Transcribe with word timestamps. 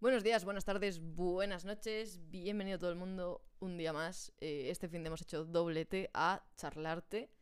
Buenos 0.00 0.22
días, 0.22 0.44
buenas 0.44 0.64
tardes, 0.64 1.00
buenas 1.00 1.64
noches, 1.64 2.20
bienvenido 2.30 2.78
todo 2.78 2.90
el 2.90 2.96
mundo 2.96 3.42
un 3.58 3.76
día 3.76 3.92
más. 3.92 4.32
Eh, 4.40 4.68
este 4.70 4.88
fin 4.88 5.02
de 5.02 5.08
hemos 5.08 5.22
hecho 5.22 5.44
doblete 5.44 6.08
a 6.14 6.44
charlarte 6.56 7.32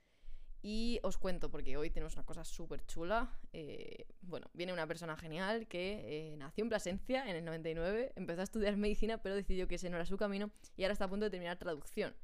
y 0.63 0.99
os 1.03 1.19
cuento 1.19 1.51
porque 1.51 1.77
hoy 1.77 1.91
tenemos 1.91 2.15
una 2.15 2.25
cosa 2.25 2.45
súper 2.45 2.83
chula. 2.87 3.39
Eh, 3.53 4.07
bueno, 4.23 4.47
viene 4.55 4.73
una 4.73 4.87
persona 4.87 5.19
genial 5.19 5.69
que 5.69 6.33
eh, 6.33 6.37
nació 6.39 6.65
en 6.65 6.71
Plasencia 6.71 7.29
en 7.29 7.37
el 7.37 7.45
99, 7.45 8.15
empezó 8.17 8.41
a 8.41 8.45
estudiar 8.45 8.75
medicina 8.79 9.23
pero 9.23 9.35
decidió 9.35 9.69
que 9.69 9.75
ese 9.75 9.91
no 9.91 9.97
era 9.97 10.07
su 10.07 10.17
camino 10.17 10.51
y 10.79 10.85
ahora 10.85 10.95
está 10.95 11.05
a 11.05 11.11
punto 11.11 11.27
de 11.27 11.31
terminar 11.31 11.59
traducción 11.59 12.17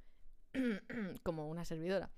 como 1.25 1.47
una 1.51 1.67
servidora. 1.67 2.11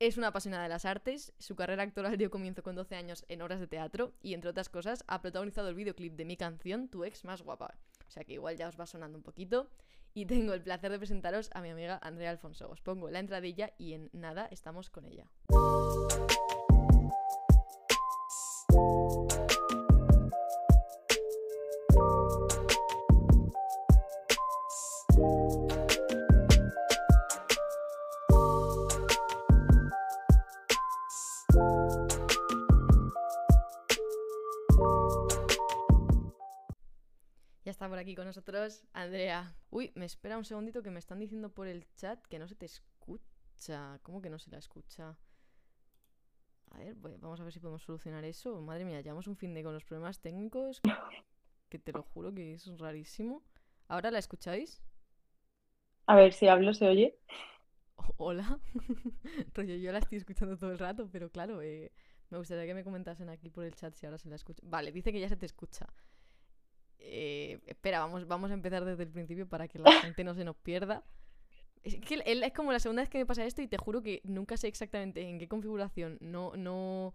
Es 0.00 0.16
una 0.16 0.28
apasionada 0.28 0.62
de 0.62 0.68
las 0.68 0.84
artes, 0.84 1.32
su 1.38 1.56
carrera 1.56 1.82
actoral 1.82 2.16
dio 2.16 2.30
comienzo 2.30 2.62
con 2.62 2.76
12 2.76 2.94
años 2.94 3.24
en 3.28 3.42
obras 3.42 3.58
de 3.58 3.66
teatro 3.66 4.12
y, 4.22 4.34
entre 4.34 4.50
otras 4.50 4.68
cosas, 4.68 5.02
ha 5.08 5.20
protagonizado 5.20 5.70
el 5.70 5.74
videoclip 5.74 6.14
de 6.14 6.24
mi 6.24 6.36
canción 6.36 6.88
Tu 6.88 7.02
ex 7.02 7.24
más 7.24 7.42
guapa. 7.42 7.74
O 8.06 8.10
sea 8.10 8.22
que 8.22 8.34
igual 8.34 8.56
ya 8.56 8.68
os 8.68 8.78
va 8.78 8.86
sonando 8.86 9.18
un 9.18 9.24
poquito. 9.24 9.68
Y 10.14 10.26
tengo 10.26 10.52
el 10.54 10.62
placer 10.62 10.92
de 10.92 10.98
presentaros 10.98 11.50
a 11.52 11.62
mi 11.62 11.70
amiga 11.70 11.98
Andrea 12.00 12.30
Alfonso. 12.30 12.70
Os 12.70 12.80
pongo 12.80 13.10
la 13.10 13.18
entradilla 13.18 13.72
y 13.76 13.94
en 13.94 14.08
nada 14.12 14.46
estamos 14.52 14.88
con 14.88 15.04
ella. 15.04 15.26
Por 37.98 38.02
aquí 38.02 38.14
con 38.14 38.26
nosotros 38.26 38.86
Andrea. 38.92 39.56
Uy, 39.70 39.90
me 39.96 40.04
espera 40.04 40.38
un 40.38 40.44
segundito 40.44 40.84
que 40.84 40.90
me 40.92 41.00
están 41.00 41.18
diciendo 41.18 41.52
por 41.52 41.66
el 41.66 41.84
chat 41.96 42.24
que 42.28 42.38
no 42.38 42.46
se 42.46 42.54
te 42.54 42.66
escucha. 42.66 43.98
¿Cómo 44.04 44.22
que 44.22 44.30
no 44.30 44.38
se 44.38 44.52
la 44.52 44.58
escucha? 44.58 45.18
A 46.70 46.78
ver, 46.78 46.94
vamos 46.94 47.40
a 47.40 47.42
ver 47.42 47.52
si 47.52 47.58
podemos 47.58 47.82
solucionar 47.82 48.24
eso. 48.24 48.60
Madre 48.60 48.84
mía, 48.84 49.00
llevamos 49.00 49.26
un 49.26 49.34
fin 49.34 49.52
de 49.52 49.64
con 49.64 49.74
los 49.74 49.84
problemas 49.84 50.20
técnicos. 50.20 50.80
Que 51.68 51.80
te 51.80 51.90
lo 51.90 52.04
juro 52.04 52.32
que 52.32 52.54
es 52.54 52.68
rarísimo. 52.78 53.42
¿Ahora 53.88 54.12
la 54.12 54.20
escucháis? 54.20 54.80
A 56.06 56.14
ver, 56.14 56.32
si 56.32 56.46
hablo, 56.46 56.74
¿se 56.74 56.86
oye? 56.86 57.18
Hola. 58.16 58.60
Rollo, 59.54 59.74
yo 59.74 59.90
la 59.90 59.98
estoy 59.98 60.18
escuchando 60.18 60.56
todo 60.56 60.70
el 60.70 60.78
rato, 60.78 61.08
pero 61.10 61.30
claro, 61.30 61.62
eh, 61.62 61.90
me 62.30 62.38
gustaría 62.38 62.64
que 62.64 62.74
me 62.74 62.84
comentasen 62.84 63.28
aquí 63.28 63.50
por 63.50 63.64
el 63.64 63.74
chat 63.74 63.92
si 63.94 64.06
ahora 64.06 64.18
se 64.18 64.28
la 64.28 64.36
escucha. 64.36 64.62
Vale, 64.64 64.92
dice 64.92 65.10
que 65.10 65.18
ya 65.18 65.28
se 65.28 65.36
te 65.36 65.46
escucha. 65.46 65.92
Eh, 66.98 67.60
espera, 67.66 68.00
vamos, 68.00 68.26
vamos 68.26 68.50
a 68.50 68.54
empezar 68.54 68.84
desde 68.84 69.02
el 69.04 69.10
principio 69.10 69.48
para 69.48 69.68
que 69.68 69.78
la 69.78 69.90
gente 70.02 70.24
no 70.24 70.34
se 70.34 70.44
nos 70.44 70.56
pierda. 70.56 71.04
Es 71.82 71.96
que 71.96 72.14
él- 72.26 72.42
es 72.42 72.52
como 72.52 72.72
la 72.72 72.80
segunda 72.80 73.02
vez 73.02 73.08
que 73.08 73.18
me 73.18 73.26
pasa 73.26 73.44
esto 73.44 73.62
y 73.62 73.68
te 73.68 73.78
juro 73.78 74.02
que 74.02 74.20
nunca 74.24 74.56
sé 74.56 74.68
exactamente 74.68 75.22
en 75.22 75.38
qué 75.38 75.48
configuración 75.48 76.18
no, 76.20 76.52
no, 76.56 77.14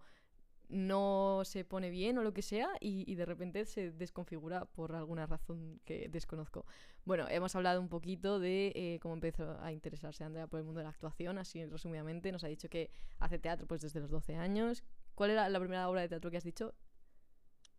no 0.68 1.42
se 1.44 1.64
pone 1.64 1.90
bien 1.90 2.16
o 2.18 2.22
lo 2.22 2.32
que 2.32 2.42
sea 2.42 2.68
y, 2.80 3.14
de 3.14 3.26
repente 3.26 3.66
se 3.66 3.90
desconfigura 3.92 4.64
por 4.64 4.94
alguna 4.94 5.26
razón 5.26 5.80
que 5.84 6.08
desconozco. 6.08 6.64
Bueno, 7.04 7.28
hemos 7.28 7.54
hablado 7.54 7.80
un 7.80 7.88
poquito 7.88 8.40
de 8.40 8.72
eh, 8.74 8.98
cómo 9.02 9.14
empezó 9.14 9.60
a 9.60 9.70
interesarse 9.70 10.24
Andrea 10.24 10.46
por 10.46 10.58
el 10.60 10.64
mundo 10.64 10.78
de 10.78 10.84
la 10.84 10.90
actuación, 10.90 11.38
así 11.38 11.64
resumidamente. 11.66 12.32
Nos 12.32 12.42
ha 12.44 12.48
dicho 12.48 12.68
que 12.68 12.90
hace 13.18 13.38
teatro 13.38 13.66
pues 13.66 13.82
desde 13.82 14.00
los 14.00 14.10
12 14.10 14.34
años. 14.36 14.82
¿Cuál 15.14 15.30
era 15.30 15.48
la 15.48 15.60
primera 15.60 15.88
obra 15.88 16.00
de 16.00 16.08
teatro 16.08 16.30
que 16.30 16.38
has 16.38 16.44
dicho? 16.44 16.74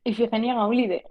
Ifigenia 0.03 0.53
Gaulide. 0.53 1.03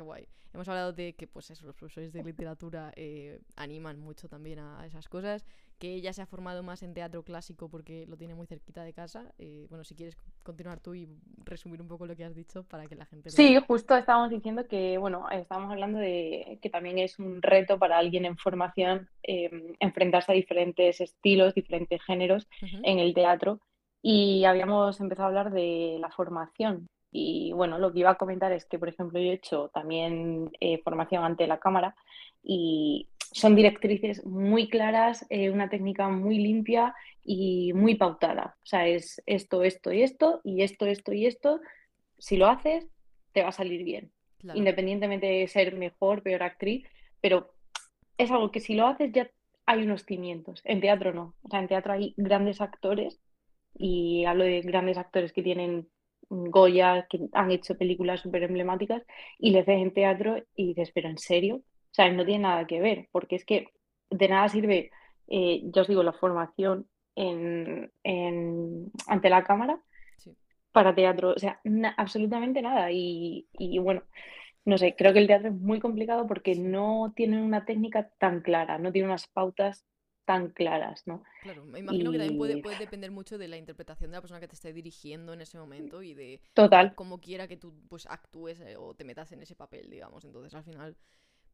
Qué 0.00 0.04
guay. 0.04 0.26
Hemos 0.54 0.66
hablado 0.66 0.94
de 0.94 1.12
que, 1.12 1.26
pues 1.26 1.50
eso, 1.50 1.66
los 1.66 1.74
profesores 1.74 2.10
de 2.10 2.24
literatura 2.24 2.90
eh, 2.96 3.38
animan 3.54 3.98
mucho 4.00 4.30
también 4.30 4.58
a 4.58 4.86
esas 4.86 5.10
cosas. 5.10 5.44
Que 5.78 5.92
ella 5.92 6.14
se 6.14 6.22
ha 6.22 6.26
formado 6.26 6.62
más 6.62 6.82
en 6.82 6.94
teatro 6.94 7.22
clásico 7.22 7.68
porque 7.68 8.06
lo 8.06 8.16
tiene 8.16 8.34
muy 8.34 8.46
cerquita 8.46 8.82
de 8.82 8.94
casa. 8.94 9.30
Eh, 9.38 9.66
bueno, 9.68 9.84
si 9.84 9.94
quieres 9.94 10.16
continuar 10.42 10.80
tú 10.80 10.94
y 10.94 11.06
resumir 11.44 11.82
un 11.82 11.88
poco 11.88 12.06
lo 12.06 12.16
que 12.16 12.24
has 12.24 12.34
dicho 12.34 12.62
para 12.62 12.86
que 12.86 12.94
la 12.94 13.04
gente 13.04 13.28
lo... 13.28 13.36
Sí, 13.36 13.58
justo 13.68 13.94
estábamos 13.94 14.30
diciendo 14.30 14.66
que, 14.66 14.96
bueno, 14.96 15.28
estábamos 15.28 15.70
hablando 15.70 15.98
de 15.98 16.58
que 16.62 16.70
también 16.70 16.96
es 16.96 17.18
un 17.18 17.42
reto 17.42 17.78
para 17.78 17.98
alguien 17.98 18.24
en 18.24 18.38
formación 18.38 19.10
eh, 19.22 19.76
enfrentarse 19.80 20.32
a 20.32 20.34
diferentes 20.34 21.02
estilos, 21.02 21.54
diferentes 21.54 22.02
géneros 22.04 22.48
en 22.62 22.98
el 22.98 23.12
teatro. 23.12 23.60
Y 24.00 24.44
habíamos 24.44 24.98
empezado 24.98 25.26
a 25.26 25.28
hablar 25.28 25.52
de 25.52 25.98
la 26.00 26.10
formación. 26.10 26.88
Y 27.12 27.52
bueno, 27.52 27.78
lo 27.78 27.92
que 27.92 28.00
iba 28.00 28.10
a 28.10 28.14
comentar 28.18 28.52
es 28.52 28.64
que, 28.64 28.78
por 28.78 28.88
ejemplo, 28.88 29.18
yo 29.18 29.30
he 29.30 29.34
hecho 29.34 29.68
también 29.74 30.50
eh, 30.60 30.78
formación 30.84 31.24
ante 31.24 31.46
la 31.46 31.58
cámara 31.58 31.96
y 32.42 33.08
son 33.32 33.54
directrices 33.54 34.24
muy 34.24 34.68
claras, 34.68 35.26
eh, 35.28 35.50
una 35.50 35.68
técnica 35.68 36.08
muy 36.08 36.38
limpia 36.38 36.94
y 37.22 37.72
muy 37.72 37.94
pautada. 37.94 38.56
O 38.62 38.66
sea, 38.66 38.86
es 38.86 39.22
esto, 39.26 39.62
esto 39.62 39.92
y 39.92 40.02
esto, 40.02 40.40
y 40.44 40.62
esto, 40.62 40.86
esto 40.86 41.12
y 41.12 41.26
esto. 41.26 41.60
Si 42.18 42.36
lo 42.36 42.46
haces, 42.48 42.88
te 43.32 43.42
va 43.42 43.48
a 43.48 43.52
salir 43.52 43.84
bien, 43.84 44.10
Claro. 44.38 44.58
independientemente 44.58 45.26
de 45.26 45.46
ser 45.48 45.76
mejor, 45.76 46.22
peor 46.22 46.42
actriz, 46.42 46.86
pero 47.20 47.52
es 48.18 48.30
algo 48.30 48.50
que 48.50 48.60
si 48.60 48.74
lo 48.74 48.86
haces 48.86 49.12
ya 49.12 49.30
hay 49.66 49.82
unos 49.82 50.04
cimientos. 50.04 50.60
En 50.64 50.80
teatro 50.80 51.12
no. 51.12 51.34
O 51.42 51.48
sea, 51.48 51.60
en 51.60 51.68
teatro 51.68 51.92
hay 51.92 52.14
grandes 52.16 52.60
actores 52.60 53.20
y 53.76 54.24
hablo 54.24 54.44
de 54.44 54.60
grandes 54.62 54.98
actores 54.98 55.32
que 55.32 55.42
tienen 55.42 55.88
Goya, 56.30 57.06
que 57.10 57.20
han 57.32 57.50
hecho 57.50 57.76
películas 57.78 58.20
súper 58.20 58.44
emblemáticas 58.44 59.02
y 59.38 59.50
les 59.52 59.66
ves 59.66 59.80
en 59.82 59.92
teatro 59.94 60.38
y 60.54 60.68
dices, 60.68 60.92
pero 60.94 61.08
¿en 61.10 61.18
serio? 61.18 61.56
O 61.58 61.94
sea, 61.94 62.10
no 62.12 62.24
tiene 62.24 62.44
nada 62.44 62.66
que 62.66 62.80
ver, 62.80 63.08
porque 63.12 63.36
es 63.36 63.44
que 63.44 63.68
de 64.10 64.28
nada 64.28 64.48
sirve, 64.48 64.90
eh, 65.28 65.62
yo 65.64 65.82
os 65.82 65.88
digo, 65.88 66.02
la 66.04 66.12
formación 66.12 66.88
en, 67.16 67.92
en- 68.04 68.90
ante 69.08 69.30
la 69.30 69.44
cámara 69.44 69.80
Sí. 70.16 70.36
para 70.72 70.94
teatro, 70.94 71.30
o 71.36 71.38
sea, 71.38 71.60
na- 71.64 71.94
absolutamente 71.96 72.62
nada. 72.62 72.90
Y, 72.92 73.48
y 73.52 73.78
bueno, 73.78 74.02
no 74.64 74.78
sé, 74.78 74.94
creo 74.96 75.12
que 75.12 75.20
el 75.20 75.26
teatro 75.28 75.48
es 75.50 75.54
muy 75.54 75.80
complicado 75.80 76.26
porque 76.26 76.54
no 76.56 77.12
tiene 77.16 77.42
una 77.42 77.64
técnica 77.64 78.10
tan 78.18 78.40
clara, 78.42 78.78
no 78.78 78.92
tiene 78.92 79.08
unas 79.08 79.28
pautas 79.28 79.86
tan 80.30 80.50
claras, 80.50 81.04
¿no? 81.08 81.24
Claro, 81.42 81.64
me 81.64 81.80
imagino 81.80 82.12
que 82.12 82.18
también 82.18 82.38
puede, 82.38 82.62
puede 82.62 82.78
depender 82.78 83.10
mucho 83.10 83.36
de 83.36 83.48
la 83.48 83.56
interpretación 83.56 84.12
de 84.12 84.16
la 84.16 84.20
persona 84.20 84.38
que 84.38 84.46
te 84.46 84.54
esté 84.54 84.72
dirigiendo 84.72 85.32
en 85.32 85.40
ese 85.40 85.58
momento 85.58 86.04
y 86.04 86.14
de 86.14 86.40
total, 86.54 86.94
cómo 86.94 87.20
quiera 87.20 87.48
que 87.48 87.56
tú 87.56 87.74
pues 87.88 88.06
actúes 88.06 88.60
eh, 88.60 88.76
o 88.76 88.94
te 88.94 89.02
metas 89.02 89.32
en 89.32 89.42
ese 89.42 89.56
papel, 89.56 89.90
digamos. 89.90 90.24
Entonces, 90.24 90.54
al 90.54 90.62
final, 90.62 90.96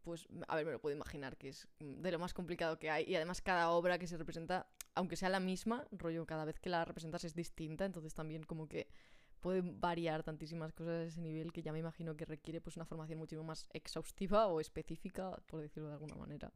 pues, 0.03 0.29
a 0.47 0.57
ver, 0.57 0.67
me 0.67 0.73
lo 0.73 0.79
puedo 0.79 0.95
imaginar 0.95 1.39
que 1.39 1.49
es 1.49 1.67
mm, 1.79 2.03
de 2.03 2.13
lo 2.13 2.19
más 2.19 2.35
complicado 2.35 2.79
que 2.79 2.91
hay. 2.91 3.05
Y 3.05 3.15
además, 3.15 3.41
cada 3.41 3.71
obra 3.71 3.99
que 3.99 4.07
se 4.07 4.19
representa, 4.19 4.67
aunque 4.95 5.17
sea 5.17 5.31
la 5.31 5.41
misma, 5.41 5.87
rollo, 5.91 6.27
cada 6.27 6.45
vez 6.45 6.61
que 6.61 6.69
la 6.69 6.85
representas 6.85 7.25
es 7.25 7.35
distinta. 7.35 7.87
Entonces, 7.87 8.13
también 8.13 8.43
como 8.43 8.69
que 8.69 8.89
pueden 9.41 9.81
variar 9.81 10.23
tantísimas 10.23 10.75
cosas 10.75 10.95
a 10.97 11.05
ese 11.05 11.23
nivel 11.23 11.51
que 11.51 11.63
ya 11.63 11.73
me 11.73 11.79
imagino 11.79 12.15
que 12.15 12.27
requiere 12.27 12.61
pues 12.61 12.77
una 12.77 12.85
formación 12.85 13.19
muchísimo 13.19 13.45
más 13.45 13.67
exhaustiva 13.73 14.49
o 14.49 14.61
específica, 14.61 15.31
por 15.47 15.63
decirlo 15.63 15.89
de 15.89 15.95
alguna 15.95 16.17
manera. 16.17 16.53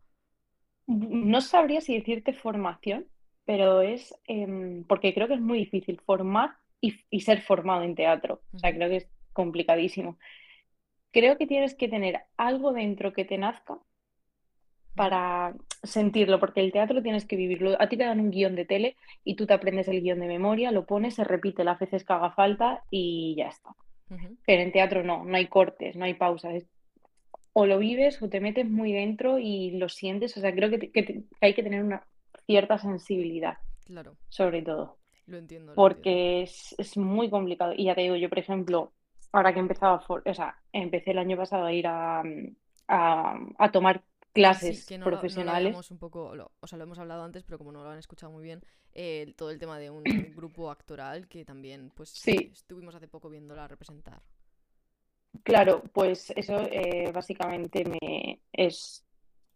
No 0.99 1.41
sabría 1.41 1.81
si 1.81 1.95
decirte 1.97 2.33
formación, 2.35 3.07
pero 3.45 3.83
es 3.83 4.15
em, 4.27 4.85
porque 4.85 5.15
creo 5.15 5.29
que 5.29 5.35
es 5.35 5.41
muy 5.41 5.59
difícil 5.61 6.01
formar 6.07 6.57
y, 6.81 6.97
y 7.11 7.21
ser 7.21 7.43
formado 7.43 7.83
en 7.85 7.95
teatro. 7.95 8.43
O 8.57 8.59
sea, 8.59 8.75
creo 8.75 8.89
que 8.89 8.97
es 8.97 9.09
complicadísimo. 9.33 10.19
Creo 11.13 11.39
que 11.39 11.47
tienes 11.47 11.75
que 11.77 11.89
tener 11.89 12.23
algo 12.37 12.73
dentro 12.73 13.13
que 13.13 13.25
te 13.25 13.39
nazca 13.39 13.81
para 14.95 15.55
sentirlo, 15.83 16.39
porque 16.41 16.61
el 16.61 16.73
teatro 16.73 17.03
tienes 17.03 17.25
que 17.27 17.37
vivirlo. 17.37 17.77
A 17.81 17.89
ti 17.89 17.97
te 17.97 18.05
dan 18.05 18.21
un 18.21 18.31
guion 18.31 18.55
de 18.57 18.65
tele 18.67 18.97
y 19.25 19.37
tú 19.37 19.47
te 19.47 19.55
aprendes 19.55 19.89
el 19.89 20.03
guion 20.03 20.21
de 20.21 20.27
memoria, 20.27 20.73
lo 20.73 20.87
pones, 20.87 21.15
se 21.15 21.25
repite 21.25 21.65
las 21.65 21.79
veces 21.79 22.05
que 22.05 22.13
haga 22.13 22.33
falta 22.33 22.85
y 22.91 23.35
ya 23.37 23.49
está. 23.49 23.71
Pero 24.47 24.63
en 24.63 24.73
teatro 24.73 25.05
no, 25.05 25.25
no 25.25 25.37
hay 25.37 25.49
cortes, 25.49 25.97
no 25.97 26.05
hay 26.07 26.15
pausas. 26.15 26.55
es- 26.57 26.69
o 27.53 27.67
lo 27.67 27.79
vives 27.79 28.21
o 28.23 28.29
te 28.29 28.41
metes 28.41 28.69
muy 28.69 28.93
dentro 28.93 29.39
y 29.39 29.73
lo 29.73 29.89
sientes. 29.89 30.37
O 30.37 30.41
sea, 30.41 30.55
creo 30.55 30.71
que, 30.71 30.79
te- 30.79 30.91
que 30.93 31.03
te- 31.03 31.15
que 31.25 31.47
hay 31.47 31.55
que 31.55 31.63
tener 31.63 31.83
una 31.85 32.07
cierta 32.47 32.79
sensibilidad, 32.79 33.59
Claro, 33.85 34.17
sobre 34.29 34.63
todo, 34.63 34.99
lo 35.27 35.39
entiendo, 35.39 35.75
lo 35.75 35.81
entiendo. 35.81 36.15
porque 36.15 36.43
es, 36.43 36.75
es 36.79 36.97
muy 36.97 37.31
complicado. 37.31 37.73
Y 37.77 37.85
ya 37.87 37.95
te 37.95 38.03
digo, 38.03 38.17
yo, 38.17 38.29
por 38.29 38.39
ejemplo, 38.39 38.93
ahora 39.33 39.53
que 39.53 39.59
he 39.61 39.63
empezado, 39.63 39.95
a 39.97 40.01
for- 40.01 40.23
o 40.27 40.35
sea, 40.35 40.57
empecé 40.73 41.13
el 41.13 41.19
año 41.19 41.37
pasado 41.37 41.67
a 41.67 41.73
ir 41.73 41.87
a, 41.87 42.23
a, 42.89 43.39
a 43.59 43.73
tomar 43.73 44.03
sí, 44.51 44.83
clases 44.83 44.85
que 44.85 44.99
no 44.99 45.11
lo, 45.11 45.25
no 45.29 45.45
lo 45.45 45.51
profesionales. 45.51 45.53
habíamos 45.53 45.91
un 45.91 45.99
poco, 45.99 46.35
lo- 46.35 46.53
o 46.61 46.67
sea, 46.67 46.79
lo 46.79 46.85
hemos 46.85 46.99
hablado 46.99 47.23
antes, 47.25 47.45
pero 47.45 47.59
como 47.59 47.73
no 47.73 47.83
lo 47.85 47.91
han 47.91 47.99
escuchado 47.99 48.33
muy 48.33 48.43
bien, 48.43 48.63
eh, 48.93 49.33
todo 49.37 49.51
el 49.51 49.59
tema 49.59 49.79
de 49.79 49.91
un 49.91 50.35
grupo 50.35 50.71
actoral 50.71 51.29
que 51.29 51.45
también, 51.45 51.91
pues, 51.95 52.19
Sí, 52.25 52.53
estuvimos 52.53 52.95
hace 52.95 53.09
poco 53.09 53.29
viéndola 53.31 53.69
representar. 53.69 54.23
Claro, 55.43 55.83
pues 55.93 56.33
eso 56.37 56.61
eh, 56.61 57.11
básicamente 57.13 57.85
me, 57.85 58.41
es 58.53 59.05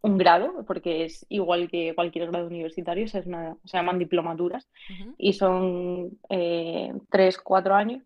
un 0.02 0.18
grado, 0.18 0.64
porque 0.66 1.04
es 1.04 1.24
igual 1.30 1.70
que 1.70 1.94
cualquier 1.94 2.30
grado 2.30 2.46
universitario, 2.46 3.06
o 3.06 3.08
sea, 3.08 3.20
es 3.20 3.26
una, 3.26 3.56
se 3.64 3.76
llaman 3.78 3.98
diplomaturas 3.98 4.68
y 5.16 5.32
son 5.32 6.18
eh, 6.28 6.92
tres, 7.10 7.38
cuatro 7.38 7.74
años. 7.74 8.02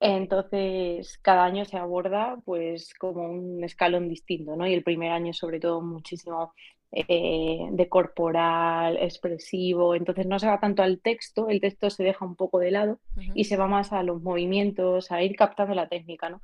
Entonces, 0.00 1.18
cada 1.18 1.44
año 1.44 1.64
se 1.64 1.76
aborda 1.76 2.38
pues 2.44 2.94
como 2.94 3.24
un 3.24 3.62
escalón 3.64 4.08
distinto, 4.08 4.56
¿no? 4.56 4.66
Y 4.66 4.72
el 4.74 4.82
primer 4.82 5.12
año 5.12 5.32
sobre 5.34 5.60
todo 5.60 5.82
muchísimo 5.82 6.54
eh, 6.92 7.68
de 7.70 7.88
corporal, 7.88 8.96
expresivo, 8.98 9.94
entonces 9.94 10.26
no 10.26 10.38
se 10.38 10.48
va 10.48 10.58
tanto 10.58 10.82
al 10.82 11.00
texto, 11.00 11.48
el 11.48 11.60
texto 11.60 11.88
se 11.88 12.02
deja 12.02 12.24
un 12.24 12.34
poco 12.34 12.58
de 12.58 12.72
lado 12.72 12.98
y 13.34 13.44
se 13.44 13.56
va 13.56 13.66
más 13.66 13.92
a 13.92 14.02
los 14.02 14.22
movimientos, 14.22 15.12
a 15.12 15.22
ir 15.22 15.36
captando 15.36 15.74
la 15.74 15.88
técnica, 15.88 16.30
¿no? 16.30 16.40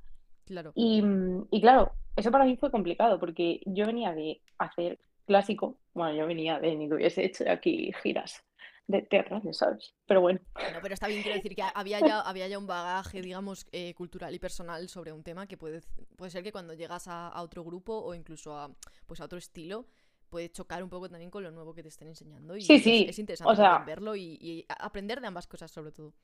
Claro. 0.47 0.73
Y, 0.75 1.03
mm, 1.03 1.49
y 1.51 1.61
claro, 1.61 1.93
eso 2.17 2.31
para 2.31 2.45
mí 2.45 2.57
fue 2.57 2.71
complicado 2.71 3.19
porque 3.19 3.61
yo 3.67 3.87
venía 3.87 4.13
de 4.13 4.41
hacer 4.59 4.99
clásico, 5.27 5.77
bueno, 5.93 6.15
yo 6.17 6.27
venía 6.27 6.59
de 6.61 6.75
ni 6.77 6.89
que 6.89 6.95
hubiese 6.95 7.25
hecho 7.25 7.45
aquí 7.51 7.93
giras 8.03 8.43
de 8.87 9.03
teatrales, 9.03 9.57
¿sabes? 9.59 9.95
Pero 10.07 10.21
bueno, 10.21 10.41
No, 10.73 10.79
pero 10.81 10.95
está 10.95 11.09
bien, 11.09 11.23
quiero 11.23 11.37
decir 11.37 11.57
que 11.57 11.63
había 11.75 12.01
ya, 12.01 12.21
había 12.21 12.47
ya 12.47 12.59
un 12.59 12.67
bagaje, 12.69 13.21
digamos, 13.21 13.67
eh, 13.73 13.95
cultural 13.95 14.35
y 14.35 14.39
personal 14.39 14.89
sobre 14.89 15.13
un 15.13 15.25
tema 15.25 15.47
que 15.49 15.57
puede, 15.57 15.81
puede 16.17 16.31
ser 16.31 16.45
que 16.45 16.53
cuando 16.53 16.75
llegas 16.75 17.09
a, 17.09 17.29
a 17.29 17.43
otro 17.43 17.65
grupo 17.65 17.99
o 17.99 18.15
incluso 18.15 18.57
a, 18.57 18.71
pues 19.07 19.21
a 19.21 19.25
otro 19.25 19.39
estilo, 19.39 19.87
puede 20.29 20.51
chocar 20.51 20.83
un 20.83 20.91
poco 20.91 21.09
también 21.09 21.31
con 21.31 21.43
lo 21.43 21.51
nuevo 21.51 21.75
que 21.75 21.83
te 21.83 21.89
estén 21.89 22.09
enseñando 22.09 22.57
y 22.57 22.63
sí, 22.63 22.75
es, 22.75 22.83
sí, 22.83 23.07
es 23.09 23.19
o 23.19 23.21
interesante 23.21 23.57
también 23.57 23.79
sea, 23.79 23.85
verlo 23.85 24.15
y, 24.17 24.39
y 24.41 24.65
aprender 24.69 25.21
de 25.21 25.27
ambas 25.27 25.47
cosas 25.47 25.71
sobre 25.71 25.93
todo. 25.93 26.15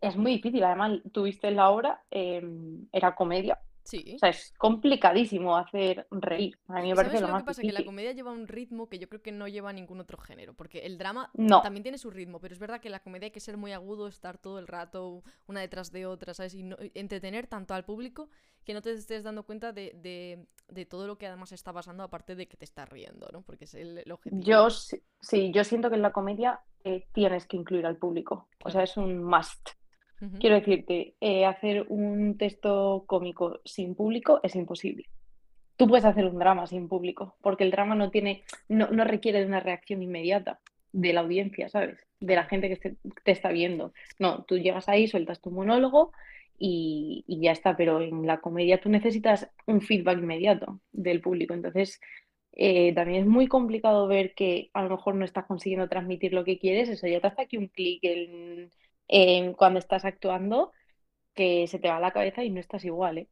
Es 0.00 0.16
muy 0.16 0.32
difícil, 0.32 0.64
además 0.64 1.00
tuviste 1.12 1.50
la 1.50 1.70
obra, 1.70 2.04
em, 2.10 2.88
era 2.92 3.14
comedia, 3.14 3.54
o 3.56 3.80
Sí. 3.84 4.18
sea, 4.18 4.30
es 4.30 4.52
complicadísimo 4.58 5.56
hacer 5.56 6.06
reír, 6.10 6.58
a 6.68 6.80
mí 6.82 6.88
Eh, 6.88 6.90
me 6.90 6.96
parece 6.96 7.18
¿Sabes 7.18 7.20
lo 7.20 7.28
lo 7.28 7.34
que 7.34 7.34
más 7.34 7.44
pasa? 7.44 7.64
Que 7.64 7.72
la 7.72 7.82
difícil. 7.82 7.84
comedia 7.84 8.12
lleva 8.12 8.30
un 8.32 8.46
ritmo 8.48 8.88
que 8.88 8.98
yo 8.98 9.08
creo 9.08 9.22
que 9.22 9.32
no 9.32 9.48
lleva 9.48 9.72
ningún 9.72 10.00
otro 10.00 10.18
género, 10.18 10.54
porque 10.54 10.80
el 10.80 10.98
drama 10.98 11.34
No, 11.34 11.60
también 11.60 11.82
tiene 11.82 11.98
su 11.98 12.10
ritmo, 12.10 12.40
pero 12.40 12.52
es 12.54 12.60
verdad 12.60 12.80
que 12.80 12.90
la 12.90 13.00
comedia 13.00 13.26
hay 13.26 13.30
que 13.32 13.40
ser 13.40 13.56
muy 13.56 13.72
agudo, 13.72 14.06
estar 14.08 14.38
todo 14.38 14.58
el 14.58 14.66
rato 14.66 15.22
una 15.46 15.60
detrás 15.60 15.90
de 15.92 16.06
otra, 16.06 16.34
¿sabes? 16.34 16.54
Y 16.54 16.62
no- 16.62 16.76
entretener 16.94 17.46
tanto 17.46 17.74
al 17.74 17.84
público 17.84 18.28
que 18.64 18.74
no 18.74 18.82
te 18.82 18.92
estés 18.92 19.22
dando 19.24 19.44
cuenta 19.44 19.72
de, 19.72 19.92
de- 19.96 20.46
de 20.68 20.86
todo 20.86 21.06
lo 21.06 21.18
que 21.18 21.26
además 21.26 21.52
está 21.52 21.72
pasando, 21.72 22.02
aparte 22.02 22.34
de 22.36 22.46
que 22.48 22.56
te 22.56 22.64
estás 22.64 22.88
riendo, 22.88 23.28
¿no? 23.32 23.42
Porque 23.42 23.64
es 23.64 23.74
el, 23.74 23.98
el 23.98 24.12
objetivo. 24.12 24.60
yo 24.60 24.70
sí, 24.70 25.52
yo 25.52 25.64
siento 25.64 25.90
que 25.90 25.96
en 25.96 26.02
la 26.02 26.12
comedia 26.12 26.60
eh, 26.84 27.06
tienes 27.12 27.46
que 27.46 27.56
incluir 27.56 27.86
al 27.86 27.96
público, 27.96 28.48
o 28.62 28.70
sea, 28.70 28.82
es 28.82 28.96
un 28.96 29.24
must. 29.24 29.70
Quiero 30.40 30.56
decirte, 30.56 31.16
eh, 31.20 31.44
hacer 31.44 31.84
un 31.88 32.38
texto 32.38 33.04
cómico 33.06 33.60
sin 33.64 33.94
público 33.94 34.40
es 34.42 34.56
imposible. 34.56 35.10
Tú 35.76 35.86
puedes 35.86 36.06
hacer 36.06 36.24
un 36.24 36.38
drama 36.38 36.66
sin 36.66 36.88
público, 36.88 37.36
porque 37.42 37.64
el 37.64 37.70
drama 37.70 37.94
no 37.94 38.10
tiene, 38.10 38.42
no, 38.68 38.88
no 38.90 39.04
requiere 39.04 39.40
de 39.40 39.46
una 39.46 39.60
reacción 39.60 40.02
inmediata 40.02 40.60
de 40.92 41.12
la 41.12 41.20
audiencia, 41.20 41.68
¿sabes? 41.68 41.98
De 42.20 42.36
la 42.36 42.44
gente 42.44 42.68
que 42.70 42.76
te, 42.76 42.96
te 43.22 43.32
está 43.32 43.50
viendo. 43.50 43.92
No, 44.18 44.44
tú 44.44 44.56
llegas 44.56 44.88
ahí, 44.88 45.08
sueltas 45.08 45.42
tu 45.42 45.50
monólogo 45.50 46.12
y, 46.58 47.24
y 47.26 47.40
ya 47.42 47.52
está, 47.52 47.76
pero 47.76 48.00
en 48.00 48.26
la 48.26 48.40
comedia 48.40 48.80
tú 48.80 48.88
necesitas 48.88 49.50
un 49.66 49.82
feedback 49.82 50.18
inmediato 50.18 50.80
del 50.92 51.20
público. 51.20 51.52
Entonces, 51.52 52.00
eh, 52.56 52.94
también 52.94 53.22
es 53.22 53.26
muy 53.28 53.46
complicado 53.48 54.06
ver 54.08 54.34
que 54.34 54.70
a 54.74 54.82
lo 54.82 54.90
mejor 54.90 55.14
no 55.16 55.24
estás 55.24 55.46
consiguiendo 55.46 55.88
transmitir 55.88 56.32
lo 56.32 56.44
que 56.44 56.58
quieres, 56.58 56.88
eso 56.88 57.06
ya 57.06 57.20
te 57.20 57.28
hace 57.28 57.42
aquí 57.42 57.56
un 57.58 57.68
clic 57.68 58.00
en, 58.04 58.70
en 59.08 59.54
cuando 59.54 59.78
estás 59.80 60.04
actuando 60.04 60.72
que 61.34 61.66
se 61.68 61.78
te 61.80 61.88
va 61.90 62.00
la 62.00 62.12
cabeza 62.12 62.44
y 62.44 62.50
no 62.50 62.60
estás 62.60 62.84
igual, 62.84 63.18
¿eh? 63.18 63.28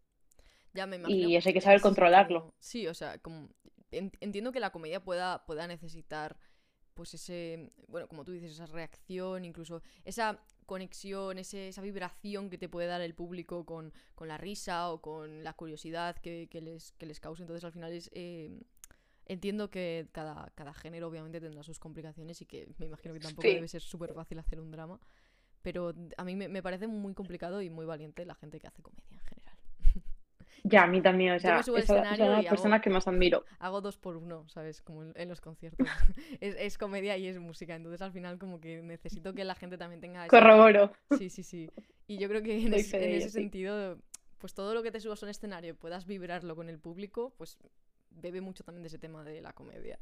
Ya 0.74 0.86
me 0.86 0.96
imagino 0.96 1.30
Y 1.30 1.36
eso 1.36 1.48
hay 1.48 1.54
que 1.54 1.60
saber 1.60 1.80
controlarlo. 1.80 2.54
Sí, 2.58 2.86
o 2.86 2.94
sea, 2.94 3.18
como 3.18 3.48
en- 3.90 4.12
entiendo 4.20 4.52
que 4.52 4.60
la 4.60 4.70
comedia 4.70 5.02
pueda, 5.02 5.44
pueda 5.46 5.66
necesitar, 5.66 6.36
pues 6.94 7.14
ese, 7.14 7.72
bueno, 7.88 8.08
como 8.08 8.24
tú 8.24 8.32
dices, 8.32 8.52
esa 8.52 8.66
reacción, 8.66 9.44
incluso 9.44 9.82
esa 10.04 10.40
conexión, 10.66 11.38
ese- 11.38 11.68
esa 11.68 11.82
vibración 11.82 12.50
que 12.50 12.58
te 12.58 12.68
puede 12.68 12.86
dar 12.88 13.00
el 13.00 13.14
público 13.14 13.66
con, 13.66 13.92
con 14.14 14.28
la 14.28 14.38
risa 14.38 14.90
o 14.92 15.02
con 15.02 15.42
la 15.44 15.54
curiosidad 15.54 16.16
que, 16.18 16.48
que 16.50 16.60
les, 16.60 16.92
que 16.92 17.06
les 17.06 17.20
causa. 17.20 17.42
Entonces, 17.42 17.64
al 17.64 17.72
final 17.72 17.92
es... 17.92 18.10
eh, 18.14 18.60
Entiendo 19.32 19.70
que 19.70 20.08
cada, 20.12 20.50
cada 20.54 20.74
género 20.74 21.08
obviamente 21.08 21.40
tendrá 21.40 21.62
sus 21.62 21.78
complicaciones 21.78 22.40
y 22.42 22.46
que 22.46 22.68
me 22.78 22.86
imagino 22.86 23.14
que 23.14 23.20
tampoco 23.20 23.52
Sí, 23.52 23.54
debe 23.54 23.68
ser 23.68 23.82
súper 23.82 24.12
fácil 24.14 24.38
hacer 24.38 24.60
un 24.60 24.70
drama, 24.70 25.00
pero 25.62 25.94
a 26.18 26.24
mí 26.24 26.36
me, 26.36 26.48
me 26.48 26.62
parece 26.62 26.86
muy 26.88 27.14
complicado 27.14 27.62
y 27.62 27.70
muy 27.70 27.86
valiente 27.86 28.26
la 28.26 28.34
gente 28.36 28.60
que 28.60 28.68
hace 28.68 28.82
comedia 28.82 29.06
en 29.12 29.20
general. 29.20 29.58
ya, 30.64 30.84
a 30.84 30.86
mí 30.86 31.00
también, 31.02 31.34
o 31.34 31.38
sea, 31.38 31.68
es 31.74 31.88
y 32.40 32.46
persona 32.46 32.80
que 32.80 32.90
más 32.90 33.06
admiro. 33.06 33.44
hago 33.58 33.80
dos 33.80 33.98
por 33.98 34.16
uno, 34.16 34.48
¿sabes? 34.48 34.82
Como 34.82 35.02
en, 35.04 35.12
en 35.16 35.28
los 35.28 35.40
conciertos. 35.40 35.88
Es, 36.40 36.56
es 36.58 36.78
comedia 36.78 37.16
y 37.16 37.26
es 37.26 37.38
música, 37.38 37.74
entonces 37.74 38.02
al 38.02 38.12
final 38.12 38.38
como 38.38 38.60
que 38.60 38.82
necesito 38.82 39.34
que 39.34 39.44
la 39.44 39.54
gente 39.54 39.78
también 39.78 40.00
tenga 40.00 40.26
esa... 40.26 40.50
Corroboro, 40.50 40.92
Sí, 41.08 41.30
sí, 41.30 41.42
sí. 41.42 41.72
Y 42.06 42.18
yo 42.18 42.28
creo 42.28 42.42
que 42.42 42.56
en, 42.66 42.74
es- 42.74 42.94
en 42.94 43.14
ese 43.14 43.30
sí. 43.30 43.30
sentido, 43.30 43.98
pues 44.38 44.54
todo 44.54 44.74
lo 44.74 44.82
que 44.82 44.90
te 44.90 45.00
subas 45.00 45.22
a 45.22 45.26
un 45.26 45.30
escenario 45.30 45.76
puedas 45.76 46.06
vibrarlo 46.06 46.56
con 46.56 46.68
el 46.68 46.78
público, 46.78 47.34
pues 47.38 47.58
bebe 48.14 48.40
mucho 48.40 48.64
también 48.64 48.82
de 48.82 48.88
ese 48.88 48.98
tema 48.98 49.24
de 49.24 49.40
la 49.40 49.52
comedia. 49.52 49.98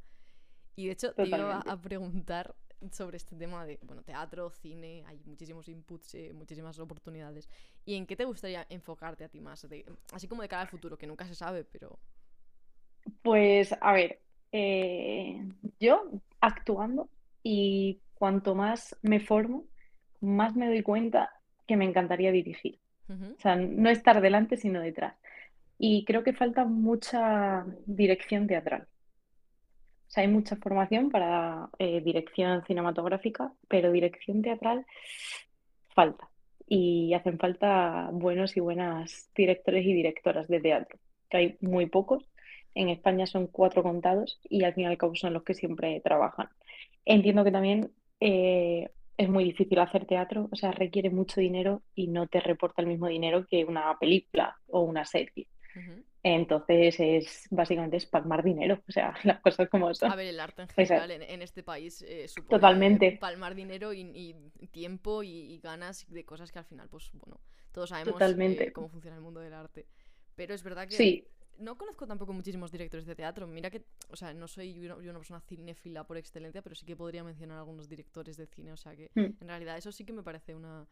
Y 0.76 0.86
de 0.86 0.92
hecho 0.92 1.12
te 1.12 1.26
iba 1.26 1.58
a, 1.58 1.80
preguntar 1.80 2.54
sobre 2.90 3.18
este 3.18 3.36
tema 3.36 3.66
de, 3.66 3.78
bueno, 3.82 4.02
teatro, 4.02 4.50
cine, 4.50 5.04
hay 5.06 5.20
muchísimos 5.26 5.68
inputs, 5.68 6.14
eh, 6.14 6.32
muchísimas 6.32 6.78
oportunidades. 6.78 7.48
¿Y 7.84 7.94
en 7.94 8.06
qué 8.06 8.16
te 8.16 8.24
gustaría 8.24 8.66
enfocarte 8.70 9.24
a 9.24 9.28
ti 9.28 9.40
más? 9.40 9.68
De- 9.68 9.84
así 10.12 10.28
como 10.28 10.42
de 10.42 10.48
cara 10.48 10.62
al 10.62 10.68
futuro, 10.68 10.96
que 10.96 11.06
nunca 11.06 11.26
se 11.26 11.34
sabe, 11.34 11.64
pero... 11.64 11.98
Pues, 13.22 13.74
a 13.80 13.92
ver, 13.92 14.20
eh, 14.52 15.46
yo 15.78 16.10
actuando 16.40 17.08
y 17.42 18.00
cuanto 18.14 18.54
más 18.54 18.96
me 19.02 19.20
formo, 19.20 19.66
más 20.20 20.56
me 20.56 20.68
doy 20.68 20.82
cuenta 20.82 21.30
que 21.66 21.76
me 21.76 21.84
encantaría 21.84 22.32
dirigir. 22.32 22.78
O 23.08 23.40
sea, 23.40 23.56
no 23.56 23.90
estar 23.90 24.20
delante, 24.20 24.56
sino 24.56 24.80
detrás. 24.80 25.16
Y 25.82 26.04
creo 26.04 26.22
que 26.22 26.34
falta 26.34 26.66
mucha 26.66 27.64
dirección 27.86 28.46
teatral. 28.46 28.82
O 28.82 30.10
sea, 30.10 30.24
hay 30.24 30.28
mucha 30.28 30.56
formación 30.56 31.08
para 31.08 31.70
eh, 31.78 32.02
dirección 32.02 32.62
cinematográfica, 32.66 33.54
pero 33.66 33.90
dirección 33.90 34.42
teatral 34.42 34.84
falta. 35.94 36.28
Y 36.66 37.14
hacen 37.14 37.38
falta 37.38 38.10
buenos 38.12 38.58
y 38.58 38.60
buenas 38.60 39.30
directores 39.34 39.86
y 39.86 39.94
directoras 39.94 40.48
de 40.48 40.60
teatro, 40.60 40.98
que 41.30 41.36
hay 41.38 41.58
muy 41.62 41.86
pocos. 41.86 42.28
En 42.74 42.90
España 42.90 43.24
son 43.24 43.46
cuatro 43.46 43.82
contados 43.82 44.38
y 44.50 44.64
al 44.64 44.74
fin 44.74 44.84
y 44.84 44.86
al 44.86 44.98
cabo 44.98 45.14
son 45.14 45.32
los 45.32 45.44
que 45.44 45.54
siempre 45.54 45.98
trabajan. 46.04 46.50
Entiendo 47.06 47.42
que 47.42 47.52
también 47.52 47.90
eh, 48.20 48.90
es 49.16 49.28
muy 49.30 49.44
difícil 49.44 49.78
hacer 49.78 50.04
teatro, 50.04 50.50
o 50.52 50.56
sea, 50.56 50.72
requiere 50.72 51.08
mucho 51.08 51.40
dinero 51.40 51.82
y 51.94 52.08
no 52.08 52.26
te 52.26 52.40
reporta 52.40 52.82
el 52.82 52.88
mismo 52.88 53.06
dinero 53.06 53.46
que 53.46 53.64
una 53.64 53.98
película 53.98 54.58
o 54.66 54.82
una 54.82 55.06
serie. 55.06 55.46
Ujú. 55.80 56.04
Entonces 56.22 56.96
es 57.00 57.48
básicamente 57.50 57.96
es 57.96 58.06
palmar 58.06 58.42
dinero, 58.44 58.82
o 58.88 58.92
sea, 58.92 59.14
las 59.24 59.40
cosas 59.40 59.68
como 59.70 59.92
A 60.02 60.14
son. 60.14 60.16
ver, 60.16 60.26
el 60.28 60.40
arte 60.40 60.62
en 60.62 60.68
Esa- 60.76 60.96
general 60.96 61.10
en, 61.10 61.22
en 61.22 61.42
este 61.42 61.62
país 61.62 62.02
eh, 62.02 62.26
supone 62.28 62.70
totalmente, 62.70 63.08
palmar 63.18 63.54
dinero 63.54 63.92
y, 63.92 64.00
y 64.58 64.66
tiempo 64.68 65.22
y, 65.22 65.28
y 65.28 65.58
ganas 65.60 66.06
de 66.08 66.25
cosas 66.25 66.50
que 66.52 66.58
al 66.58 66.64
final, 66.64 66.88
pues 66.88 67.10
bueno, 67.12 67.38
todos 67.72 67.90
sabemos 67.90 68.37
eh, 68.38 68.38
totalmente. 68.38 68.72
cómo 68.72 68.88
funciona 68.88 69.16
el 69.16 69.22
mundo 69.22 69.40
del 69.40 69.52
arte. 69.54 69.87
Pero 70.37 70.54
es 70.54 70.62
verdad 70.62 70.88
que 70.88 71.00
Sí, 71.00 71.26
no 71.58 71.76
conozco 71.76 72.06
tampoco 72.06 72.32
muchísimos 72.32 72.72
directores 72.72 73.04
de 73.06 73.14
teatro. 73.14 73.46
Mira 73.46 73.70
que, 73.70 73.84
o 74.08 74.16
sea, 74.16 74.32
no 74.32 74.49
soy 74.49 74.75
yo 74.75 74.96
una 74.96 75.18
persona 75.18 75.40
cinéfila 75.40 76.04
por 76.04 76.16
excelencia, 76.16 76.62
pero 76.62 76.75
sí 76.75 76.87
que 76.87 76.96
podría 76.96 77.22
mencionar 77.22 77.58
algunos 77.58 77.88
directores 77.88 78.37
de 78.38 78.46
cine. 78.46 78.72
O 78.72 78.76
sea 78.78 78.96
que 78.96 79.10
mm, 79.16 79.34
en 79.40 79.49
realidad 79.49 79.76
eso 79.76 79.92
sí 79.92 80.04
que 80.04 80.12
me 80.14 80.22
parece 80.22 80.54
una, 80.54 80.87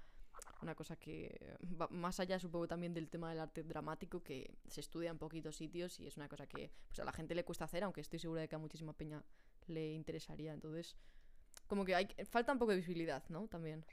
una 0.63 0.75
cosa 0.75 0.97
que 0.97 1.57
va 1.81 1.89
más 1.91 2.21
allá, 2.21 2.39
supongo, 2.39 2.67
también 2.69 2.95
del 2.95 3.09
tema 3.11 3.31
del 3.31 3.41
arte 3.41 3.63
dramático, 3.63 4.23
que 4.23 4.57
se 4.69 4.81
estudia 4.81 5.11
en 5.11 5.19
poquitos 5.19 5.57
sitios 5.57 5.99
y 6.01 6.07
es 6.07 6.17
una 6.17 6.29
cosa 6.29 6.47
que 6.47 6.73
pues, 6.89 7.01
a 7.01 7.05
la 7.05 7.13
gente 7.13 7.35
le 7.35 7.45
cuesta 7.45 7.65
hacer, 7.65 7.85
aunque 7.85 8.01
estoy 8.01 8.19
segura 8.19 8.41
de 8.43 8.49
que 8.49 8.57
a 8.57 8.59
muchísima 8.59 8.93
peña 8.93 9.25
le 9.67 9.93
interesaría. 9.93 10.53
Entonces, 10.53 10.97
como 11.67 11.85
que 11.85 11.95
hay, 11.95 12.09
falta 12.31 12.53
un 12.53 12.59
poco 12.59 12.73
de 12.73 12.79
visibilidad, 12.79 13.25
¿no? 13.29 13.49
También. 13.49 13.85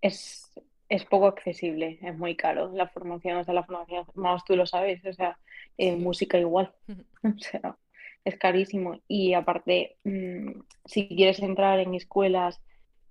es, 0.00 0.50
es 0.88 1.04
poco 1.06 1.26
accesible, 1.26 1.98
es 2.02 2.16
muy 2.16 2.36
caro 2.36 2.70
la 2.72 2.88
formación, 2.88 3.38
o 3.38 3.44
sea, 3.44 3.54
la 3.54 3.64
formación, 3.64 4.06
más 4.14 4.44
tú 4.44 4.56
lo 4.56 4.66
sabes, 4.66 5.04
o 5.04 5.12
sea, 5.12 5.38
Sí. 5.80 5.96
música 5.96 6.38
igual, 6.38 6.74
o 7.24 7.38
sea, 7.38 7.78
es 8.24 8.36
carísimo. 8.38 9.00
Y 9.08 9.34
aparte, 9.34 9.98
mm, 10.04 10.60
si 10.84 11.08
quieres 11.08 11.40
entrar 11.40 11.78
en 11.80 11.94
escuelas 11.94 12.60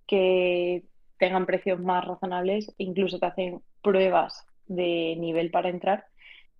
que 0.08 0.86
tengan 1.18 1.46
precios 1.46 1.80
más 1.80 2.06
razonables, 2.06 2.74
incluso 2.78 3.20
te 3.20 3.26
hacen 3.26 3.62
pruebas 3.82 4.46
de 4.68 5.16
nivel 5.18 5.52
para 5.52 5.70
entrar, 5.70 6.06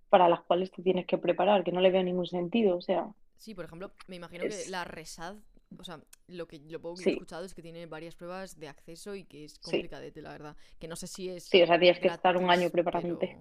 para 0.08 0.28
las 0.28 0.40
cuales 0.40 0.70
te 0.70 0.82
tienes 0.82 1.06
que 1.06 1.18
preparar, 1.18 1.64
que 1.64 1.72
no 1.72 1.80
le 1.80 1.90
veo 1.90 2.02
ningún 2.02 2.26
sentido, 2.26 2.76
o 2.76 2.80
sea, 2.80 3.08
Sí, 3.38 3.54
por 3.54 3.64
ejemplo, 3.64 3.92
me 4.08 4.16
imagino 4.16 4.44
que 4.44 4.68
la 4.68 4.84
RESAD, 4.84 5.36
o 5.78 5.84
sea, 5.84 6.00
lo 6.26 6.48
que 6.48 6.58
lo 6.68 6.80
poco 6.80 6.96
que 6.96 7.10
he 7.10 7.12
escuchado 7.12 7.44
es 7.44 7.54
que 7.54 7.62
tiene 7.62 7.86
varias 7.86 8.16
pruebas 8.16 8.58
de 8.58 8.68
acceso 8.68 9.14
y 9.14 9.24
que 9.24 9.44
es 9.44 9.52
sí, 9.52 9.60
complicadete, 9.62 10.20
la 10.20 10.32
verdad. 10.32 10.56
Que 10.80 10.88
no 10.88 10.96
sé 10.96 11.06
si 11.06 11.28
es 11.28 11.44
sí, 11.44 11.62
o 11.62 11.66
sea, 11.66 11.78
tienes 11.78 12.00
que 12.00 12.08
estar 12.08 12.36
un 12.36 12.50
año 12.50 12.68
preparándote. 12.70 13.38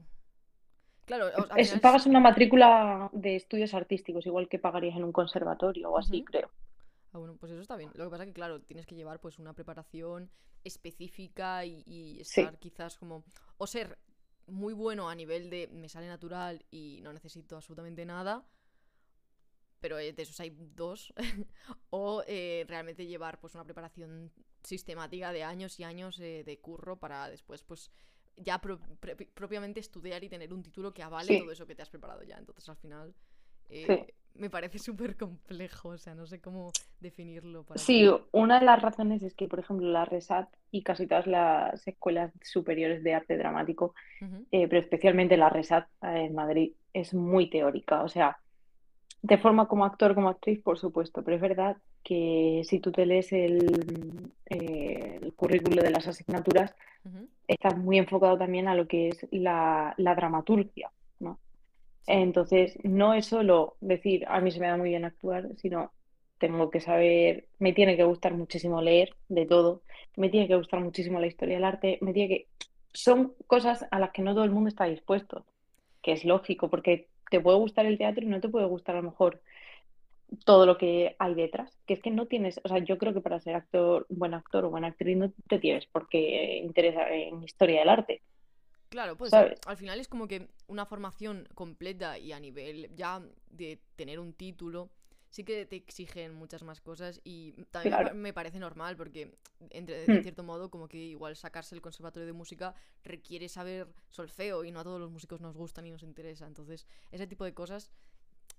pero... 1.06 1.28
Claro, 1.30 1.30
Es, 1.56 1.72
pagas 1.80 2.06
una 2.06 2.20
matrícula 2.20 3.10
de 3.14 3.38
estudios 3.38 3.74
artísticos, 3.74 4.26
igual 4.26 4.50
que 4.50 4.60
pagarías 4.60 4.98
en 4.98 5.06
un 5.06 5.14
conservatorio 5.14 5.90
o 5.90 5.98
así, 5.98 6.24
creo. 6.24 6.52
Ah, 7.12 7.20
bueno, 7.20 7.36
pues 7.38 7.52
eso 7.52 7.62
está 7.62 7.76
bien. 7.76 7.92
Lo 7.96 8.06
que 8.06 8.10
pasa 8.12 8.26
que, 8.26 8.34
claro, 8.34 8.62
tienes 8.62 8.86
que 8.86 8.96
llevar 8.96 9.20
pues 9.20 9.40
una 9.40 9.54
preparación 9.54 10.30
específica 10.64 11.66
y, 11.66 11.84
y 11.86 12.20
Sí, 12.22 12.42
estar 12.42 12.58
quizás 12.60 12.98
como... 12.98 13.24
O 13.58 13.68
ser 13.68 13.98
muy 14.48 14.74
bueno 14.74 15.10
a 15.10 15.16
nivel 15.16 15.50
de 15.50 15.68
me 15.68 15.90
sale 15.90 16.08
natural 16.08 16.66
y 16.72 17.00
no 17.02 17.14
necesito 17.14 17.56
absolutamente 17.56 18.06
nada, 18.06 18.46
pero 19.80 19.98
de 19.98 20.14
esos 20.18 20.40
hay 20.40 20.50
dos, 20.76 21.14
o 21.90 22.24
eh, 22.28 22.66
realmente 22.68 23.06
llevar 23.06 23.40
pues 23.40 23.56
una 23.56 23.64
preparación 23.64 24.32
sistemática 24.64 25.32
de 25.32 25.44
años 25.44 25.80
y 25.80 25.84
años 25.84 26.20
eh, 26.20 26.44
de 26.46 26.60
curro 26.60 26.98
para 26.98 27.30
después 27.30 27.64
pues 27.64 27.92
ya 28.36 28.60
propiamente 28.60 29.80
estudiar 29.80 30.24
y 30.24 30.30
tener 30.30 30.54
un 30.54 30.64
título 30.64 30.94
que 30.94 31.04
avale 31.04 31.36
todo 31.36 31.52
eso 31.52 31.66
que 31.66 31.76
te 31.76 31.82
has 31.82 31.90
preparado 31.90 32.24
ya. 32.24 32.38
Entonces 32.38 32.68
al 32.70 32.78
final 32.78 33.16
eh, 33.70 34.14
me 34.38 34.50
parece 34.50 34.79
súper 34.79 35.15
complejo, 35.15 35.89
o 35.89 35.98
sea, 35.98 36.15
no 36.15 36.27
sé 36.27 36.39
cómo 36.39 36.72
definirlo. 37.00 37.63
Para 37.63 37.79
sí, 37.79 38.10
una 38.32 38.60
de 38.60 38.65
las 38.65 38.82
razones 38.82 39.24
es 39.24 39.34
que, 39.34 39.48
por 39.48 39.60
ejemplo, 39.60 39.88
la 39.89 40.06
RESAT 40.06 40.48
y 40.72 40.84
casi 40.84 41.08
todas 41.08 41.27
las 41.27 41.88
escuelas 41.88 42.32
superiores 42.41 43.03
de 43.03 43.13
arte 43.13 43.38
dramático, 43.38 43.94
pero 44.50 44.79
especialmente 44.79 45.38
la 45.38 45.50
RESAT 45.50 45.88
en 46.01 46.36
Madrid, 46.36 46.74
es 46.94 47.13
muy 47.13 47.50
teórica, 47.50 48.03
o 48.03 48.10
sea 48.10 48.38
de 49.22 49.38
forma 49.38 49.67
como 49.67 49.86
actor, 49.86 50.15
como 50.15 50.29
actriz, 50.29 50.62
por 50.62 50.77
supuesto, 50.77 51.24
pero 51.24 51.36
es 51.36 51.41
verdad 51.41 51.77
que 52.03 52.62
si 52.63 52.79
tú 52.79 52.91
te 52.91 53.06
lees 53.06 53.34
el, 53.34 54.32
eh, 54.46 55.20
el 55.22 55.34
currículo 55.34 55.82
de 55.82 55.91
las 55.91 56.08
asignaturas, 56.08 56.74
está 57.48 57.72
muy 57.72 57.98
enfocado 57.98 58.38
también 58.38 58.67
a 58.67 58.75
lo 58.75 58.88
que 58.88 59.10
es 59.10 59.27
la, 59.32 59.94
dramaturgia, 59.98 60.89
¿no? 60.89 60.97
Entonces, 62.08 62.80
no 62.84 63.14
es 63.14 63.26
solo 63.28 63.76
decir, 63.82 64.26
a 64.28 64.40
mí 64.42 64.52
se 64.52 64.60
me 64.60 64.68
da 64.68 64.78
muy 64.78 64.90
bien 64.90 65.06
actuar, 65.06 65.50
sino 65.58 65.92
tengo 66.38 66.70
que 66.70 66.80
saber, 66.80 67.48
me 67.60 67.74
tiene 67.74 67.98
que 67.98 68.04
gustar 68.06 68.34
muchísimo 68.34 68.82
leer 68.82 69.16
de 69.28 69.46
todo, 69.46 69.82
me 70.16 70.30
tiene 70.30 70.48
que 70.48 70.56
gustar 70.56 70.80
muchísimo 70.80 71.20
la 71.20 71.28
historia 71.28 71.56
del 71.56 71.66
arte, 71.66 71.98
me 72.02 72.14
tiene 72.14 72.30
que... 72.30 72.48
Son 72.94 73.34
cosas 73.46 73.86
a 73.92 74.00
las 74.00 74.12
que 74.12 74.22
no 74.22 74.34
todo 74.34 74.46
el 74.46 74.52
mundo 74.52 74.70
está 74.70 74.86
dispuesto, 74.86 75.46
que 76.02 76.14
es 76.14 76.26
lógico, 76.26 76.70
porque 76.70 77.10
te 77.30 77.42
puede 77.42 77.58
gustar 77.58 77.86
el 77.86 77.98
teatro 77.98 78.24
y 78.24 78.28
no 78.28 78.40
te 78.40 78.50
puede 78.50 78.66
gustar 78.66 78.96
a 78.96 79.02
lo 79.02 79.10
mejor 79.10 79.42
todo 80.46 80.66
lo 80.66 80.78
que 80.78 81.16
hay 81.20 81.36
detrás. 81.36 81.78
Que 81.86 81.94
es 81.94 82.02
que 82.02 82.12
no 82.12 82.28
tienes, 82.28 82.60
o 82.64 82.70
sea, 82.70 82.80
yo 82.80 82.98
creo 82.98 83.14
que 83.14 83.22
para 83.22 83.40
ser 83.40 83.56
actor, 83.56 84.06
buen 84.10 84.34
actor 84.34 84.66
o 84.66 84.70
buena 84.70 84.88
actriz 84.88 85.18
no 85.18 85.32
te 85.50 85.60
tienes 85.60 85.86
por 85.88 86.08
qué 86.08 86.58
interesar 86.64 87.12
en 87.12 87.44
historia 87.44 87.80
del 87.80 87.90
arte. 87.90 88.22
Claro, 88.89 89.17
pues 89.17 89.34
al 89.34 89.77
final 89.77 90.00
es 90.00 90.08
como 90.08 90.27
que 90.27 90.50
una 90.67 90.86
formación 90.86 91.48
completa 91.53 92.17
y 92.17 92.32
a 92.32 92.39
nivel 92.39 92.89
ya 92.96 93.22
de 93.50 93.82
tener 93.96 94.20
un 94.20 94.34
título 94.34 94.89
sí 95.29 95.44
que 95.44 95.65
te 95.65 95.75
exigen 95.75 96.34
muchas 96.34 96.63
más 96.63 96.79
cosas 96.82 97.20
y 97.24 97.51
también 97.65 98.20
me 98.20 98.34
parece 98.34 98.60
normal 98.60 98.96
porque 98.96 99.38
entre, 99.70 100.06
de 100.06 100.20
hmm. 100.20 100.24
cierto 100.24 100.44
modo 100.44 100.70
como 100.72 100.88
que 100.88 100.98
igual 100.98 101.36
sacarse 101.36 101.75
el 101.75 101.82
conservatorio 101.82 102.25
de 102.25 102.34
música 102.34 102.75
requiere 103.03 103.50
saber 103.50 103.88
solfeo 104.10 104.63
y 104.63 104.72
no 104.72 104.79
a 104.79 104.84
todos 104.84 105.00
los 105.00 105.12
músicos 105.12 105.41
nos 105.41 105.56
gustan 105.58 105.86
y 105.86 105.91
nos 105.91 106.03
interesa. 106.03 106.48
Entonces, 106.48 106.88
ese 107.12 107.27
tipo 107.27 107.44
de 107.44 107.53
cosas 107.53 107.91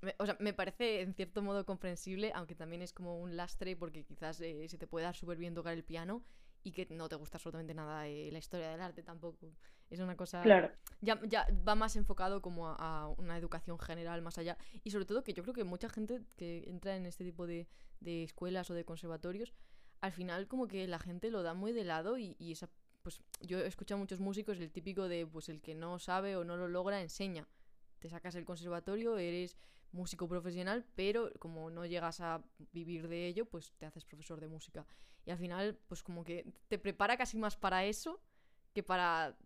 me, 0.02 0.14
o 0.18 0.26
sea, 0.26 0.36
me 0.40 0.52
parece 0.52 1.00
en 1.00 1.14
cierto 1.14 1.42
modo 1.42 1.64
comprensible, 1.64 2.32
aunque 2.34 2.54
también 2.54 2.82
es 2.82 2.92
como 2.92 3.18
un 3.18 3.36
lastre 3.36 3.74
porque 3.74 4.04
quizás 4.04 4.40
eh, 4.40 4.68
se 4.68 4.78
te 4.78 4.86
puede 4.86 5.04
dar 5.04 5.16
súper 5.16 5.38
bien 5.38 5.54
tocar 5.54 5.72
el 5.72 5.84
piano 5.84 6.22
y 6.62 6.72
que 6.72 6.86
no 6.90 7.08
te 7.08 7.16
gusta 7.16 7.38
absolutamente 7.38 7.74
nada 7.74 8.06
eh, 8.06 8.30
la 8.30 8.38
historia 8.38 8.70
del 8.70 8.80
arte 8.80 9.02
tampoco. 9.02 9.52
Es 9.90 10.00
una 10.00 10.16
cosa... 10.16 10.42
Claro. 10.42 10.70
Ya, 11.00 11.20
ya 11.24 11.46
va 11.66 11.74
más 11.74 11.96
enfocado 11.96 12.42
como 12.42 12.68
a, 12.68 13.08
una 13.18 13.36
educación 13.38 13.78
general 13.78 14.22
más 14.22 14.38
allá. 14.38 14.56
Y 14.84 14.90
sobre 14.90 15.04
todo 15.04 15.24
que 15.24 15.32
yo 15.32 15.42
creo 15.42 15.54
que 15.54 15.64
mucha 15.64 15.88
gente 15.88 16.20
que 16.36 16.64
entra 16.66 16.96
en 16.96 17.06
este 17.06 17.24
tipo 17.24 17.46
de, 17.46 17.68
de 18.00 18.24
escuelas 18.24 18.70
o 18.70 18.74
de 18.74 18.84
conservatorios, 18.84 19.54
al 20.00 20.12
final 20.12 20.46
como 20.46 20.68
que 20.68 20.86
la 20.86 20.98
gente 20.98 21.30
lo 21.30 21.42
da 21.42 21.54
muy 21.54 21.72
de 21.72 21.84
lado 21.84 22.18
y, 22.18 22.36
y 22.38 22.52
esa... 22.52 22.68
Pues 23.02 23.22
yo 23.40 23.60
he 23.60 23.66
escuchado 23.66 23.96
a 23.96 24.00
muchos 24.00 24.20
músicos 24.20 24.58
el 24.58 24.70
típico 24.70 25.08
de 25.08 25.26
pues 25.26 25.48
el 25.48 25.62
que 25.62 25.74
no 25.74 25.98
sabe 25.98 26.36
o 26.36 26.44
no 26.44 26.56
lo 26.56 26.68
logra 26.68 27.00
enseña. 27.00 27.46
Te 28.00 28.10
sacas 28.10 28.34
el 28.34 28.44
conservatorio, 28.44 29.16
eres 29.16 29.56
músico 29.92 30.28
profesional, 30.28 30.84
pero 30.94 31.30
como 31.38 31.70
no 31.70 31.86
llegas 31.86 32.20
a 32.20 32.42
vivir 32.72 33.08
de 33.08 33.26
ello, 33.26 33.46
pues 33.46 33.72
te 33.78 33.86
haces 33.86 34.04
profesor 34.04 34.40
de 34.40 34.48
música. 34.48 34.86
Y 35.24 35.30
al 35.30 35.38
final, 35.38 35.78
pues 35.88 36.02
como 36.02 36.24
que 36.24 36.52
te 36.68 36.78
prepara 36.78 37.16
casi 37.16 37.38
más 37.38 37.56
para 37.56 37.84
eso 37.84 38.20
que 38.74 38.82
para 38.82 39.36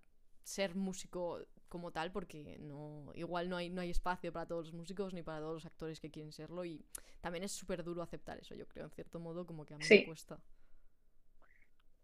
ser 0.42 0.75
músico 0.75 1.40
como 1.68 1.90
tal, 1.90 2.12
porque 2.12 2.58
no, 2.61 3.11
igual 3.14 3.49
no 3.49 3.56
hay, 3.56 3.70
no 3.70 3.80
hay 3.80 3.90
espacio 3.90 4.32
para 4.32 4.46
todos 4.46 4.66
los 4.66 4.75
músicos 4.75 5.14
ni 5.14 5.22
para 5.22 5.40
todos 5.40 5.54
los 5.54 5.66
actores 5.66 6.00
que 6.00 6.11
quieren 6.11 6.32
serlo. 6.32 6.64
Y 6.64 6.84
también 7.20 7.44
es 7.44 7.52
súper 7.52 7.82
duro 7.82 8.02
aceptar 8.02 8.38
eso, 8.38 8.54
yo 8.54 8.66
creo, 8.68 8.84
en 8.84 8.90
cierto 8.90 9.18
modo, 9.20 9.46
como 9.46 9.64
que 9.64 9.75
a 9.75 9.78
mí 9.78 9.84
me 9.88 10.04
cuesta. 10.04 10.38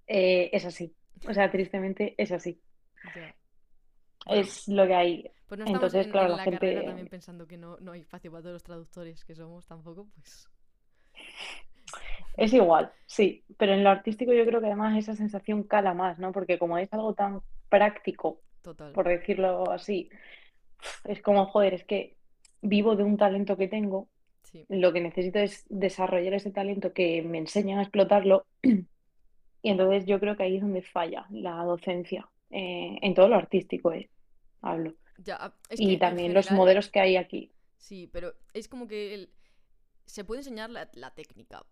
Eh, 0.06 0.48
es 0.52 0.64
así. 0.64 0.94
O 1.28 1.34
sea, 1.34 1.50
tristemente 1.50 2.14
es 2.16 2.32
así. 2.32 2.60
Es 4.26 4.68
lo 4.68 4.86
que 4.86 4.94
hay. 4.94 5.30
Pues 5.46 5.60
no 5.60 5.66
Entonces, 5.66 6.06
claro, 6.08 6.36
la, 6.36 6.42
gente... 6.42 6.58
carrera 6.58 6.84
también 6.84 7.08
pensando 7.08 7.46
que 7.46 7.56
no, 7.56 7.78
no 7.78 7.92
hay 7.92 8.00
espacio 8.00 8.30
para 8.30 8.42
todos 8.42 8.54
los 8.54 8.62
traductores 8.62 9.24
que 9.24 9.34
somos 9.34 9.66
tampoco, 9.66 10.08
pues... 10.14 10.48
Es 12.36 12.52
igual, 12.52 12.92
sí, 13.04 13.44
pero 13.56 13.72
en 13.72 13.82
lo 13.82 13.90
artístico 13.90 14.32
yo 14.32 14.46
creo 14.46 14.60
que 14.60 14.66
además 14.66 14.96
esa 14.96 15.16
sensación 15.16 15.64
cala 15.64 15.92
más, 15.92 16.18
¿no? 16.20 16.30
Porque 16.30 16.58
como 16.58 16.78
es 16.78 16.92
algo 16.92 17.12
tan 17.12 17.42
práctico, 17.68 18.40
por 18.94 19.08
decirlo 19.08 19.70
así, 19.70 20.10
es 21.04 21.22
como, 21.22 21.46
joder, 21.46 21.74
es 21.74 21.84
que 21.84 22.16
vivo 22.62 22.96
de 22.96 23.04
un 23.04 23.16
talento 23.16 23.56
que 23.56 23.68
tengo, 23.68 24.08
lo 24.68 24.92
que 24.92 25.00
necesito 25.00 25.38
es 25.38 25.64
desarrollar 25.68 26.34
ese 26.34 26.50
talento 26.50 26.92
que 26.92 27.22
me 27.22 27.38
enseñan 27.38 27.78
a 27.78 27.82
explotarlo, 27.82 28.46
y 28.62 29.70
entonces 29.70 30.06
yo 30.06 30.20
creo 30.20 30.36
que 30.36 30.44
ahí 30.44 30.56
es 30.56 30.62
donde 30.62 30.82
falla 30.82 31.26
la 31.30 31.62
docencia, 31.64 32.28
eh, 32.50 32.98
en 33.02 33.14
todo 33.14 33.28
lo 33.28 33.36
artístico, 33.36 33.92
eh, 33.92 34.08
hablo. 34.60 34.94
Ah, 35.30 35.52
y 35.70 35.96
también 35.98 36.32
los 36.32 36.50
modelos 36.52 36.88
que 36.90 37.00
hay 37.00 37.16
aquí. 37.16 37.50
Sí, 37.76 38.08
pero 38.12 38.34
es 38.52 38.68
como 38.68 38.86
que 38.86 39.28
se 40.06 40.24
puede 40.24 40.40
enseñar 40.40 40.70
la, 40.70 41.14
técnica, 41.14 41.66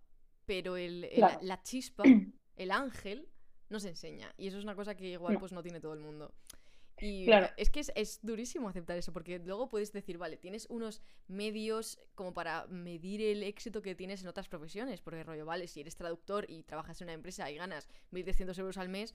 pero 0.45 0.77
el, 0.77 1.09
la 1.41 1.63
chispa, 1.63 2.03
el 2.57 2.71
ángel, 2.71 3.29
no 3.69 3.81
se 3.81 3.89
enseña. 3.89 4.33
Y 4.37 4.49
eso 4.49 4.59
es 4.59 4.65
una 4.65 4.75
cosa 4.75 4.95
que 4.95 5.13
igual 5.13 5.39
pues 5.39 5.53
no 5.53 5.63
tiene 5.63 5.81
todo 5.81 5.93
el 5.93 6.01
mundo. 6.01 6.33
Y 6.99 7.27
es 7.57 7.69
que 7.69 7.81
es, 7.95 8.21
durísimo 8.23 8.69
aceptar 8.69 8.97
eso, 8.97 9.13
porque 9.13 9.39
luego 9.39 9.69
puedes 9.69 9.93
decir, 9.93 10.17
vale, 10.17 10.39
tienes 10.39 10.67
unos 10.71 11.03
medios 11.29 11.99
como 12.15 12.33
para 12.33 12.67
medir 12.69 13.21
el 13.21 13.43
éxito 13.43 13.83
que 13.83 13.95
tienes 13.95 14.23
en 14.23 14.29
otras 14.29 14.49
profesiones, 14.49 15.03
porque 15.03 15.23
rollo, 15.23 15.45
vale, 15.45 15.69
si 15.69 15.81
eres 15.81 15.97
traductor 15.97 16.47
y 16.49 16.63
trabajas 16.63 17.01
en 17.01 17.07
una 17.07 17.13
empresa 17.13 17.51
y 17.51 17.57
ganas 17.57 17.89
1.300 18.13 18.59
euros 18.59 18.79
al 18.79 18.89
mes, 18.89 19.15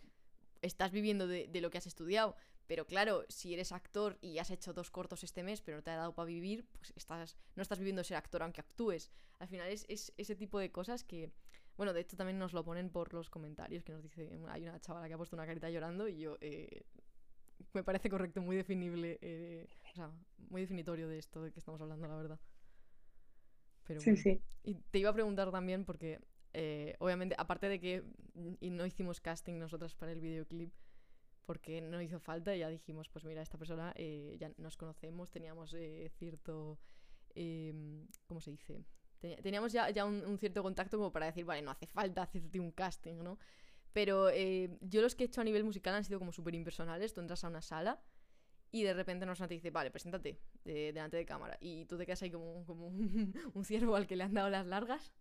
estás 0.62 0.92
viviendo 0.92 1.28
de, 1.28 1.48
de, 1.48 1.62
lo 1.62 1.72
que 1.72 1.80
has 1.80 1.88
estudiado. 1.88 2.36
Pero 2.68 2.86
claro, 2.86 3.26
si 3.30 3.54
eres 3.54 3.72
actor 3.72 4.20
y 4.22 4.38
has 4.38 4.52
hecho 4.52 4.74
dos 4.74 4.92
cortos 4.92 5.24
este 5.24 5.42
mes, 5.42 5.62
pero 5.62 5.78
no 5.78 5.84
te 5.84 5.90
ha 5.90 5.96
dado 5.96 6.14
para 6.14 6.28
vivir, 6.28 6.66
pues 6.78 6.94
estás, 6.96 7.36
no 7.56 7.64
estás 7.64 7.80
viviendo 7.80 8.04
ser 8.04 8.18
actor 8.18 8.44
aunque 8.44 8.62
actúes. 8.62 9.12
Al 9.40 9.48
final 9.48 9.68
es, 9.68 9.86
es 9.90 10.14
ese 10.18 10.36
tipo 10.36 10.60
de 10.60 10.72
cosas 10.72 11.04
que 11.04 11.32
bueno, 11.78 11.94
de 11.94 12.02
hecho 12.02 12.18
también 12.18 12.38
nos 12.38 12.54
lo 12.54 12.64
ponen 12.64 12.90
por 12.90 13.14
los 13.14 13.30
comentarios, 13.30 13.84
que 13.84 13.92
nos 13.92 14.04
dice, 14.04 14.30
hay 14.50 14.64
una 14.64 14.80
chavala 14.80 15.08
que 15.08 15.14
ha 15.14 15.18
puesto 15.18 15.36
una 15.36 15.46
carita 15.46 15.70
llorando 15.70 16.08
y 16.08 16.20
yo, 16.20 16.38
eh, 16.42 16.84
me 17.74 17.84
parece 17.84 18.10
correcto, 18.10 18.42
muy 18.42 18.56
definible, 18.56 19.18
eh, 19.22 19.68
o 19.92 19.96
sea, 19.96 20.12
muy 20.50 20.62
definitorio 20.62 21.08
de 21.08 21.18
esto 21.18 21.42
de 21.42 21.52
que 21.52 21.60
estamos 21.60 21.82
hablando, 21.82 22.08
la 22.08 22.16
verdad. 22.16 22.40
Pero 23.88 24.00
sí, 24.00 24.16
sí. 24.16 24.42
Y 24.64 24.76
te 24.76 25.00
iba 25.00 25.10
a 25.10 25.14
preguntar 25.14 25.52
también 25.52 25.86
porque, 25.86 26.20
eh, 26.54 26.96
obviamente, 27.00 27.36
aparte 27.38 27.68
de 27.68 27.80
que 27.80 28.04
no 28.36 28.86
hicimos 28.86 29.22
casting 29.22 29.58
nosotras 29.58 29.96
para 29.96 30.12
el 30.12 30.20
videoclip, 30.20 30.72
porque 31.46 31.82
no 31.82 32.02
hizo 32.02 32.20
falta, 32.20 32.56
ya 32.56 32.70
dijimos, 32.70 33.10
pues 33.10 33.26
mira, 33.26 33.42
esta 33.42 33.58
persona 33.58 33.94
ya 34.38 34.52
nos 34.58 34.78
conocemos, 34.78 35.32
teníamos 35.32 35.76
cierto, 36.18 36.80
em, 37.34 38.08
¿cómo 38.28 38.40
se 38.40 38.52
dice? 38.52 38.86
Teníamos 39.22 39.72
ya, 39.72 39.90
ya 39.92 40.06
un, 40.06 40.38
cierto 40.40 40.64
contacto 40.64 40.98
como 40.98 41.12
para 41.12 41.28
decir, 41.28 41.46
vale, 41.46 41.62
no 41.62 41.72
hace 41.72 41.86
falta 41.86 42.24
hacerte 42.24 42.60
un 42.60 42.72
casting, 42.72 43.24
¿no? 43.24 43.38
Pero 43.94 44.30
eh, 44.30 44.78
yo 44.82 45.02
los 45.02 45.16
que 45.16 45.26
he 45.26 45.28
hecho 45.28 45.42
a 45.42 45.44
nivel 45.44 45.64
musical 45.64 45.94
han 45.94 46.04
sido 46.04 46.18
como 46.18 46.32
súper 46.32 46.56
impersonales. 46.56 47.14
Tú 47.14 47.22
entras 47.22 47.44
a 47.44 47.50
una 47.50 47.62
sala 47.62 48.02
y 48.72 48.84
de 48.84 48.94
repente 48.94 49.26
nos 49.26 49.38
te 49.38 49.48
dice, 49.48 49.70
vale, 49.70 49.92
preséntate 49.92 50.40
delante 50.64 51.18
de 51.18 51.26
cámara. 51.26 51.58
Y 51.60 51.86
tú 51.86 51.98
te 51.98 52.06
quedas 52.06 52.22
ahí 52.24 52.32
como, 52.32 52.66
como 52.66 52.88
un, 53.54 53.66
ciervo 53.66 53.96
al 53.96 54.08
que 54.08 54.16
le 54.16 54.24
han 54.24 54.34
dado 54.34 54.50
las 54.50 54.66
largas. 54.66 55.14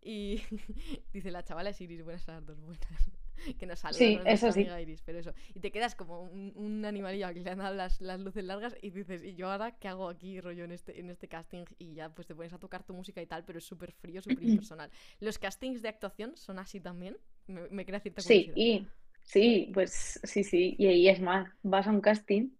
Y 0.00 0.42
dice 1.12 1.30
la 1.30 1.44
chavala 1.44 1.70
es 1.70 1.80
Iris, 1.80 2.02
buenas 2.02 2.24
tardes, 2.24 2.60
buenas. 2.60 3.12
que 3.58 3.66
no 3.66 3.76
sale. 3.76 3.94
Sí, 3.94 4.18
eso 4.24 4.52
sí. 4.52 4.66
pero 5.04 5.18
eso. 5.18 5.32
Y 5.54 5.60
te 5.60 5.70
quedas 5.70 5.94
como 5.94 6.22
un, 6.22 6.84
animalillo 6.84 7.26
al 7.26 7.34
que 7.34 7.40
le 7.40 7.50
han 7.50 7.58
dado 7.58 7.74
las, 7.74 8.00
las, 8.00 8.20
luces 8.20 8.44
largas 8.44 8.76
y 8.82 8.90
dices, 8.90 9.22
¿y 9.22 9.34
yo 9.34 9.50
ahora 9.50 9.72
qué 9.78 9.88
hago 9.88 10.08
aquí, 10.08 10.40
rollo, 10.40 10.64
en 10.64 10.72
este, 10.72 10.98
en 10.98 11.10
este 11.10 11.28
casting? 11.28 11.64
Y 11.78 11.94
ya 11.94 12.08
pues 12.10 12.26
te 12.26 12.34
pones 12.34 12.52
a 12.52 12.58
tocar 12.58 12.84
tu 12.84 12.94
música 12.94 13.22
y 13.22 13.26
tal, 13.26 13.44
pero 13.44 13.58
es 13.58 13.64
súper 13.64 13.92
frío, 13.92 14.20
súper 14.20 14.42
impersonal. 14.42 14.90
¿Los 15.20 15.38
castings 15.38 15.82
de 15.82 15.88
actuación 15.88 16.36
son 16.36 16.58
así 16.58 16.80
también? 16.80 17.16
Me, 17.46 17.68
me 17.70 17.84
crea 17.84 18.00
cierta 18.00 18.22
Sí, 18.22 18.50
y, 18.54 18.86
sí, 19.22 19.70
pues 19.74 20.20
sí, 20.22 20.44
sí. 20.44 20.76
Y, 20.78 20.88
y, 20.88 21.08
es 21.08 21.20
más, 21.20 21.48
vas 21.62 21.86
a 21.86 21.90
un 21.90 22.00
casting, 22.00 22.50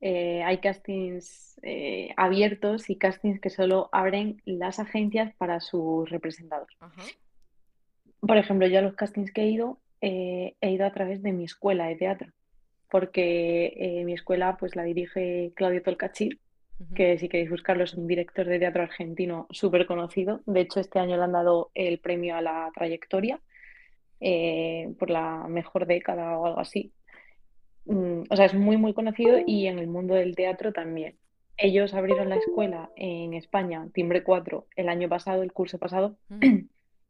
eh, 0.00 0.42
hay 0.44 0.58
castings 0.58 1.58
eh, 1.62 2.10
abiertos 2.16 2.88
y 2.88 2.96
castings 2.96 3.40
que 3.40 3.50
solo 3.50 3.88
abren 3.92 4.40
las 4.44 4.78
agencias 4.78 5.34
para 5.34 5.60
sus 5.60 6.08
representados. 6.08 6.68
Por 8.20 8.36
ejemplo, 8.36 8.68
yo 8.68 8.78
a 8.78 8.82
los 8.82 8.94
castings 8.94 9.32
que 9.32 9.42
he 9.42 9.48
ido, 9.48 9.80
eh, 10.00 10.54
he 10.60 10.70
ido 10.70 10.86
a 10.86 10.92
través 10.92 11.22
de 11.22 11.32
mi 11.32 11.44
escuela 11.44 11.86
de 11.86 11.96
teatro. 11.96 12.32
porque 12.90 13.74
eh, 13.76 14.04
mi 14.04 14.14
escuela 14.14 14.56
pues 14.58 14.74
la 14.74 14.82
dirige 14.82 15.52
Claudio 15.54 15.82
Tolcachir, 15.82 16.40
que 16.94 17.18
si 17.18 17.28
queréis 17.28 17.50
buscarlo 17.50 17.84
es 17.84 17.94
un 17.94 18.06
director 18.06 18.46
de 18.46 18.58
teatro 18.58 18.82
argentino 18.82 19.46
súper 19.50 19.86
conocido. 19.86 20.40
De 20.46 20.60
hecho, 20.60 20.80
este 20.80 20.98
año 20.98 21.16
le 21.16 21.24
han 21.24 21.32
dado 21.32 21.70
el 21.74 21.98
premio 21.98 22.36
a 22.36 22.40
la 22.40 22.70
trayectoria 22.74 23.40
eh, 24.20 24.94
por 24.98 25.10
la 25.10 25.46
mejor 25.48 25.86
década 25.86 26.38
o 26.38 26.46
algo 26.46 26.60
así. 26.60 26.92
Mm, 27.84 28.22
o 28.30 28.36
sea, 28.36 28.46
es 28.46 28.54
muy, 28.54 28.76
muy 28.76 28.94
conocido 28.94 29.38
y 29.44 29.66
en 29.66 29.78
el 29.78 29.88
mundo 29.88 30.14
del 30.14 30.36
teatro 30.36 30.72
también. 30.72 31.16
Ellos 31.56 31.94
abrieron 31.94 32.28
la 32.28 32.36
escuela 32.36 32.90
en 32.94 33.34
España, 33.34 33.88
Timbre 33.92 34.22
4, 34.22 34.66
el 34.76 34.88
año 34.88 35.08
pasado, 35.08 35.42
el 35.42 35.52
curso 35.52 35.78
pasado. 35.78 36.16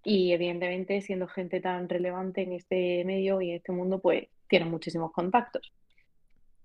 Y 0.05 0.33
evidentemente 0.33 1.00
siendo 1.02 1.26
gente 1.28 1.61
tan 1.61 1.88
relevante 1.88 2.43
en 2.43 2.52
este 2.52 3.05
medio 3.05 3.40
y 3.40 3.50
en 3.50 3.57
este 3.57 3.73
mundo, 3.73 4.00
pues 4.00 4.28
tienen 4.49 4.71
muchísimos 4.71 5.12
contactos. 5.12 5.73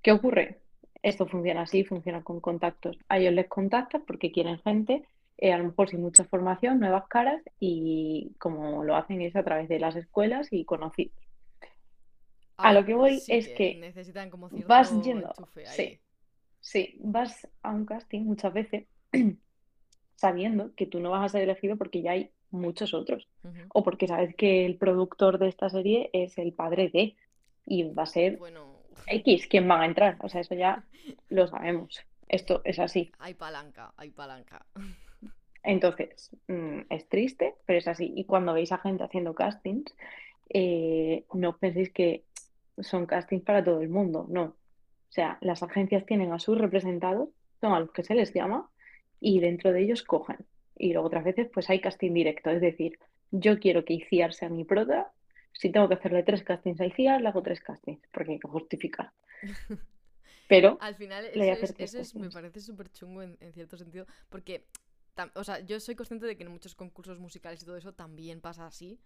¿Qué 0.01 0.11
ocurre? 0.11 0.61
Esto 1.01 1.27
funciona 1.27 1.61
así, 1.63 1.83
funciona 1.83 2.23
con 2.23 2.39
contactos. 2.39 2.97
A 3.09 3.19
ellos 3.19 3.33
les 3.33 3.47
contactan 3.47 4.03
porque 4.05 4.31
quieren 4.31 4.59
gente, 4.59 5.03
eh, 5.37 5.51
a 5.51 5.57
lo 5.57 5.65
mejor 5.65 5.89
sin 5.89 6.01
mucha 6.01 6.23
formación, 6.25 6.79
nuevas 6.79 7.07
caras, 7.07 7.41
y 7.59 8.33
como 8.39 8.83
lo 8.83 8.95
hacen 8.95 9.21
es 9.21 9.35
a 9.35 9.43
través 9.43 9.67
de 9.69 9.79
las 9.79 9.95
escuelas 9.95 10.47
y 10.51 10.65
conocidos. 10.65 11.17
A 12.57 12.69
Ah, 12.69 12.73
lo 12.73 12.85
que 12.85 12.93
voy 12.93 13.19
sí 13.19 13.33
es 13.33 13.49
que 13.49 13.75
necesitan 13.75 14.29
como 14.29 14.49
vas 14.67 14.91
yendo, 15.03 15.33
sí, 15.65 15.99
sí, 16.61 16.95
vas 16.99 17.47
a 17.63 17.71
un 17.71 17.85
casting 17.85 18.21
muchas 18.21 18.53
veces 18.53 18.85
sabiendo 20.15 20.73
que 20.75 20.85
tú 20.85 20.99
no 20.99 21.09
vas 21.09 21.25
a 21.25 21.29
ser 21.29 21.41
elegido 21.43 21.77
porque 21.77 22.01
ya 22.01 22.11
hay 22.11 22.31
muchos 22.53 22.93
otros, 22.93 23.27
o 23.73 23.83
porque 23.83 24.07
sabes 24.07 24.35
que 24.35 24.65
el 24.65 24.77
productor 24.77 25.39
de 25.39 25.49
esta 25.49 25.69
serie 25.69 26.09
es 26.13 26.37
el 26.37 26.53
padre 26.53 26.89
de, 26.89 27.15
y 27.65 27.83
va 27.83 28.03
a 28.03 28.07
ser 28.07 28.37
Bueno, 28.37 28.79
X 29.07 29.47
quien 29.47 29.67
van 29.67 29.81
a 29.81 29.85
entrar, 29.85 30.17
o 30.21 30.29
sea, 30.29 30.41
eso 30.41 30.55
ya 30.55 30.83
lo 31.29 31.47
sabemos, 31.47 31.99
esto 32.27 32.61
es 32.63 32.79
así. 32.79 33.11
hay 33.19 33.33
palanca, 33.33 33.93
hay 33.97 34.11
palanca. 34.11 34.65
Entonces, 35.63 36.29
mm, 36.47 36.81
es 36.89 37.07
triste, 37.07 37.55
pero 37.65 37.79
es 37.79 37.87
así. 37.87 38.11
Y 38.15 38.25
cuando 38.25 38.53
veis 38.53 38.73
a 38.73 38.79
gente 38.79 39.03
haciendo 39.03 39.33
castings, 39.33 39.95
eh, 40.49 41.23
no 41.33 41.57
penséis 41.57 41.89
que 41.91 42.25
son 42.79 43.05
castings 43.05 43.43
para 43.43 43.63
todo 43.63 43.81
el 43.81 43.89
mundo, 43.89 44.25
no. 44.29 44.43
O 44.43 45.11
sea, 45.15 45.37
las 45.41 45.63
agencias 45.63 46.05
tienen 46.05 46.33
a 46.33 46.39
sus 46.39 46.57
representados, 46.57 47.29
son 47.61 47.73
a 47.73 47.79
los 47.79 47.91
que 47.91 48.03
se 48.03 48.13
les 48.13 48.33
llama, 48.33 48.69
y 49.19 49.39
dentro 49.39 49.71
de 49.71 49.83
ellos 49.83 50.03
cogen. 50.03 50.37
Y 50.77 50.93
luego 50.93 51.07
otras 51.07 51.23
veces, 51.23 51.49
pues 51.53 51.69
hay 51.69 51.81
casting 51.81 52.13
directo, 52.13 52.49
es 52.51 52.61
decir, 52.61 52.99
yo 53.31 53.59
quiero 53.59 53.85
que 53.85 53.93
Iciar 53.95 54.33
sea 54.33 54.49
mi 54.49 54.63
prota, 54.65 55.11
si 55.53 55.71
tengo 55.71 55.87
que 55.89 55.95
hacerle 55.95 56.23
tres 56.23 56.43
castings 56.43 56.81
a 56.81 56.85
Iciar, 56.87 57.21
le 57.21 57.27
hago 57.29 57.41
tres 57.43 57.61
castings, 57.61 58.01
porque 58.11 58.33
hay 58.33 58.39
que 58.39 58.47
justificar. 58.47 59.11
Pero 60.47 60.69
Al 60.79 60.95
final, 60.95 61.25
eso 61.25 61.55
es, 61.55 61.75
eso 61.77 61.99
es- 61.99 62.15
me 62.15 62.31
parece 62.31 62.61
súper 62.61 62.91
chungo 62.91 63.21
en, 63.21 63.37
en 63.41 63.53
cierto 63.53 63.77
sentido, 63.77 64.05
porque, 64.29 64.65
tam- 65.15 65.31
o 65.35 65.43
sea, 65.43 65.59
yo 65.59 65.79
soy 65.79 65.95
consciente 65.95 66.25
de 66.25 66.37
que 66.37 66.43
en 66.43 66.51
muchos 66.51 66.75
concursos 66.75 67.19
musicales 67.19 67.61
y 67.63 67.65
todo 67.65 67.77
eso 67.77 67.93
también 67.93 68.41
pasa 68.41 68.65
así, 68.67 68.99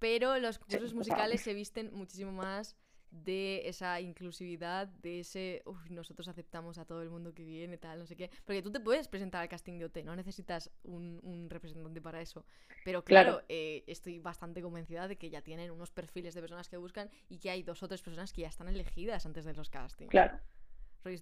pero 0.00 0.38
los 0.38 0.58
concursos 0.58 0.94
Sí, 0.94 0.94
musicales 0.94 1.42
se 1.42 1.54
visten 1.54 1.90
muchísimo 1.94 2.32
más 2.32 2.76
de 3.10 3.68
esa 3.68 4.00
inclusividad, 4.00 4.86
de 4.88 5.20
ese, 5.20 5.62
uff, 5.66 5.90
nosotros 5.90 6.28
aceptamos 6.28 6.78
a 6.78 6.84
todo 6.84 7.02
el 7.02 7.10
mundo 7.10 7.34
que 7.34 7.44
viene, 7.44 7.76
tal, 7.76 7.98
no 7.98 8.06
sé 8.06 8.16
qué, 8.16 8.30
porque 8.44 8.62
tú 8.62 8.70
te 8.70 8.80
puedes 8.80 9.08
presentar 9.08 9.42
al 9.42 9.48
casting 9.48 9.78
de 9.78 9.86
OT, 9.86 10.04
no 10.04 10.14
necesitas 10.16 10.70
un, 10.84 11.20
un 11.22 11.50
representante 11.50 12.00
para 12.00 12.20
eso, 12.20 12.44
pero 12.84 13.04
claro, 13.04 13.32
Claro. 13.32 13.44
eh, 13.48 13.84
estoy 13.86 14.18
bastante 14.20 14.62
convencida 14.62 15.08
de 15.08 15.16
que 15.16 15.30
ya 15.30 15.42
tienen 15.42 15.70
unos 15.70 15.90
perfiles 15.90 16.34
de 16.34 16.40
personas 16.40 16.68
que 16.68 16.76
buscan 16.76 17.10
y 17.28 17.38
que 17.38 17.50
hay 17.50 17.62
dos 17.62 17.82
o 17.82 17.88
tres 17.88 18.02
personas 18.02 18.32
que 18.32 18.42
ya 18.42 18.48
están 18.48 18.68
elegidas 18.68 19.26
antes 19.26 19.44
de 19.44 19.54
los 19.54 19.70
castings. 19.70 20.10
Claro. 20.10 20.38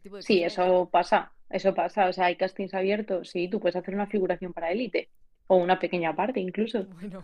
Tipo 0.03 0.17
de 0.17 0.23
Sí, 0.23 0.43
eso 0.43 0.89
pasa, 0.91 1.33
eso 1.49 1.73
pasa. 1.75 2.09
O 2.09 2.13
sea, 2.13 2.27
hay 2.27 2.37
castings 2.37 2.75
abiertos, 2.75 3.31
sí, 3.31 3.49
tú 3.49 3.61
puedes 3.61 3.77
hacer 3.77 3.95
una 3.95 4.07
figuración 4.09 4.53
para 4.53 4.71
élite 4.73 5.11
o 5.47 5.57
una 5.57 5.79
pequeña 5.79 6.15
parte 6.17 6.41
incluso. 6.41 6.87
Bueno, 7.01 7.23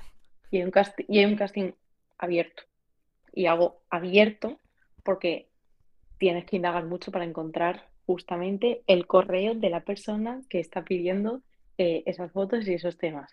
Y 0.50 0.59
hay 0.59 0.64
un 0.64 0.73
y 1.08 1.19
hay 1.19 1.25
un 1.26 1.36
casting 1.36 1.73
abierto. 2.19 2.62
Y 3.34 3.47
hago 3.47 3.80
abierto 3.90 4.58
porque 5.02 5.49
tienes 6.18 6.44
que 6.44 6.56
indagar 6.56 6.84
mucho 6.84 7.10
para 7.10 7.25
encontrar 7.25 7.88
justamente 8.06 8.82
el 8.86 9.06
correo 9.06 9.54
de 9.54 9.70
la 9.70 9.80
persona 9.80 10.42
que 10.49 10.60
está 10.60 10.84
pidiendo 10.84 11.42
eh, 11.78 12.02
esas 12.06 12.32
fotos 12.32 12.66
y 12.68 12.75
esos 12.75 12.97
temas. 12.97 13.30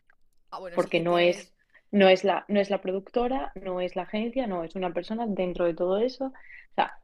ah, 0.49 0.59
bueno, 0.59 0.75
Porque 0.75 0.99
no 0.99 1.19
es, 1.19 1.53
no 1.91 2.09
es 2.09 2.23
la, 2.23 2.45
no 2.47 2.59
es 2.59 2.69
la 2.69 2.81
productora, 2.81 3.51
no 3.55 3.81
es 3.81 3.95
la 3.95 4.03
agencia, 4.03 4.47
no, 4.47 4.63
es 4.63 4.75
una 4.75 4.93
persona 4.93 5.27
dentro 5.27 5.65
de 5.65 5.73
todo 5.73 5.99
eso. 5.99 6.25
O 6.25 6.73
sea, 6.75 6.97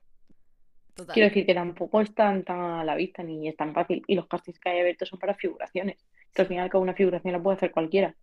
Total. 0.98 1.14
Quiero 1.14 1.30
decir 1.30 1.46
que 1.46 1.54
tampoco 1.54 2.02
es 2.02 2.12
tan, 2.16 2.44
tan 2.44 2.60
a 2.60 2.84
la 2.84 2.96
vista 2.96 3.22
ni 3.22 3.48
es 3.48 3.56
tan 3.56 3.72
fácil. 3.72 4.04
Y 4.08 4.16
los 4.16 4.28
castings 4.28 4.60
que 4.60 4.70
hay 4.70 4.80
abiertos 4.80 5.08
son 5.08 5.20
para 5.20 5.36
figuraciones. 5.36 6.04
Que 6.34 6.42
al 6.42 6.48
final 6.48 6.72
cabo 6.72 6.82
una 6.82 6.96
figuración 6.96 7.34
la 7.34 7.40
puede 7.40 7.58
hacer 7.58 7.72
cualquiera. 7.72 8.16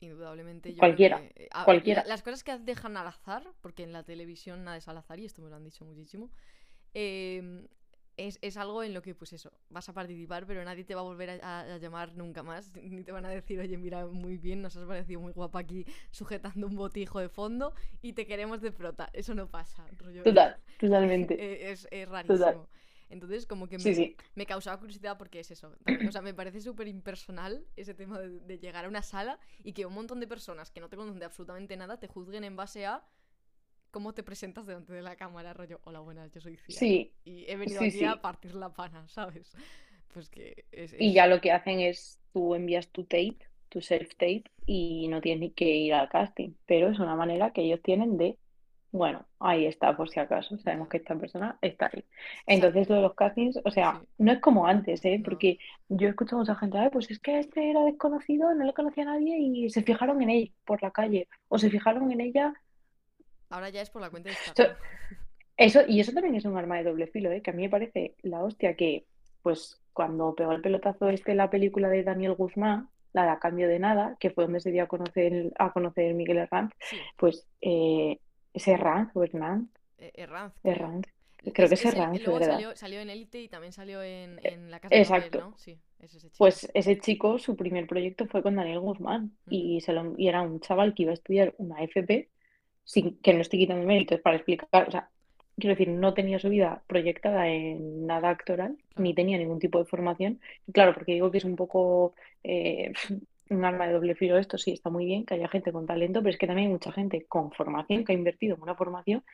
Indudablemente, 0.00 0.72
yo 0.72 0.78
Cualquiera, 0.78 1.18
que, 1.18 1.44
eh, 1.44 1.48
a- 1.52 1.64
cualquiera. 1.64 2.02
la- 2.02 2.08
las 2.08 2.22
cosas 2.22 2.42
que 2.42 2.58
dejan 2.58 2.96
al 2.96 3.06
azar, 3.06 3.44
porque 3.60 3.82
en 3.82 3.92
la 3.92 4.02
televisión 4.02 4.64
nada 4.64 4.78
es 4.78 4.88
al 4.88 4.96
azar, 4.96 5.18
y 5.18 5.26
esto 5.26 5.42
me 5.42 5.50
lo 5.50 5.56
han 5.56 5.64
dicho 5.64 5.84
muchísimo, 5.84 6.30
eh, 6.94 7.66
es, 8.16 8.38
es 8.42 8.56
algo 8.56 8.82
en 8.82 8.92
lo 8.92 9.02
que, 9.02 9.14
pues 9.14 9.32
eso, 9.32 9.50
vas 9.70 9.88
a 9.88 9.92
participar, 9.94 10.46
pero 10.46 10.62
nadie 10.64 10.84
te 10.84 10.94
va 10.94 11.00
a 11.00 11.04
volver 11.04 11.40
a, 11.42 11.78
llamar 11.78 12.14
nunca 12.16 12.42
más, 12.42 12.72
ni 12.82 13.02
te 13.02 13.12
van 13.12 13.24
a 13.24 13.30
decir, 13.30 13.58
oye, 13.60 13.76
mira, 13.78 14.06
muy 14.06 14.36
bien, 14.36 14.62
nos 14.62 14.76
has 14.76 14.84
parecido 14.84 15.20
muy 15.20 15.32
guapa 15.32 15.60
aquí 15.60 15.86
sujetando 16.10 16.66
un 16.66 16.76
botijo 16.76 17.20
de 17.20 17.28
fondo 17.28 17.74
y 18.02 18.12
te 18.12 18.26
queremos 18.26 18.60
de 18.60 18.72
prota. 18.72 19.08
Eso 19.12 19.34
no 19.34 19.48
pasa, 19.48 19.86
rollo. 19.98 20.22
Total, 20.22 20.56
totalmente. 20.80 21.70
Es, 21.70 21.88
es 21.90 22.08
rarísimo. 22.08 22.68
Entonces, 23.10 23.46
como 23.46 23.68
que 23.68 23.78
me, 23.78 23.84
Sí, 23.84 23.94
sí. 23.94 24.16
me 24.34 24.46
causaba 24.46 24.78
curiosidad 24.80 25.18
porque 25.18 25.40
es 25.40 25.50
eso. 25.50 25.76
también, 25.84 26.08
o 26.08 26.12
sea, 26.12 26.22
me 26.22 26.34
parece 26.34 26.60
súper 26.62 26.88
impersonal 26.88 27.66
ese 27.76 27.94
tema 27.94 28.18
de, 28.20 28.40
de 28.40 28.58
llegar 28.58 28.84
a 28.86 28.88
una 28.88 29.02
sala 29.02 29.38
y 29.64 29.72
que 29.74 29.86
un 29.86 29.94
montón 29.94 30.20
de 30.20 30.28
personas 30.28 30.70
que 30.70 30.80
no 30.80 30.88
te 30.88 30.96
conocen 30.96 31.18
de 31.20 31.26
absolutamente 31.26 31.76
nada 31.76 31.98
te 32.00 32.06
juzguen 32.08 32.44
en 32.44 32.56
base 32.56 32.86
a 32.86 33.04
cómo 33.90 34.14
te 34.14 34.22
presentas 34.22 34.66
delante 34.66 34.92
de 34.92 35.02
la 35.02 35.16
cámara, 35.16 35.52
rollo, 35.52 35.80
hola, 35.84 36.00
buenas, 36.00 36.30
yo 36.32 36.40
soy 36.40 36.56
Cia. 36.56 36.76
Sí. 36.78 37.12
Y 37.24 37.44
he 37.50 37.56
venido 37.56 37.82
aquí 37.82 38.04
a 38.04 38.20
partir 38.20 38.54
la 38.54 38.72
pana, 38.72 39.06
¿sabes? 39.08 39.52
Pues 40.12 40.28
que 40.30 40.66
es... 40.72 40.92
Y 40.98 41.08
es- 41.08 41.14
ya 41.14 41.26
lo 41.26 41.40
que 41.40 41.52
hacen 41.52 41.80
es 41.80 42.20
tú 42.32 42.54
envías 42.54 42.88
tu 42.90 43.04
tape, 43.04 43.38
tu 43.68 43.80
self-tape, 43.80 44.44
y 44.66 45.08
no 45.08 45.20
tienes 45.20 45.40
ni 45.40 45.50
que 45.52 45.64
ir 45.76 45.94
al 45.94 46.08
casting. 46.08 46.54
Pero 46.66 46.88
es 46.90 46.98
una 46.98 47.16
manera 47.16 47.52
que 47.52 47.62
ellos 47.62 47.80
tienen 47.82 48.16
de, 48.16 48.38
bueno, 48.92 49.24
ahí 49.38 49.66
está 49.66 49.96
por 49.96 50.08
si 50.08 50.18
acaso. 50.18 50.58
Sabemos 50.58 50.88
que 50.88 50.96
esta 50.96 51.14
persona 51.14 51.58
está 51.60 51.90
ahí. 51.92 52.04
Entonces, 52.46 52.88
lo 52.88 52.96
de 52.96 53.02
los 53.02 53.14
castings, 53.14 53.60
o 53.64 53.70
sea, 53.70 54.02
no 54.18 54.32
es 54.32 54.40
como 54.40 54.66
antes, 54.66 55.04
¿eh? 55.04 55.20
Porque 55.24 55.58
yo 55.88 56.08
he 56.08 56.10
escuchado 56.10 56.38
a 56.38 56.40
mucha 56.40 56.56
gente, 56.56 56.78
Ay, 56.78 56.90
pues 56.90 57.10
es 57.10 57.20
que 57.20 57.38
este 57.38 57.70
era 57.70 57.84
desconocido, 57.84 58.52
no 58.54 58.64
le 58.64 58.74
conocía 58.74 59.04
a 59.04 59.14
nadie 59.14 59.38
y 59.38 59.70
se 59.70 59.82
fijaron 59.82 60.20
en 60.22 60.30
él 60.30 60.52
por 60.64 60.82
la 60.82 60.90
calle. 60.90 61.28
O 61.48 61.58
se 61.58 61.70
fijaron 61.70 62.10
en 62.10 62.20
ella. 62.20 62.52
Ahora 63.48 63.68
ya 63.68 63.82
es 63.82 63.90
por 63.90 64.02
la 64.02 64.10
cuenta 64.10 64.30
de 64.30 64.34
Instagram. 64.34 64.76
Eso, 65.56 65.80
y 65.86 66.00
eso 66.00 66.12
también 66.12 66.34
es 66.36 66.44
un 66.46 66.56
arma 66.56 66.78
de 66.78 66.84
doble 66.84 67.06
filo, 67.06 67.30
¿eh? 67.30 67.42
Que 67.42 67.50
a 67.50 67.54
mí 67.54 67.62
me 67.62 67.68
parece 67.68 68.16
la 68.22 68.42
hostia 68.42 68.76
que, 68.76 69.04
pues, 69.42 69.80
cuando 69.92 70.34
pegó 70.34 70.52
el 70.52 70.62
pelotazo 70.62 71.10
este 71.10 71.34
la 71.34 71.50
película 71.50 71.88
de 71.88 72.02
Daniel 72.02 72.34
Guzmán, 72.34 72.88
la 73.12 73.24
de 73.24 73.28
A 73.30 73.38
Cambio 73.38 73.68
de 73.68 73.78
Nada, 73.78 74.16
que 74.18 74.30
fue 74.30 74.44
donde 74.44 74.60
se 74.60 74.70
dio 74.70 74.84
a 74.84 74.88
conocer, 74.88 75.52
a 75.58 75.72
conocer 75.72 76.14
Miguel 76.14 76.38
Herranz, 76.38 76.72
Sí, 76.80 76.96
pues 77.16 77.46
eh, 77.60 78.18
ese 78.54 78.72
Herranz 78.72 79.10
o 79.14 79.22
Hernández, 79.24 79.68
eh, 79.98 80.12
Herranz. 80.16 80.54
creo. 80.62 81.02
Creo 81.54 81.68
que 81.68 81.74
es 81.74 81.84
el- 81.86 81.94
Luego 82.24 82.38
¿verdad? 82.38 82.54
salió, 82.54 82.76
salió 82.76 83.00
en 83.00 83.10
Elite 83.10 83.40
y 83.40 83.48
también 83.48 83.72
salió 83.72 84.02
en, 84.02 84.38
en 84.44 84.70
La 84.70 84.78
Casa 84.80 84.94
de 84.94 85.00
exacto. 85.02 85.38
Papel, 85.38 85.50
¿no? 85.50 85.58
Sí, 85.58 85.78
es 86.00 86.14
ese 86.14 86.28
chico. 86.28 86.38
Pues 86.38 86.70
ese 86.74 86.98
chico, 86.98 87.38
su 87.38 87.56
primer 87.56 87.86
proyecto 87.86 88.26
fue 88.26 88.42
con 88.42 88.56
Daniel 88.56 88.80
Guzmán 88.80 89.32
y, 89.48 89.80
se 89.80 89.92
lo- 89.92 90.14
y 90.16 90.28
era 90.28 90.42
un 90.42 90.60
chaval 90.60 90.94
que 90.94 91.02
iba 91.04 91.12
a 91.12 91.14
estudiar 91.14 91.54
una 91.58 91.82
FP, 91.82 92.28
sin, 92.84 93.16
que 93.20 93.32
no 93.34 93.40
estoy 93.40 93.60
quitando 93.60 93.86
méritos 93.86 94.20
para 94.20 94.36
explicar, 94.36 94.88
o 94.88 94.90
sea, 94.90 95.10
quiero 95.56 95.74
decir, 95.76 95.88
no 95.88 96.14
tenía 96.14 96.38
su 96.38 96.48
vida 96.48 96.82
proyectada 96.86 97.48
en 97.48 98.06
nada 98.06 98.30
actoral, 98.30 98.76
ni 98.96 99.14
tenía 99.14 99.38
ningún 99.38 99.58
tipo 99.60 99.78
de 99.78 99.84
formación. 99.86 100.40
Y 100.66 100.72
claro, 100.72 100.94
porque 100.94 101.12
digo 101.14 101.30
que 101.30 101.38
es 101.38 101.44
un 101.44 101.56
poco 101.56 102.14
eh, 102.42 102.92
un 103.50 103.64
arma 103.64 103.86
de 103.86 103.92
doble 103.92 104.14
filo 104.14 104.38
esto, 104.38 104.56
sí, 104.58 104.72
está 104.72 104.90
muy 104.90 105.04
bien 105.04 105.26
que 105.26 105.34
haya 105.34 105.48
gente 105.48 105.72
con 105.72 105.86
talento, 105.86 106.20
pero 106.20 106.30
es 106.30 106.38
que 106.38 106.46
también 106.46 106.68
hay 106.68 106.72
mucha 106.72 106.92
gente 106.92 107.26
con 107.26 107.52
formación 107.52 108.04
que 108.04 108.12
ha 108.12 108.14
invertido 108.14 108.56
en 108.56 108.62
una 108.62 108.74
formación 108.74 109.24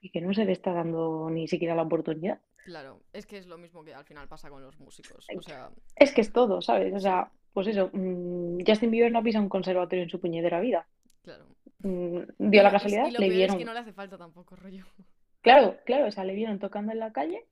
y 0.00 0.10
que 0.10 0.20
no 0.20 0.32
se 0.32 0.44
le 0.44 0.52
está 0.52 0.72
dando 0.72 1.28
ni 1.30 1.48
siquiera 1.48 1.74
la 1.74 1.82
oportunidad. 1.82 2.40
Claro, 2.64 3.00
es 3.12 3.26
que 3.26 3.38
es 3.38 3.46
lo 3.46 3.58
mismo 3.58 3.84
que 3.84 3.94
al 3.94 4.04
final 4.04 4.28
pasa 4.28 4.50
con 4.50 4.62
los 4.62 4.78
músicos. 4.80 5.26
O 5.36 5.42
sea, 5.42 5.70
Es 5.94 6.12
que 6.12 6.20
es 6.20 6.32
todo, 6.32 6.60
¿sabes? 6.60 6.94
O 6.94 7.00
sea, 7.00 7.30
pues 7.52 7.68
eso, 7.68 7.90
mm, 7.92 8.58
Justin 8.66 8.90
Bieber 8.90 9.10
no 9.12 9.20
ha 9.20 9.22
pisado 9.22 9.44
un 9.44 9.48
conservatorio 9.48 10.04
en 10.04 10.10
su 10.10 10.20
puñetera 10.20 10.60
vida. 10.60 10.86
claro. 11.22 11.46
Mm, 11.78 12.20
dio 12.38 12.62
la 12.62 12.70
casualidad, 12.70 13.08
y 13.08 13.12
lo 13.12 13.20
le 13.20 13.28
peor 13.28 13.50
es 13.50 13.54
que 13.56 13.64
no 13.64 13.74
le 13.74 13.80
hace 13.80 13.92
falta 13.92 14.16
tampoco, 14.16 14.56
rollo. 14.56 14.84
claro, 15.42 15.76
claro, 15.84 16.06
o 16.06 16.10
sea, 16.10 16.24
le 16.24 16.34
vieron 16.34 16.58
tocando 16.58 16.92
en 16.92 16.98
la 16.98 17.12
calle, 17.12 17.44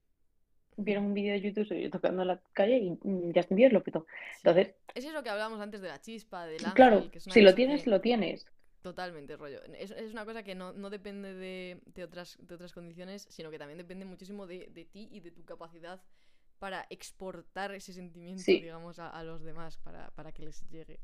vieron 0.76 1.04
un 1.06 1.14
vídeo 1.14 1.32
de 1.32 1.40
YouTube 1.40 1.66
suyo 1.66 1.90
tocando 1.90 2.22
en 2.22 2.28
la 2.28 2.40
calle 2.52 2.78
y 2.78 2.90
mm, 2.90 3.32
Justin 3.34 3.56
Bieber 3.56 3.72
lo 3.72 3.82
petó. 3.82 4.06
Sí. 4.32 4.38
Entonces, 4.44 4.74
Es 4.94 5.04
eso 5.04 5.22
que 5.22 5.30
hablábamos 5.30 5.60
antes 5.60 5.80
de 5.80 5.88
la 5.88 6.00
chispa, 6.00 6.46
del 6.46 6.60
ángel, 6.64 6.74
claro, 6.74 7.10
que 7.10 7.18
es 7.18 7.26
una 7.26 7.34
si 7.34 7.40
lo 7.42 7.54
tienes, 7.54 7.84
que- 7.84 7.90
lo 7.90 8.00
tienes. 8.00 8.46
Totalmente, 8.82 9.36
rollo. 9.38 9.62
Es, 9.78 9.92
es 9.92 10.12
una 10.12 10.26
cosa 10.26 10.42
que 10.42 10.54
no, 10.54 10.74
no 10.74 10.90
depende 10.90 11.32
de, 11.32 11.80
de 11.86 12.04
otras, 12.04 12.36
de 12.42 12.54
otras 12.54 12.72
condiciones, 12.74 13.26
sino 13.30 13.50
que 13.50 13.58
también 13.58 13.78
depende 13.78 14.04
muchísimo 14.04 14.46
de, 14.46 14.68
de 14.74 14.84
ti 14.84 15.08
y 15.10 15.20
de 15.20 15.30
tu 15.30 15.42
capacidad 15.44 16.02
para 16.58 16.86
exportar 16.90 17.72
ese 17.74 17.94
sentimiento, 17.94 18.42
Sí. 18.42 18.60
digamos, 18.60 18.98
a, 18.98 19.08
a 19.08 19.24
los 19.24 19.42
demás, 19.42 19.78
para, 19.78 20.10
para 20.10 20.32
que 20.32 20.42
les 20.42 20.68
llegue. 20.68 21.00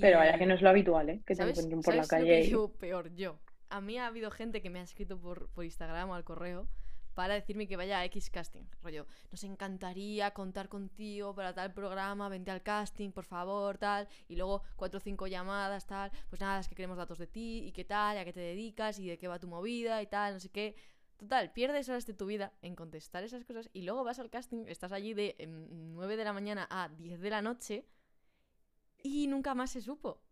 Pero 0.00 0.18
vaya 0.18 0.38
que 0.38 0.46
no 0.46 0.54
es 0.54 0.62
lo 0.62 0.70
habitual, 0.70 1.10
¿eh? 1.10 1.20
Que 1.26 1.34
te 1.34 1.42
encuentren 1.42 1.82
por 1.82 1.94
la 1.94 2.04
¿Sabes 2.04 2.22
lo 2.24 2.28
calle 2.30 2.48
que 2.48 2.74
y... 2.74 2.78
peor 2.78 3.14
yo? 3.14 3.38
A 3.68 3.80
mí 3.80 3.98
ha 3.98 4.06
habido 4.06 4.30
gente 4.30 4.62
que 4.62 4.70
me 4.70 4.78
ha 4.80 4.82
escrito 4.82 5.18
por, 5.20 5.48
por 5.50 5.64
Instagram 5.64 6.10
o 6.10 6.14
al 6.14 6.24
correo 6.24 6.66
para 7.14 7.34
decirme 7.34 7.66
que 7.66 7.76
vaya 7.76 7.98
a 7.98 8.04
X 8.06 8.30
casting. 8.30 8.64
Rollo, 8.82 9.06
nos 9.30 9.44
encantaría 9.44 10.32
contar 10.32 10.68
contigo 10.68 11.34
para 11.34 11.54
tal 11.54 11.72
programa, 11.72 12.28
vente 12.28 12.50
al 12.50 12.62
casting, 12.62 13.10
por 13.10 13.24
favor, 13.24 13.78
tal. 13.78 14.08
Y 14.28 14.36
luego 14.36 14.62
cuatro 14.76 14.98
o 14.98 15.00
cinco 15.00 15.26
llamadas, 15.26 15.86
tal. 15.86 16.10
Pues 16.28 16.40
nada, 16.40 16.60
es 16.60 16.68
que 16.68 16.74
queremos 16.74 16.96
datos 16.96 17.18
de 17.18 17.26
ti 17.26 17.64
y 17.66 17.72
qué 17.72 17.84
tal, 17.84 18.18
a 18.18 18.24
qué 18.24 18.32
te 18.32 18.40
dedicas 18.40 18.98
y 18.98 19.08
de 19.08 19.18
qué 19.18 19.28
va 19.28 19.38
tu 19.38 19.48
movida 19.48 20.02
y 20.02 20.06
tal, 20.06 20.34
no 20.34 20.40
sé 20.40 20.50
qué. 20.50 20.76
Total, 21.16 21.52
pierdes 21.52 21.88
horas 21.90 22.06
de 22.06 22.14
tu 22.14 22.24
vida 22.26 22.54
en 22.62 22.74
contestar 22.74 23.22
esas 23.24 23.44
cosas 23.44 23.68
y 23.74 23.82
luego 23.82 24.04
vas 24.04 24.18
al 24.18 24.30
casting, 24.30 24.64
estás 24.68 24.90
allí 24.92 25.12
de 25.12 25.36
em, 25.38 25.94
9 25.94 26.16
de 26.16 26.24
la 26.24 26.32
mañana 26.32 26.66
a 26.70 26.88
10 26.88 27.20
de 27.20 27.28
la 27.30 27.42
noche 27.42 27.84
y 29.02 29.26
nunca 29.26 29.54
más 29.54 29.70
se 29.72 29.82
supo. 29.82 30.22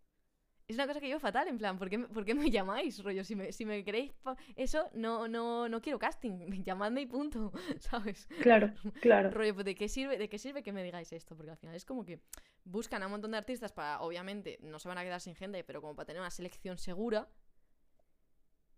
Es 0.68 0.76
una 0.76 0.86
cosa 0.86 1.00
que 1.00 1.08
yo 1.08 1.18
fatal, 1.18 1.48
en 1.48 1.56
plan, 1.56 1.78
¿por 1.78 1.88
qué, 1.88 1.96
me- 1.96 2.08
por 2.08 2.26
qué 2.26 2.34
me 2.34 2.50
llamáis, 2.50 3.02
rollo? 3.02 3.24
Si 3.24 3.34
me, 3.34 3.52
si 3.52 3.64
me 3.64 3.82
queréis 3.84 4.12
eso, 4.54 4.90
no, 4.92 5.26
no, 5.26 5.66
no 5.66 5.80
quiero 5.80 5.98
casting, 5.98 6.50
llamadme 6.62 7.00
y 7.02 7.06
punto, 7.06 7.52
¿sabes? 7.80 8.28
Claro, 8.42 8.74
claro. 9.00 9.30
Rollo, 9.30 9.54
pues, 9.54 9.64
¿de 9.64 9.74
qué 9.74 9.88
sirve, 9.88 10.18
de 10.18 10.28
qué 10.28 10.38
sirve 10.38 10.62
que 10.62 10.72
me 10.72 10.84
digáis 10.84 11.10
esto? 11.12 11.34
Porque 11.36 11.52
al 11.52 11.56
final 11.56 11.74
es 11.74 11.86
como 11.86 12.04
que 12.04 12.20
buscan 12.64 13.02
a 13.02 13.06
un 13.06 13.12
montón 13.12 13.30
de 13.30 13.38
artistas 13.38 13.72
para, 13.72 14.02
obviamente, 14.02 14.58
no 14.60 14.78
se 14.78 14.88
van 14.88 14.98
a 14.98 15.02
quedar 15.04 15.22
sin 15.22 15.34
gente, 15.34 15.64
pero 15.64 15.80
como 15.80 15.96
para 15.96 16.04
tener 16.06 16.20
una 16.20 16.30
selección 16.30 16.76
segura. 16.76 17.28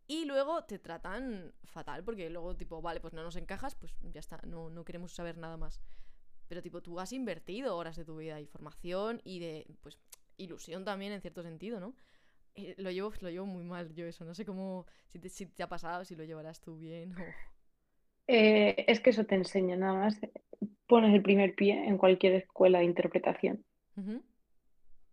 Y 0.06 0.24
luego 0.26 0.64
te 0.64 0.78
tratan 0.78 1.52
fatal, 1.64 2.02
porque 2.04 2.30
luego, 2.30 2.56
tipo, 2.56 2.80
vale, 2.82 3.00
pues 3.00 3.14
no 3.14 3.22
nos 3.22 3.36
encajas, 3.36 3.74
pues 3.74 3.94
ya 4.12 4.20
está, 4.20 4.40
no, 4.46 4.68
no 4.70 4.84
queremos 4.84 5.12
saber 5.12 5.38
nada 5.38 5.56
más. 5.56 5.80
Pero, 6.48 6.62
tipo, 6.62 6.82
tú 6.82 6.98
has 6.98 7.12
invertido 7.12 7.76
horas 7.76 7.96
de 7.96 8.04
tu 8.04 8.16
vida 8.16 8.40
y 8.40 8.46
formación 8.46 9.20
y 9.24 9.38
de, 9.38 9.66
pues, 9.82 9.98
ilusión 10.40 10.84
también 10.84 11.12
en 11.12 11.20
cierto 11.20 11.42
sentido, 11.42 11.80
¿no? 11.80 11.94
Eh, 12.54 12.74
lo, 12.78 12.90
llevo, 12.90 13.12
lo 13.20 13.30
llevo 13.30 13.46
muy 13.46 13.64
mal 13.64 13.94
yo 13.94 14.06
eso, 14.06 14.24
no 14.24 14.34
sé 14.34 14.44
cómo, 14.44 14.86
si 15.06 15.18
te, 15.18 15.28
si 15.28 15.46
te 15.46 15.62
ha 15.62 15.68
pasado, 15.68 16.04
si 16.04 16.16
lo 16.16 16.24
llevarás 16.24 16.60
tú 16.60 16.76
bien 16.76 17.14
o... 17.14 17.16
Eh, 18.32 18.84
es 18.86 19.00
que 19.00 19.10
eso 19.10 19.24
te 19.24 19.34
enseña 19.34 19.74
nada 19.74 19.94
más. 19.94 20.20
Pones 20.86 21.12
el 21.12 21.20
primer 21.20 21.56
pie 21.56 21.88
en 21.88 21.98
cualquier 21.98 22.34
escuela 22.34 22.78
de 22.78 22.84
interpretación. 22.84 23.64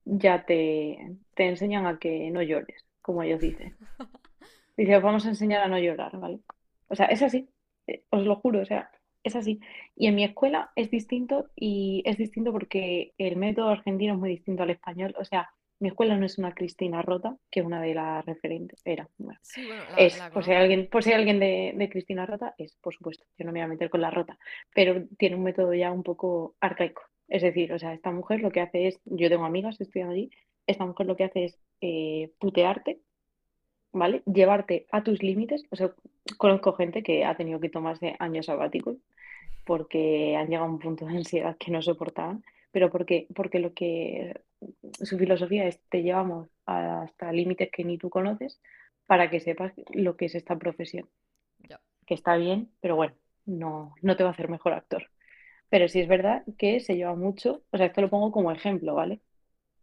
Ya 0.06 0.46
te, 0.46 1.18
te 1.34 1.48
enseñan 1.48 1.88
a 1.88 1.98
que 1.98 2.30
no 2.30 2.44
llores, 2.44 2.86
como 3.02 3.24
ellos 3.24 3.42
dicen. 3.42 3.76
Dice, 4.78 5.00
vamos 5.00 5.26
a 5.26 5.30
enseñar 5.30 5.64
a 5.64 5.68
no 5.68 5.80
llorar, 5.80 6.16
¿vale? 6.20 6.42
O 6.90 6.96
sea, 6.96 7.08
es 7.08 7.24
así, 7.24 7.50
eh, 7.88 8.04
os 8.12 8.24
lo 8.24 8.36
juro, 8.36 8.62
o 8.62 8.66
sea, 8.66 8.92
es 9.28 9.36
así. 9.36 9.60
Y 9.96 10.08
en 10.08 10.16
mi 10.16 10.24
escuela 10.24 10.72
es 10.76 10.92
distinto 10.92 11.50
y 11.56 12.04
es 12.06 12.18
distinto 12.18 12.52
porque 12.52 13.14
el 13.18 13.36
método 13.36 13.70
argentino 13.70 14.14
es 14.14 14.20
muy 14.20 14.30
distinto 14.30 14.64
al 14.64 14.70
español. 14.70 15.16
O 15.20 15.26
sea, 15.26 15.50
mi 15.80 15.90
escuela 15.90 16.18
no 16.18 16.26
es 16.26 16.38
una 16.38 16.54
Cristina 16.54 17.02
Rota, 17.02 17.38
que 17.52 17.62
una 17.62 17.82
de 17.82 17.94
las 17.94 18.26
referentes 18.26 18.82
era. 18.86 19.08
bueno, 19.18 19.40
Sí, 19.44 19.66
bueno, 19.66 19.84
la, 19.92 19.98
es, 19.98 20.18
la 20.18 20.32
por 20.32 20.44
si 20.44 20.52
hay 20.52 20.58
alguien, 20.58 20.88
por 20.88 21.04
si 21.04 21.12
hay 21.12 21.16
alguien 21.16 21.40
de, 21.40 21.74
de 21.76 21.90
Cristina 21.90 22.26
Rota, 22.26 22.56
es, 22.58 22.76
por 22.82 22.94
supuesto, 22.94 23.26
yo 23.38 23.46
no 23.46 23.52
me 23.52 23.60
voy 23.60 23.66
a 23.66 23.68
meter 23.68 23.90
con 23.90 24.02
la 24.02 24.10
Rota, 24.10 24.38
pero 24.74 25.06
tiene 25.18 25.36
un 25.36 25.44
método 25.44 25.74
ya 25.74 25.92
un 25.92 26.04
poco 26.04 26.56
arcaico. 26.60 27.04
Es 27.28 27.42
decir, 27.42 27.74
o 27.74 27.80
sea, 27.80 27.94
esta 27.94 28.12
mujer 28.12 28.42
lo 28.42 28.52
que 28.52 28.62
hace 28.62 28.88
es, 28.88 29.00
yo 29.06 29.30
tengo 29.30 29.46
amigas 29.46 29.80
estudiando 29.80 30.14
allí, 30.14 30.32
esta 30.66 30.86
mujer 30.86 31.08
lo 31.08 31.16
que 31.16 31.26
hace 31.26 31.46
es 31.46 31.60
eh, 31.82 32.32
putearte, 32.40 33.00
¿vale? 33.92 34.24
Llevarte 34.26 34.86
a 34.92 35.04
tus 35.04 35.24
límites. 35.24 35.64
O 35.70 35.76
sea, 35.76 35.92
conozco 36.38 36.74
gente 36.74 37.04
que 37.04 37.26
ha 37.26 37.36
tenido 37.36 37.60
que 37.60 37.70
tomarse 37.70 38.16
años 38.20 38.48
sabáticos 38.48 38.98
porque 39.68 40.36
han 40.38 40.48
llegado 40.50 40.68
a 40.68 40.72
un 40.74 40.80
punto 40.80 41.06
de 41.08 41.18
ansiedad 41.18 41.58
que 41.60 41.72
no 41.72 41.84
soportaban, 41.84 42.44
pero 42.72 42.92
porque, 42.92 43.28
porque 43.36 43.60
lo 43.60 43.74
que 43.76 44.42
su 45.04 45.18
filosofía 45.20 45.68
es 45.68 45.82
te 45.90 46.04
llevamos 46.04 46.50
hasta 46.66 47.32
límites 47.34 47.70
que 47.72 47.86
ni 47.86 47.98
tú 48.00 48.10
conoces 48.12 48.62
para 49.08 49.30
que 49.32 49.42
sepas 49.42 49.74
lo 49.94 50.18
que 50.18 50.28
es 50.28 50.36
esta 50.36 50.58
profesión, 50.58 51.10
que 52.06 52.14
está 52.16 52.36
bien, 52.38 52.72
pero 52.82 52.96
bueno, 52.96 53.16
no, 53.46 53.96
no 54.02 54.16
te 54.18 54.24
va 54.24 54.30
a 54.30 54.34
hacer 54.34 54.50
mejor 54.50 54.74
actor. 54.74 55.10
Pero 55.70 55.88
sí 55.90 56.02
es 56.02 56.08
verdad 56.10 56.44
que 56.60 56.80
se 56.82 56.96
lleva 56.98 57.16
mucho, 57.16 57.64
o 57.72 57.78
sea, 57.78 57.88
esto 57.88 58.02
lo 58.02 58.10
pongo 58.12 58.32
como 58.32 58.52
ejemplo, 58.52 58.96
¿vale? 58.96 59.22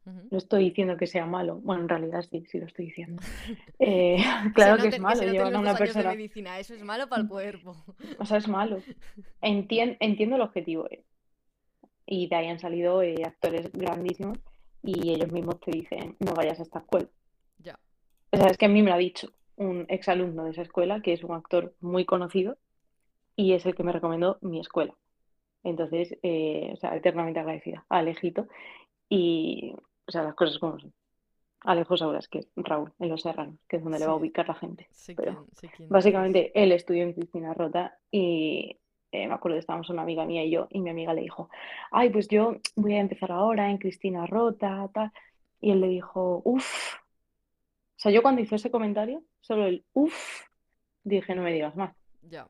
No 0.05 0.39
estoy 0.39 0.65
diciendo 0.65 0.97
que 0.97 1.07
sea 1.07 1.25
malo, 1.25 1.61
bueno, 1.63 1.83
en 1.83 1.89
realidad 1.89 2.23
sí, 2.31 2.45
sí 2.47 2.59
lo 2.59 2.67
estoy 2.67 2.87
diciendo. 2.87 3.23
Eh, 3.79 4.19
claro 4.55 4.81
que 4.81 4.89
es 4.89 5.01
malo, 5.01 5.17
noten 5.17 5.33
llevan 5.33 5.57
a 5.57 5.59
una 5.59 5.71
años 5.71 5.81
de 5.81 5.85
persona, 5.87 6.11
medicina, 6.11 6.59
eso 6.59 6.75
es 6.75 6.83
malo 6.83 7.09
para 7.09 7.23
el 7.23 7.29
cuerpo. 7.29 7.77
o 8.19 8.27
sea, 8.27 8.39
es 8.39 8.49
malo. 8.49 8.79
Entien- 9.43 9.97
entiendo 10.01 10.37
el 10.37 10.43
objetivo, 10.43 10.87
eh, 10.91 11.05
y 12.07 12.29
de 12.29 12.37
ahí 12.37 12.49
han 12.49 12.59
salido 12.59 13.03
eh, 13.03 13.17
actores 13.25 13.73
grandísimos 13.73 14.39
y 14.83 15.11
ellos 15.13 15.33
mismos 15.33 15.59
te 15.61 15.71
dicen, 15.71 16.17
no 16.21 16.35
vayas 16.35 16.61
a 16.61 16.65
esta 16.65 16.81
escuela. 16.81 17.09
Ya. 17.59 17.79
O 18.31 18.37
sea, 18.37 18.49
es 18.49 18.59
que 18.59 18.67
a 18.67 18.69
mí 18.69 18.83
me 18.83 18.91
lo 18.91 18.97
ha 18.97 18.99
dicho 18.99 19.33
un 19.57 19.87
exalumno 19.89 20.45
de 20.45 20.51
esa 20.51 20.63
escuela, 20.63 21.01
que 21.01 21.15
es 21.15 21.25
un 21.25 21.35
actor 21.35 21.75
muy 21.81 22.05
conocido, 22.05 22.59
y 23.37 23.53
es 23.55 23.65
el 23.65 23.75
que 23.75 23.83
me 23.83 23.93
recomendó 23.93 24.39
mi 24.43 24.61
escuela. 24.61 24.95
Entonces, 25.63 26.19
eh, 26.23 26.71
o 26.75 26.77
sea, 26.77 26.95
eternamente 26.95 27.41
agradecida 27.41 27.87
a 27.89 27.99
Alejito. 27.99 28.47
Y, 29.09 29.75
o 30.07 30.13
sea, 30.13 30.23
las 30.23 30.35
cosas 30.35 30.59
como 30.59 30.79
son. 30.79 30.93
Alejo 31.61 31.97
Sauras, 31.97 32.29
que 32.29 32.41
es 32.41 32.49
Raúl, 32.57 32.93
en 32.99 33.09
Los 33.09 33.23
Serranos, 33.23 33.57
que 33.69 33.77
es 33.77 33.83
donde 33.83 33.99
le 33.99 34.07
va 34.07 34.13
a 34.13 34.17
Sí, 34.17 34.21
ubicar 34.21 34.47
la 34.47 34.55
gente. 34.55 34.87
sé 34.91 35.15
Pero 35.15 35.47
básicamente 35.89 36.53
él 36.55 36.73
estudió 36.73 37.03
en 37.05 37.15
Cristina 37.15 37.55
Rota 37.55 37.99
y 38.11 38.79
eh, 39.13 39.27
me 39.27 39.35
acuerdo 39.35 39.57
que 39.57 39.61
estábamos 39.61 39.89
una 39.89 40.03
amiga 40.03 40.27
mía 40.27 40.45
y 40.45 40.51
yo, 40.51 40.67
y 40.71 40.81
mi 40.81 40.91
amiga 40.91 41.15
le 41.15 41.23
dijo, 41.23 41.49
ay, 41.91 42.11
pues 42.11 42.29
yo 42.29 42.57
voy 42.77 42.95
a 42.95 43.01
empezar 43.01 43.33
ahora 43.33 43.71
en 43.71 43.79
Cristina 43.79 44.27
Rota, 44.27 44.91
tal. 44.93 45.11
Y 45.61 45.71
él 45.71 45.81
le 45.81 45.89
dijo, 45.89 46.43
uff. 46.45 46.97
O 46.97 47.99
sea, 48.05 48.13
yo 48.13 48.23
cuando 48.23 48.43
hizo 48.43 48.57
ese 48.57 48.71
comentario, 48.71 49.23
solo 49.41 49.67
el 49.67 49.85
uff, 49.95 50.43
dije, 51.03 51.35
no 51.35 51.43
me 51.43 51.53
digas 51.53 51.75
más. 51.77 51.97
Ya. 52.31 52.47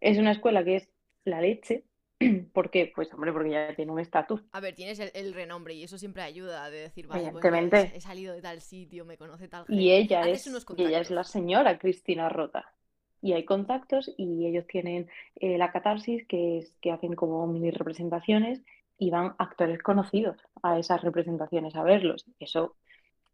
Es 0.00 0.18
una 0.18 0.32
escuela 0.32 0.64
que 0.64 0.76
es 0.76 0.90
la 1.24 1.40
leche. 1.40 1.84
¿Por 2.52 2.70
qué? 2.70 2.92
Pues 2.94 3.12
hombre, 3.14 3.32
porque 3.32 3.50
ya 3.50 3.74
tiene 3.74 3.92
un 3.92 4.00
estatus. 4.00 4.42
A 4.52 4.60
ver, 4.60 4.74
tienes 4.74 4.98
el, 4.98 5.10
el 5.14 5.32
renombre 5.34 5.74
y 5.74 5.82
eso 5.82 5.98
siempre 5.98 6.22
ayuda 6.22 6.68
de 6.70 6.78
decir, 6.78 7.06
vale, 7.06 7.28
Evidentemente. 7.28 7.78
he, 7.92 7.96
he 7.96 8.00
salido 8.00 8.34
de 8.34 8.42
tal 8.42 8.60
sitio, 8.60 9.04
me 9.04 9.16
conoce 9.16 9.48
tal 9.48 9.64
Y 9.68 9.88
gente. 9.88 9.96
ella 9.96 10.20
Haces 10.20 10.46
es, 10.46 10.66
y 10.76 10.84
ella 10.84 11.00
es 11.00 11.10
la 11.10 11.24
señora 11.24 11.78
Cristina 11.78 12.28
Rota. 12.28 12.72
Y 13.20 13.32
hay 13.34 13.44
contactos 13.44 14.10
y 14.16 14.46
ellos 14.46 14.66
tienen 14.66 15.08
eh, 15.36 15.56
la 15.58 15.70
catarsis, 15.72 16.26
que 16.26 16.58
es 16.58 16.74
que 16.80 16.90
hacen 16.92 17.14
como 17.14 17.46
mini 17.46 17.70
representaciones 17.70 18.62
y 18.98 19.10
van 19.10 19.34
actores 19.38 19.80
conocidos 19.82 20.36
a 20.62 20.78
esas 20.78 21.02
representaciones 21.02 21.74
a 21.76 21.82
verlos. 21.84 22.26
Eso, 22.40 22.76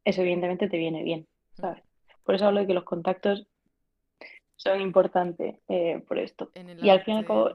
eso 0.04 0.22
evidentemente 0.22 0.68
te 0.68 0.76
viene 0.78 1.02
bien, 1.04 1.26
Mm. 1.58 1.62
¿sabes? 1.62 1.82
Por 2.24 2.34
eso 2.34 2.46
hablo 2.46 2.60
de 2.60 2.66
que 2.66 2.74
los 2.74 2.84
contactos 2.84 3.46
son 4.56 4.80
importantes 4.80 5.56
eh, 5.68 6.02
por 6.06 6.18
esto. 6.18 6.50
Y 6.82 6.88
al 6.90 7.02
fin 7.04 7.14
y 7.14 7.18
al 7.18 7.24
cabo, 7.26 7.50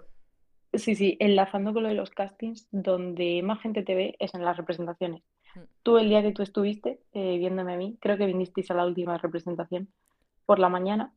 sí, 0.74 0.96
sí, 0.96 1.18
enlazando 1.20 1.74
con 1.74 1.84
lo 1.84 1.90
de 1.90 1.96
los 1.96 2.10
castings, 2.12 2.68
donde 2.72 3.42
más 3.44 3.62
gente 3.62 3.84
te 3.84 3.96
ve 3.96 4.16
es 4.20 4.34
en 4.34 4.44
las 4.46 4.58
representaciones. 4.58 5.24
Mm. 5.56 5.60
Tú 5.84 5.98
el 5.98 6.10
día 6.10 6.22
que 6.22 6.32
tú 6.32 6.42
estuviste 6.44 7.00
eh, 7.14 7.38
viéndome 7.38 7.74
a 7.74 7.78
mí, 7.78 7.98
creo 8.02 8.18
que 8.18 8.26
vinisteis 8.26 8.72
a 8.72 8.76
la 8.76 8.86
última 8.86 9.18
representación 9.18 9.90
por 10.46 10.60
la 10.60 10.70
mañana, 10.70 11.14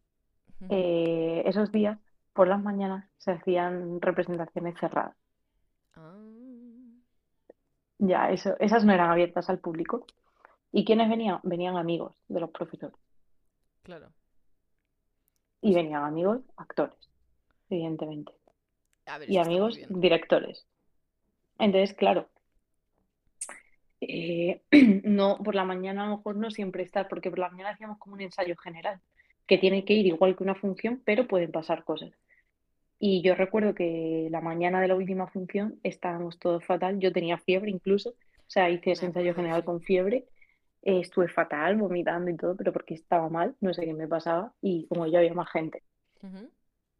eh, 0.70 1.42
esos 1.46 1.72
días, 1.72 1.98
por 2.32 2.48
las 2.48 2.62
mañanas, 2.62 3.08
se 3.18 3.32
hacían 3.32 4.00
representaciones 4.00 4.78
cerradas. 4.78 5.16
Ah, 5.94 6.16
Ya, 7.98 8.30
eso, 8.30 8.56
esas 8.60 8.84
no 8.84 8.92
eran 8.92 9.10
abiertas 9.10 9.48
al 9.50 9.58
público. 9.58 10.06
¿Y 10.72 10.84
quiénes 10.84 11.08
venían? 11.08 11.40
Venían 11.42 11.76
amigos 11.76 12.14
de 12.28 12.40
los 12.40 12.50
profesores. 12.50 12.96
claro. 13.82 14.12
Y 15.60 15.74
venían 15.74 16.04
amigos 16.04 16.40
actores, 16.56 16.98
evidentemente. 17.70 18.32
A 19.06 19.18
ver, 19.18 19.30
Y 19.30 19.36
está 19.36 19.48
amigos 19.48 19.80
directores. 19.88 20.66
Entonces, 21.58 21.96
claro, 21.96 22.28
eh, 24.00 24.60
no, 25.04 25.38
por 25.38 25.54
la 25.54 25.64
mañana 25.64 26.04
a 26.04 26.08
lo 26.08 26.16
mejor 26.18 26.36
no 26.36 26.50
siempre 26.50 26.82
estar, 26.82 27.08
porque 27.08 27.30
por 27.30 27.38
la 27.38 27.50
mañana 27.50 27.70
hacíamos 27.70 27.98
como 27.98 28.14
un 28.14 28.20
ensayo 28.20 28.56
general, 28.56 29.00
que 29.46 29.58
tiene 29.58 29.84
que 29.84 29.94
ir 29.94 30.06
igual 30.06 30.36
que 30.36 30.42
una 30.44 30.54
función, 30.54 31.02
pero 31.04 31.26
pueden 31.26 31.50
pasar 31.52 31.84
cosas. 31.84 32.10
Y 32.98 33.22
yo 33.22 33.34
recuerdo 33.34 33.74
que 33.74 34.28
la 34.30 34.40
mañana 34.40 34.80
de 34.80 34.88
la 34.88 34.94
última 34.94 35.26
función 35.26 35.78
estábamos 35.82 36.38
todos 36.38 36.64
fatal, 36.64 36.98
yo 36.98 37.12
tenía 37.12 37.38
fiebre 37.38 37.70
incluso, 37.70 38.10
o 38.10 38.48
sea, 38.48 38.70
hice 38.70 38.92
ese 38.92 39.06
ensayo 39.06 39.34
general 39.34 39.64
con 39.64 39.82
fiebre, 39.82 40.26
eh, 40.82 41.00
estuve 41.00 41.28
fatal, 41.28 41.76
vomitando 41.76 42.30
y 42.30 42.36
todo, 42.36 42.56
pero 42.56 42.72
porque 42.72 42.94
estaba 42.94 43.28
mal, 43.28 43.54
no 43.60 43.74
sé 43.74 43.84
qué 43.84 43.92
me 43.92 44.08
pasaba, 44.08 44.54
y 44.62 44.86
como 44.86 45.06
ya 45.06 45.18
había 45.18 45.34
más 45.34 45.50
gente. 45.50 45.82
Ujú. 46.22 46.50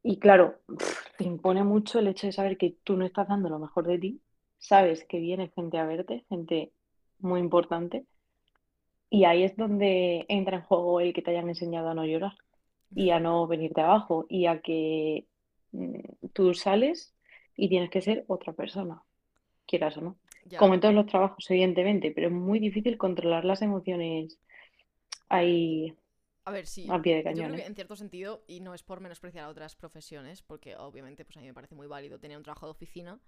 Y 0.09 0.21
claro, 0.21 0.61
te 1.19 1.25
impone 1.25 1.65
mucho 1.65 1.99
el 1.99 2.07
hecho 2.07 2.29
de 2.29 2.33
saber 2.33 2.57
que 2.57 2.77
tú 2.85 2.97
no 2.97 3.05
estás 3.05 3.27
dando 3.27 3.49
lo 3.49 3.59
mejor 3.59 3.89
de 3.89 3.99
ti, 3.99 4.21
sabes 4.57 5.05
que 5.05 5.19
viene 5.19 5.49
gente 5.49 5.79
a 5.79 5.85
verte, 5.85 6.25
gente 6.29 6.71
muy 7.19 7.41
importante, 7.41 8.07
Y 9.11 9.25
ahí 9.25 9.43
es 9.43 9.57
donde 9.57 10.25
entra 10.29 10.59
en 10.59 10.63
juego 10.63 11.01
el 11.01 11.13
que 11.13 11.23
te 11.23 11.33
hayan 11.33 11.49
enseñado 11.49 11.89
a 11.89 11.95
no 11.95 12.05
llorar 12.05 12.35
y 12.95 13.11
a 13.11 13.19
no 13.19 13.49
venirte 13.49 13.81
abajo 13.81 14.27
y 14.29 14.47
a 14.47 14.61
que 14.61 15.27
mm, 15.73 16.29
tú 16.33 16.55
sales 16.55 17.13
y 17.57 17.69
tienes 17.69 17.91
que 17.91 18.01
ser 18.01 18.25
otra 18.29 18.53
persona, 18.53 19.03
quieras 19.67 19.97
o 19.97 20.03
no. 20.03 20.17
Ya. 20.45 20.61
Como 20.61 20.75
en 20.75 20.81
todos 20.81 20.95
los 20.95 21.07
trabajos, 21.07 21.51
evidentemente, 21.51 22.13
pero 22.13 22.29
es 22.29 22.33
muy 22.33 22.61
difícil 22.61 22.97
controlar 22.97 23.45
las 23.45 23.61
emociones 23.61 24.39
ahí 25.29 25.97
A 26.47 26.53
ver, 26.53 26.67
sí. 26.67 26.87
a 26.89 27.03
pie 27.03 27.17
de 27.17 27.23
Yo 27.23 27.25
creo 27.25 27.37
cañón, 27.43 27.57
que 27.57 27.67
en 27.67 27.75
cierto 27.75 27.97
sentido, 27.97 28.45
y 28.47 28.61
no 28.61 28.73
es 28.75 28.83
por 28.83 29.01
menospreciar 29.01 29.45
a 29.45 29.49
otras 29.49 29.75
profesiones, 29.77 30.43
porque 30.43 30.77
obviamente 30.77 31.25
pues 31.25 31.37
a 31.37 31.41
mí 31.41 31.47
me 31.47 31.55
parece 31.55 31.75
muy 31.75 31.87
válido 31.89 32.19
tener 32.19 32.37
un 32.37 32.43
trabajo 32.45 32.67
de 32.67 32.71
oficina 32.71 33.21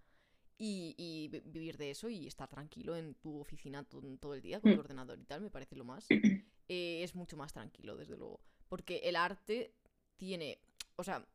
y, 0.56 0.94
y 0.96 1.28
vi- 1.28 1.42
vivir 1.44 1.76
de 1.76 1.90
eso 1.90 2.08
y 2.08 2.26
estar 2.26 2.48
tranquilo 2.48 2.96
en 2.96 3.14
tu 3.14 3.40
oficina 3.40 3.82
to- 3.84 4.00
todo, 4.20 4.34
el 4.34 4.40
día 4.42 4.60
con 4.60 4.70
tu 4.72 4.76
Mm. 4.76 4.80
ordenador 4.80 5.18
y 5.18 5.24
tal, 5.24 5.40
me 5.40 5.50
parece 5.50 5.74
lo 5.76 5.84
más. 5.84 6.06
eh, 6.68 7.02
es 7.02 7.14
mucho 7.14 7.36
más 7.36 7.52
tranquilo, 7.52 7.96
desde 7.96 8.16
luego. 8.16 8.40
Porque 8.68 8.98
el 9.04 9.16
arte 9.16 9.74
tiene, 10.16 10.60
o 10.96 11.02
sea, 11.04 11.26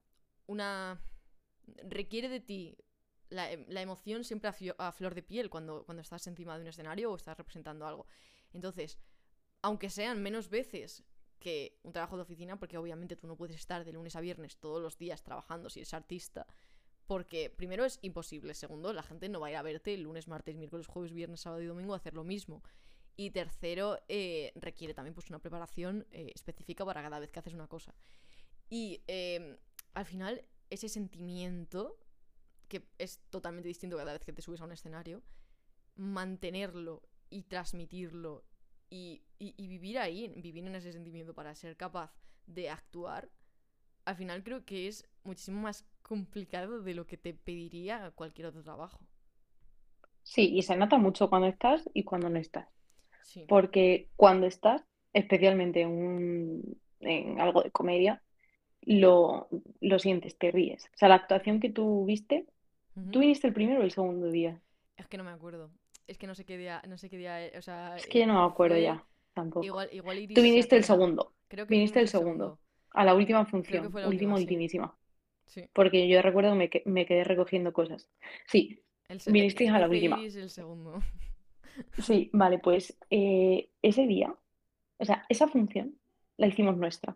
una... 0.48 1.02
requiere 1.90 2.30
de 2.30 2.40
ti 2.40 2.78
la, 3.30 3.52
em- 3.52 3.66
la 3.68 3.82
emoción 3.82 4.24
siempre 4.24 4.50
a, 4.50 4.54
fio- 4.54 4.76
a 4.78 4.92
flor 4.94 5.16
de 5.16 5.24
piel 5.24 5.50
cuando, 5.50 5.84
cuando 5.86 6.02
estás 6.02 6.28
encima 6.28 6.56
de 6.56 6.62
un 6.62 6.68
escenario 6.68 7.12
o 7.12 7.16
estás 7.16 7.38
representando 7.38 7.86
algo. 7.86 8.06
Entonces, 8.54 8.98
aunque 9.62 9.90
sean 9.90 10.22
menos 10.22 10.50
veces 10.50 11.04
que 11.44 11.78
un 11.84 11.94
trabajo 11.94 12.16
de 12.16 12.24
oficina, 12.24 12.58
porque 12.58 12.78
obviamente 12.78 13.16
tú 13.16 13.28
no 13.28 13.36
puedes 13.36 13.56
estar 13.56 13.86
de 13.86 13.92
lunes 13.92 14.16
a 14.16 14.22
viernes 14.22 14.58
todos 14.58 14.82
los 14.82 14.98
días 14.98 15.22
trabajando 15.22 15.70
si 15.70 15.82
eres 15.82 15.94
artista, 15.94 16.48
porque 17.06 17.50
primero 17.50 17.86
es 17.86 18.00
imposible, 18.02 18.56
segundo, 18.56 18.94
la 18.94 19.04
gente 19.04 19.30
no 19.30 19.40
va 19.40 19.48
a 19.48 19.52
ir 19.52 19.58
a 19.58 19.62
verte 19.62 19.94
el 19.94 20.04
lunes, 20.04 20.28
martes, 20.28 20.56
miércoles, 20.56 20.88
jueves, 20.88 21.14
viernes, 21.14 21.42
sábado 21.42 21.62
y 21.62 21.66
domingo 21.66 21.94
a 21.94 21.98
hacer 21.98 22.14
lo 22.14 22.24
mismo. 22.24 22.64
Y 23.16 23.30
tercero, 23.30 24.00
eh, 24.08 24.54
requiere 24.56 24.94
también 24.94 25.14
pues 25.14 25.30
una 25.30 25.38
preparación 25.38 26.08
eh, 26.12 26.32
específica 26.34 26.84
para 26.84 27.04
cada 27.04 27.20
vez 27.20 27.30
que 27.30 27.40
haces 27.40 27.54
una 27.54 27.68
cosa. 27.68 27.94
Y 28.70 29.02
eh, 29.08 29.60
al 29.94 30.06
final, 30.06 30.44
ese 30.70 30.90
sentimiento, 30.90 32.00
que 32.70 32.88
es 32.98 33.20
totalmente 33.30 33.68
distinto 33.68 33.98
cada 33.98 34.14
vez 34.14 34.24
que 34.24 34.34
te 34.34 34.42
subes 34.42 34.62
a 34.62 34.66
un 34.66 34.72
escenario, 34.72 35.22
mantenerlo 35.96 37.04
y 37.30 37.44
transmitirlo 37.44 38.46
y, 39.00 39.24
y- 39.40 39.56
y 39.58 39.68
vivir 39.68 39.98
ahí, 40.00 40.28
vivir 40.48 40.66
en 40.68 40.76
ese 40.76 40.92
sentimiento 40.94 41.34
para 41.34 41.56
ser 41.56 41.76
capaz 41.78 42.12
de 42.48 42.70
actuar, 42.70 43.30
al 44.06 44.18
final 44.18 44.44
creo 44.44 44.66
que 44.66 44.88
es 44.90 45.08
muchísimo 45.24 45.62
más 45.64 45.86
complicado 46.04 46.82
de 46.84 46.94
lo 46.96 47.08
que 47.08 47.18
te 47.18 47.34
pediría 47.34 48.12
cualquier 48.12 48.48
otro 48.48 48.64
trabajo. 48.64 49.00
Sí, 50.24 50.50
y 50.56 50.62
se 50.64 50.78
nota 50.78 50.98
mucho 50.98 51.30
cuando 51.30 51.48
estás 51.48 51.90
y 51.94 52.04
cuando 52.04 52.30
no 52.30 52.40
estás. 52.40 52.68
Sí. 53.22 53.48
Porque 53.48 54.10
cuando 54.18 54.48
estás, 54.48 54.84
especialmente 55.14 55.82
en, 55.84 55.90
un- 55.92 56.82
en 57.02 57.42
algo 57.42 57.64
de 57.64 57.72
comedia, 57.72 58.24
lo, 58.84 59.50
lo 59.82 60.00
sientes, 60.00 60.38
te 60.38 60.52
ríes. 60.52 60.86
O 60.96 60.98
sea, 60.98 61.10
la 61.10 61.16
actuación 61.18 61.60
que 61.62 61.72
tú 61.72 62.06
viste. 62.06 62.48
¿tú 63.12 63.20
viniste 63.22 63.48
el 63.48 63.54
primero 63.54 63.82
o 63.82 63.84
el 63.86 63.92
segundo 63.92 64.30
día? 64.32 64.62
Es 64.98 65.08
que 65.08 65.18
no 65.20 65.24
me 65.24 65.30
acuerdo. 65.32 65.72
Es 66.08 66.18
que 66.18 66.28
no 66.28 66.36
sé 66.36 66.46
qué 66.46 66.58
día, 66.58 66.82
no 66.88 66.98
sé 66.98 67.10
qué 67.10 67.18
día, 67.18 67.46
eh, 67.46 67.58
o 67.58 67.62
sea, 67.62 67.98
Es 67.98 68.08
que 68.08 68.20
yo 68.20 68.28
no 68.28 68.34
me 68.36 68.46
eh, 68.46 68.52
acuerdo 68.52 68.78
fue 68.78 68.78
ya, 68.78 69.06
tampoco. 69.34 69.68
igual, 69.68 69.90
igual 69.94 70.20
Iris 70.20 70.38
Tú 70.38 70.42
viniste 70.42 70.76
el 70.76 70.84
segundo, 70.84 71.34
Creo 71.48 71.68
que 71.68 71.76
viniste 71.76 72.00
el 72.00 72.08
segundo, 72.08 72.08
segundo. 72.10 72.60
a 72.92 73.04
la 73.06 73.16
última 73.16 73.46
Creo 73.64 73.82
que 73.82 73.90
función, 73.90 73.90
fue 73.90 74.02
la 74.02 74.10
última, 74.10 74.36
última, 74.36 74.38
sí. 74.38 74.58
ultimísima. 74.58 74.98
Sí. 75.48 75.70
Porque 75.74 76.08
yo 76.10 76.22
recuerdo 76.22 76.52
que 76.52 76.58
me, 76.58 76.70
que- 76.72 76.84
me 76.86 77.06
quedé 77.06 77.24
recogiendo 77.26 77.74
cosas. 77.74 78.10
Sí, 78.48 78.84
El 79.08 79.22
vinisteis 79.26 79.72
a 79.72 79.80
la 79.80 79.90
última. 79.90 80.26
Iris 80.26 80.36
el 80.36 80.50
segundo. 80.50 81.02
Sí, 81.98 82.30
vale, 82.34 82.60
pues 82.60 82.98
eh, 83.10 83.70
ese 83.82 84.06
día, 84.08 84.36
o 85.00 85.06
sea, 85.06 85.26
esa 85.30 85.48
función 85.48 86.00
la 86.38 86.48
hicimos 86.48 86.78
nuestra. 86.78 87.14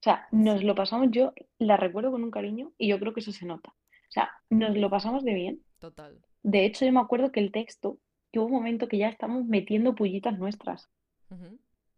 O 0.00 0.02
sea, 0.02 0.26
nos 0.32 0.62
lo 0.64 0.74
pasamos, 0.74 1.08
yo 1.10 1.34
la 1.58 1.76
recuerdo 1.76 2.10
con 2.12 2.22
un 2.24 2.30
cariño 2.30 2.72
y 2.78 2.88
yo 2.88 2.98
creo 2.98 3.12
que 3.12 3.20
eso 3.20 3.32
se 3.32 3.44
nota. 3.46 3.70
O 3.70 4.10
sea, 4.12 4.30
nos 4.50 4.76
lo 4.76 4.88
pasamos 4.90 5.24
de 5.24 5.34
bien. 5.34 5.64
Total. 5.78 6.20
De 6.46 6.64
hecho, 6.64 6.84
yo 6.84 6.92
me 6.92 7.00
acuerdo 7.00 7.32
que 7.32 7.40
el 7.40 7.50
texto, 7.50 7.98
que 8.30 8.38
hubo 8.38 8.46
un 8.46 8.52
momento 8.52 8.86
que 8.86 8.98
ya 8.98 9.08
estamos 9.08 9.44
metiendo 9.46 9.96
pullitas 9.96 10.38
nuestras. 10.38 10.88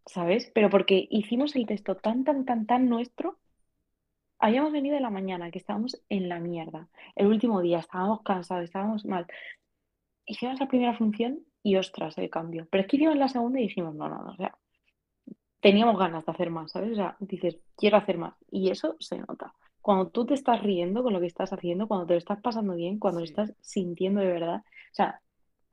¿sabes? 0.06 0.50
Pero 0.54 0.70
porque 0.70 1.06
hicimos 1.10 1.54
el 1.54 1.66
texto 1.66 1.96
tan, 1.96 2.24
tan, 2.24 2.46
tan, 2.46 2.64
tan 2.64 2.88
nuestro. 2.88 3.38
Habíamos 4.38 4.72
venido 4.72 4.94
de 4.94 5.02
la 5.02 5.10
mañana, 5.10 5.50
que 5.50 5.58
estábamos 5.58 6.00
en 6.08 6.30
la 6.30 6.40
mierda. 6.40 6.88
El 7.14 7.26
último 7.26 7.60
día 7.60 7.80
estábamos 7.80 8.22
cansados, 8.22 8.64
estábamos 8.64 9.04
mal. 9.04 9.26
Hicimos 10.24 10.58
la 10.58 10.66
primera 10.66 10.96
función 10.96 11.40
y 11.62 11.76
ostras, 11.76 12.16
el 12.16 12.30
cambio. 12.30 12.66
Pero 12.70 12.80
es 12.80 12.88
que 12.88 12.96
hicimos 12.96 13.16
la 13.16 13.28
segunda 13.28 13.60
y 13.60 13.64
dijimos, 13.64 13.94
no, 13.94 14.08
no, 14.08 14.22
no, 14.22 14.30
o 14.30 14.36
sea, 14.36 14.56
teníamos 15.60 15.98
ganas 15.98 16.24
de 16.24 16.32
hacer 16.32 16.48
más, 16.48 16.72
¿sabes? 16.72 16.92
O 16.92 16.94
sea, 16.94 17.18
dices, 17.20 17.58
quiero 17.76 17.98
hacer 17.98 18.16
más. 18.16 18.34
Y 18.50 18.70
eso 18.70 18.96
se 18.98 19.18
nota. 19.18 19.52
Cuando 19.80 20.08
tú 20.10 20.26
te 20.26 20.34
estás 20.34 20.62
riendo 20.62 21.02
con 21.02 21.12
lo 21.12 21.20
que 21.20 21.26
estás 21.26 21.52
haciendo, 21.52 21.88
cuando 21.88 22.06
te 22.06 22.14
lo 22.14 22.18
estás 22.18 22.40
pasando 22.40 22.74
bien, 22.74 22.98
cuando 22.98 23.20
lo 23.20 23.24
estás 23.24 23.52
sintiendo 23.60 24.20
de 24.20 24.26
verdad, 24.28 24.56
o 24.56 24.94
sea, 24.94 25.20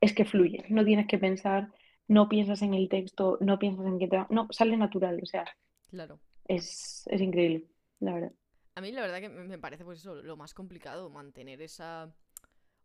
es 0.02 0.13
que 0.13 0.26
fluye. 0.26 0.63
No 0.70 0.86
tienes 0.86 1.08
que 1.08 1.18
pensar, 1.18 1.74
no 2.08 2.30
piensas 2.30 2.62
en 2.62 2.74
el 2.74 2.88
texto, 2.89 3.38
no 3.41 3.60
piensas 3.60 3.86
en 3.86 4.00
qué 4.00 4.08
te 4.08 4.18
va. 4.18 4.28
No, 4.30 4.48
sale 4.52 4.78
natural, 4.78 5.20
o 5.22 5.26
sea, 5.26 5.46
Claro. 5.89 6.20
es, 6.48 7.04
es 7.08 7.22
increíble, 7.22 7.65
la 8.00 8.13
verdad. 8.13 8.32
A 8.76 8.82
mí 8.82 8.91
la 8.91 9.02
verdad 9.02 9.22
que 9.22 9.30
me 9.30 9.58
parece 9.58 9.86
pues 9.86 10.00
eso, 10.00 10.15
lo 10.15 10.38
más 10.38 10.54
complicado, 10.54 11.10
mantener 11.10 11.62
esa... 11.62 12.13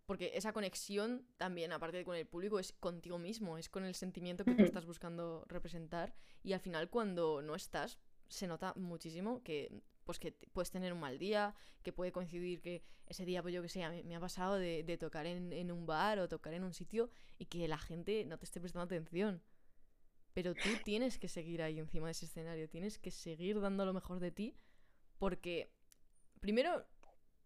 Porque 0.07 0.33
esa 0.35 0.53
conexión 0.53 1.25
también, 1.37 1.73
aparte 1.73 1.99
de 1.99 2.05
con 2.05 2.17
el 2.17 2.27
público, 2.27 2.59
es 2.59 2.73
contigo 2.73 3.19
mismo, 3.19 3.59
es 3.59 3.69
con 3.69 3.85
el 3.85 3.95
sentimiento 3.95 4.45
que 4.45 4.57
tú 4.57 4.65
estás 4.65 4.85
buscando 4.85 5.45
representar. 5.49 6.15
Y 6.43 6.53
al 6.53 6.61
final 6.61 6.91
cuando 6.91 7.43
no 7.43 7.55
estás, 7.55 7.99
se 8.31 8.47
nota 8.47 8.75
muchísimo 8.77 9.43
que 9.43 9.71
pues 10.05 10.19
que 10.19 10.33
puedes 10.55 10.71
tener 10.73 10.93
un 10.93 11.01
mal 11.01 11.19
día, 11.19 11.55
que 11.85 11.93
puede 11.93 12.13
coincidir 12.13 12.63
que 12.63 12.83
ese 13.07 13.25
día, 13.27 13.43
pues 13.43 13.55
yo 13.55 13.63
que 13.63 13.69
sé, 13.69 13.85
a 13.85 13.91
mí 13.91 14.03
me 14.05 14.17
ha 14.17 14.21
pasado 14.21 14.57
de, 14.57 14.83
de 14.83 14.99
tocar 14.99 15.27
en, 15.27 15.53
en 15.53 15.71
un 15.71 15.87
bar 15.87 16.19
o 16.21 16.29
tocar 16.29 16.55
en 16.55 16.65
un 16.65 16.75
sitio 16.75 17.11
y 17.39 17.47
que 17.47 17.69
la 17.69 17.79
gente 17.79 18.25
no 18.25 18.39
te 18.39 18.47
esté 18.47 18.61
prestando 18.61 18.85
atención. 18.87 19.43
Pero 20.35 20.55
tú 20.57 20.61
tienes 20.85 21.19
que 21.19 21.29
seguir 21.29 21.63
ahí 21.63 21.79
encima 21.79 22.07
de 22.07 22.13
ese 22.13 22.27
escenario, 22.27 22.69
tienes 22.69 22.99
que 22.99 23.11
seguir 23.11 23.61
dando 23.61 23.85
lo 23.85 23.93
mejor 23.93 24.21
de 24.21 24.33
ti 24.33 24.57
porque 25.19 25.73
primero 26.41 26.87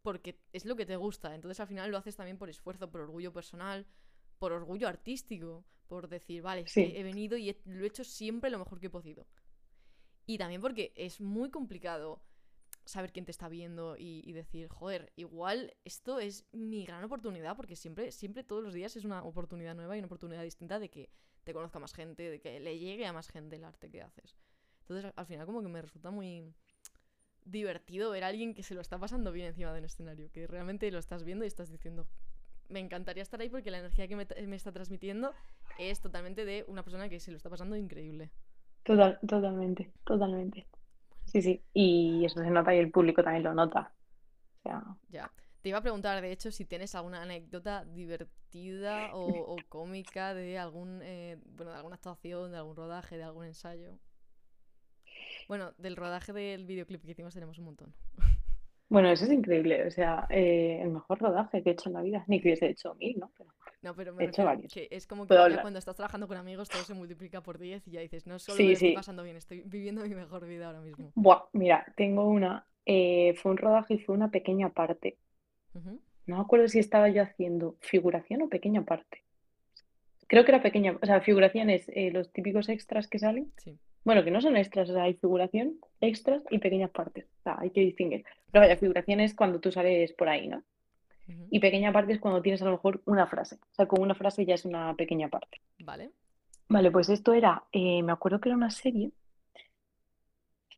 porque 0.03 0.39
es 0.53 0.67
lo 0.67 0.77
que 0.77 0.87
te 0.87 0.97
gusta, 0.97 1.35
entonces 1.35 1.61
al 1.61 1.67
final 1.69 1.91
lo 1.91 1.99
haces 1.99 2.17
también 2.17 2.39
por 2.39 2.51
esfuerzo, 2.51 2.91
por 2.91 3.01
orgullo 3.03 3.33
personal, 3.33 3.87
por 4.39 4.53
orgullo 4.53 4.89
artístico, 4.89 5.65
por 5.89 6.09
decir, 6.09 6.43
vale, 6.43 6.67
Sí. 6.67 6.93
he 6.95 7.03
venido 7.03 7.37
y 7.39 7.51
he- 7.51 7.63
lo 7.65 7.85
he 7.85 7.89
hecho 7.89 8.05
siempre 8.05 8.51
lo 8.51 8.59
mejor 8.59 8.81
que 8.81 8.87
he 8.89 8.91
podido. 8.91 9.27
Y 10.27 10.39
también 10.39 10.61
porque 10.61 10.93
es 10.97 11.21
muy 11.21 11.51
complicado 11.51 12.23
saber 12.85 13.13
quién 13.13 13.25
te 13.25 13.31
está 13.31 13.49
viendo 13.49 13.97
y, 13.99 14.31
decir, 14.33 14.69
joder, 14.69 15.13
igual 15.17 15.75
esto 15.85 16.19
es 16.19 16.45
mi 16.53 16.85
gran 16.85 17.03
oportunidad, 17.05 17.57
porque 17.57 17.77
siempre, 17.77 18.13
siempre 18.13 18.45
todos 18.45 18.63
los 18.63 18.75
días 18.75 18.97
es 18.97 19.05
una 19.05 19.23
oportunidad 19.23 19.75
nueva 19.75 19.97
y 19.97 20.01
una 20.01 20.07
oportunidad 20.07 20.43
distinta 20.43 20.79
de 20.79 20.91
que 20.91 21.11
te 21.45 21.53
conozca 21.53 21.79
más 21.79 21.95
gente, 21.95 22.31
de 22.31 22.41
que 22.41 22.61
le 22.61 22.79
llegue 22.79 23.07
a 23.07 23.13
más 23.13 23.29
gente 23.29 23.57
el 23.57 23.65
arte 23.65 23.91
que 23.91 24.03
haces. 24.03 24.37
Entonces 24.81 25.13
al 25.17 25.27
final 25.27 25.47
como 25.47 25.63
que 25.63 25.69
me 25.69 25.81
resulta 25.81 26.11
muy 26.11 26.53
divertido 27.45 28.11
ver 28.11 28.25
a 28.25 28.29
alguien 28.29 28.55
que 28.55 28.63
se 28.63 28.75
lo 28.75 28.81
está 28.81 28.99
pasando 28.99 29.33
bien 29.33 29.47
encima 29.47 29.73
de 29.73 29.79
un 29.79 29.85
escenario, 29.85 30.31
que 30.31 30.47
realmente 30.47 30.91
lo 30.91 30.99
estás 30.99 31.25
viendo 31.25 31.45
y 31.45 31.49
estás 31.49 31.71
diciendo, 31.71 32.07
me 32.69 32.81
encantaría 32.81 33.23
estar 33.23 33.41
ahí 33.41 33.49
porque 33.49 33.71
la 33.71 33.79
energía 33.79 34.09
que 34.09 34.17
me, 34.17 34.27
me 34.47 34.57
está 34.57 34.73
transmitiendo 34.73 35.33
es 35.79 36.01
totalmente 36.01 36.45
de 36.45 36.65
una 36.69 36.83
persona 36.83 37.09
que 37.09 37.21
se 37.21 37.31
lo 37.31 37.37
está 37.37 37.51
pasando 37.51 37.77
increíble. 37.77 38.31
Total, 38.85 39.19
totalmente, 39.27 39.93
totalmente. 40.05 40.69
Sí, 41.27 41.43
sí. 41.43 41.65
Y 41.75 42.25
eso 42.25 42.41
se 42.43 42.51
nota 42.51 42.75
y 42.75 42.79
el 42.79 42.91
público 42.91 43.23
también 43.23 43.45
lo 43.45 43.55
nota. 43.55 43.93
O 44.59 44.63
sea, 44.63 44.83
Ya. 45.09 45.31
Te 45.63 45.71
iba 45.71 45.79
a 45.79 45.83
preguntar, 45.83 46.21
de 46.21 46.31
hecho, 46.33 46.51
si 46.51 46.67
tienes 46.67 46.95
alguna 46.95 47.23
anécdota 47.23 47.85
divertida 47.87 49.15
o, 49.15 49.55
o 49.55 49.65
cómica 49.69 50.35
de 50.35 50.59
algún, 50.59 51.01
eh, 51.03 51.39
bueno, 51.47 51.73
de 51.73 51.79
alguna 51.79 51.97
actuación, 51.97 52.53
de 52.53 52.59
algún 52.59 52.77
rodaje, 52.77 53.17
de 53.17 53.25
algún 53.25 53.47
ensayo. 53.47 53.99
Bueno, 55.49 55.73
del 55.79 55.97
rodaje 55.97 56.33
del 56.35 56.67
videoclip 56.67 57.03
que 57.05 57.13
hicimos 57.13 57.33
tenemos 57.35 57.59
un 57.59 57.65
montón. 57.67 57.95
bueno, 58.89 59.09
eso 59.11 59.25
es 59.25 59.33
increíble. 59.33 59.87
O 59.87 59.91
sea, 59.91 60.27
eh, 60.31 60.81
el 60.83 60.91
mejor 60.91 61.19
rodaje 61.21 61.63
que 61.63 61.71
he 61.71 61.73
hecho 61.73 61.89
en 61.89 61.95
la 61.95 62.03
vida. 62.03 62.25
Ni 62.29 62.41
que 62.41 62.49
hubiese 62.49 62.69
hecho 62.69 62.95
mil, 62.97 63.19
¿no? 63.19 63.33
Pero 63.37 63.51
No, 63.85 63.95
pero 63.95 64.13
me 64.15 64.25
he 64.25 64.29
hecho 64.29 64.45
varios. 64.45 64.73
que 64.73 64.89
es 64.91 65.07
como 65.07 65.27
que 65.27 65.35
ya 65.35 65.61
cuando 65.61 65.79
estás 65.79 65.95
trabajando 65.95 66.27
con 66.27 66.37
amigos 66.37 66.69
todo 66.69 66.83
se 66.83 66.95
multiplica 66.95 67.43
por 67.43 67.59
10 67.59 67.87
y 67.87 67.93
ya 67.93 68.01
dices, 68.01 68.27
no 68.27 68.39
solo 68.39 68.57
Sí, 68.57 68.65
me 68.65 68.73
estoy 68.73 68.95
pasando 68.95 69.23
bien, 69.23 69.37
estoy 69.37 69.63
viviendo 69.67 70.03
mi 70.03 70.15
mejor 70.15 70.47
vida 70.47 70.67
ahora 70.67 70.81
mismo. 70.81 71.13
Buah, 71.15 71.43
mira, 71.53 71.85
tengo 71.97 72.27
una. 72.29 72.67
eh, 72.87 73.35
fue 73.41 73.53
un 73.53 73.59
rodaje 73.59 73.95
y 73.95 73.99
fue 73.99 74.15
una 74.15 74.31
pequeña 74.31 74.71
parte. 74.71 75.17
No 76.27 76.37
me 76.37 76.43
acuerdo 76.43 76.69
si 76.69 76.79
estaba 76.79 77.09
yo 77.11 77.23
haciendo 77.23 77.77
figuración 77.81 78.43
o 78.43 78.49
pequeña 78.49 78.83
parte. 78.85 79.23
Creo 80.27 80.45
que 80.45 80.53
era 80.53 80.63
pequeña, 80.63 80.99
o 81.01 81.07
sea, 81.07 81.21
figuración 81.21 81.69
es 81.71 81.89
eh, 81.91 82.11
los 82.11 82.33
típicos 82.33 82.69
extras 82.71 83.09
que 83.09 83.19
salen. 83.19 83.53
Sí. 83.59 83.79
Bueno, 84.05 84.25
que 84.25 84.31
no 84.31 84.41
son 84.41 84.57
extras, 84.57 84.89
o 84.91 84.93
sea, 84.95 85.03
hay 85.05 85.15
figuración, 85.15 85.79
extras 86.01 86.43
y 86.51 86.59
pequeñas 86.59 86.91
partes. 86.91 87.27
O 87.41 87.43
sea, 87.43 87.57
hay 87.59 87.71
que 87.71 87.81
distinguir. 87.81 88.25
Pero 88.51 88.63
vaya, 88.63 88.77
figuración 88.77 89.21
es 89.21 89.35
cuando 89.35 89.61
tú 89.61 89.71
sales 89.73 90.13
por 90.15 90.29
ahí, 90.29 90.49
¿no? 90.49 90.63
Y 91.51 91.59
pequeña 91.61 91.93
parte 91.93 92.13
es 92.13 92.21
cuando 92.21 92.43
tienes 92.43 92.61
a 92.63 92.67
lo 92.67 92.73
mejor 92.73 93.03
una 93.07 93.27
frase. 93.27 93.57
O 93.57 93.75
sea, 93.75 93.87
con 93.87 94.03
una 94.03 94.15
frase 94.15 94.45
ya 94.45 94.55
es 94.55 94.65
una 94.65 94.95
pequeña 94.95 95.29
parte. 95.29 95.61
Vale. 95.79 96.11
Vale, 96.69 96.91
pues 96.91 97.09
esto 97.09 97.33
era, 97.33 97.65
eh, 97.73 98.03
me 98.03 98.13
acuerdo 98.13 98.41
que 98.41 98.49
era 98.49 98.57
una 98.57 98.71
serie. 98.71 99.11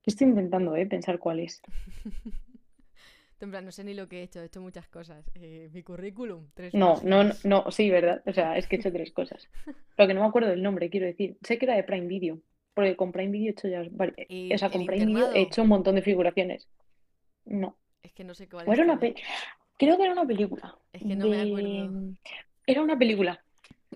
Estoy 0.05 0.29
intentando, 0.29 0.77
eh, 0.77 0.87
pensar 0.87 1.19
cuál 1.19 1.41
es. 1.41 1.63
En 3.39 3.51
plan, 3.51 3.67
no 3.67 3.71
sé 3.71 3.85
ni 3.85 3.93
lo 3.93 4.09
que 4.09 4.21
he 4.21 4.23
hecho, 4.23 4.41
he 4.41 4.47
hecho 4.47 4.63
muchas 4.63 4.89
cosas. 4.89 5.31
Eh, 5.35 5.69
mi 5.71 5.83
currículum, 5.83 6.49
tres 6.55 6.73
No, 6.73 6.95
no, 7.05 7.23
no, 7.23 7.29
páginas. 7.35 7.45
no, 7.45 7.71
sí, 7.71 7.91
¿verdad? 7.91 8.23
O 8.25 8.33
sea, 8.33 8.57
es 8.57 8.67
que 8.67 8.77
he 8.77 8.79
hecho 8.79 8.91
tres 8.91 9.13
cosas. 9.13 9.47
Pero 9.97 10.07
que 10.09 10.15
no 10.15 10.23
me 10.23 10.27
acuerdo 10.27 10.49
del 10.49 10.63
nombre, 10.63 10.89
quiero 10.89 11.05
decir. 11.05 11.37
Sé 11.43 11.59
que 11.59 11.67
era 11.67 11.75
de 11.77 11.85
Prime 11.85 12.07
Video, 12.07 12.41
porque 12.73 12.97
con 12.97 13.13
Prime 13.13 13.31
Video 13.31 13.49
he 13.49 13.53
hecho 13.53 13.69
ya, 13.69 13.83
vari- 13.83 14.15
o 14.23 14.25
¿Y 14.27 14.57
sea, 14.57 14.71
con 14.71 14.87
Prime 14.87 15.05
Video 15.05 15.33
he 15.35 15.43
hecho 15.43 15.61
un 15.61 15.69
montón 15.69 15.97
de 15.97 16.03
figuraciones. 16.03 16.67
No. 17.45 17.77
Es 18.03 18.15
que 18.15 18.25
no 18.25 18.33
sé 18.33 18.49
cuál 18.49 18.67
O 18.67 18.73
era 18.73 18.85
es. 18.85 18.89
una 18.89 18.99
pe- 18.99 19.17
Creo 19.77 19.97
que 19.97 20.05
era 20.05 20.13
una 20.13 20.27
película. 20.27 20.77
Es 20.93 21.03
que 21.03 21.17
no 21.17 21.29
me 21.29 21.41
acuerdo. 21.41 22.15
Era 22.67 22.83
una 22.83 22.99
película. 22.99 23.43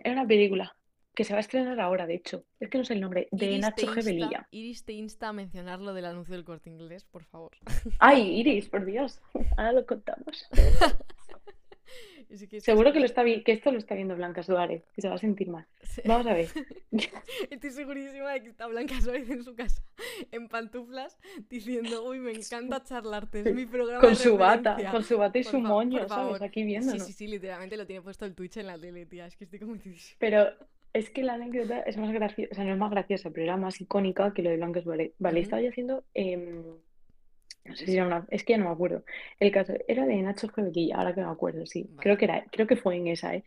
Era 0.02 0.12
una 0.12 0.26
película. 0.26 0.76
Que 1.14 1.24
se 1.24 1.32
va 1.32 1.38
a 1.38 1.40
estrenar 1.40 1.80
ahora, 1.80 2.06
de 2.06 2.14
hecho. 2.14 2.44
Es 2.60 2.68
que 2.68 2.78
no 2.78 2.84
sé 2.84 2.94
el 2.94 3.00
nombre. 3.00 3.28
De 3.32 3.46
Iris 3.46 3.60
Nacho 3.60 3.86
G. 3.86 3.96
insta, 3.96 4.10
Velilla. 4.10 4.48
Iris 4.50 4.84
te 4.84 4.92
insta 4.92 5.28
a 5.28 5.32
mencionar 5.32 5.80
lo 5.80 5.92
del 5.92 6.04
anuncio 6.04 6.34
del 6.34 6.44
Corte 6.44 6.70
Inglés, 6.70 7.04
por 7.04 7.24
favor. 7.24 7.50
Ay, 7.98 8.38
Iris, 8.38 8.68
por 8.68 8.84
Dios. 8.84 9.20
Ahora 9.56 9.72
lo 9.72 9.86
contamos. 9.86 10.48
Es 12.30 12.46
que 12.46 12.58
es 12.58 12.64
Seguro 12.64 12.92
que, 12.92 13.00
lo 13.00 13.06
está 13.06 13.24
que 13.44 13.52
esto 13.52 13.72
lo 13.72 13.78
está 13.78 13.94
viendo 13.94 14.14
Blanca 14.14 14.42
Suárez, 14.42 14.84
que 14.94 15.02
se 15.02 15.08
va 15.08 15.16
a 15.16 15.18
sentir 15.18 15.48
mal. 15.48 15.66
Vamos 16.04 16.26
a 16.26 16.34
ver. 16.34 16.48
Estoy 17.50 17.70
segurísima 17.70 18.32
de 18.32 18.42
que 18.42 18.48
está 18.48 18.66
Blanca 18.68 19.00
Suárez 19.00 19.28
en 19.30 19.42
su 19.42 19.54
casa, 19.54 19.82
en 20.30 20.48
pantuflas, 20.48 21.18
diciendo, 21.48 22.04
uy, 22.04 22.18
me 22.20 22.32
encanta 22.32 22.82
charlarte, 22.84 23.40
es 23.40 23.54
mi 23.54 23.66
programa 23.66 24.00
Con 24.00 24.10
de 24.10 24.16
su 24.16 24.36
bata, 24.36 24.70
referencia". 24.76 24.90
con 24.92 25.04
su 25.04 25.18
bata 25.18 25.38
y 25.38 25.42
Por 25.42 25.50
su 25.52 25.60
moño, 25.60 26.08
¿sabes? 26.08 26.40
Aquí 26.42 26.60
Sí, 26.60 26.66
viéndonos. 26.66 27.06
sí, 27.06 27.12
sí, 27.12 27.26
literalmente 27.26 27.76
lo 27.76 27.86
tiene 27.86 28.02
puesto 28.02 28.24
el 28.24 28.34
Twitch 28.34 28.58
en 28.58 28.66
la 28.68 28.78
tele, 28.78 29.06
tía. 29.06 29.26
Es 29.26 29.36
que 29.36 29.44
estoy 29.44 29.58
convencidísima. 29.58 30.16
Pero 30.20 30.48
es 30.92 31.10
que 31.10 31.22
la 31.22 31.34
anécdota 31.34 31.80
es 31.82 31.96
más 31.96 32.12
graciosa, 32.12 32.50
o 32.52 32.54
sea, 32.54 32.64
no 32.64 32.72
es 32.72 32.78
más 32.78 32.90
graciosa, 32.90 33.30
pero 33.30 33.44
era 33.44 33.56
más 33.56 33.80
icónica 33.80 34.32
que 34.34 34.42
lo 34.42 34.50
de 34.50 34.56
Blanca 34.56 34.80
Suárez. 34.82 35.12
Vale, 35.18 35.40
estaba 35.40 35.62
yo 35.62 35.68
haciendo, 35.70 36.04
em, 36.14 36.62
no 37.64 37.76
sé 37.76 37.86
si 37.86 37.94
era 37.94 38.06
una, 38.06 38.26
es 38.30 38.44
que 38.44 38.54
ya 38.54 38.58
no 38.58 38.66
me 38.66 38.72
acuerdo. 38.72 39.04
El 39.38 39.52
caso 39.52 39.74
era 39.86 40.06
de 40.06 40.16
Nacho 40.16 40.48
G. 40.48 40.92
ahora 40.94 41.14
que 41.14 41.20
me 41.20 41.30
acuerdo, 41.30 41.66
sí. 41.66 41.88
Creo 41.98 42.16
que 42.16 42.24
era, 42.24 42.44
creo 42.50 42.66
que 42.66 42.76
fue 42.76 42.96
en 42.96 43.08
esa, 43.08 43.34
¿eh? 43.34 43.44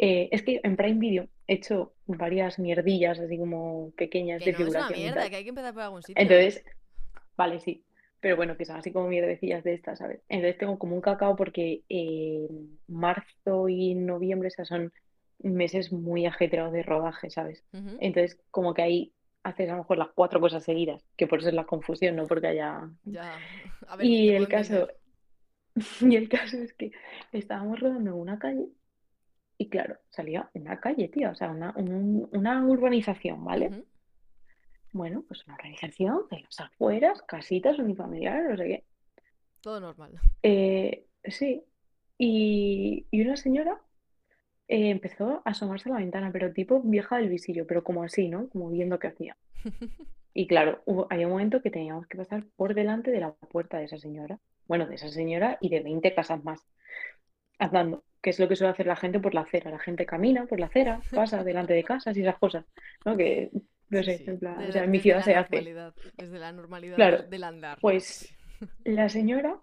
Eh, 0.00 0.28
es 0.30 0.42
que 0.42 0.60
en 0.62 0.76
Prime 0.76 1.00
Video 1.00 1.28
he 1.48 1.54
hecho 1.54 1.92
varias 2.06 2.60
mierdillas 2.60 3.18
así 3.18 3.36
como 3.36 3.90
pequeñas 3.96 4.40
Que 4.40 4.52
de 4.52 4.52
no 4.52 4.58
es 4.58 4.68
una 4.68 4.86
figuración 4.86 5.00
mierda, 5.00 5.28
que 5.28 5.36
hay 5.36 5.42
que 5.42 5.48
empezar 5.48 5.74
por 5.74 5.82
algún 5.82 6.02
sitio. 6.02 6.22
Entonces, 6.22 6.64
vale, 7.36 7.58
sí. 7.58 7.82
Pero 8.20 8.36
bueno, 8.36 8.56
que 8.56 8.64
son 8.64 8.76
así 8.76 8.92
como 8.92 9.08
mierdecillas 9.08 9.64
de 9.64 9.74
estas, 9.74 9.98
¿sabes? 9.98 10.20
Entonces 10.28 10.58
tengo 10.58 10.78
como 10.78 10.94
un 10.94 11.00
cacao 11.00 11.34
porque 11.34 11.82
eh, 11.88 12.48
marzo 12.86 13.68
y 13.68 13.94
noviembre, 13.94 14.48
o 14.48 14.50
sea, 14.50 14.64
son 14.64 14.92
meses 15.40 15.92
muy 15.92 16.26
ajetreados 16.26 16.72
de 16.72 16.82
rodaje, 16.82 17.30
¿sabes? 17.30 17.64
Entonces, 18.00 18.40
como 18.50 18.74
que 18.74 18.82
ahí 18.82 19.12
haces 19.42 19.68
a 19.68 19.72
lo 19.72 19.78
mejor 19.78 19.98
las 19.98 20.08
cuatro 20.14 20.40
cosas 20.40 20.64
seguidas, 20.64 21.04
que 21.16 21.26
por 21.26 21.38
eso 21.40 21.48
es 21.48 21.54
la 21.54 21.64
confusión, 21.64 22.16
no 22.16 22.26
porque 22.26 22.48
haya... 22.48 22.90
Ya. 23.04 23.38
A 23.86 23.96
ver, 23.96 24.06
Y 24.06 24.30
el 24.30 24.48
caso, 24.48 24.88
y 26.00 26.16
el 26.16 26.28
caso 26.28 26.58
es 26.58 26.72
que 26.74 26.92
estábamos 27.32 27.80
rodando 27.80 28.10
en 28.10 28.16
una 28.16 28.38
calle 28.38 28.66
y 29.60 29.68
claro, 29.68 29.96
salía 30.10 30.48
una 30.54 30.78
calle, 30.78 31.08
tío, 31.08 31.30
o 31.30 31.34
sea, 31.34 31.50
una, 31.50 31.72
un- 31.76 32.28
una 32.32 32.64
urbanización, 32.64 33.44
¿vale? 33.44 33.84
Bueno, 34.92 35.24
pues 35.26 35.44
una 35.46 35.54
organización 35.56 36.22
de 36.30 36.40
las 36.40 36.60
afueras, 36.60 37.22
casitas 37.22 37.78
unifamiliares, 37.78 38.50
no 38.50 38.56
sé 38.56 38.64
qué. 38.64 38.84
Todo 39.60 39.80
normal. 39.80 40.12
Eh, 40.42 41.06
sí. 41.24 41.62
Y, 42.16 43.06
y 43.10 43.20
una 43.22 43.36
señora 43.36 43.80
eh, 44.68 44.90
empezó 44.90 45.42
a 45.44 45.50
asomarse 45.50 45.88
a 45.88 45.92
la 45.94 45.98
ventana, 45.98 46.30
pero 46.32 46.52
tipo 46.52 46.80
vieja 46.82 47.16
del 47.18 47.28
visillo, 47.28 47.66
pero 47.66 47.82
como 47.82 48.02
así, 48.04 48.28
¿no? 48.28 48.48
Como 48.50 48.70
viendo 48.70 48.98
qué 48.98 49.08
hacía. 49.08 49.36
Y 50.34 50.46
claro, 50.46 50.82
hubo, 50.84 51.08
había 51.10 51.26
un 51.26 51.32
momento 51.32 51.62
que 51.62 51.70
teníamos 51.70 52.06
que 52.06 52.16
pasar 52.16 52.44
por 52.54 52.72
delante 52.74 53.10
de 53.10 53.18
la 53.18 53.32
puerta 53.32 53.78
de 53.78 53.86
esa 53.86 53.98
señora. 53.98 54.38
Bueno, 54.68 54.86
de 54.86 54.94
esa 54.94 55.08
señora 55.08 55.58
y 55.60 55.68
de 55.68 55.80
20 55.80 56.14
casas 56.14 56.44
más. 56.44 56.64
Andando, 57.58 58.04
que 58.22 58.30
es 58.30 58.38
lo 58.38 58.46
que 58.46 58.54
suele 58.54 58.70
hacer 58.70 58.86
la 58.86 58.94
gente 58.94 59.18
por 59.18 59.34
la 59.34 59.40
acera. 59.40 59.70
La 59.72 59.80
gente 59.80 60.06
camina 60.06 60.46
por 60.46 60.60
la 60.60 60.66
acera, 60.66 61.00
pasa 61.12 61.42
delante 61.44 61.72
de 61.72 61.82
casas 61.82 62.16
y 62.16 62.20
esas 62.20 62.38
cosas, 62.38 62.64
¿no? 63.04 63.16
Que, 63.16 63.50
no 63.88 64.02
sé, 64.04 64.18
sí. 64.18 64.24
en 64.28 64.38
plan, 64.38 64.62
o 64.62 64.70
sea, 64.70 64.84
en 64.84 64.90
mi 64.92 65.00
ciudad 65.00 65.22
se 65.22 65.34
hace. 65.34 65.74
Desde 66.16 66.38
la 66.38 66.52
normalidad 66.52 66.94
Claro, 66.94 67.22
del, 67.24 67.42
andar. 67.42 67.78
pues 67.80 68.32
la 68.84 69.08
señora 69.08 69.60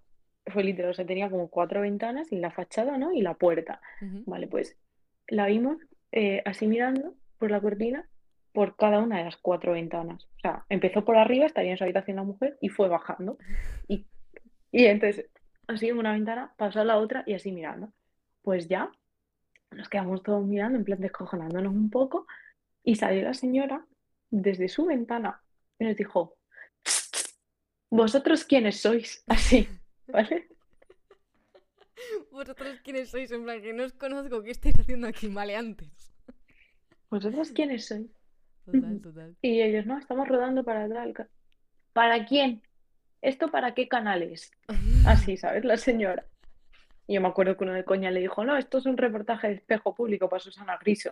fue 0.47 0.63
literal, 0.63 0.91
o 0.91 0.93
sea, 0.93 1.05
tenía 1.05 1.29
como 1.29 1.49
cuatro 1.49 1.81
ventanas 1.81 2.31
y 2.33 2.37
la 2.37 2.51
fachada, 2.51 2.97
¿no? 2.97 3.13
Y 3.13 3.21
la 3.21 3.35
puerta. 3.35 3.79
Vale, 4.01 4.47
pues 4.47 4.77
la 5.27 5.47
vimos 5.47 5.77
eh, 6.11 6.41
así 6.45 6.67
mirando 6.67 7.15
por 7.37 7.51
la 7.51 7.61
cortina 7.61 8.07
por 8.53 8.77
cada 8.77 8.99
una 8.99 9.17
de 9.17 9.25
las 9.25 9.37
cuatro 9.37 9.73
ventanas. 9.73 10.23
O 10.23 10.39
sea, 10.41 10.65
empezó 10.69 11.03
por 11.03 11.17
arriba, 11.17 11.45
estaría 11.45 11.71
en 11.71 11.77
su 11.77 11.83
habitación 11.83 12.15
la 12.15 12.23
mujer 12.23 12.57
y 12.61 12.69
fue 12.69 12.87
bajando. 12.87 13.37
Y, 13.87 14.07
y 14.71 14.85
entonces, 14.85 15.29
así 15.67 15.89
en 15.89 15.97
una 15.97 16.13
ventana, 16.13 16.53
pasó 16.57 16.79
a 16.79 16.85
la 16.85 16.97
otra 16.97 17.23
y 17.27 17.33
así 17.33 17.51
mirando. 17.51 17.91
Pues 18.41 18.69
ya 18.69 18.91
nos 19.71 19.89
quedamos 19.89 20.23
todos 20.23 20.45
mirando, 20.45 20.77
en 20.77 20.85
plan 20.85 21.01
descojonándonos 21.01 21.73
un 21.73 21.89
poco, 21.89 22.27
y 22.83 22.95
salió 22.95 23.23
la 23.23 23.33
señora 23.33 23.85
desde 24.29 24.69
su 24.69 24.85
ventana 24.85 25.41
y 25.77 25.85
nos 25.85 25.97
dijo, 25.97 26.37
¿vosotros 27.89 28.45
quiénes 28.45 28.79
sois? 28.79 29.23
Así, 29.27 29.67
¿vale? 30.07 30.47
¿Vosotros 32.31 32.79
quiénes 32.83 33.09
sois? 33.09 33.31
En 33.31 33.43
plan, 33.43 33.61
que 33.61 33.73
no 33.73 33.83
os 33.83 33.93
conozco. 33.93 34.43
¿Qué 34.43 34.51
estáis 34.51 34.79
haciendo 34.79 35.07
aquí, 35.07 35.27
maleantes? 35.29 36.13
¿Vosotros 37.09 37.51
quiénes 37.51 37.85
sois? 37.85 38.11
Total, 38.65 39.01
total. 39.01 39.35
Y 39.41 39.61
ellos, 39.61 39.85
no, 39.85 39.97
estamos 39.97 40.27
rodando 40.27 40.63
para 40.63 40.89
tal. 40.89 41.13
ca-". 41.13 41.29
¿Para 41.93 42.25
quién? 42.25 42.61
¿Esto 43.21 43.49
para 43.49 43.73
qué 43.73 43.87
canal 43.87 44.21
es? 44.23 44.51
Así, 45.05 45.37
¿sabes? 45.37 45.65
La 45.65 45.77
señora. 45.77 46.25
Y 47.07 47.15
yo 47.15 47.21
me 47.21 47.27
acuerdo 47.27 47.57
que 47.57 47.63
uno 47.63 47.73
de 47.73 47.85
coña 47.85 48.11
le 48.11 48.19
dijo, 48.19 48.43
no, 48.43 48.57
esto 48.57 48.77
es 48.77 48.85
un 48.85 48.97
reportaje 48.97 49.47
de 49.47 49.53
espejo 49.55 49.95
público 49.95 50.27
para 50.29 50.39
Susana 50.39 50.77
Griso. 50.77 51.11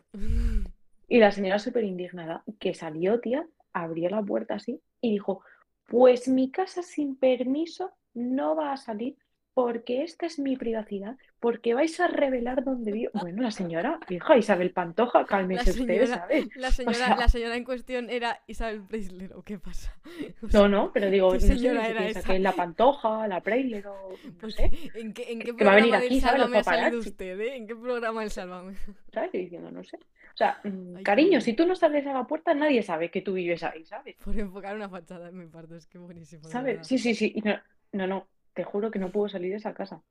Y 1.08 1.19
la 1.19 1.32
señora 1.32 1.60
súper 1.60 1.84
indignada, 1.84 2.43
que 2.60 2.74
salió, 2.74 3.19
tía, 3.19 3.48
abrió 3.74 4.10
la 4.10 4.22
puerta 4.22 4.56
así 4.56 4.80
y 5.02 5.12
dijo, 5.12 5.43
pues 5.88 6.28
mi 6.28 6.52
casa 6.52 6.84
sin 6.84 7.15
permiso 7.15 7.91
no 8.13 8.56
va 8.56 8.74
a 8.74 8.78
salir 8.78 9.17
porque 9.54 10.04
esta 10.04 10.26
es 10.26 10.39
mi 10.39 10.58
privacidad, 10.58 11.18
porque 11.39 11.74
vais 11.74 12.00
a 12.00 12.08
revelar 12.08 12.63
dónde 12.63 12.92
vivo. 12.92 13.12
Bueno, 13.13 13.42
la 13.44 13.52
señora, 13.52 14.00
hija 14.10 14.38
Isabel 14.38 14.72
Pantoja, 14.72 15.26
cálmese 15.26 15.72
usted, 15.72 16.06
señora, 16.06 16.08
¿sabes? 16.08 16.48
la 16.56 16.72
O 16.86 16.94
señora, 16.94 16.94
sea, 16.94 17.16
la 17.18 17.28
señora 17.30 17.56
en 17.58 17.63
cuestión 17.63 18.10
era 18.10 18.42
Isabel 18.48 18.84
Preisler, 18.86 19.34
¿o 19.36 19.44
qué 19.44 19.60
pasa? 19.60 19.98
O 20.42 20.50
no, 20.52 20.68
sea, 20.68 20.68
no, 20.68 20.92
pero 20.92 21.10
digo, 21.10 21.38
¿qué 21.38 21.39
no 21.39 21.58
sé, 21.58 21.68
era 21.88 21.94
piensa 21.94 22.22
esa? 22.22 22.22
que 22.22 22.36
es 22.36 22.42
la 22.42 22.56
Pantoja, 22.56 23.28
la 23.28 23.42
Preisler 23.42 23.88
o 23.88 24.22
no 24.42 24.52
Pues, 24.52 24.56
sé, 24.56 24.72
¿en 24.94 25.13
qué, 25.13 25.32
en 25.32 25.44
qué 25.44 25.56
que 25.56 25.66
va 25.66 25.74
a 25.74 25.76
venir 25.76 25.96
programa 25.96 25.98
aquí, 25.98 26.22
¿sabes? 26.22 26.39
Los 26.39 26.50
Sálvame 26.50 26.58
ha 26.60 26.63
salido 26.63 27.00
paparazzi, 27.00 27.00
usted, 27.00 27.39
eh? 27.39 27.56
¿En 27.56 27.68
qué 27.68 27.76
programa 27.76 28.22
del 28.22 28.32
Sálvame? 28.32 28.76
¿sabes? 29.13 29.32
Diciendo, 29.32 29.72
no 29.72 29.84
sé. 29.84 29.98
O 29.98 30.38
sea, 30.38 30.60
mm, 30.63 30.98
Ay, 30.98 31.04
cariño, 31.04 31.42
si 31.42 31.54
tú 31.54 31.66
no 31.66 31.76
sales 31.76 32.06
a 32.08 32.13
la 32.13 32.26
puerta, 32.28 32.54
nadie 32.54 32.82
sabe 32.84 33.12
que 33.12 33.22
tú 33.22 33.34
vives 33.34 33.63
ahí, 33.63 33.86
¿sabes? 33.86 34.16
Por 34.24 34.38
enfocar 34.39 34.76
una 34.76 34.89
fachada 34.89 35.30
en 35.30 35.38
mi 35.38 35.48
parte, 35.48 35.78
es 35.78 35.88
que 35.88 35.98
buenísimo, 36.00 36.48
¿Sabes? 36.50 36.88
Sí, 36.88 36.98
sí, 36.98 37.13
sí. 37.16 37.36
no, 37.44 37.60
no, 37.92 38.08
no, 38.08 38.28
te 38.54 38.63
juro 38.63 38.92
que 38.92 39.00
no 39.00 39.12
pudo 39.12 39.30
salir 39.30 39.52
de 39.52 39.58
esa 39.58 39.74
casa. 39.74 40.04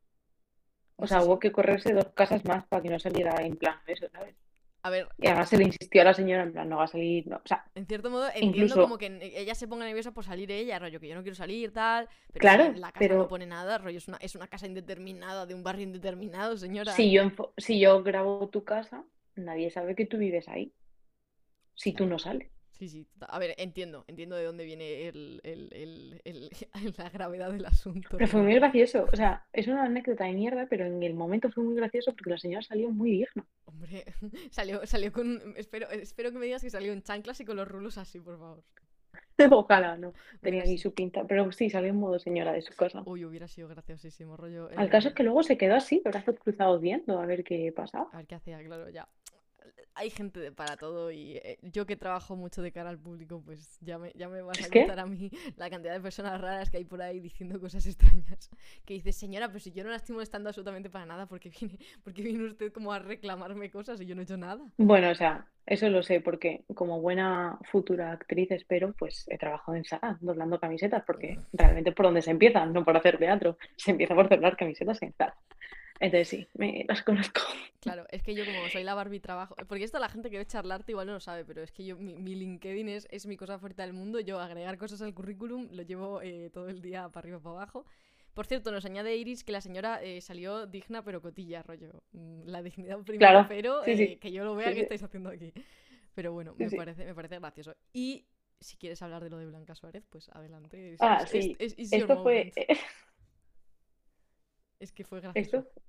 O 0.97 1.07
No 1.07 1.07
sea, 1.07 1.23
hubo 1.23 1.39
que 1.39 1.53
correrse 1.53 1.93
dos 1.93 2.09
casas 2.15 2.47
más 2.47 2.67
para 2.67 2.83
que 2.83 2.89
no 2.89 2.99
saliera 2.99 3.43
en 3.45 3.57
plan 3.59 3.79
eso, 3.87 4.07
¿sabes? 4.11 4.35
A 4.85 4.91
ver, 4.91 5.09
Y 5.19 5.27
además 5.29 5.49
se 5.49 5.59
le 5.59 5.65
insistió 5.65 6.03
a 6.03 6.05
la 6.05 6.15
señora 6.15 6.43
en 6.45 6.53
plan, 6.53 6.69
no 6.69 6.77
va 6.79 6.85
a 6.85 6.89
salir, 6.89 7.27
no. 7.29 7.37
O 7.37 7.47
sea, 7.47 7.65
en 7.75 7.87
cierto 7.87 8.11
modo 8.11 8.29
entiendo 8.35 8.77
incluso, 8.77 8.81
como 8.81 8.99
que 8.99 9.07
ella 9.37 9.55
se 9.55 9.69
ponga 9.69 9.87
nerviosa 9.87 10.13
por 10.13 10.25
salir 10.25 10.51
ella, 10.51 10.79
rollo, 10.79 11.01
que 11.01 11.09
yo 11.09 11.15
no 11.15 11.23
quiero 11.23 11.37
salir, 11.37 11.73
tal. 11.73 12.09
Pero 12.33 12.45
claro, 12.45 12.75
la 12.75 12.93
casa 12.93 13.15
no 13.17 13.27
pero 13.27 13.29
pone 13.29 13.47
nada, 13.47 13.79
rollo, 13.79 13.99
es 13.99 14.09
una, 14.09 14.19
es 14.19 14.35
una 14.35 14.49
casa 14.49 14.67
indeterminada 14.67 15.47
de 15.47 15.55
un 15.55 15.63
barrio 15.63 15.85
indeterminado, 15.85 16.57
señora. 16.57 16.93
si 16.95 17.11
yo, 17.13 17.23
si 17.57 17.81
yo 17.81 18.03
grabo 18.03 18.49
tu 18.49 18.65
casa, 18.65 19.05
nadie 19.37 19.71
sabe 19.71 19.95
que 19.97 20.07
tú 20.07 20.19
vives 20.19 20.49
ahí. 20.49 20.73
Si 21.75 21.93
tú 21.93 22.07
no 22.07 22.19
sales. 22.19 22.52
Sí, 22.83 22.89
sí. 22.89 23.07
A 23.29 23.39
ver, 23.39 23.55
entiendo, 23.59 24.05
entiendo 24.09 24.35
de 24.35 24.43
dónde 24.43 24.65
viene 24.65 25.07
el, 25.07 25.41
el- 25.45 26.21
el- 26.25 26.51
la 26.99 27.11
gravedad 27.11 27.53
del 27.53 27.65
asunto, 27.65 28.09
Pero 28.11 28.27
fue 28.27 28.43
muy 28.43 28.55
gracioso. 28.55 29.07
O 29.13 29.15
sea, 29.15 29.47
es 29.53 29.69
una 29.69 29.85
anécdota 29.85 30.25
de 30.25 30.33
mierda, 30.33 30.67
pero 30.69 30.85
en 30.85 31.01
el 31.01 31.15
momento 31.15 31.49
fue 31.53 31.63
muy 31.63 31.77
gracioso 31.77 32.13
porque 32.13 32.31
la 32.31 32.39
señora 32.39 32.63
salió 32.63 32.91
muy 32.91 33.13
digna. 33.13 33.47
Hombre, 33.67 34.05
salió, 34.51 34.85
salió 34.85 35.13
con. 35.13 35.55
Espero, 35.57 35.89
espero 35.91 36.33
que 36.33 36.39
me 36.39 36.47
digas 36.47 36.63
que 36.63 36.71
salió 36.71 36.93
en 36.93 37.05
chanclas 37.05 37.41
y 37.41 37.45
con 37.45 37.57
los 37.57 37.69
rulos 37.69 37.99
así, 37.99 38.19
por 38.19 38.37
favor. 38.37 38.65
Ojalá 39.53 39.97
no. 39.97 40.13
Tenía 40.41 40.63
aquí 40.63 40.77
su 40.77 40.93
pinta. 40.93 41.25
Pero 41.25 41.53
sí, 41.53 41.71
salió 41.71 41.91
en 41.91 42.01
modo 42.01 42.19
señora 42.19 42.53
de 42.53 42.63
su 42.63 42.75
casa. 42.75 43.03
Uy, 43.07 43.25
hubiera 43.25 43.47
sido 43.47 43.69
graciosísimo, 43.69 44.37
rollo. 44.37 44.69
Al 44.77 44.91
caso 44.91 45.07
es 45.07 45.13
eh, 45.13 45.17
que 45.17 45.23
luego 45.23 45.45
se 45.45 45.57
quedó 45.57 45.77
así, 45.77 46.03
brazos 46.05 46.35
cruzados 46.41 46.81
viendo 46.81 47.21
a 47.21 47.27
ver 47.27 47.45
qué 47.45 47.73
pasaba. 47.73 48.09
A 48.13 48.17
ver 48.17 48.27
qué 48.27 48.35
hacía, 48.35 48.59
claro, 48.65 48.91
ya. 48.91 49.09
Hay 49.95 50.11
gente 50.11 50.41
de- 50.41 50.53
para 50.53 50.77
todo 50.77 51.11
y 51.11 51.37
eh, 51.37 51.59
yo 51.63 51.87
que 51.87 51.97
trabajo 51.97 52.37
mucho 52.37 52.63
de 52.63 52.73
cara 52.73 52.91
al 52.91 52.99
público, 52.99 53.43
pues 53.45 53.79
ya 53.81 53.99
me, 53.99 54.13
ya 54.15 54.29
me 54.29 54.43
vas 54.43 54.59
a 54.65 54.69
contar 54.71 54.99
a 55.01 55.07
mí 55.07 55.31
la 55.57 55.69
cantidad 55.71 55.93
de 55.93 56.01
personas 56.01 56.41
raras 56.41 56.71
que 56.71 56.79
hay 56.79 56.85
por 56.85 57.03
ahí 57.03 57.21
diciendo 57.21 57.61
cosas 57.61 57.85
extrañas. 57.87 58.51
Que 58.85 58.95
dices, 58.95 59.17
señora, 59.17 59.49
pero 59.49 59.61
si 59.61 59.73
yo 59.73 59.85
no 59.85 59.91
la 59.91 59.97
estoy 59.97 60.15
molestando 60.15 60.49
absolutamente 60.49 60.91
para 60.91 61.07
nada, 61.07 61.27
porque 61.27 61.51
viene, 61.51 61.79
porque 62.03 62.23
viene 62.23 62.45
usted 62.45 62.73
como 62.73 62.93
a 62.93 62.99
reclamarme 62.99 63.71
cosas 63.71 64.01
y 64.01 64.07
yo 64.07 64.15
no 64.15 64.23
he 64.23 64.25
hecho 64.25 64.37
nada? 64.37 64.63
Bueno, 64.77 65.11
o 65.11 65.15
sea, 65.15 65.47
eso 65.67 65.89
lo 65.89 66.03
sé 66.03 66.21
porque 66.21 66.65
como 66.75 67.01
buena 67.01 67.59
futura 67.71 68.13
actriz, 68.13 68.51
espero, 68.51 68.95
pues 68.99 69.25
he 69.29 69.39
trabajado 69.39 69.77
en 69.77 69.85
Zara 69.85 70.19
doblando 70.21 70.59
camisetas, 70.59 71.05
porque 71.07 71.39
realmente 71.53 71.93
por 71.93 72.07
donde 72.07 72.23
se 72.23 72.31
empieza, 72.31 72.65
no 72.67 72.85
por 72.85 72.97
hacer 72.97 73.19
teatro, 73.19 73.59
se 73.77 73.91
empieza 73.93 74.15
por 74.15 74.29
doblar 74.29 74.57
camisetas 74.57 75.01
en 75.03 75.13
Zara. 75.13 75.37
Entonces 76.03 76.29
sí, 76.29 76.49
me 76.55 76.85
las 76.89 77.03
conozco. 77.03 77.41
Claro, 77.81 78.07
es 78.11 78.23
que 78.23 78.37
yo 78.37 78.45
como 78.47 78.69
soy 78.71 78.85
la 78.85 78.95
Barbie 78.95 79.19
trabajo, 79.19 79.57
porque 79.67 79.83
esto 79.83 79.99
la 79.99 80.09
gente 80.09 80.31
que 80.31 80.39
ve 80.39 80.47
charlarte 80.47 80.93
igual 80.93 81.09
no 81.09 81.15
lo 81.15 81.21
sabe, 81.21 81.45
pero 81.45 81.63
es 81.63 81.73
que 81.73 81.85
yo, 81.85 81.97
mi, 81.97 82.15
mi 82.17 82.37
LinkedIn 82.37 82.89
es, 82.89 83.09
es 83.11 83.27
mi 83.27 83.37
cosa 83.37 83.59
fuerte 83.59 83.83
del 83.83 83.93
mundo, 83.93 84.21
yo 84.21 84.39
agregar 84.39 84.79
cosas 84.79 85.03
al 85.03 85.15
currículum 85.15 85.69
lo 85.73 85.83
llevo 85.83 86.23
eh, 86.23 86.49
todo 86.53 86.69
el 86.69 86.81
día 86.81 87.09
para 87.09 87.25
arriba 87.25 87.41
para 87.41 87.57
abajo. 87.57 87.85
Por 88.35 88.47
cierto, 88.47 88.71
nos 88.71 88.85
añade 88.85 89.17
Iris 89.17 89.43
que 89.43 89.51
la 89.53 89.61
señora 89.61 90.01
eh, 90.03 90.21
salió 90.21 90.67
digna 90.67 91.03
pero 91.03 91.21
cotilla, 91.21 91.63
rollo. 91.63 92.03
mm, 92.13 92.43
La 92.47 92.63
dignidad 92.63 92.99
primero, 93.03 93.19
Claro, 93.19 93.49
pero 93.49 93.85
sí, 93.85 93.97
sí. 93.97 94.03
eh, 94.05 94.19
que 94.21 94.31
yo 94.33 94.45
lo 94.45 94.55
vea 94.55 94.69
Sí, 94.69 94.75
que 94.75 94.81
estáis 94.83 95.03
haciendo 95.03 95.31
aquí. 95.31 95.53
Pero 96.15 96.33
bueno, 96.33 96.55
me. 96.57 96.71
Parece, 96.71 97.05
me 97.05 97.15
parece 97.15 97.39
gracioso. 97.41 97.75
Y 97.93 98.27
si 98.61 98.77
quieres 98.77 99.03
hablar 99.03 99.25
de 99.25 99.31
lo 99.31 99.39
de 99.39 99.47
Blanca 99.47 99.75
Suárez, 99.75 100.05
pues 100.09 100.29
adelante. 100.31 100.95
es- 100.95 101.01
Ah, 101.03 101.19
es- 101.25 101.31
sí, 101.31 101.57
es- 101.59 101.93
Esto 101.93 102.23
fue. 102.23 102.53
Es 104.81 104.93
que 104.93 105.05
fue 105.05 105.21
gracioso. 105.21 105.57
esto 105.57 105.83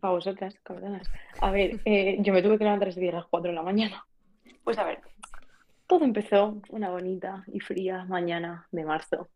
para 0.00 0.12
vosotras, 0.12 0.54
cabronas. 0.62 1.10
A 1.40 1.50
ver, 1.50 1.80
eh, 1.84 2.18
yo 2.20 2.32
me 2.32 2.42
tuve 2.42 2.58
que 2.58 2.64
levantar 2.64 2.88
ese 2.88 3.00
día 3.00 3.12
a 3.12 3.16
las 3.16 3.26
4 3.26 3.50
de 3.50 3.54
la 3.54 3.62
mañana. 3.62 4.04
Pues 4.62 4.78
a 4.78 4.84
ver, 4.84 5.00
todo 5.86 6.04
empezó 6.04 6.60
una 6.70 6.90
bonita 6.90 7.44
y 7.46 7.60
fría 7.60 8.04
mañana 8.04 8.66
de 8.72 8.84
marzo. 8.84 9.28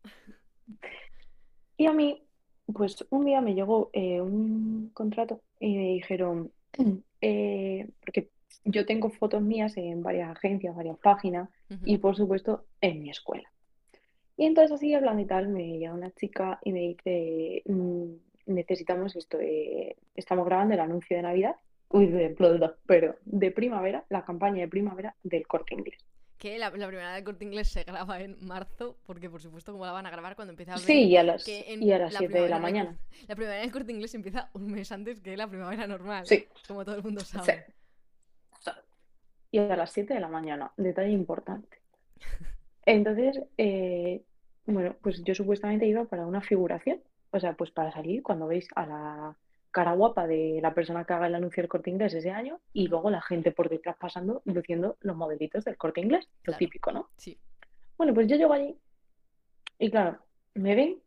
Y 1.76 1.86
a 1.86 1.92
mí, 1.92 2.22
pues 2.72 3.06
un 3.10 3.24
día 3.24 3.40
me 3.40 3.54
llegó 3.54 3.90
eh, 3.92 4.20
un 4.20 4.90
contrato 4.92 5.42
y 5.60 5.76
me 5.76 5.88
dijeron, 5.92 6.52
eh, 7.20 7.88
porque 8.00 8.30
yo 8.64 8.84
tengo 8.84 9.10
fotos 9.10 9.42
mías 9.42 9.76
en 9.76 10.02
varias 10.02 10.30
agencias, 10.30 10.74
varias 10.74 10.98
páginas 10.98 11.48
y 11.84 11.98
por 11.98 12.16
supuesto 12.16 12.64
en 12.80 13.02
mi 13.02 13.10
escuela. 13.10 13.48
Y 14.36 14.46
entonces 14.46 14.72
así 14.72 14.94
hablando 14.94 15.22
y 15.22 15.26
tal, 15.26 15.48
me 15.48 15.78
llama 15.78 15.96
una 15.98 16.10
chica 16.12 16.58
y 16.62 16.72
me 16.72 16.80
dice, 16.80 17.62
"Mm, 17.66 18.14
necesitamos 18.49 19.14
esto, 19.16 19.38
eh, 19.40 19.96
estamos 20.14 20.44
grabando 20.46 20.74
el 20.74 20.80
anuncio 20.80 21.16
de 21.16 21.22
Navidad, 21.22 21.57
uy, 21.90 22.07
de, 22.07 22.36
pero 22.86 23.16
de 23.24 23.51
primavera, 23.51 24.05
la 24.09 24.24
campaña 24.24 24.61
de 24.62 24.68
primavera 24.68 25.14
del 25.22 25.46
Corte 25.46 25.74
Inglés. 25.74 26.05
Que 26.38 26.59
la, 26.59 26.70
la 26.70 26.86
primera 26.86 27.14
del 27.14 27.24
corte 27.24 27.44
inglés 27.44 27.66
se 27.68 27.82
graba 27.82 28.20
en 28.20 28.36
marzo, 28.46 28.96
porque 29.07 29.28
por 29.28 29.40
supuesto, 29.40 29.72
como 29.72 29.84
la 29.86 29.90
van 29.90 30.07
a 30.07 30.11
grabar 30.11 30.36
cuando 30.36 30.53
empieza 30.53 30.74
a 30.74 30.78
Sí, 30.78 31.07
y 31.07 31.16
a 31.16 31.24
las, 31.24 31.49
y 31.49 31.90
a 31.90 31.99
las 31.99 32.12
la 32.12 32.18
7 32.20 32.42
de 32.42 32.49
la 32.49 32.61
mañana. 32.61 32.96
La 33.26 33.34
primavera 33.34 33.61
del 33.61 33.72
corte 33.72 33.90
inglés 33.90 34.14
empieza 34.14 34.49
un 34.55 34.70
mes 34.70 34.92
antes 34.92 35.18
que 35.18 35.36
la 35.36 35.49
primavera 35.49 35.88
normal. 35.88 36.24
Sí, 36.26 36.46
Como 36.68 36.84
todo 36.84 36.94
el 36.94 37.03
mundo 37.03 37.22
sí. 37.22 37.38
sabe. 37.38 37.66
Y 39.51 39.59
a 39.59 39.74
las 39.74 39.90
7 39.90 40.14
de 40.14 40.20
la 40.20 40.28
mañana, 40.28 40.70
detalle 40.76 41.11
importante. 41.11 41.78
Entonces, 42.86 43.42
eh, 43.57 44.22
bueno, 44.66 44.94
pues 45.03 45.24
yo 45.24 45.34
supuestamente 45.34 45.86
iba 45.86 46.05
para 46.05 46.26
una 46.26 46.40
figuración, 46.40 47.01
o 47.31 47.41
sea, 47.41 47.55
pues 47.55 47.70
para 47.70 47.93
salir 47.93 48.22
cuando 48.22 48.47
veis 48.47 48.68
a 48.74 48.87
la 48.87 49.37
cara 49.70 49.93
guapa 49.93 50.26
de 50.26 50.59
la 50.62 50.72
persona 50.74 51.05
que 51.05 51.12
haga 51.12 51.26
el 51.26 51.35
anuncio 51.35 51.62
del 51.62 51.68
Corte 51.68 51.91
Inglés 51.91 52.14
ese 52.14 52.31
año 52.31 52.59
y 52.72 52.89
luego 52.89 53.11
la 53.11 53.20
gente 53.20 53.53
por 53.53 53.68
detrás 53.68 53.97
pasando 53.99 54.43
luciendo 54.47 54.97
los 55.01 55.14
modelitos 55.16 55.64
del 55.64 55.76
Corte 55.76 56.01
Inglés, 56.01 56.26
lo 56.39 56.53
Claro. 56.53 56.59
típico, 56.59 56.91
¿no? 56.93 57.09
Sí. 57.16 57.39
Bueno, 57.97 58.14
pues 58.14 58.26
yo 58.29 58.37
llego 58.37 58.53
allí 58.53 58.76
y 59.79 59.91
claro, 59.91 60.18
me 60.55 60.74
ven, 60.74 60.99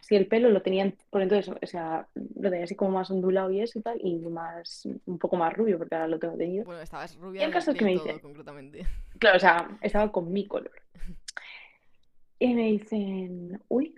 si 0.00 0.16
el 0.16 0.26
pelo 0.26 0.50
lo 0.50 0.62
tenían 0.62 0.94
por 1.10 1.22
entonces, 1.22 1.54
o 1.60 1.66
sea, 1.66 2.06
lo 2.14 2.50
tenía 2.50 2.64
así 2.64 2.74
como 2.76 2.90
más 2.90 3.10
ondulado 3.10 3.50
y 3.50 3.60
eso 3.60 3.78
y 3.78 3.82
tal, 3.82 3.98
y 4.02 4.18
más, 4.18 4.86
un 5.06 5.18
poco 5.18 5.36
más 5.36 5.52
rubio 5.54 5.78
porque 5.78 5.94
ahora 5.94 6.08
lo 6.08 6.18
tengo 6.18 6.36
teñido. 6.36 6.64
Bueno, 6.64 6.82
estabas 6.82 7.14
Y 7.14 7.18
rubia 7.18 7.40
el 7.42 7.46
del, 7.46 7.54
caso 7.54 7.70
es 7.70 7.78
que 7.78 7.84
me 7.84 7.92
dice, 7.92 8.20
concretamente. 8.20 8.86
Claro, 9.18 9.36
o 9.36 9.40
sea, 9.40 9.78
estaba 9.80 10.12
con 10.12 10.30
mi 10.32 10.46
color. 10.46 10.72
Y 12.38 12.54
me 12.54 12.72
dicen, 12.72 13.62
uy, 13.68 13.94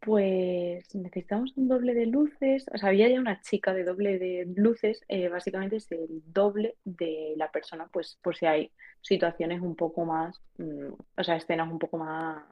pues 0.00 0.94
necesitamos 0.94 1.52
un 1.56 1.68
doble 1.68 1.94
de 1.94 2.06
luces. 2.06 2.66
O 2.72 2.78
sea, 2.78 2.88
había 2.88 3.08
ya 3.08 3.20
una 3.20 3.40
chica 3.42 3.74
de 3.74 3.84
doble 3.84 4.18
de 4.18 4.46
luces, 4.56 5.04
eh, 5.08 5.28
básicamente 5.28 5.76
es 5.76 5.90
el 5.92 6.22
doble 6.26 6.76
de 6.84 7.34
la 7.36 7.50
persona, 7.50 7.88
pues 7.92 8.18
por 8.22 8.36
si 8.36 8.46
hay 8.46 8.72
situaciones 9.02 9.60
un 9.60 9.76
poco 9.76 10.04
más, 10.04 10.40
mm, 10.58 10.92
o 11.18 11.24
sea, 11.24 11.36
escenas 11.36 11.70
un 11.70 11.78
poco 11.78 11.98
más 11.98 12.44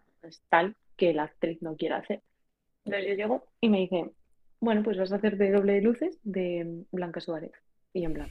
tal 0.49 0.77
que 0.97 1.15
la 1.15 1.25
actriz 1.25 1.63
no 1.63 1.77
quiera 1.77 1.99
hacer. 1.99 2.23
Entonces 2.85 3.09
yo 3.09 3.15
llego 3.15 3.45
y 3.61 3.69
me 3.69 3.79
dicen, 3.79 4.13
bueno, 4.61 4.83
pues 4.83 4.99
vas 4.99 5.13
a 5.13 5.17
hacer 5.17 5.37
de 5.37 5.51
doble 5.53 5.75
de 5.75 5.83
luces 5.83 6.19
de 6.25 6.85
Blanca 6.93 7.21
Suárez. 7.21 7.53
Y 7.93 8.05
en 8.05 8.15
plan, 8.15 8.31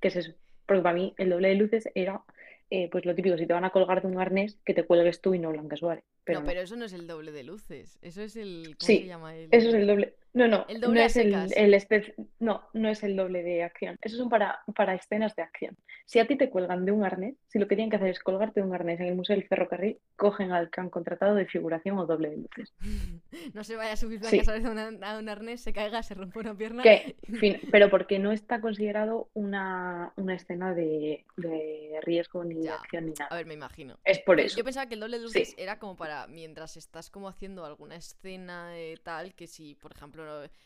¿qué 0.00 0.08
es 0.08 0.16
eso? 0.16 0.32
Porque 0.66 0.82
para 0.82 0.94
mí 0.94 1.14
el 1.18 1.30
doble 1.30 1.48
de 1.48 1.54
luces 1.56 1.88
era 1.94 2.22
eh, 2.70 2.88
pues 2.90 3.04
lo 3.04 3.14
típico, 3.14 3.36
si 3.36 3.46
te 3.46 3.52
van 3.52 3.66
a 3.66 3.70
colgar 3.70 4.00
de 4.00 4.08
un 4.08 4.18
arnés, 4.18 4.58
que 4.64 4.72
te 4.72 4.84
cuelgues 4.84 5.20
tú 5.20 5.34
y 5.34 5.38
no 5.38 5.50
Blanca 5.50 5.76
Suárez. 5.76 6.04
Pero 6.24 6.38
no, 6.38 6.44
no. 6.44 6.48
pero 6.48 6.60
eso 6.60 6.76
no 6.76 6.84
es 6.84 6.92
el 6.92 7.06
doble 7.06 7.32
de 7.32 7.42
luces. 7.44 7.98
Eso 8.02 8.22
es 8.22 8.36
el. 8.36 8.76
¿Cómo 8.78 8.86
Sí, 8.86 8.98
se 9.00 9.06
llama? 9.06 9.34
El... 9.34 9.48
Eso 9.50 9.68
es 9.68 9.74
el 9.74 9.86
doble. 9.86 10.14
No, 10.34 10.48
no, 10.48 10.64
El 10.66 10.80
no 10.80 10.86
doble 10.86 11.02
a 11.02 11.06
es 11.06 11.16
el, 11.18 11.34
el 11.34 11.74
espe- 11.74 12.14
no, 12.38 12.62
no 12.72 12.88
es 12.88 13.02
el 13.02 13.16
doble 13.16 13.42
de 13.42 13.64
acción. 13.64 13.98
Esos 14.00 14.18
son 14.18 14.30
para, 14.30 14.60
para 14.74 14.94
escenas 14.94 15.36
de 15.36 15.42
acción. 15.42 15.76
Si 16.06 16.20
a 16.20 16.26
ti 16.26 16.36
te 16.38 16.48
cuelgan 16.48 16.86
de 16.86 16.92
un 16.92 17.04
arnés, 17.04 17.34
si 17.48 17.58
lo 17.58 17.68
que 17.68 17.74
tienen 17.76 17.90
que 17.90 17.96
hacer 17.96 18.08
es 18.08 18.18
colgarte 18.20 18.60
de 18.62 18.66
un 18.66 18.74
arnés 18.74 18.98
en 19.00 19.08
el 19.08 19.14
Museo 19.14 19.36
del 19.36 19.46
Ferrocarril, 19.46 19.98
cogen 20.16 20.52
al 20.52 20.70
que 20.70 20.80
han 20.80 20.88
contratado 20.88 21.34
de 21.34 21.44
figuración 21.44 21.98
o 21.98 22.06
doble 22.06 22.30
de 22.30 22.36
luces. 22.38 22.72
no 23.52 23.62
se 23.62 23.76
vaya 23.76 23.92
a 23.92 23.96
subir 23.96 24.24
Sí. 24.24 24.40
A, 24.46 24.70
una- 24.70 24.88
a 25.10 25.18
un 25.18 25.28
arnés, 25.28 25.60
se 25.60 25.74
caiga, 25.74 26.02
se 26.02 26.14
rompe 26.14 26.38
una 26.38 26.56
pierna. 26.56 26.82
Que, 26.82 27.14
fin, 27.38 27.60
pero 27.70 27.90
porque 27.90 28.18
no 28.18 28.32
está 28.32 28.62
considerado 28.62 29.28
una, 29.34 30.14
una 30.16 30.34
escena 30.34 30.72
de, 30.74 31.26
de 31.36 31.98
riesgo 32.02 32.42
ni 32.44 32.54
de 32.62 32.70
acción 32.70 33.04
ni 33.04 33.12
A 33.18 33.24
nada. 33.24 33.36
ver, 33.36 33.44
me 33.44 33.52
imagino. 33.54 33.98
Es 34.04 34.18
por 34.20 34.40
eso. 34.40 34.56
Yo 34.56 34.64
pensaba 34.64 34.86
que 34.86 34.94
el 34.94 35.00
doble 35.00 35.18
de 35.18 35.28
Sí. 35.28 35.40
luces 35.40 35.54
era 35.58 35.78
como 35.78 35.94
para 35.96 36.11
mientras 36.28 36.76
estás 36.76 37.10
como 37.10 37.28
haciendo 37.28 37.64
alguna 37.64 37.96
escena 37.96 38.72
tal, 39.02 39.34
que 39.34 39.46
si, 39.46 39.74
por 39.74 39.92
ejemplo, 39.92 40.24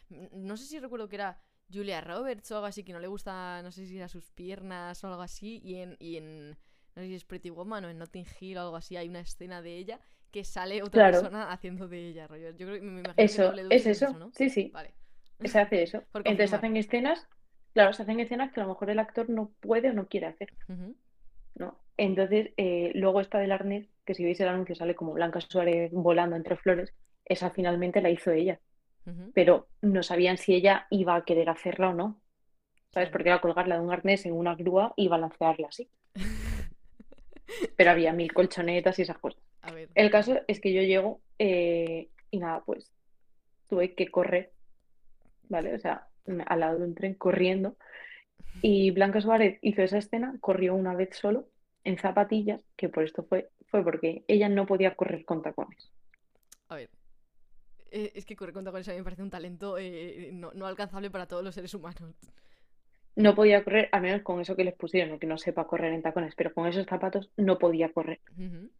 no, 0.08 0.28
no 0.32 0.56
sé 0.56 0.64
si 0.66 0.78
recuerdo 0.78 1.08
que 1.08 1.16
era 1.16 1.38
Julia 1.72 2.00
Roberts 2.00 2.50
o 2.52 2.56
algo 2.56 2.66
así, 2.66 2.84
que 2.84 2.92
no 2.92 3.00
le 3.00 3.08
gusta, 3.08 3.62
no 3.62 3.72
sé 3.72 3.86
si 3.86 3.96
era 3.96 4.08
sus 4.08 4.30
piernas 4.30 5.02
o 5.04 5.08
algo 5.08 5.22
así, 5.22 5.60
y 5.64 5.76
en, 5.76 5.96
y 5.98 6.16
en 6.16 6.50
no 6.50 7.02
sé 7.02 7.06
si 7.08 7.14
es 7.14 7.24
Pretty 7.24 7.50
Woman 7.50 7.84
o 7.84 7.88
en 7.90 7.98
Notting 7.98 8.26
Hill 8.40 8.58
o 8.58 8.60
algo 8.62 8.76
así, 8.76 8.96
hay 8.96 9.08
una 9.08 9.20
escena 9.20 9.62
de 9.62 9.76
ella 9.76 10.00
que 10.30 10.44
sale 10.44 10.82
otra 10.82 11.00
Claro. 11.00 11.20
persona 11.20 11.52
haciendo 11.52 11.88
de 11.88 12.08
ella, 12.08 12.26
rollo. 12.26 12.50
Yo 12.50 12.66
creo, 12.66 12.82
me 12.82 12.90
me 12.90 13.00
imagino 13.00 13.30
que 13.30 13.32
Eso, 13.32 13.42
doble 13.42 13.64
de 13.64 13.74
es 13.76 13.86
eso. 13.86 14.12
¿no? 14.12 14.30
Sí, 14.34 14.50
sí. 14.50 14.70
Vale. 14.72 14.94
Se 15.44 15.58
hace 15.58 15.82
eso. 15.82 16.02
Entonces 16.24 16.52
hacen 16.52 16.76
escenas, 16.76 17.26
claro, 17.74 17.92
se 17.92 18.02
hacen 18.02 18.20
escenas 18.20 18.52
que 18.52 18.60
a 18.60 18.64
lo 18.64 18.70
mejor 18.70 18.90
el 18.90 18.98
actor 18.98 19.28
no 19.30 19.50
puede 19.60 19.90
o 19.90 19.92
no 19.92 20.08
quiere 20.08 20.26
hacer. 20.26 20.52
¿No? 21.56 21.78
Entonces, 21.96 22.50
eh, 22.56 22.92
luego 22.94 23.20
está 23.20 23.38
del 23.38 23.52
arnés, 23.52 23.88
que 24.04 24.14
si 24.14 24.24
veis 24.24 24.40
el 24.40 24.48
anuncio 24.48 24.74
sale 24.74 24.94
como 24.94 25.12
Blanca 25.12 25.40
Suárez 25.40 25.90
volando 25.92 26.36
entre 26.36 26.56
flores, 26.56 26.94
esa 27.24 27.50
finalmente 27.50 28.00
la 28.00 28.10
hizo 28.10 28.30
ella, 28.30 28.60
pero 29.34 29.68
no 29.82 30.02
sabían 30.02 30.36
si 30.36 30.54
ella 30.54 30.86
iba 30.90 31.14
a 31.14 31.24
querer 31.24 31.48
hacerla 31.48 31.90
o 31.90 31.94
no, 31.94 32.20
¿sabes? 32.92 33.08
Porque 33.08 33.28
era 33.28 33.40
colgarla 33.40 33.76
de 33.76 33.80
un 33.80 33.92
arnés 33.92 34.26
en 34.26 34.32
una 34.32 34.54
grúa 34.54 34.92
y 34.96 35.08
balancearla 35.08 35.68
así, 35.68 35.88
pero 37.76 37.90
había 37.90 38.12
mil 38.12 38.32
colchonetas 38.32 38.98
y 38.98 39.02
esas 39.02 39.18
cosas. 39.18 39.42
A 39.62 39.72
ver. 39.72 39.88
El 39.94 40.10
caso 40.10 40.40
es 40.46 40.60
que 40.60 40.72
yo 40.72 40.82
llego 40.82 41.20
eh, 41.38 42.10
y 42.30 42.38
nada, 42.38 42.62
pues 42.64 42.92
tuve 43.68 43.94
que 43.94 44.08
correr, 44.08 44.52
¿vale? 45.48 45.74
O 45.74 45.78
sea, 45.78 46.08
al 46.46 46.60
lado 46.60 46.78
de 46.78 46.84
un 46.84 46.94
tren 46.94 47.14
corriendo. 47.14 47.76
Y 48.62 48.90
Blanca 48.90 49.20
Suárez 49.20 49.58
hizo 49.62 49.82
esa 49.82 49.98
escena, 49.98 50.36
corrió 50.40 50.74
una 50.74 50.94
vez 50.94 51.16
solo 51.16 51.48
en 51.84 51.98
zapatillas, 51.98 52.60
que 52.76 52.88
por 52.88 53.04
esto 53.04 53.24
fue, 53.24 53.50
fue 53.68 53.84
porque 53.84 54.24
ella 54.28 54.48
no 54.48 54.66
podía 54.66 54.94
correr 54.94 55.24
con 55.24 55.42
tacones. 55.42 55.92
A 56.68 56.76
ver. 56.76 56.90
Eh, 57.90 58.12
es 58.14 58.26
que 58.26 58.34
correr 58.34 58.52
con 58.52 58.64
tacones 58.64 58.88
a 58.88 58.92
mí 58.92 58.98
me 58.98 59.04
parece 59.04 59.22
un 59.22 59.30
talento 59.30 59.78
eh, 59.78 60.30
no, 60.32 60.50
no 60.52 60.66
alcanzable 60.66 61.10
para 61.10 61.26
todos 61.26 61.44
los 61.44 61.54
seres 61.54 61.72
humanos. 61.74 62.14
No 63.14 63.34
podía 63.34 63.64
correr, 63.64 63.88
al 63.92 64.02
menos 64.02 64.22
con 64.22 64.40
eso 64.40 64.56
que 64.56 64.64
les 64.64 64.74
pusieron, 64.74 65.18
que 65.18 65.26
no 65.26 65.38
sepa 65.38 65.66
correr 65.66 65.94
en 65.94 66.02
tacones, 66.02 66.34
pero 66.36 66.52
con 66.52 66.66
esos 66.66 66.84
zapatos 66.84 67.30
no 67.38 67.58
podía 67.58 67.90
correr. 67.90 68.20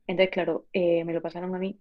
Entonces, 0.07 0.31
claro, 0.31 0.66
eh, 0.74 1.05
me 1.05 1.14
lo 1.14 1.22
pasaron 1.22 1.55
a 1.55 1.59
mí 1.59 1.81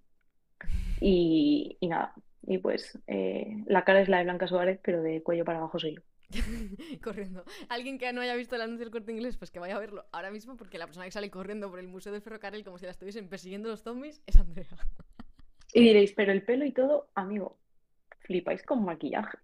y, 1.02 1.78
y 1.82 1.88
nada. 1.88 2.14
Y 2.48 2.60
pues 2.60 2.98
eh, 3.08 3.64
la 3.66 3.84
cara 3.84 4.00
es 4.02 4.08
la 4.08 4.20
de 4.20 4.24
Blanca 4.24 4.48
Suárez, 4.48 4.80
pero 4.82 5.02
de 5.02 5.22
cuello 5.22 5.44
para 5.44 5.58
abajo 5.58 5.80
soy 5.80 5.96
yo. 5.96 6.02
corriendo. 7.04 7.44
Alguien 7.70 7.98
que 7.98 8.12
no 8.14 8.22
haya 8.22 8.36
visto 8.36 8.56
el 8.56 8.62
anuncio 8.62 8.86
del 8.86 8.92
corte 8.92 9.12
inglés, 9.12 9.38
pues 9.38 9.52
que 9.52 9.60
vaya 9.60 9.76
a 9.76 9.80
verlo 9.80 10.06
ahora 10.12 10.32
mismo, 10.32 10.58
porque 10.58 10.78
la 10.78 10.86
persona 10.86 11.06
que 11.06 11.12
sale 11.12 11.30
corriendo 11.30 11.70
por 11.70 11.80
el 11.80 11.88
Museo 11.88 12.12
del 12.12 12.22
Ferrocarril 12.22 12.64
como 12.64 12.78
si 12.78 12.86
la 12.86 12.92
estuviesen 12.92 13.28
persiguiendo 13.30 13.70
los 13.70 13.82
zombies 13.82 14.22
es 14.26 14.38
Andrea. 14.38 14.78
Y 15.74 15.82
diréis, 15.82 16.14
pero 16.14 16.32
el 16.32 16.44
pelo 16.44 16.66
y 16.66 16.72
todo, 16.72 17.10
amigo, 17.16 17.58
flipáis 18.20 18.64
con 18.64 18.86
maquillaje. 18.86 19.38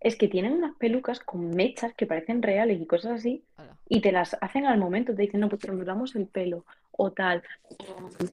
es 0.00 0.14
que 0.16 0.28
tienen 0.28 0.52
unas 0.52 0.76
pelucas 0.76 1.18
con 1.18 1.50
mechas 1.50 1.92
que 1.94 2.06
parecen 2.06 2.40
reales 2.40 2.80
y 2.80 2.86
cosas 2.86 3.12
así, 3.20 3.44
y 3.88 4.00
te 4.00 4.12
las 4.12 4.36
hacen 4.40 4.64
al 4.66 4.78
momento, 4.78 5.14
te 5.14 5.22
dicen, 5.22 5.40
no, 5.40 5.48
pues 5.48 5.64
ondulamos 5.64 6.14
el 6.14 6.26
pelo, 6.28 6.64
o 6.92 7.10
tal, 7.10 7.42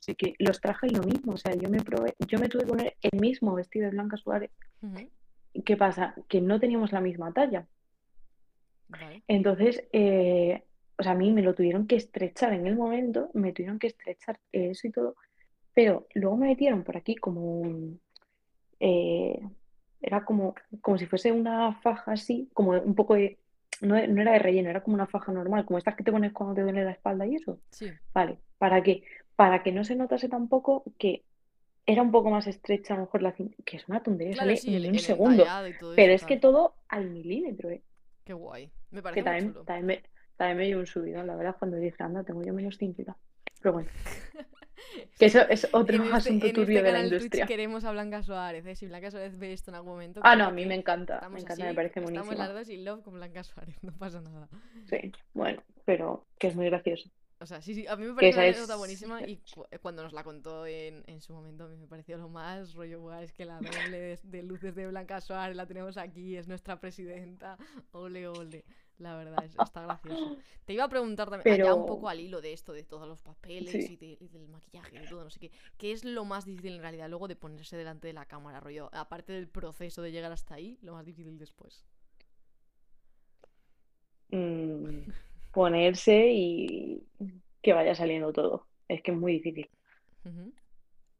sé 0.01 0.15
qué. 0.15 0.35
Los 0.37 0.61
trajes 0.61 0.91
lo 0.91 1.01
mismo, 1.01 1.33
o 1.33 1.37
sea, 1.37 1.55
yo 1.55 1.69
me 1.69 1.81
probé, 1.81 2.13
yo 2.27 2.37
me 2.39 2.49
tuve 2.49 2.63
que 2.63 2.67
poner 2.67 2.95
el 3.01 3.19
mismo 3.19 3.55
vestido 3.55 3.85
de 3.85 3.91
Blanca 3.91 4.17
Suárez. 4.17 4.51
Ujú, 4.81 4.99
¿Y 4.99 5.09
¿Qué 5.63 5.77
pasa? 5.77 6.15
Que 6.27 6.41
no 6.41 6.59
teníamos 6.59 6.91
la 6.91 7.01
misma 7.01 7.31
talla. 7.31 7.67
Vale. 8.87 9.23
Entonces, 9.27 9.83
eh, 9.93 10.63
o 10.97 11.03
sea, 11.03 11.13
a 11.13 11.15
mí 11.15 11.31
me 11.31 11.41
lo 11.41 11.53
tuvieron 11.53 11.87
que 11.87 11.95
estrechar 11.95 12.53
en 12.53 12.67
el 12.67 12.75
momento, 12.75 13.29
me 13.33 13.51
tuvieron 13.51 13.79
que 13.79 13.87
estrechar 13.87 14.39
eso 14.51 14.87
y 14.87 14.91
todo, 14.91 15.15
pero 15.73 16.07
luego 16.13 16.37
me 16.37 16.47
metieron 16.47 16.83
por 16.83 16.97
aquí 16.97 17.15
como 17.15 17.41
un, 17.41 17.99
eh, 18.79 19.39
era 20.01 20.23
como, 20.23 20.55
como 20.81 20.97
si 20.97 21.05
fuese 21.05 21.31
una 21.31 21.73
faja 21.81 22.13
así, 22.13 22.49
como 22.53 22.71
un 22.71 22.95
poco 22.95 23.15
de, 23.15 23.39
no, 23.81 23.95
no 24.07 24.21
era 24.21 24.33
de 24.33 24.39
relleno, 24.39 24.69
era 24.69 24.83
como 24.83 24.95
una 24.95 25.07
faja 25.07 25.31
normal, 25.31 25.65
como 25.65 25.77
estas 25.77 25.95
que 25.95 26.03
te 26.03 26.11
pones 26.11 26.31
cuando 26.31 26.55
te 26.55 26.61
duele 26.61 26.85
la 26.85 26.91
espalda 26.91 27.25
y 27.25 27.35
eso. 27.35 27.59
Sí. 27.71 27.91
Vale, 28.13 28.37
¿para 28.57 28.81
qué? 28.83 29.03
Para 29.35 29.63
que 29.63 29.71
no 29.71 29.83
se 29.83 29.95
notase 29.95 30.29
tampoco 30.29 30.83
que 30.97 31.23
era 31.85 32.01
un 32.01 32.11
poco 32.11 32.29
más 32.31 32.47
estrecha 32.47 32.93
a 32.93 32.97
lo 32.97 33.03
mejor 33.03 33.21
la 33.21 33.31
cinta, 33.33 33.55
que 33.65 33.77
es 33.77 33.87
una 33.87 34.01
tontería, 34.01 34.33
Claro, 34.33 34.55
sale 34.55 34.57
sí, 34.57 34.75
en 34.75 34.75
el, 34.75 34.85
un 34.87 34.95
el 34.95 34.99
segundo, 34.99 35.45
y 35.45 35.73
pero 35.95 36.13
es 36.13 36.25
que 36.25 36.37
todo 36.37 36.75
al 36.87 37.09
milímetro, 37.11 37.69
¿eh? 37.69 37.83
Qué 38.23 38.33
guay. 38.33 38.71
Me 38.91 39.01
Que 39.01 39.03
parece 39.03 39.23
muy 39.23 39.23
también, 39.23 39.53
chulo. 39.53 39.63
también 39.65 39.85
me, 39.85 40.03
también 40.35 40.57
me 40.57 40.65
dio 40.67 40.79
un 40.79 40.87
subidón, 40.87 41.27
la 41.27 41.35
verdad, 41.35 41.55
cuando 41.59 41.77
dije, 41.77 42.01
anda, 42.03 42.23
tengo 42.23 42.43
yo 42.43 42.53
menos 42.53 42.77
cintura. 42.77 43.15
Pero 43.61 43.73
bueno, 43.73 43.89
que 45.19 45.25
eso 45.25 45.41
es 45.49 45.67
otro 45.73 45.97
En 45.97 46.13
este, 46.13 46.15
asunto 46.15 46.47
en 46.47 46.53
turbio 46.53 46.79
este 46.79 46.83
de 46.83 46.91
la 46.91 47.03
canal 47.03 47.09
Twitch 47.13 47.13
industria. 47.23 47.45
queremos 47.45 47.83
a 47.85 47.91
Blanca 47.91 48.23
Suárez, 48.23 48.65
¿eh? 48.65 48.75
Si 48.75 48.87
Blanca 48.87 49.11
Suárez 49.11 49.37
ve 49.37 49.53
esto 49.53 49.71
en 49.71 49.75
algún 49.75 49.93
momento, 49.93 50.23
que 50.23 50.29
Ah, 50.29 50.35
no, 50.35 50.45
a 50.45 50.51
mí 50.51 50.63
que 50.63 50.67
me 50.67 50.75
encanta, 50.75 51.25
me 51.29 51.39
estamos 51.39 51.41
encanta, 51.41 51.53
así, 51.53 51.63
me 51.63 51.73
parece 51.73 52.01
estamos 52.01 52.35
buenísima. 52.35 52.35
las 52.35 52.53
dos 52.53 52.69
in 52.69 52.85
love 52.85 53.03
con 53.03 53.13
Blanca 53.15 53.43
Suárez, 53.43 53.75
no 53.83 53.91
pasa 53.97 54.21
nada. 54.21 54.49
Sí, 54.89 55.11
bueno, 55.33 55.63
pero 55.85 56.27
que 56.39 56.47
es 56.47 56.55
muy 56.55 56.65
gracioso. 56.67 57.09
O 57.39 57.45
sea, 57.45 57.61
sí, 57.61 57.75
sí, 57.75 57.85
a 57.87 57.95
mí 57.97 58.05
me 58.05 58.13
esa 58.19 58.41
una 58.41 58.43
es... 58.47 58.57
anécdota 58.57 58.77
buenísima 58.77 59.21
y 59.25 59.37
cu- 59.49 59.65
cuando 59.81 60.03
nos 60.03 60.13
la 60.13 60.23
contó 60.23 60.65
en, 60.65 61.03
en 61.05 61.21
su 61.21 61.33
momento 61.33 61.65
a 61.65 61.67
mí 61.67 61.75
me 61.75 61.85
pareció 61.87 62.17
lo 62.17 62.29
más 62.29 62.73
rollo, 62.73 63.01
"Buah, 63.01 63.23
es 63.23 63.33
que 63.33 63.43
la 63.45 63.61
doble 63.61 63.99
de, 63.99 64.19
de 64.23 64.43
luces 64.43 64.73
de 64.73 64.87
Blanca 64.87 65.19
Suárez 65.19 65.55
la 65.57 65.65
tenemos 65.67 65.97
aquí, 65.97 66.37
es 66.37 66.47
nuestra 66.47 66.79
presidenta, 66.79 67.57
ole, 67.91 68.27
ole. 68.29 68.65
La 68.99 69.17
verdad, 69.17 69.43
es- 69.43 69.55
está 69.55 69.81
gracioso. 69.81 70.33
Te 70.63 70.71
iba 70.73 70.85
a 70.85 70.89
preguntar 70.89 71.29
también, 71.29 71.47
allá 71.49 71.73
un 71.75 71.83
poco 71.85 72.07
Pero 72.07 72.09
al 72.09 72.21
hilo 72.21 72.39
de 72.41 72.53
esto, 72.53 72.71
de 72.71 72.83
todos 72.83 73.07
los 73.07 73.21
papeles 73.21 73.89
sí, 73.89 73.89
y, 73.89 73.97
de- 73.97 74.17
y 74.19 74.29
del 74.29 74.47
maquillaje 74.47 74.95
y 74.97 75.07
todo, 75.07 75.23
no 75.25 75.29
sé 75.29 75.39
qué, 75.39 75.51
¿qué 75.77 75.91
es 75.91 76.05
lo 76.05 76.23
más 76.23 76.45
difícil 76.45 76.75
en 76.75 76.81
realidad 76.81 77.09
luego 77.09 77.27
de 77.27 77.35
ponerse 77.35 77.75
delante 77.75 78.07
de 78.07 78.13
la 78.13 78.25
cámara, 78.25 78.61
rollo? 78.61 78.89
Aparte 78.93 79.33
del 79.33 79.49
proceso 79.49 80.01
de 80.01 80.11
llegar 80.13 80.31
hasta 80.31 80.55
ahí, 80.55 80.79
lo 80.81 80.93
más 80.93 81.05
difícil 81.05 81.37
después. 81.37 81.83
mm, 84.31 85.11
ponerse 85.55 86.27
y 86.33 87.01
que 87.61 87.71
vaya 87.71 87.95
saliendo 87.95 88.33
todo. 88.33 88.67
Es 88.89 89.01
que 89.01 89.11
es 89.11 89.17
muy 89.17 89.33
difícil. 89.33 89.69
O 90.25 90.29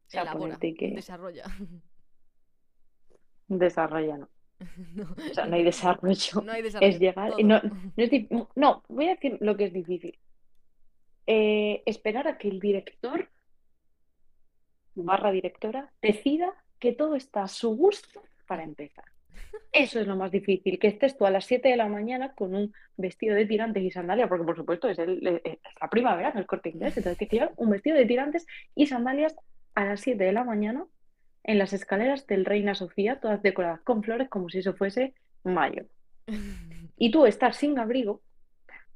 sea, 0.07 0.23
Elabora, 0.23 0.39
ponerte 0.39 0.67
y 0.67 0.75
que 0.75 0.91
desarrolla. 0.91 1.45
desarrolla, 3.47 4.17
no. 4.17 4.29
No, 4.93 5.15
O 5.31 5.33
sea, 5.33 5.45
no 5.45 5.55
hay 5.55 5.63
desarrollo. 5.63 6.41
no 6.41 6.51
hay 6.51 6.61
Es 6.65 6.69
desarrollo, 6.69 6.99
llegar 6.99 7.33
y 7.37 7.43
no, 7.43 7.61
no 7.61 7.91
es 7.95 8.11
no, 8.55 8.83
voy 8.89 9.07
a 9.07 9.15
decir 9.15 9.37
lo 9.39 9.55
que 9.55 9.65
es 9.65 9.73
difícil. 9.73 10.19
Eh, 11.27 11.81
esperar 11.85 12.27
a 12.27 12.37
que 12.37 12.49
el 12.49 12.59
director 12.59 13.29
barra 14.95 15.31
directora 15.31 15.91
decida 16.01 16.53
que 16.77 16.91
todo 16.91 17.15
está 17.15 17.43
a 17.43 17.47
su 17.47 17.75
gusto 17.75 18.21
para 18.47 18.63
empezar. 18.63 19.05
Eso 19.71 19.99
es 19.99 20.07
lo 20.07 20.15
más 20.15 20.31
difícil, 20.31 20.79
que 20.79 20.87
estés 20.87 21.17
tú 21.17 21.25
a 21.25 21.31
las 21.31 21.45
7 21.45 21.69
de 21.69 21.75
la 21.77 21.87
mañana 21.87 22.33
con 22.33 22.55
un 22.55 22.73
vestido 22.95 23.35
de 23.35 23.45
tirantes 23.45 23.83
y 23.83 23.91
sandalias, 23.91 24.29
porque 24.29 24.45
por 24.45 24.55
supuesto 24.55 24.89
es, 24.89 24.97
el- 24.99 25.25
eh, 25.27 25.41
es 25.43 25.57
la 25.81 25.89
primavera, 25.89 26.31
no 26.33 26.39
el 26.39 26.45
corte 26.45 26.69
inglés, 26.69 26.95
entonces 26.95 27.17
tienes 27.17 27.29
que 27.29 27.35
llevar 27.37 27.53
un 27.57 27.69
vestido 27.69 27.97
de 27.97 28.05
tirantes 28.05 28.45
y 28.73 28.87
sandalias 28.87 29.35
a 29.75 29.85
las 29.85 29.99
7 29.99 30.23
de 30.23 30.31
la 30.31 30.43
mañana 30.45 30.85
en 31.43 31.57
las 31.59 31.73
escaleras 31.73 32.25
del 32.27 32.45
Reina 32.45 32.73
Sofía, 32.73 33.19
todas 33.19 33.41
decoradas 33.41 33.81
con 33.81 34.01
flores 34.01 34.29
como 34.29 34.49
si 34.49 34.59
eso 34.59 34.73
fuese 34.73 35.13
mayo. 35.43 35.83
Y 36.97 37.11
tú 37.11 37.25
estar 37.25 37.53
sin 37.53 37.77
abrigo 37.77 38.21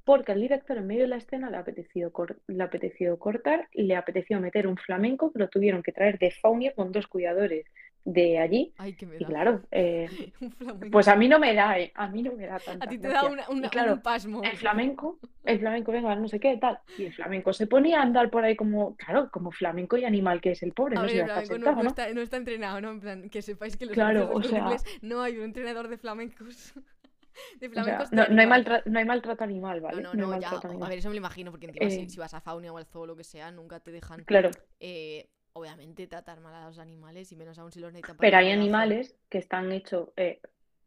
porque 0.05 0.31
al 0.31 0.39
director 0.39 0.77
en 0.77 0.87
medio 0.87 1.01
de 1.01 1.09
la 1.09 1.17
escena 1.17 1.49
le 1.51 1.57
ha 1.57 1.59
apetecido, 1.59 2.13
le 2.47 2.63
ha 2.63 2.65
apetecido 2.65 3.19
cortar, 3.19 3.67
le 3.73 3.93
ha 3.93 3.99
apetecido 3.99 4.39
meter 4.39 4.67
un 4.67 4.77
flamenco 4.77 5.31
que 5.33 5.39
lo 5.39 5.49
tuvieron 5.49 5.83
que 5.83 5.91
traer 5.91 6.17
de 6.17 6.31
Faunia 6.31 6.73
con 6.73 6.93
dos 6.93 7.07
cuidadores 7.07 7.65
de 8.05 8.39
allí. 8.39 8.73
Ay, 8.77 8.93
que 8.95 9.05
me 9.05 9.19
Y 9.19 9.25
da. 9.25 9.27
claro, 9.27 9.61
eh, 9.71 10.09
pues 10.91 11.07
a 11.07 11.15
mí 11.15 11.27
no 11.27 11.39
me 11.39 11.53
da, 11.53 11.77
eh, 11.79 11.91
a 11.95 12.07
mí 12.07 12.21
no 12.23 12.33
me 12.33 12.47
da 12.47 12.59
A 12.65 12.65
tanta 12.65 12.89
ti 12.89 12.97
te 12.97 13.09
da 13.09 13.21
gracia. 13.21 13.29
una, 13.33 13.43
Y 13.49 13.55
una- 13.59 13.69
claro, 13.69 13.93
un 13.93 14.01
pasmo. 14.01 14.41
el 14.41 14.57
flamenco, 14.57 15.19
el 15.43 15.59
flamenco, 15.59 15.91
venga, 15.91 16.15
no 16.15 16.27
sé 16.27 16.39
qué, 16.39 16.57
tal. 16.57 16.79
Y 16.97 17.05
el 17.05 17.13
flamenco 17.13 17.53
se 17.53 17.67
ponía 17.67 17.99
a 17.99 18.03
andar 18.03 18.29
por 18.29 18.43
ahí 18.43 18.55
como, 18.55 18.95
claro, 18.95 19.29
como 19.31 19.51
flamenco 19.51 19.97
y 19.97 20.05
animal 20.05 20.41
que 20.41 20.51
es 20.51 20.63
el 20.63 20.73
pobre, 20.73 20.95
A 20.95 21.01
no 21.01 21.07
ver, 21.07 21.11
se 21.11 21.17
el 21.17 21.23
a 21.29 21.33
flamenco 21.33 21.57
no, 21.57 21.65
sentado, 21.65 21.75
no 21.75 21.83
¿no? 21.83 21.89
está, 21.89 22.13
no 22.13 22.21
está 22.21 22.37
entrenado, 22.37 22.81
¿no? 22.81 22.89
En 22.91 22.99
plan, 22.99 23.29
que 23.29 23.41
sepáis 23.41 23.75
que 23.77 23.85
los 23.85 23.95
Claro, 23.95 24.31
o 24.33 24.43
sea, 24.43 24.59
Inglés 24.59 24.83
no 25.01 25.21
hay 25.21 25.37
un 25.37 25.43
entrenador 25.43 25.87
de 25.87 25.97
flamencos. 25.97 26.73
De 27.61 27.67
o 27.69 27.83
sea, 27.83 27.99
no, 28.11 28.27
no 28.27 28.41
hay 28.41 28.47
maltra- 28.47 28.83
no 28.85 28.99
hay 28.99 29.05
maltrato 29.05 29.43
animal, 29.43 29.79
¿vale? 29.81 30.01
no, 30.01 30.13
No 30.13 30.27
no, 30.27 30.39
ya. 30.39 30.51
A 30.59 30.89
ver, 30.89 30.97
eso 30.99 31.09
me 31.09 31.15
lo 31.15 31.19
imagino, 31.19 31.51
porque 31.51 31.67
encima 31.67 31.89
Eh, 31.89 32.07
si 32.09 32.19
vas 32.19 32.33
a 32.33 32.41
Faunia 32.41 32.73
o 32.73 32.77
al 32.77 32.85
zoo 32.85 33.01
o 33.03 33.05
lo 33.07 33.15
que 33.15 33.23
sea, 33.23 33.51
nunca 33.51 33.79
te 33.79 33.91
dejan, 33.91 34.25
claro, 34.25 34.49
eh, 34.79 35.29
obviamente, 35.60 36.07
tratar 36.07 36.39
mal 36.41 36.53
a 36.55 36.66
los 36.66 36.80
animales, 36.80 37.32
y 37.32 37.36
menos 37.36 37.57
aún 37.60 37.72
si 37.72 37.80
los 37.80 37.93
necesitan 37.93 38.18
pero 38.18 38.38
hay 38.38 38.51
animales 38.51 39.16
que 39.30 39.38
están 39.38 39.72
hechos, 39.72 40.10
eh, 40.18 40.39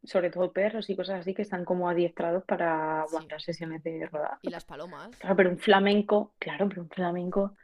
sobre 0.04 0.30
todo 0.30 0.52
perros 0.52 0.90
y 0.90 0.96
cosas 0.96 1.20
así, 1.20 1.34
que 1.34 1.42
están 1.42 1.64
como 1.64 1.88
adiestrados 1.88 2.44
para 2.44 3.04
Sí. 3.06 3.08
aguantar 3.08 3.40
sesiones 3.40 3.82
de 3.84 4.06
rodaje. 4.06 4.38
Y 4.42 4.50
las 4.50 4.64
palomas. 4.64 5.16
Claro, 5.16 5.36
pero 5.36 5.50
un 5.50 5.58
flamenco, 5.58 6.34
claro, 6.38 6.68
pero 6.68 6.82
un 6.82 6.90
flamenco. 6.90 7.56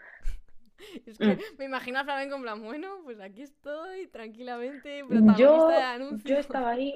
Es 1.07 1.19
que 1.19 1.35
mm, 1.35 1.39
me 1.59 1.65
imagino 1.65 1.99
al 1.99 2.05
flamenco 2.05 2.37
en 2.37 2.43
plan, 2.43 2.63
bueno, 2.63 3.01
pues 3.03 3.19
aquí 3.21 3.43
estoy, 3.43 4.07
tranquilamente, 4.07 5.05
Yo, 5.37 5.69
de 5.69 6.19
yo 6.25 6.37
estaba 6.39 6.71
ahí 6.71 6.95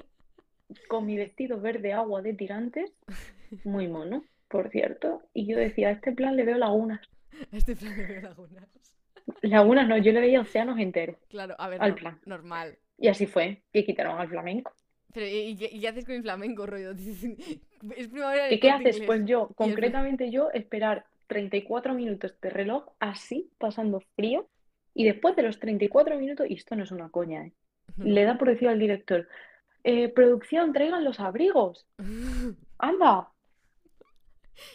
con 0.88 1.04
mi 1.04 1.16
vestido 1.16 1.60
verde 1.60 1.92
agua 1.92 2.22
de 2.22 2.32
tirantes, 2.32 2.92
muy 3.64 3.88
mono, 3.88 4.24
por 4.48 4.70
cierto, 4.70 5.22
y 5.34 5.46
yo 5.46 5.58
decía, 5.58 5.88
a 5.88 5.92
este 5.92 6.12
plan 6.12 6.36
le 6.36 6.44
veo 6.44 6.58
lagunas. 6.58 7.00
A 7.52 7.56
este 7.56 7.74
plan 7.74 7.96
de 7.96 8.22
lagunas. 8.22 8.68
Lagunas 9.42 9.88
no, 9.88 9.96
yo 9.98 10.12
le 10.12 10.20
veía 10.20 10.40
océanos 10.40 10.78
enteros 10.78 11.16
Claro, 11.28 11.54
a 11.58 11.68
ver, 11.68 11.80
al 11.80 11.90
no, 11.90 11.96
plan. 11.96 12.20
normal. 12.26 12.78
Y 12.98 13.08
así 13.08 13.26
fue, 13.26 13.62
y 13.72 13.84
quitaron 13.84 14.18
al 14.20 14.28
flamenco. 14.28 14.72
Pero, 15.12 15.26
¿y, 15.26 15.38
y 15.50 15.56
qué, 15.56 15.68
y 15.72 15.80
qué 15.80 15.88
haces 15.88 16.04
con 16.04 16.14
el 16.14 16.22
flamenco, 16.22 16.66
rollo? 16.66 16.92
Es 17.96 18.08
primavera 18.08 18.48
¿Y 18.48 18.60
qué 18.60 18.70
haces? 18.70 19.02
Pues 19.06 19.24
yo, 19.26 19.48
concretamente 19.56 20.30
yo, 20.30 20.50
esperar 20.52 21.04
34 21.26 21.94
minutos 21.94 22.34
de 22.40 22.50
reloj 22.50 22.84
así, 23.00 23.50
pasando 23.58 24.00
frío, 24.16 24.48
y 24.94 25.04
después 25.04 25.34
de 25.36 25.42
los 25.42 25.58
34 25.58 26.16
minutos, 26.18 26.46
y 26.48 26.54
esto 26.54 26.76
no 26.76 26.84
es 26.84 26.92
una 26.92 27.08
coña, 27.10 27.46
¿eh? 27.46 27.52
Le 27.98 28.24
da 28.24 28.38
por 28.38 28.48
decir 28.48 28.68
al 28.68 28.78
director, 28.78 29.28
"Eh, 29.84 30.08
producción, 30.10 30.72
traigan 30.72 31.04
los 31.04 31.18
abrigos. 31.18 31.86
Anda. 32.78 33.28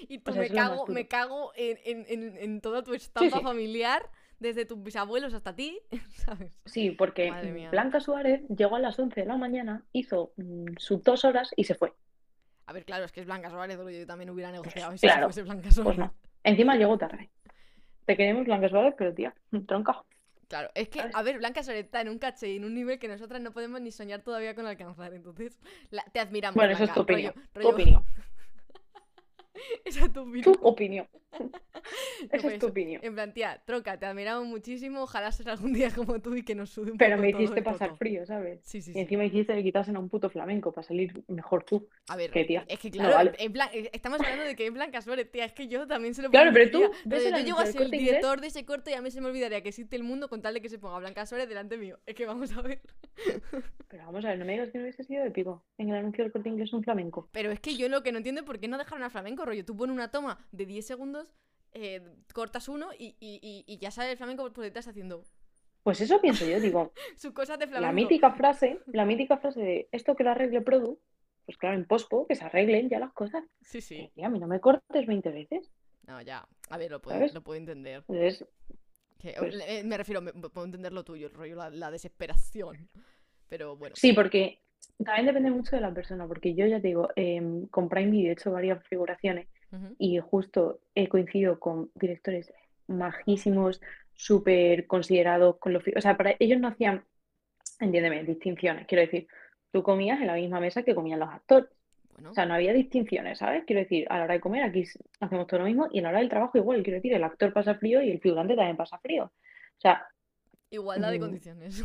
Y 0.10 0.20
tú 0.20 0.32
sea, 0.32 0.42
me 0.42 0.50
lo 0.50 0.56
más 0.56 0.68
cago, 0.70 0.88
me 0.88 1.08
cago 1.08 1.52
en, 1.56 1.78
en, 1.86 2.06
en, 2.10 2.38
en 2.38 2.62
toda 2.62 2.84
tu 2.84 2.92
Sí, 2.92 2.98
estampa 2.98 3.38
sí. 3.38 3.44
familiar, 3.44 4.10
desde 4.40 4.66
tus 4.66 4.82
bisabuelos 4.82 5.34
hasta 5.34 5.56
ti, 5.56 5.80
¿sabes? 6.16 6.52
Sí, 6.66 6.92
porque. 6.92 7.32
Blanca 7.72 8.00
Suárez 8.00 8.42
llegó 8.50 8.76
a 8.76 8.80
las 8.80 8.98
11 9.00 9.22
de 9.22 9.28
la 9.28 9.38
mañana, 9.38 9.86
hizo 9.94 10.34
mm, 10.38 10.74
sus 10.78 11.04
dos 11.04 11.26
horas 11.26 11.52
y 11.56 11.64
se 11.64 11.76
fue. 11.76 11.94
A 12.66 12.74
ver, 12.74 12.84
claro, 12.86 13.06
es 13.06 13.12
que 13.12 13.22
es 13.22 13.26
Blanca 13.26 13.50
Suárez, 13.50 13.78
yo 13.78 14.06
también 14.06 14.30
hubiera 14.30 14.52
negociado 14.52 14.92
eso 14.92 14.98
si 15.02 15.08
Claro, 15.08 15.28
fuese 15.28 15.44
Blanca 15.44 15.70
pues 15.84 15.98
no. 15.98 16.14
Encima 16.44 16.76
llegó 16.76 16.98
tarde. 16.98 17.30
Te 18.06 18.16
queremos 18.18 18.46
Blanca 18.46 18.70
Suárez, 18.70 18.94
pero 18.98 19.14
tía, 19.14 19.34
tronca. 19.66 20.04
Claro, 20.48 20.70
es 20.76 20.88
que, 20.88 21.02
a 21.14 21.24
ver, 21.24 21.40
Blanca 21.40 21.62
Suárez 21.64 21.86
está 21.86 22.00
en 22.02 22.10
un 22.10 22.20
caché 22.20 22.50
y 22.54 22.56
en 22.58 22.64
un 22.66 22.74
nivel 22.74 23.00
que 23.00 23.08
nosotras 23.10 23.42
no 23.42 23.52
podemos 23.52 23.82
ni 23.82 23.92
soñar 23.92 24.22
todavía 24.22 24.56
con 24.56 24.66
alcanzar, 24.66 25.14
entonces 25.14 25.60
la- 25.90 26.06
te 26.14 26.20
admiramos, 26.22 26.56
Bueno, 26.56 26.74
eso 26.74 26.86
es 26.86 26.94
tu 26.94 27.02
opinión. 27.02 27.34
rollo, 27.36 27.48
Tu 27.52 27.60
rollo, 27.60 27.70
opinión. 27.72 28.06
esa 29.86 30.06
es 30.06 30.14
tu 30.14 30.24
Tu 30.42 30.52
opinión. 30.52 30.56
opinión. 30.62 31.08
No, 32.20 32.28
Esa 32.32 32.52
es 32.52 32.60
tu 32.60 32.68
opinión. 32.68 33.00
En 33.04 33.14
plan, 33.14 33.34
tía, 33.34 33.62
troca, 33.64 33.98
te 33.98 34.06
admiramos 34.08 34.46
muchísimo. 34.46 35.04
Ojalá 35.04 35.32
ser 35.32 35.50
algún 35.50 35.72
día 35.72 35.90
como 35.94 36.20
tú 36.20 36.36
y 36.36 36.44
que 36.44 36.56
nos 36.56 36.72
sude 36.72 36.92
un 36.92 36.98
Pero 36.98 37.12
poco 37.16 37.22
me 37.22 37.32
todo 37.32 37.42
hiciste 37.44 37.62
pasar 37.62 37.96
frío, 37.98 38.26
¿sabes? 38.26 38.60
Sí, 38.64 38.82
sí, 38.82 38.92
Y 38.92 38.94
sí. 38.96 39.00
encima 39.00 39.24
hiciste 39.24 39.54
que 39.54 39.64
quitasen 39.64 39.96
a 39.96 40.00
un 40.00 40.10
puto 40.10 40.30
flamenco 40.30 40.74
para 40.74 40.86
salir 40.86 41.24
mejor 41.28 41.64
tú. 41.64 41.88
A 42.10 42.18
ver, 42.18 42.32
Que 42.32 42.44
tía, 42.44 42.66
es 42.68 42.80
que 42.80 42.90
no 42.90 42.96
claro, 42.96 43.14
vale. 43.14 43.34
en 43.38 43.54
plan, 43.54 43.70
eh, 43.72 43.90
estamos 43.94 44.20
hablando 44.20 44.44
de 44.44 44.56
que 44.56 44.66
es 44.68 44.74
Blanca 44.74 45.02
Suárez, 45.02 45.32
tía, 45.32 45.46
es 45.46 45.54
que 45.54 45.68
yo 45.68 45.86
también 45.88 46.14
se 46.16 46.24
lo 46.24 46.30
Claro, 46.32 46.52
pero 46.54 46.72
tú 46.72 46.84
el 47.10 47.32
yo 47.32 47.38
llego 47.40 47.60
a 47.60 47.66
ser 47.68 47.82
el 47.84 47.88
Inglés. 47.88 48.02
director 48.02 48.42
de 48.42 48.48
ese 48.48 48.66
corto 48.66 48.90
y 48.90 48.94
a 48.94 49.02
mí 49.02 49.12
se 49.12 49.22
me 49.22 49.28
olvidaría 49.28 49.62
que 49.62 49.70
existe 49.70 49.96
el 49.96 50.04
mundo 50.04 50.28
con 50.30 50.42
tal 50.42 50.56
de 50.56 50.62
que 50.62 50.70
se 50.70 50.80
ponga 50.80 50.98
Blanca 51.00 51.26
Suárez 51.26 51.48
delante 51.48 51.78
mío. 51.78 52.00
Es 52.06 52.16
que 52.16 52.26
vamos 52.26 52.52
a 52.58 52.62
ver. 52.64 52.82
Pero 53.90 54.06
vamos 54.06 54.26
a 54.26 54.30
ver, 54.30 54.40
no 54.40 54.46
me 54.46 54.54
digas 54.54 54.70
que 54.70 54.80
no 54.80 54.84
hubiese 54.84 55.04
sido 55.04 55.24
épico. 55.24 55.64
En 55.78 55.90
el 55.90 55.96
anuncio 55.96 56.24
del 56.24 56.34
corte 56.34 56.50
inglés 56.50 56.74
un 56.74 56.84
flamenco. 56.84 57.30
Pero 57.32 57.52
es 57.52 57.60
que 57.60 57.76
yo 57.78 57.88
lo 57.88 58.04
que 58.04 58.12
no 58.12 58.18
entiendo 58.18 58.42
es 58.42 58.48
por 58.48 58.60
qué 58.60 58.68
no 58.68 58.78
dejaron 58.78 59.04
al 59.04 59.12
flamenco, 59.12 59.46
rollo. 59.48 59.66
Tú 59.66 59.76
pones 59.76 59.94
una 59.94 60.12
toma 60.12 60.46
de 60.52 60.66
10 60.66 60.86
segundos, 60.86 61.34
eh, 61.74 62.02
cortas 62.34 62.68
uno 62.70 62.90
y, 62.98 63.16
y- 63.20 63.78
ya 63.80 63.92
sale 63.92 64.12
el 64.12 64.18
flamenco 64.18 64.52
por 64.54 64.64
detrás 64.64 64.88
haciendo 64.88 65.24
Pues 65.84 66.00
eso 66.02 66.20
pienso 66.22 66.46
yo, 66.46 66.60
digo, 66.60 66.94
sus 67.18 67.32
cosas 67.34 67.58
de 67.60 67.68
la 67.68 67.92
mítica 67.92 68.32
frase, 68.32 68.80
la 68.88 69.06
mítica 69.06 69.38
frase 69.38 69.60
de 69.62 69.90
esto 69.92 70.16
que 70.16 70.24
lo 70.24 70.32
arregle 70.32 70.62
Produ, 70.62 71.00
pues 71.46 71.58
claro, 71.58 71.76
en 71.76 71.86
pospo, 71.86 72.28
que 72.28 72.36
se 72.36 72.44
arreglen 72.46 72.90
ya 72.90 73.00
las 73.00 73.14
cosas. 73.14 73.44
Sí, 73.62 73.82
sí. 73.82 74.12
Y 74.16 74.24
a 74.24 74.30
mí 74.30 74.38
no 74.40 74.48
me 74.48 74.60
cortes 74.60 75.06
20 75.08 75.30
veces. 75.32 75.72
No, 76.06 76.22
ya. 76.22 76.48
A 76.70 76.78
ver, 76.78 76.92
lo 76.92 77.02
puedo, 77.02 77.18
¿Sabes? 77.18 77.34
lo 77.34 77.42
puedo 77.42 77.58
entender. 77.58 78.04
Entonces, 78.08 78.46
Que- 79.20 79.34
Pues- 79.40 79.56
eh, 79.68 79.84
me 79.84 79.98
refiero, 79.98 80.22
me- 80.22 80.32
puedo 80.34 80.64
entender 80.66 80.94
lo 80.94 81.04
tuyo, 81.04 81.28
el 81.28 81.34
rollo, 81.34 81.56
la, 81.56 81.70
la 81.72 81.90
desesperación. 81.90 82.88
Pero 83.50 83.76
bueno. 83.76 83.96
sí, 83.96 84.14
porque 84.14 84.62
también 85.04 85.28
depende 85.28 85.52
mucho 85.52 85.76
de 85.76 85.82
la 85.82 85.94
persona, 85.94 86.28
porque 86.28 86.56
yo 86.56 86.66
ya 86.66 86.82
te 86.82 86.88
digo, 86.88 87.10
em, 87.16 87.68
con 87.68 87.88
Prime 87.88 88.12
Video 88.12 88.30
he 88.30 88.34
hecho 88.34 88.52
varias 88.52 88.84
figuraciones 88.88 89.48
y 90.00 90.18
justo 90.20 90.80
he 90.96 91.08
coincidido 91.10 91.60
con 91.60 91.92
directores 91.94 92.54
majísimos, 92.88 93.82
súper 94.14 94.88
considerados 94.88 95.58
con 95.58 95.74
los... 95.74 95.84
O 95.96 96.02
sea, 96.02 96.18
para 96.18 96.36
ellos 96.40 96.60
no 96.60 96.70
hacían, 96.70 97.04
entiéndeme, 97.80 98.24
distinciones. 98.24 98.88
Quiero 98.88 99.02
decir, 99.02 99.28
tú 99.72 99.84
comías 99.84 100.20
en 100.22 100.28
la 100.28 100.36
misma 100.36 100.60
mesa 100.60 100.84
que 100.84 100.96
comían 100.96 101.20
los 101.20 101.30
actores. 101.30 101.70
Bueno, 102.14 102.32
O 102.32 102.34
sea, 102.34 102.46
no 102.46 102.56
había 102.56 102.74
distinciones, 102.74 103.38
¿sabes? 103.38 103.64
Quiero 103.66 103.82
decir, 103.82 104.08
a 104.10 104.18
la 104.18 104.24
hora 104.24 104.34
de 104.34 104.40
comer 104.40 104.64
aquí 104.64 104.86
hacemos 105.20 105.46
todo 105.46 105.60
lo 105.60 105.66
mismo 105.68 105.88
y 105.92 106.00
a 106.00 106.04
la 106.04 106.10
hora 106.10 106.20
del 106.20 106.30
trabajo 106.30 106.58
igual. 106.58 106.82
Quiero 106.82 106.96
decir, 106.96 107.14
el 107.14 107.24
actor 107.24 107.54
pasa 107.54 107.76
frío 107.76 108.02
y 108.02 108.10
el 108.10 108.20
figurante 108.20 108.56
también 108.56 108.78
pasa 108.78 108.98
frío. 108.98 109.26
O 109.26 109.80
sea, 109.80 110.08
igualdad 110.72 111.12
de 111.12 111.20
mm, 111.20 111.22
condiciones. 111.22 111.84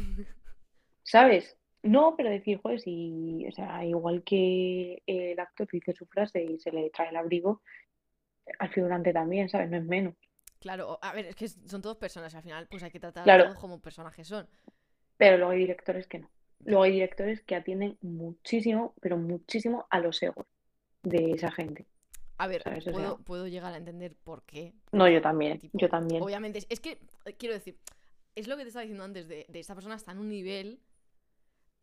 ¿sabes? 1.02 1.58
No, 1.82 2.14
pero 2.16 2.30
decir, 2.30 2.60
joder, 2.62 2.80
si, 2.80 3.44
o 3.48 3.52
sea, 3.52 3.84
igual 3.84 4.22
que 4.22 5.02
el 5.06 5.38
actor 5.38 5.68
dice 5.70 5.92
su 5.92 6.06
frase 6.06 6.42
y 6.42 6.58
se 6.58 6.70
le 6.70 6.90
trae 6.90 7.08
el 7.08 7.16
abrigo, 7.16 7.62
al 8.58 8.70
figurante 8.70 9.12
también, 9.12 9.48
¿sabes? 9.48 9.68
No 9.70 9.78
es 9.78 9.84
menos. 9.84 10.14
Claro, 10.60 10.98
a 11.02 11.12
ver, 11.12 11.26
es 11.26 11.34
que 11.34 11.48
son 11.48 11.82
todos 11.82 11.96
personas, 11.96 12.34
al 12.36 12.42
final 12.42 12.68
pues 12.70 12.84
hay 12.84 12.92
que 12.92 13.00
tratar 13.00 13.28
a 13.28 13.44
todos 13.44 13.58
como 13.58 13.80
personajes 13.80 14.28
son. 14.28 14.48
Pero 15.16 15.36
luego 15.36 15.52
hay 15.52 15.58
directores 15.58 16.06
que 16.06 16.20
no. 16.20 16.30
Luego 16.64 16.84
hay 16.84 16.92
directores 16.92 17.42
que 17.42 17.56
atienden 17.56 17.98
muchísimo, 18.00 18.94
pero 19.00 19.16
muchísimo 19.16 19.86
a 19.90 19.98
los 19.98 20.22
egos 20.22 20.46
de 21.02 21.32
esa 21.32 21.50
gente. 21.50 21.86
A 22.38 22.46
ver, 22.46 22.62
puedo, 22.92 23.18
puedo 23.18 23.48
llegar 23.48 23.74
a 23.74 23.76
entender 23.76 24.14
por 24.22 24.44
qué. 24.44 24.72
No, 24.92 25.08
yo 25.08 25.20
también, 25.20 25.58
tipo, 25.58 25.76
yo 25.76 25.88
también. 25.88 26.22
Obviamente, 26.22 26.58
es, 26.58 26.66
es 26.68 26.78
que, 26.78 26.98
quiero 27.38 27.54
decir, 27.54 27.76
es 28.36 28.46
lo 28.46 28.56
que 28.56 28.62
te 28.62 28.68
estaba 28.68 28.82
diciendo 28.82 29.04
antes, 29.04 29.26
de, 29.26 29.46
de 29.48 29.58
esta 29.58 29.74
persona 29.74 29.96
está 29.96 30.12
en 30.12 30.18
un 30.18 30.28
nivel 30.28 30.80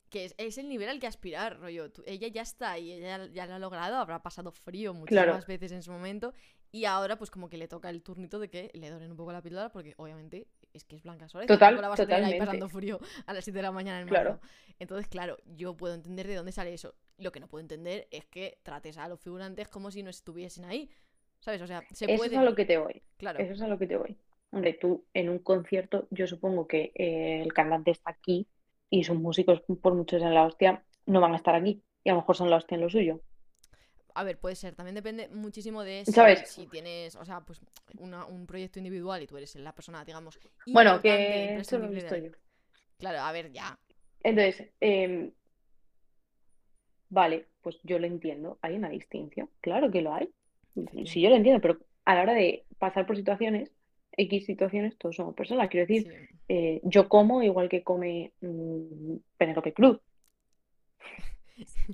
que 0.10 0.26
es, 0.26 0.36
es 0.38 0.57
el 0.57 0.68
nivel 0.70 0.89
al 0.89 0.99
que 0.99 1.07
aspirar, 1.07 1.60
rollo. 1.60 1.91
tú- 1.91 2.03
ella 2.05 2.28
ya 2.28 2.41
está 2.41 2.72
ahí, 2.72 2.91
ella 2.93 3.28
ya 3.32 3.45
lo 3.47 3.53
ha 3.55 3.60
logrado, 3.60 3.97
habrá 3.97 4.22
pasado 4.22 4.51
frío 4.51 4.93
muchísimas 4.93 5.26
Claro. 5.26 5.45
veces 5.47 5.72
en 5.72 5.84
su 5.84 5.91
momento 5.91 6.34
y 6.72 6.86
ahora 6.86 7.18
pues 7.18 7.32
como 7.32 7.49
que 7.49 7.57
le 7.57 7.68
toca 7.68 7.89
el 7.89 8.01
turnito 8.03 8.39
de 8.39 8.49
que 8.49 8.72
le 8.74 8.89
doren 8.89 9.10
un 9.12 9.18
poco 9.18 9.32
la 9.32 9.41
píldora 9.41 9.70
porque 9.70 9.93
obviamente 9.97 10.47
es 10.74 10.84
que 10.84 10.95
es 10.95 11.03
Blanca 11.03 11.28
Suárez, 11.28 11.47
Total, 11.47 11.80
la 11.82 11.89
vas 11.89 11.99
a 11.99 12.05
tener 12.05 12.24
ahí 12.24 12.38
pasando 12.38 12.70
frío 12.70 12.99
a 13.26 13.34
las 13.34 13.43
7 13.43 13.57
de 13.57 13.64
la 13.64 13.72
mañana 13.72 14.01
en 14.01 14.07
Claro. 14.07 14.39
Entonces, 14.78 15.07
claro, 15.07 15.38
yo 15.45 15.76
puedo 15.76 15.93
entender 15.95 16.28
de 16.28 16.36
dónde 16.36 16.51
sale 16.51 16.74
eso. 16.74 16.93
Lo 17.18 17.32
que 17.32 17.39
no 17.39 17.47
puedo 17.47 17.62
entender 17.62 18.07
es 18.12 18.26
que 18.26 18.60
trates 18.64 18.97
a 18.97 19.07
los 19.10 19.20
figurantes 19.20 19.68
como 19.68 19.89
si 19.91 20.03
no 20.03 20.10
estuviesen 20.10 20.64
ahí. 20.66 20.89
¿Sabes? 21.39 21.62
O 21.62 21.68
sea, 21.68 21.82
se 21.91 22.05
Eso 22.05 22.18
puede. 22.18 22.36
es 22.36 22.39
a 22.39 22.43
lo 22.43 22.53
que 22.55 22.66
te 22.66 22.78
voy. 22.78 23.01
Claro. 23.18 23.39
Eso 23.39 23.53
es 23.53 23.62
a 23.62 23.68
lo 23.68 23.78
que 23.80 23.88
te 23.88 23.97
voy. 23.97 24.16
Hombre, 24.51 24.74
tú 24.74 25.05
en 25.14 25.30
un 25.30 25.39
concierto, 25.39 26.07
yo 26.12 26.28
supongo 26.28 26.68
que 26.68 26.91
eh, 26.95 27.41
el 27.41 27.51
cantante 27.53 27.91
está 27.91 28.12
aquí 28.12 28.47
y 28.90 29.04
sus 29.04 29.18
músicos, 29.18 29.62
por 29.82 29.94
muchos 29.96 30.22
en 30.22 30.34
la 30.34 30.46
hostia, 30.46 30.84
no 31.06 31.22
van 31.22 31.34
a 31.34 31.38
estar 31.38 31.56
aquí. 31.56 31.82
Y 32.04 32.10
a 32.10 32.14
lo 32.14 32.20
mejor 32.20 32.36
son 32.36 32.50
la 32.50 32.58
hostia 32.58 32.76
en 32.76 32.82
lo 32.82 32.90
suyo. 32.90 33.22
A 34.16 34.24
ver, 34.24 34.40
puede 34.40 34.56
ser. 34.56 34.76
También 34.76 34.96
depende 34.96 35.30
muchísimo 35.30 35.84
de 35.84 36.04
si, 36.06 36.12
¿Sabes? 36.12 36.50
si 36.50 36.68
tienes, 36.68 37.16
o 37.16 37.24
sea, 37.26 37.42
pues 37.42 37.62
una- 38.00 38.26
un 38.26 38.46
proyecto 38.46 38.80
individual 38.80 39.22
y 39.22 39.28
tú 39.28 39.38
eres 39.38 39.56
la 39.56 39.74
persona, 39.74 40.04
digamos. 40.04 40.40
Bueno, 40.68 41.02
que 41.02 41.56
eso 41.56 41.78
lo 41.78 41.86
he 41.86 41.90
visto 41.96 42.16
yo. 42.18 42.32
Claro, 42.98 43.20
a 43.20 43.32
ver, 43.32 43.52
ya. 43.52 43.78
Entonces, 44.24 44.70
em, 44.82 45.32
vale, 47.10 47.48
pues 47.62 47.80
yo 47.84 48.00
lo 48.00 48.08
entiendo. 48.08 48.58
Hay 48.62 48.76
una 48.76 48.90
distinción. 48.90 49.50
Claro 49.62 49.92
que 49.92 50.02
lo 50.02 50.14
hay. 50.14 50.30
Sí. 50.94 51.08
Sí, 51.08 51.22
yo 51.22 51.30
lo 51.30 51.36
entiendo, 51.36 51.62
pero 51.62 51.80
a 52.06 52.16
la 52.16 52.22
hora 52.22 52.34
de 52.34 52.66
pasar 52.78 53.06
por 53.06 53.16
situaciones, 53.16 53.72
X 54.20 54.46
situaciones, 54.46 54.98
todos 54.98 55.16
somos 55.16 55.36
personas. 55.36 55.70
Quiero 55.70 55.88
decir, 55.88 56.12
sí. 56.12 56.36
eh, 56.50 56.82
yo 56.84 57.08
como 57.08 57.42
igual 57.42 57.70
que 57.70 57.84
come 57.84 58.34
mm, 58.42 59.16
Penélope 59.38 59.74
Cruz. 59.74 60.00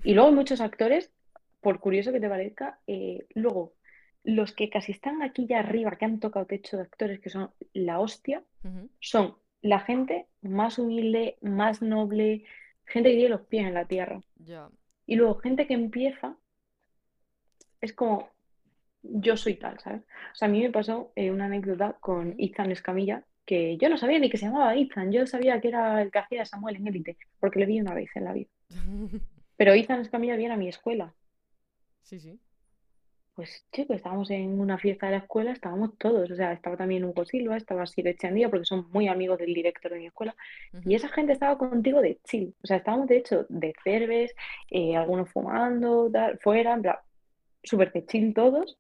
Y 0.03 0.13
luego 0.13 0.29
hay 0.29 0.35
muchos 0.35 0.61
actores, 0.61 1.11
por 1.61 1.79
curioso 1.79 2.11
que 2.11 2.19
te 2.19 2.29
parezca, 2.29 2.79
eh, 2.87 3.25
luego 3.33 3.73
los 4.23 4.53
que 4.53 4.69
casi 4.69 4.91
están 4.91 5.21
aquí 5.21 5.45
ya 5.47 5.59
arriba, 5.59 5.95
que 5.97 6.05
han 6.05 6.19
tocado 6.19 6.45
techo 6.45 6.77
de 6.77 6.83
actores, 6.83 7.19
que 7.19 7.29
son 7.29 7.51
la 7.73 7.99
hostia, 7.99 8.43
son 8.99 9.35
la 9.61 9.79
gente 9.79 10.27
más 10.41 10.79
humilde, 10.79 11.37
más 11.41 11.81
noble, 11.81 12.43
gente 12.85 13.09
que 13.09 13.15
tiene 13.15 13.29
los 13.29 13.45
pies 13.47 13.67
en 13.67 13.73
la 13.75 13.85
tierra. 13.85 14.21
Y 15.05 15.15
luego 15.15 15.35
gente 15.35 15.67
que 15.67 15.75
empieza, 15.75 16.37
es 17.81 17.93
como, 17.93 18.29
yo 19.09 19.37
soy 19.37 19.55
tal, 19.55 19.79
¿sabes? 19.79 20.01
O 20.01 20.35
sea, 20.35 20.47
a 20.47 20.51
mí 20.51 20.61
me 20.61 20.71
pasó 20.71 21.11
eh, 21.15 21.31
una 21.31 21.45
anécdota 21.45 21.97
con. 21.99 22.35
Ethan 22.37 22.71
Escamilla, 22.71 23.23
que 23.45 23.77
yo 23.77 23.89
no 23.89 23.97
sabía 23.97 24.19
ni 24.19 24.29
que 24.29 24.37
se 24.37 24.45
llamaba 24.45 24.75
Ethan, 24.75 25.11
yo 25.11 25.25
sabía 25.27 25.59
que 25.61 25.69
era 25.69 26.01
el 26.01 26.11
que 26.11 26.19
hacía 26.19 26.45
Samuel 26.45 26.77
en 26.77 26.87
Élite, 26.87 27.17
porque 27.39 27.59
le 27.59 27.65
vi 27.65 27.81
una 27.81 27.93
vez 27.93 28.09
en 28.15 28.23
la 28.25 28.33
vida. 28.33 28.49
Pero 29.57 29.73
Ethan 29.73 30.01
Escamilla 30.01 30.35
viene 30.35 30.53
a 30.53 30.57
mi 30.57 30.67
escuela. 30.67 31.13
sí, 32.03 32.19
sí. 32.19 32.39
Pues 33.35 33.65
chicos, 33.73 33.97
estábamos 33.97 34.31
en 34.31 34.61
una 34.61 34.77
fiesta 34.77 35.07
de 35.07 35.11
la 35.11 35.17
escuela, 35.17 35.51
estábamos 35.51 35.97
todos, 35.97 36.31
o 36.31 36.35
sea, 36.37 36.53
estaba 36.53 36.77
también 36.77 37.03
Hugo 37.03 37.25
Silva, 37.25 37.57
estaba 37.57 37.85
Sir 37.85 38.07
Echandía, 38.07 38.49
porque 38.49 38.63
son 38.63 38.89
muy 38.91 39.09
amigos 39.09 39.39
del 39.39 39.53
director 39.53 39.91
de 39.91 39.99
mi 39.99 40.05
escuela, 40.05 40.33
y 40.85 40.95
esa 40.95 41.09
gente 41.09 41.33
estaba 41.33 41.57
contigo 41.57 42.01
de 42.01 42.17
chill, 42.23 42.55
o 42.63 42.65
sea, 42.65 42.77
estábamos 42.77 43.07
de 43.07 43.17
hecho 43.17 43.45
de 43.49 43.73
cerves, 43.83 44.33
eh, 44.71 44.95
algunos 44.95 45.29
fumando, 45.29 46.09
tal, 46.09 46.39
fuera, 46.39 46.75
en 46.75 46.81
plan, 46.83 46.95
súper 47.65 47.91
chill 48.07 48.33
todos, 48.33 48.77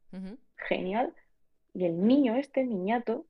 genial, 0.57 1.13
y 1.73 1.85
el 1.85 2.05
niño 2.07 2.35
este, 2.35 2.63
niñato, 2.63 3.25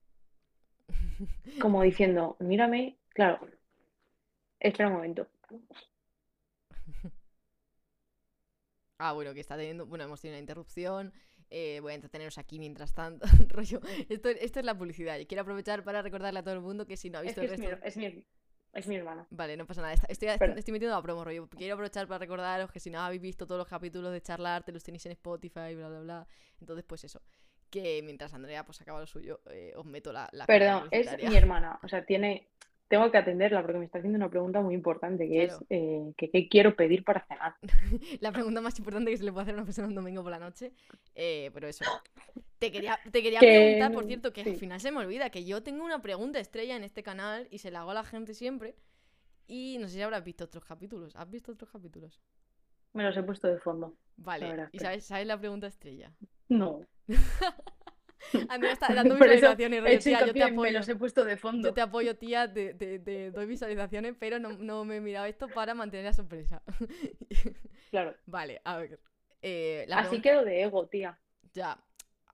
como 1.61 1.81
diciendo, 1.81 2.35
mírame, 2.39 2.97
claro, 3.09 3.39
espera 4.59 4.89
un 4.89 4.95
momento, 4.95 5.27
Ah, 8.97 9.13
bueno, 9.13 9.33
que 9.33 9.41
está 9.41 9.57
teniendo. 9.57 9.85
Bueno, 9.85 10.05
hemos 10.05 10.21
tenido 10.21 10.35
una 10.35 10.39
interrupción. 10.41 11.13
eh, 11.49 11.79
voy 11.81 11.91
a 11.91 11.95
entreteneros 11.95 12.37
aquí 12.37 12.59
mientras 12.59 12.93
tanto. 12.93 13.25
Rollo. 13.49 13.81
Esto, 14.09 14.29
esto 14.29 14.59
es 14.59 14.65
la 14.65 14.77
publicidad. 14.77 15.17
Y 15.19 15.25
quiero 15.25 15.41
aprovechar 15.41 15.83
para 15.83 16.01
recordarle 16.01 16.39
a 16.39 16.43
todo 16.43 16.53
el 16.55 16.61
mundo 16.61 16.85
que 16.85 16.97
si 16.97 17.09
no 17.09 17.19
ha 17.19 17.23
es 17.23 17.35
visto 17.35 17.41
que 17.41 17.47
el 17.47 17.53
es 17.53 17.59
mi, 17.59 17.67
resto. 17.67 17.83
es 17.83 17.97
mi, 17.97 18.25
es 18.75 18.87
mi 18.87 18.95
hermana. 18.95 19.25
Vale, 19.29 19.57
no 19.57 19.65
pasa 19.65 19.81
nada. 19.81 19.93
Estoy, 19.93 20.27
estoy 20.27 20.71
metiendo 20.71 20.89
la 20.95 21.01
promo, 21.01 21.23
rollo. 21.23 21.47
Quiero 21.49 21.75
aprovechar 21.75 22.07
para 22.07 22.19
recordaros 22.19 22.71
que 22.71 22.79
si 22.79 22.89
no 22.89 22.99
habéis 22.99 23.21
visto 23.21 23.47
todos 23.47 23.57
los 23.57 23.67
capítulos 23.67 24.11
de 24.11 24.21
Charlarte, 24.21 24.71
los 24.71 24.83
tenéis 24.83 25.05
en 25.05 25.13
Spotify, 25.13 25.73
bla, 25.75 25.87
bla, 25.87 25.99
bla. 26.01 26.27
Entonces, 26.59 26.83
pues 26.85 27.05
eso. 27.05 27.21
Que 27.69 28.01
mientras 28.03 28.33
Andrea 28.33 28.63
pues 28.65 28.79
acaba 28.81 28.99
lo 28.99 29.07
suyo, 29.07 29.41
eh, 29.49 29.73
os 29.75 29.85
meto 29.85 30.13
la, 30.13 30.29
la 30.33 30.45
Perdón, 30.45 30.87
es 30.91 31.17
mi 31.23 31.35
hermana, 31.35 31.79
o 31.81 31.87
sea, 31.87 32.05
tiene, 32.05 32.47
tengo 32.87 33.09
que 33.11 33.17
atenderla 33.17 33.61
porque 33.63 33.79
me 33.79 33.85
está 33.85 33.97
haciendo 33.97 34.17
una 34.17 34.29
pregunta 34.29 34.61
muy 34.61 34.73
importante, 34.75 35.27
que 35.27 35.45
Claro. 35.47 35.59
es 35.61 35.65
eh, 35.69 36.13
que 36.17 36.29
qué 36.29 36.47
quiero 36.47 36.75
pedir 36.75 37.03
para 37.03 37.25
cenar. 37.27 37.55
La 38.21 38.31
pregunta 38.31 38.61
más 38.61 38.77
importante 38.77 39.11
que 39.11 39.17
se 39.17 39.23
le 39.23 39.31
puede 39.31 39.43
hacer 39.43 39.53
a 39.55 39.57
una 39.57 39.65
persona 39.65 39.87
un 39.87 39.95
domingo 39.95 40.21
por 40.21 40.31
la 40.31 40.39
noche. 40.39 40.71
Eh, 41.15 41.49
pero 41.53 41.67
eso. 41.67 41.83
Te 42.59 42.71
quería, 42.71 42.97
te 43.11 43.21
quería 43.23 43.39
Que 43.39 43.47
preguntar, 43.47 43.91
por 43.91 44.05
cierto, 44.05 44.31
que 44.33 44.43
sí. 44.43 44.49
al 44.51 44.55
final 44.57 44.79
se 44.79 44.91
me 44.91 44.99
olvida 44.99 45.29
que 45.29 45.43
yo 45.45 45.61
tengo 45.63 45.83
una 45.83 46.01
pregunta 46.01 46.39
estrella 46.39 46.75
en 46.75 46.83
este 46.83 47.03
canal 47.03 47.47
y 47.51 47.57
se 47.57 47.71
la 47.71 47.81
hago 47.81 47.91
a 47.91 47.95
la 47.95 48.03
gente 48.03 48.33
siempre. 48.33 48.75
Y 49.47 49.77
no 49.79 49.87
sé 49.87 49.95
si 49.95 50.01
habrás 50.01 50.23
visto 50.23 50.45
otros 50.45 50.63
capítulos. 50.65 51.15
¿Has 51.15 51.29
visto 51.29 51.51
otros 51.51 51.69
capítulos? 51.69 52.19
Me 52.93 53.03
los 53.03 53.15
he 53.17 53.23
puesto 53.23 53.47
de 53.47 53.59
fondo. 53.59 53.97
Vale. 54.17 54.47
verdad, 54.49 54.69
¿Y 54.71 54.77
pero- 54.77 54.89
sabes, 54.89 55.05
sabes 55.05 55.27
la 55.27 55.37
pregunta 55.39 55.67
estrella? 55.67 56.13
No. 56.49 56.81
Andrea 58.49 58.73
está 58.73 58.87
dando 58.93 59.17
Por 59.17 59.27
eso 59.27 59.35
visualizaciones, 59.55 59.83
he 59.85 59.97
tía, 60.09 60.19
yo 60.25 60.33
te 60.33 60.39
en 60.39 60.45
me 60.45 60.51
apoyo. 60.51 60.71
los 60.79 60.89
he 60.89 60.95
puesto 60.95 61.23
de 61.25 61.37
fondo. 61.37 61.69
Yo 61.69 61.73
te 61.73 61.81
apoyo, 61.81 62.15
tía, 62.17 62.51
te, 62.51 62.73
te- 62.73 62.99
te 62.99 63.31
doy 63.31 63.45
visualizaciones, 63.45 64.15
pero 64.19 64.39
no, 64.39 64.49
no 64.53 64.85
me 64.85 64.97
he 64.97 65.01
mirado 65.01 65.25
esto 65.25 65.47
para 65.47 65.73
mantener 65.73 66.05
la 66.05 66.13
sorpresa. 66.13 66.61
Claro. 67.91 68.13
vale, 68.25 68.59
a 68.65 68.77
ver. 68.77 68.99
Eh, 69.41 69.85
la 69.87 69.97
Así 69.99 70.09
pregunta- 70.19 70.29
quedo 70.29 70.43
de 70.45 70.63
ego, 70.63 70.87
tía. 70.87 71.17
Ya, 71.53 71.77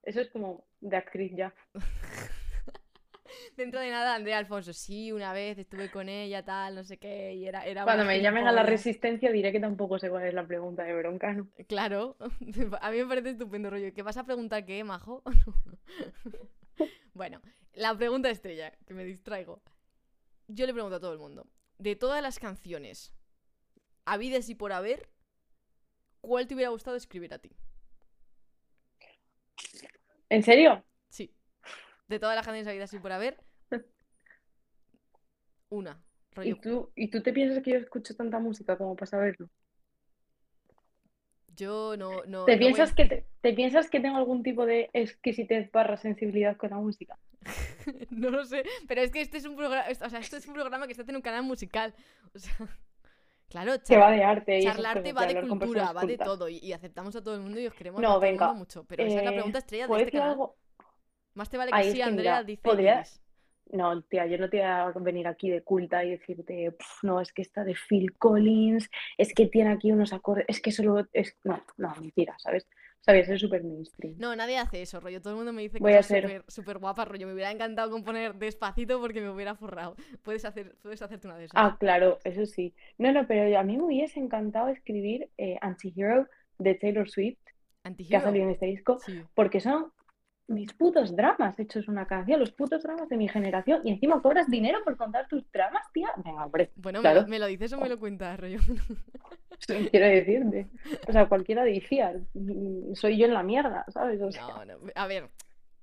Eso 0.03 0.21
es 0.21 0.29
como 0.29 0.65
de 0.79 0.97
actriz 0.97 1.31
ya. 1.35 1.53
Dentro 3.57 3.79
de 3.79 3.89
nada, 3.89 4.15
Andrea 4.15 4.37
Alfonso, 4.37 4.73
sí, 4.73 5.11
una 5.11 5.33
vez 5.33 5.57
estuve 5.57 5.89
con 5.89 6.09
ella, 6.09 6.43
tal, 6.43 6.75
no 6.75 6.83
sé 6.83 6.97
qué, 6.97 7.33
y 7.33 7.45
era, 7.45 7.65
era 7.65 7.83
Cuando 7.83 8.05
me 8.05 8.21
llamen 8.21 8.47
a 8.47 8.51
la 8.51 8.63
resistencia 8.63 9.31
diré 9.31 9.51
que 9.51 9.59
tampoco 9.59 9.99
sé 9.99 10.09
cuál 10.09 10.25
es 10.25 10.33
la 10.33 10.45
pregunta 10.45 10.83
de 10.83 10.93
bronca, 10.93 11.33
¿no? 11.33 11.47
Claro, 11.67 12.17
a 12.81 12.91
mí 12.91 12.97
me 12.97 13.05
parece 13.05 13.31
estupendo 13.31 13.69
rollo. 13.69 13.93
¿Qué 13.93 14.03
vas 14.03 14.17
a 14.17 14.23
preguntar 14.23 14.65
qué, 14.65 14.83
majo? 14.83 15.23
bueno, 17.13 17.41
la 17.73 17.95
pregunta 17.95 18.29
estrella, 18.29 18.71
que 18.85 18.93
me 18.93 19.03
distraigo. 19.03 19.61
Yo 20.47 20.65
le 20.65 20.73
pregunto 20.73 20.97
a 20.97 20.99
todo 20.99 21.13
el 21.13 21.19
mundo, 21.19 21.47
de 21.77 21.95
todas 21.95 22.21
las 22.21 22.39
canciones, 22.39 23.13
habidas 24.05 24.49
y 24.49 24.55
por 24.55 24.73
haber, 24.73 25.09
¿cuál 26.19 26.47
te 26.47 26.55
hubiera 26.55 26.71
gustado 26.71 26.97
escribir 26.97 27.33
a 27.33 27.39
ti? 27.39 27.55
¿En 30.29 30.43
serio? 30.43 30.83
De 32.11 32.19
todas 32.19 32.35
las 32.35 32.45
canciones 32.45 32.67
habidas 32.67 32.93
y 32.93 32.99
por 32.99 33.11
haber, 33.11 33.37
una. 35.69 35.99
¿Y 36.43 36.53
tú, 36.55 36.91
¿Y 36.95 37.09
tú 37.09 37.21
te 37.23 37.33
piensas 37.33 37.63
que 37.63 37.71
yo 37.71 37.77
escucho 37.77 38.15
tanta 38.15 38.37
música 38.39 38.77
como 38.77 38.95
para 38.95 39.09
saberlo? 39.09 39.49
Yo 41.55 41.95
no, 41.97 42.23
no, 42.25 42.45
¿Te 42.45 42.57
no 42.57 42.59
piensas 42.59 42.91
a- 42.91 42.95
que 42.95 43.05
te, 43.05 43.25
te 43.41 43.53
piensas 43.53 43.89
que 43.89 43.99
tengo 43.99 44.17
algún 44.17 44.43
tipo 44.43 44.65
de 44.65 44.89
exquisitez 44.93 45.71
barra 45.71 45.97
sensibilidad 45.97 46.57
con 46.57 46.69
la 46.71 46.77
música? 46.77 47.17
No 48.11 48.29
lo 48.29 48.45
sé, 48.45 48.63
pero 48.87 49.01
es 49.01 49.11
que 49.11 49.21
este 49.21 49.37
es 49.37 49.45
un 49.45 49.55
programa, 49.55 49.85
o 49.89 50.09
sea, 50.09 50.19
esto 50.19 50.37
es 50.37 50.47
un 50.47 50.53
programa 50.53 50.85
que 50.87 50.93
está 50.93 51.03
en 51.09 51.15
un 51.15 51.21
canal 51.21 51.43
musical. 51.43 51.93
O 52.33 52.39
sea, 52.39 52.53
claro, 53.49 53.73
Que 53.87 53.97
va 53.97 54.11
de 54.11 54.23
arte 54.23 54.59
charlarte 54.59 55.13
va 55.13 55.25
de 55.27 55.35
cultura, 55.39 55.91
va 55.93 56.05
de 56.05 56.17
todo 56.17 56.49
y, 56.49 56.57
y 56.59 56.73
aceptamos 56.73 57.15
a 57.15 57.23
todo 57.23 57.35
el 57.35 57.41
mundo 57.41 57.59
y 57.59 57.67
os 57.67 57.73
queremos 57.73 58.01
No, 58.01 58.19
venga, 58.19 58.53
mucho, 58.53 58.83
pero 58.85 59.05
esa 59.05 59.19
es 59.19 59.25
la 59.25 59.31
Eh, 59.31 59.33
pregunta 59.33 59.59
estrella 59.59 59.87
de 59.87 59.87
¿puedo 59.89 59.99
este 59.99 60.05
decir 60.05 60.19
canal. 60.19 60.31
algo? 60.33 60.57
Más 61.33 61.49
te 61.49 61.57
vale 61.57 61.71
que 61.71 61.77
Ay, 61.77 61.91
sí, 61.91 61.97
que 61.97 62.03
Andrea, 62.03 62.43
dice 62.43 62.61
podría- 62.61 62.95
Iris. 62.97 63.21
No, 63.73 64.01
tía, 64.01 64.25
yo 64.25 64.37
no 64.37 64.49
te 64.49 64.57
voy 64.57 64.65
a 64.65 64.91
venir 64.99 65.27
aquí 65.27 65.49
de 65.49 65.61
culta 65.61 66.03
y 66.03 66.09
decirte, 66.11 66.71
"Pf, 66.73 67.03
no, 67.03 67.21
es 67.21 67.31
que 67.31 67.41
está 67.41 67.63
de 67.63 67.73
Phil 67.73 68.17
Collins, 68.17 68.89
es 69.17 69.33
que 69.33 69.45
tiene 69.45 69.69
aquí 69.71 69.93
unos 69.93 70.11
acordes, 70.11 70.43
es 70.49 70.59
que 70.61 70.71
solo 70.73 71.07
es. 71.13 71.37
No, 71.45 71.63
no, 71.77 71.93
mentira, 72.01 72.35
¿sabes? 72.37 72.67
Sabes, 72.99 73.29
es 73.29 73.39
súper 73.39 73.63
mainstream. 73.63 74.15
No, 74.19 74.35
nadie 74.35 74.57
hace 74.57 74.81
eso, 74.81 74.99
rollo. 74.99 75.21
Todo 75.21 75.31
el 75.33 75.37
mundo 75.37 75.53
me 75.53 75.61
dice 75.61 75.79
Voy 75.79 75.91
cosas 75.93 76.05
ser- 76.07 76.43
súper 76.49 76.79
guapas, 76.79 77.07
rollo. 77.07 77.25
Me 77.27 77.33
hubiera 77.33 77.49
encantado 77.49 77.89
componer 77.89 78.35
despacito 78.35 78.99
porque 78.99 79.21
me 79.21 79.29
hubiera 79.29 79.55
forrado. 79.55 79.95
Puedes, 80.21 80.43
hacer, 80.43 80.75
puedes 80.83 81.01
hacerte 81.01 81.27
una 81.27 81.37
de 81.37 81.45
esas. 81.45 81.53
Ah, 81.55 81.77
claro, 81.79 82.19
eso 82.25 82.45
sí. 82.45 82.75
No, 82.97 83.11
no, 83.13 83.25
pero 83.25 83.57
a 83.57 83.63
mí 83.63 83.77
me 83.77 83.83
hubiese 83.83 84.19
encantado 84.19 84.67
escribir 84.67 85.29
eh, 85.37 85.57
Antihero 85.61 86.27
de 86.59 86.75
Taylor 86.75 87.09
Swift, 87.09 87.39
que 88.07 88.15
ha 88.17 88.21
salido 88.21 88.45
en 88.45 88.51
este 88.51 88.65
disco, 88.67 88.99
Sí. 88.99 89.23
porque 89.33 89.61
son 89.61 89.91
mis 90.53 90.73
putos 90.73 91.15
dramas 91.15 91.57
hechos 91.59 91.87
una 91.87 92.05
canción, 92.05 92.39
los 92.39 92.51
putos 92.51 92.83
dramas 92.83 93.09
de 93.09 93.17
mi 93.17 93.27
generación, 93.27 93.81
y 93.83 93.91
encima 93.91 94.21
cobras 94.21 94.49
dinero 94.49 94.79
por 94.83 94.97
contar 94.97 95.27
tus 95.27 95.49
dramas, 95.51 95.83
tía. 95.93 96.09
Venga, 96.17 96.45
hombre, 96.45 96.71
Bueno, 96.75 97.01
claro. 97.01 97.21
me, 97.21 97.23
lo, 97.23 97.29
me 97.29 97.39
lo 97.39 97.45
dices 97.47 97.73
o 97.73 97.79
me 97.79 97.89
lo 97.89 97.99
cuentas, 97.99 98.39
rollo. 98.39 98.59
quiero 99.91 100.05
decirte. 100.07 100.67
O 101.07 101.11
sea, 101.11 101.27
cualquiera 101.27 101.63
decía, 101.63 102.13
"Mm, 102.33 102.93
soy 102.95 103.17
yo 103.17 103.25
en 103.27 103.33
la 103.33 103.43
mierda, 103.43 103.85
¿sabes? 103.89 104.21
O 104.21 104.31
sea, 104.31 104.47
No, 104.47 104.65
no. 104.65 104.73
A 104.95 105.07
ver, 105.07 105.29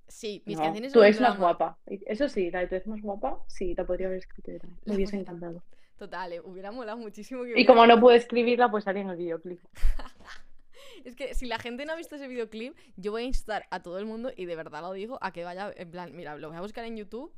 sí, 0.09 0.43
mis 0.47 0.57
no, 0.59 0.64
canciones 0.64 0.93
tu 0.93 0.99
son 1.01 1.07
un 1.07 1.09
ex 1.12 1.21
más 1.21 1.39
guapa. 1.39 1.79
Eso 1.87 2.29
sí, 2.29 2.51
la 2.51 2.61
de 2.61 2.66
tu 2.69 2.75
ex 2.75 2.87
más 2.87 3.01
guapa, 3.01 3.39
sí, 3.47 3.75
la 3.77 3.85
podría 3.85 4.09
haber 4.09 4.19
escrito. 4.19 4.51
Me 4.85 4.95
hubiese 4.95 5.16
encantado. 5.21 5.62
Total, 5.97 6.33
eh, 6.33 6.41
hubiera 6.41 6.71
molado 6.71 6.97
muchísimo 6.99 7.43
que 7.43 7.51
Y 7.51 7.53
hubiera- 7.55 7.66
como 7.73 7.87
no 7.87 7.99
pude 8.01 8.16
escribirla, 8.16 8.71
pues 8.71 8.85
salía 8.85 9.03
en 9.03 9.11
el 9.11 9.16
videoclip. 9.16 9.61
Es 11.09 11.17
que 11.17 11.35
si 11.35 11.47
la 11.47 11.59
gente 11.59 11.85
no 11.87 11.93
ha 11.93 11.97
visto 11.97 12.17
ese 12.17 12.29
videoclip, 12.29 12.77
yo 12.97 13.11
voy 13.13 13.23
a 13.23 13.25
instar 13.27 13.67
a 13.71 13.81
todo 13.83 13.99
el 13.99 14.07
mundo, 14.07 14.31
y 14.37 14.45
de 14.47 14.57
verdad 14.57 14.83
lo 14.83 14.93
digo, 14.93 15.19
a 15.23 15.33
que 15.33 15.43
vaya, 15.45 15.73
en 15.77 15.91
plan, 15.91 16.15
mira, 16.15 16.37
lo 16.37 16.49
voy 16.49 16.57
a 16.57 16.61
buscar 16.61 16.85
en 16.85 16.97
YouTube 16.97 17.33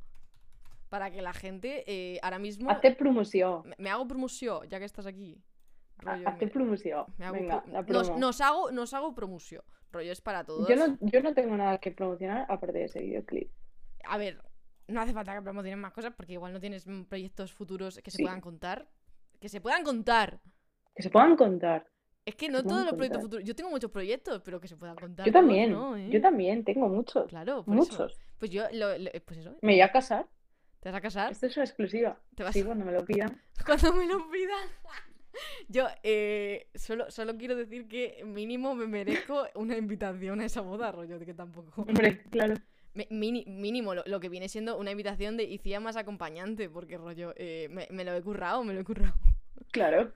para 0.89 1.09
que 1.09 1.21
la 1.21 1.31
gente 1.33 1.83
eh, 1.87 2.19
ahora 2.21 2.37
mismo... 2.37 2.69
Hazte 2.69 2.91
promoción. 2.93 3.61
Me, 3.69 3.75
me 3.79 3.89
hago 3.89 4.05
promoción, 4.07 4.67
ya 4.69 4.77
que 4.79 4.85
estás 4.85 5.05
aquí. 5.05 5.41
Rollo, 5.99 6.27
Hazte 6.27 6.45
me- 6.47 6.51
promoción. 6.51 7.05
me 7.17 7.25
hago 7.25 7.35
Venga, 7.35 7.63
pro- 7.63 7.71
la 7.73 7.81
nos, 7.83 8.07
promo. 8.07 8.19
nos 8.19 8.41
hago, 8.41 8.71
nos 8.71 8.93
hago 8.93 9.15
promoción. 9.15 9.63
Rollo, 9.91 10.11
es 10.11 10.19
para 10.21 10.43
todos. 10.43 10.67
Yo 10.67 10.75
no, 10.75 10.97
yo 11.01 11.21
no 11.21 11.33
tengo 11.33 11.55
nada 11.55 11.77
que 11.77 11.91
promocionar 11.91 12.45
aparte 12.49 12.77
de 12.79 12.85
ese 12.85 12.99
videoclip. 13.01 13.51
A 14.05 14.17
ver, 14.17 14.41
no 14.87 14.99
hace 14.99 15.13
falta 15.13 15.33
que 15.35 15.41
promociones 15.41 15.77
más 15.79 15.93
cosas 15.93 16.13
porque 16.15 16.33
igual 16.33 16.51
no 16.53 16.59
tienes 16.59 16.85
proyectos 17.07 17.53
futuros 17.53 17.99
que 18.03 18.11
se 18.11 18.17
Sí. 18.17 18.23
puedan 18.23 18.41
contar. 18.41 18.89
Que 19.39 19.47
se 19.47 19.61
puedan 19.61 19.83
contar. 19.83 20.41
Que 20.95 21.03
se 21.03 21.09
puedan 21.09 21.35
contar. 21.37 21.87
Es 22.25 22.35
que 22.35 22.49
no 22.49 22.63
todos 22.63 22.85
los 22.85 22.93
proyectos 22.93 23.21
futuros. 23.23 23.43
Yo 23.45 23.55
tengo 23.55 23.69
muchos 23.71 23.89
proyectos, 23.89 24.41
pero 24.45 24.59
que 24.61 24.67
se 24.67 24.77
puedan 24.77 24.95
contar. 24.95 25.25
Yo 25.25 25.31
también, 25.31 25.71
¿no? 25.71 25.97
¿Eh? 25.97 26.09
yo 26.11 26.21
también 26.21 26.63
tengo 26.63 26.87
muchos. 26.87 27.27
Claro, 27.27 27.63
por 27.63 27.75
eso. 27.75 27.83
Muchos. 27.91 28.19
Pues 28.37 28.51
yo, 28.51 28.63
lo- 28.73 28.97
lo- 28.97 29.11
pues 29.25 29.39
eso. 29.39 29.55
Me 29.61 29.73
voy 29.73 29.81
a 29.81 29.91
casar. 29.91 30.27
¿Te 30.79 30.89
vas 30.89 30.97
a 30.97 31.01
casar? 31.01 31.31
Esto 31.31 31.47
es 31.47 31.57
una 31.57 31.65
exclusiva. 31.65 32.19
¿Te 32.35 32.43
vas 32.43 32.53
Sí, 32.53 32.63
cuando 32.63 32.85
me 32.85 32.91
lo 32.91 33.03
pidan. 33.05 33.39
Cuando 33.65 33.93
me 33.93 34.07
lo 34.07 34.29
pidan. 34.31 34.67
Yo 35.67 35.87
eh, 36.03 36.67
solo, 36.75 37.09
solo 37.09 37.37
quiero 37.37 37.55
decir 37.55 37.87
que 37.87 38.21
mínimo 38.25 38.75
me 38.75 38.85
merezco 38.87 39.45
una 39.55 39.77
invitación 39.77 40.41
a 40.41 40.45
esa 40.45 40.61
boda, 40.61 40.91
rollo, 40.91 41.17
de 41.19 41.25
que 41.25 41.33
tampoco. 41.33 41.81
Hombre, 41.83 42.21
claro. 42.29 42.55
Mi- 42.93 43.07
mini- 43.09 43.45
mínimo, 43.45 43.95
lo, 43.95 44.03
lo 44.05 44.19
que 44.19 44.27
viene 44.29 44.49
siendo 44.49 44.77
una 44.77 44.91
invitación 44.91 45.37
de 45.37 45.43
Icía 45.45 45.79
más 45.79 45.95
acompañante, 45.95 46.69
porque 46.69 46.97
rollo, 46.97 47.33
eh, 47.37 47.67
me, 47.71 47.87
me 47.91 48.03
lo 48.03 48.13
he 48.13 48.21
currado, 48.21 48.63
me 48.63 48.73
lo 48.73 48.81
he 48.81 48.83
currado. 48.83 49.15
Claro. 49.71 50.11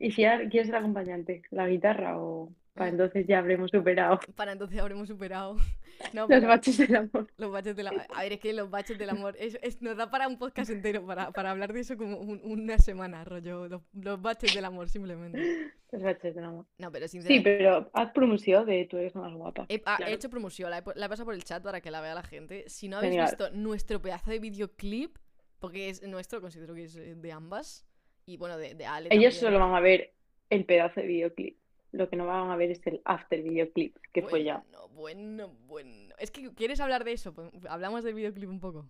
¿Y 0.00 0.10
si 0.12 0.24
ahora 0.24 0.48
quieres 0.48 0.66
ser 0.68 0.76
acompañante? 0.76 1.42
¿La 1.50 1.68
guitarra 1.68 2.18
o 2.18 2.50
para 2.74 2.90
Mm. 2.90 2.94
entonces 2.94 3.26
ya 3.26 3.38
habremos 3.40 3.70
superado 3.70 4.18
Para 4.36 4.52
entonces 4.52 4.78
habremos 4.80 5.06
superado. 5.08 5.56
No, 6.14 6.26
los 6.26 6.42
baches 6.44 6.78
del 6.78 6.96
amor? 6.96 7.26
los 7.36 7.52
baches 7.52 7.76
del 7.76 7.88
amor. 7.88 8.06
A 8.14 8.22
ver, 8.22 8.32
es 8.32 8.40
que 8.40 8.54
los 8.54 8.70
baches 8.70 8.96
del 8.98 9.10
amor. 9.10 9.36
es- 9.38 9.58
es- 9.60 9.82
nos 9.82 9.98
da 9.98 10.10
para 10.10 10.28
un 10.28 10.38
podcast 10.38 10.70
entero, 10.70 11.04
para, 11.04 11.30
para 11.30 11.50
hablar 11.50 11.74
de 11.74 11.80
eso 11.80 11.98
como 11.98 12.16
un- 12.16 12.40
una 12.42 12.78
semana, 12.78 13.22
rollo. 13.22 13.68
Los, 13.68 13.82
los 13.92 14.22
baches 14.22 14.54
del 14.54 14.64
amor, 14.64 14.88
simplemente. 14.88 15.70
Los 15.92 16.02
baches 16.02 16.34
del 16.34 16.44
amor. 16.44 16.64
No, 16.78 16.90
pero 16.90 17.06
Sí, 17.06 17.20
sinceramente. 17.20 17.58
pero 17.58 17.90
haz 17.92 18.12
promoción 18.12 18.64
de 18.64 18.86
tú 18.86 18.96
eres 18.96 19.14
más 19.14 19.30
guapa. 19.34 19.66
He, 19.68 19.82
ah, 19.84 19.98
he 20.06 20.14
hecho 20.14 20.30
promoción, 20.30 20.70
la 20.70 20.78
he, 20.78 20.82
pu- 20.84 20.94
la 20.94 21.04
he 21.04 21.08
pasado 21.10 21.26
por 21.26 21.34
el 21.34 21.44
chat 21.44 21.62
para 21.62 21.82
que 21.82 21.90
la 21.90 22.00
vea 22.00 22.14
la 22.14 22.22
gente. 22.22 22.64
Si 22.68 22.88
no 22.88 22.96
habéis 22.96 23.10
Genial. 23.12 23.26
visto 23.28 23.50
nuestro 23.50 24.00
pedazo 24.00 24.30
de 24.30 24.38
videoclip, 24.38 25.18
porque 25.58 25.90
es 25.90 26.02
nuestro, 26.02 26.40
considero 26.40 26.72
que 26.74 26.84
es 26.84 26.96
eh, 26.96 27.14
de 27.14 27.32
ambas, 27.32 27.84
y 28.26 28.36
bueno, 28.36 28.56
de, 28.58 28.74
de 28.74 28.86
Ale 28.86 29.08
Ellos 29.10 29.34
también. 29.34 29.52
solo 29.54 29.58
van 29.58 29.74
a 29.74 29.80
ver 29.80 30.12
el 30.50 30.64
pedazo 30.64 31.00
de 31.00 31.06
videoclip. 31.06 31.56
Lo 31.92 32.08
que 32.08 32.16
no 32.16 32.26
van 32.26 32.50
a 32.50 32.56
ver 32.56 32.70
es 32.70 32.86
el 32.86 33.00
after 33.04 33.42
videoclip, 33.42 33.96
que 34.12 34.22
fue 34.22 34.44
ya. 34.44 34.62
Bueno, 34.70 34.88
bueno, 34.94 35.48
bueno. 35.66 36.14
Es 36.18 36.30
que, 36.30 36.52
¿quieres 36.54 36.80
hablar 36.80 37.02
de 37.04 37.12
eso? 37.12 37.34
Pues, 37.34 37.50
hablamos 37.68 38.04
del 38.04 38.14
videoclip 38.14 38.48
un 38.48 38.60
poco. 38.60 38.88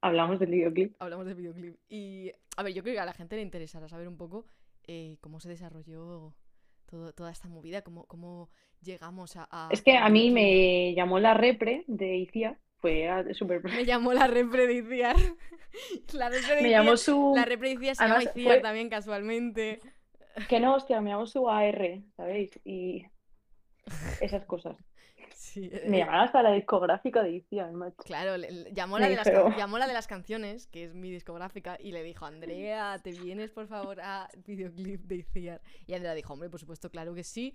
Hablamos 0.00 0.40
del 0.40 0.50
videoclip. 0.50 0.94
Hablamos 1.00 1.26
del 1.26 1.34
videoclip. 1.36 1.76
Y, 1.88 2.32
a 2.56 2.62
ver, 2.62 2.72
yo 2.74 2.82
creo 2.82 2.94
que 2.94 3.00
a 3.00 3.04
la 3.04 3.12
gente 3.12 3.36
le 3.36 3.42
interesará 3.42 3.88
saber 3.88 4.08
un 4.08 4.16
poco 4.16 4.46
eh, 4.86 5.16
cómo 5.20 5.38
se 5.38 5.48
desarrolló 5.48 6.34
todo, 6.86 7.12
toda 7.12 7.30
esta 7.30 7.48
movida, 7.48 7.82
cómo, 7.82 8.06
cómo 8.06 8.50
llegamos 8.80 9.36
a... 9.36 9.46
a- 9.50 9.68
Es 9.70 9.82
que 9.82 9.96
a 9.96 10.08
mí 10.08 10.30
me 10.30 10.94
llamó 10.94 11.20
la 11.20 11.34
repre 11.34 11.84
de 11.86 12.16
Icia, 12.16 12.58
fue 12.82 13.32
súper... 13.32 13.62
Me 13.62 13.84
llamó 13.86 14.12
la 14.12 14.26
reprediciar. 14.26 15.16
la 16.12 16.28
reprediciar. 16.28 16.62
Me 16.62 16.70
llamó 16.70 16.96
su... 16.96 17.32
La 17.34 17.44
reprediciar 17.44 17.94
se 17.96 18.02
llama 18.02 18.16
Además, 18.16 18.36
Iciar 18.36 18.54
fue- 18.54 18.60
también 18.60 18.90
casualmente. 18.90 19.80
Que 20.48 20.60
no, 20.60 20.74
hostia, 20.74 21.00
me 21.00 21.10
llamó 21.10 21.26
su 21.26 21.48
AR, 21.48 22.00
¿sabéis? 22.16 22.58
Y 22.64 23.06
esas 24.20 24.44
cosas. 24.46 24.76
Sí, 25.34 25.70
Me 25.86 25.96
eh, 25.96 26.00
llamaron 26.00 26.22
hasta 26.22 26.42
la 26.42 26.52
discográfica 26.52 27.22
de 27.22 27.32
Icia, 27.32 27.66
macho. 27.68 27.96
Claro, 28.04 28.36
le- 28.36 28.72
llamó, 28.72 28.98
la 28.98 29.08
de 29.08 29.16
las, 29.16 29.30
llamó 29.56 29.78
la 29.78 29.86
de 29.86 29.92
las 29.92 30.06
canciones, 30.06 30.66
que 30.66 30.84
es 30.84 30.94
mi 30.94 31.10
discográfica, 31.10 31.76
y 31.78 31.92
le 31.92 32.02
dijo, 32.02 32.24
Andrea, 32.24 32.98
¿te 33.02 33.12
vienes 33.12 33.50
por 33.52 33.66
favor 33.68 34.00
a 34.00 34.28
videoclip 34.46 35.02
de 35.02 35.16
Iciar? 35.16 35.60
Y 35.86 35.94
Andrea 35.94 36.14
dijo, 36.14 36.32
hombre, 36.32 36.48
por 36.50 36.58
supuesto, 36.58 36.90
claro 36.90 37.14
que 37.14 37.22
sí. 37.24 37.54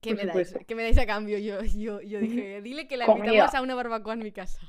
¿Qué 0.00 0.14
me 0.14 0.24
dais? 0.26 0.54
¿Qué 0.66 0.74
me 0.74 0.82
dais 0.84 0.98
a 0.98 1.06
cambio? 1.06 1.38
Yo, 1.38 1.62
yo, 1.62 2.00
yo 2.00 2.20
dije, 2.20 2.62
dile 2.62 2.86
que 2.86 2.96
la 2.96 3.06
Comida. 3.06 3.26
invitamos 3.26 3.54
a 3.54 3.62
una 3.62 3.74
barbacoa 3.74 4.14
en 4.14 4.20
mi 4.20 4.32
casa. 4.32 4.60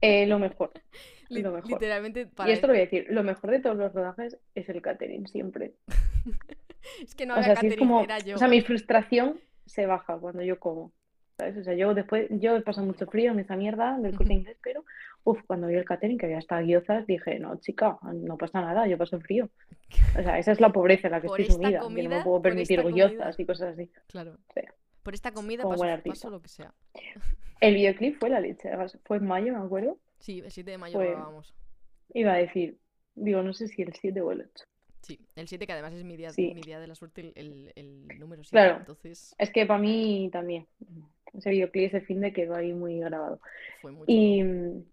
Eh, 0.00 0.26
lo 0.26 0.38
mejor. 0.38 0.70
Li- 1.28 1.42
Lo 1.42 1.50
mejor. 1.52 1.70
Literalmente 1.70 2.20
Y 2.22 2.24
para 2.26 2.52
esto 2.52 2.66
lo 2.66 2.72
voy 2.74 2.80
a 2.82 2.84
decir, 2.84 3.06
lo 3.08 3.22
mejor 3.22 3.50
de 3.50 3.60
todos 3.60 3.76
los 3.76 3.92
rodajes 3.94 4.36
es 4.54 4.68
el 4.68 4.82
catering, 4.82 5.26
siempre. 5.28 5.72
Es 7.00 7.14
que 7.14 7.26
no 7.26 7.34
O 7.34 7.36
había 7.36 7.54
si 7.56 7.66
es 7.66 7.74
catering, 7.74 7.78
como, 7.78 8.02
era 8.02 8.18
yo. 8.18 8.34
o 8.36 8.38
sea, 8.38 8.48
mi 8.48 8.60
frustración 8.60 9.40
se 9.66 9.86
baja 9.86 10.18
cuando 10.18 10.42
yo 10.42 10.58
como. 10.58 10.92
¿Sabes? 11.38 11.56
O 11.56 11.64
sea, 11.64 11.74
yo 11.74 11.94
después, 11.94 12.26
yo 12.30 12.56
he 12.56 12.60
pasado 12.60 12.86
mucho 12.86 13.06
frío 13.06 13.32
en 13.32 13.38
esa 13.38 13.56
mierda 13.56 13.96
del 13.98 14.14
corte 14.16 14.34
inglés, 14.34 14.56
pero 14.62 14.84
uff, 15.24 15.40
cuando 15.46 15.66
vi 15.68 15.74
el 15.74 15.84
catering, 15.84 16.18
que 16.18 16.26
había 16.26 16.38
hasta 16.38 16.60
guiozas, 16.60 17.06
dije, 17.06 17.38
no, 17.38 17.56
chica, 17.60 17.98
no 18.14 18.36
pasa 18.36 18.60
nada, 18.60 18.86
yo 18.86 18.98
paso 18.98 19.20
frío. 19.20 19.48
O 20.18 20.22
sea, 20.22 20.38
esa 20.38 20.52
es 20.52 20.60
la 20.60 20.72
pobreza 20.72 21.08
en 21.08 21.12
la 21.12 21.20
que 21.20 21.28
Por 21.28 21.40
estoy 21.40 21.54
sumida, 21.54 21.70
que 21.70 21.76
no 21.78 21.82
comida- 21.84 22.08
me 22.18 22.24
puedo 22.24 22.42
permitir 22.42 22.82
comida- 22.82 23.08
guiozas 23.08 23.38
y 23.38 23.46
cosas 23.46 23.74
así. 23.74 23.90
Claro. 24.08 24.36
Por 25.02 25.14
esta 25.14 25.32
comida 25.32 25.64
paso, 25.64 25.84
paso 26.04 26.30
lo 26.30 26.40
que 26.40 26.48
sea. 26.48 26.72
El 27.60 27.74
videoclip 27.74 28.18
fue 28.18 28.30
la 28.30 28.40
leche, 28.40 28.68
además, 28.68 28.98
fue 29.04 29.18
en 29.18 29.26
mayo, 29.26 29.52
me 29.52 29.64
acuerdo. 29.64 29.98
Sí, 30.18 30.40
el 30.44 30.50
7 30.50 30.70
de 30.72 30.78
mayo 30.78 30.94
Fue- 30.98 31.08
grabábamos. 31.10 31.54
Iba 32.14 32.32
a 32.34 32.36
decir, 32.36 32.78
digo, 33.14 33.42
no 33.42 33.52
sé 33.52 33.68
si 33.68 33.82
el 33.82 33.92
7 33.94 34.20
o 34.20 34.32
el 34.32 34.42
8. 34.42 34.64
Sí, 35.02 35.18
el 35.34 35.48
7 35.48 35.66
que 35.66 35.72
además 35.72 35.92
es 35.94 36.04
mi 36.04 36.16
día, 36.16 36.30
Sí. 36.30 36.52
mi 36.54 36.60
día 36.60 36.78
de 36.78 36.86
la 36.86 36.94
suerte, 36.94 37.20
el, 37.20 37.32
el, 37.34 37.72
el 37.74 38.18
número 38.20 38.44
7. 38.44 38.50
Claro. 38.52 38.76
Entonces 38.78 39.34
Es 39.38 39.50
que 39.50 39.66
para 39.66 39.80
mí 39.80 40.28
también. 40.32 40.66
Ese 41.34 41.50
videoclip, 41.50 41.86
ese 41.86 42.00
fin 42.02 42.20
de 42.20 42.32
quedó 42.32 42.54
ahí 42.54 42.72
muy 42.72 43.00
grabado. 43.00 43.40
fue 43.80 43.90
mucho. 43.90 44.04
y 44.06 44.42
mm, 44.44 44.84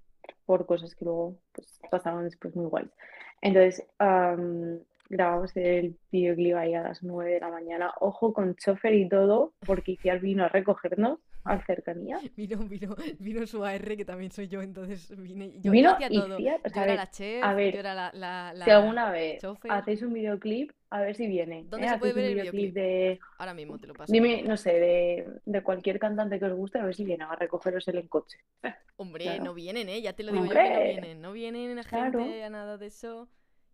por 0.49 0.65
cosas 0.65 0.95
que 0.95 1.05
luego 1.05 1.35
pues, 1.53 1.79
pasaron 1.91 2.23
después 2.23 2.55
muy 2.55 2.65
guays. 2.65 2.89
Entonces, 3.39 3.85
am, 3.99 4.79
grabamos 5.07 5.55
el 5.55 5.95
videoclip 6.11 6.55
ahí 6.55 6.73
a 6.73 6.81
las 6.81 7.03
9 7.03 7.33
de 7.33 7.39
la 7.39 7.51
mañana, 7.51 7.93
ojo 7.99 8.33
con 8.33 8.55
chofer 8.55 8.95
y 8.95 9.07
todo, 9.07 9.53
porque 9.63 9.91
Iciar 9.91 10.19
vino 10.19 10.43
a 10.43 10.49
recogernos 10.49 11.19
a 11.43 11.59
cercanía. 11.65 12.19
Vino, 12.35 12.57
vino, 12.67 12.95
vino 13.19 13.45
su 13.47 13.63
AR, 13.63 13.97
que 13.97 14.05
también 14.05 14.31
soy 14.31 14.47
yo, 14.47 14.61
entonces 14.61 15.15
vine. 15.17 15.53
Yo, 15.61 15.71
Vino 15.71 15.89
hacía 15.91 16.09
todo. 16.09 16.39
Yo 16.39 16.45
sea, 16.45 16.59
a 16.63 16.81
era 16.81 16.85
ver, 16.85 16.95
la 16.95 17.09
chef, 17.11 17.43
a 17.43 17.53
ver, 17.53 17.73
yo 17.73 17.79
era 17.79 17.93
la. 17.93 18.11
la, 18.13 18.53
si 18.53 18.69
la- 18.69 18.75
alguna 18.77 19.11
vez 19.11 19.41
chofer. 19.41 19.71
hacéis 19.71 20.01
un 20.01 20.13
videoclip, 20.13 20.71
a 20.89 21.01
ver 21.01 21.15
si 21.15 21.27
viene. 21.27 21.65
¿Dónde 21.69 21.87
¿eh? 21.87 21.89
se 21.89 21.97
puede 21.97 22.13
ver 22.13 22.25
el 22.25 22.35
videoclip 22.35 22.73
de, 22.73 23.19
Ahora 23.37 23.53
mismo 23.53 23.77
te 23.79 23.87
lo 23.87 23.93
paso. 23.95 24.13
dime, 24.13 24.43
no 24.43 24.57
sé, 24.57 24.73
de, 24.73 25.27
de 25.45 25.63
cualquier 25.63 25.99
cantante 25.99 26.39
que 26.39 26.45
os 26.45 26.53
guste, 26.57 26.79
a 26.79 26.85
ver 26.85 26.95
si 26.95 27.05
viene 27.05 27.23
a 27.25 27.35
recogeros 27.35 27.87
en 27.87 27.97
el 27.97 28.09
coche. 28.09 28.37
Hombre, 28.97 29.25
claro. 29.25 29.43
no 29.43 29.53
vienen, 29.53 29.87
¿eh? 29.89 30.01
Ya 30.01 30.13
te 30.13 30.23
lo 30.23 30.31
digo 30.33 30.45
yo 30.45 30.61
que 30.61 30.69
no 30.69 30.81
Hombre, 30.81 30.83
vienen. 30.83 31.21
No 31.21 31.31
vienen 31.31 31.75
la 31.75 31.83
claro. 31.83 32.19
gente 32.19 32.43
a 32.43 32.49
nada 32.49 32.77
de 32.77 32.87
eso. 32.87 33.29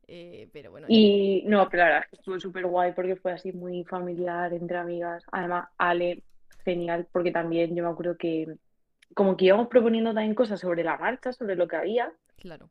Eh, 0.07 0.49
pero 0.53 0.70
bueno, 0.72 0.88
Y 0.88 1.43
no, 1.47 1.68
pero 1.70 1.84
la 1.84 1.89
verdad 1.89 2.03
es 2.05 2.09
que 2.11 2.16
estuvo 2.18 2.39
súper 2.39 2.66
guay 2.68 2.93
porque 2.93 3.16
fue 3.16 3.32
así 3.34 3.51
muy 3.51 3.84
familiar, 3.86 4.53
entre 4.53 4.78
amigas. 4.78 5.24
Además, 5.32 5.70
Ale, 5.78 6.24
genial, 6.66 7.07
porque 7.13 7.32
también 7.32 7.76
yo 7.76 7.84
me 7.84 7.89
acuerdo 7.89 8.18
que 8.18 8.57
como 9.16 9.38
que 9.38 9.45
íbamos 9.45 9.70
proponiendo 9.70 10.13
también 10.13 10.36
cosas 10.36 10.59
sobre 10.61 10.84
la 10.84 10.97
marcha, 10.97 11.34
sobre 11.34 11.55
lo 11.55 11.68
que 11.68 11.78
había, 11.78 12.13
claro. 12.38 12.70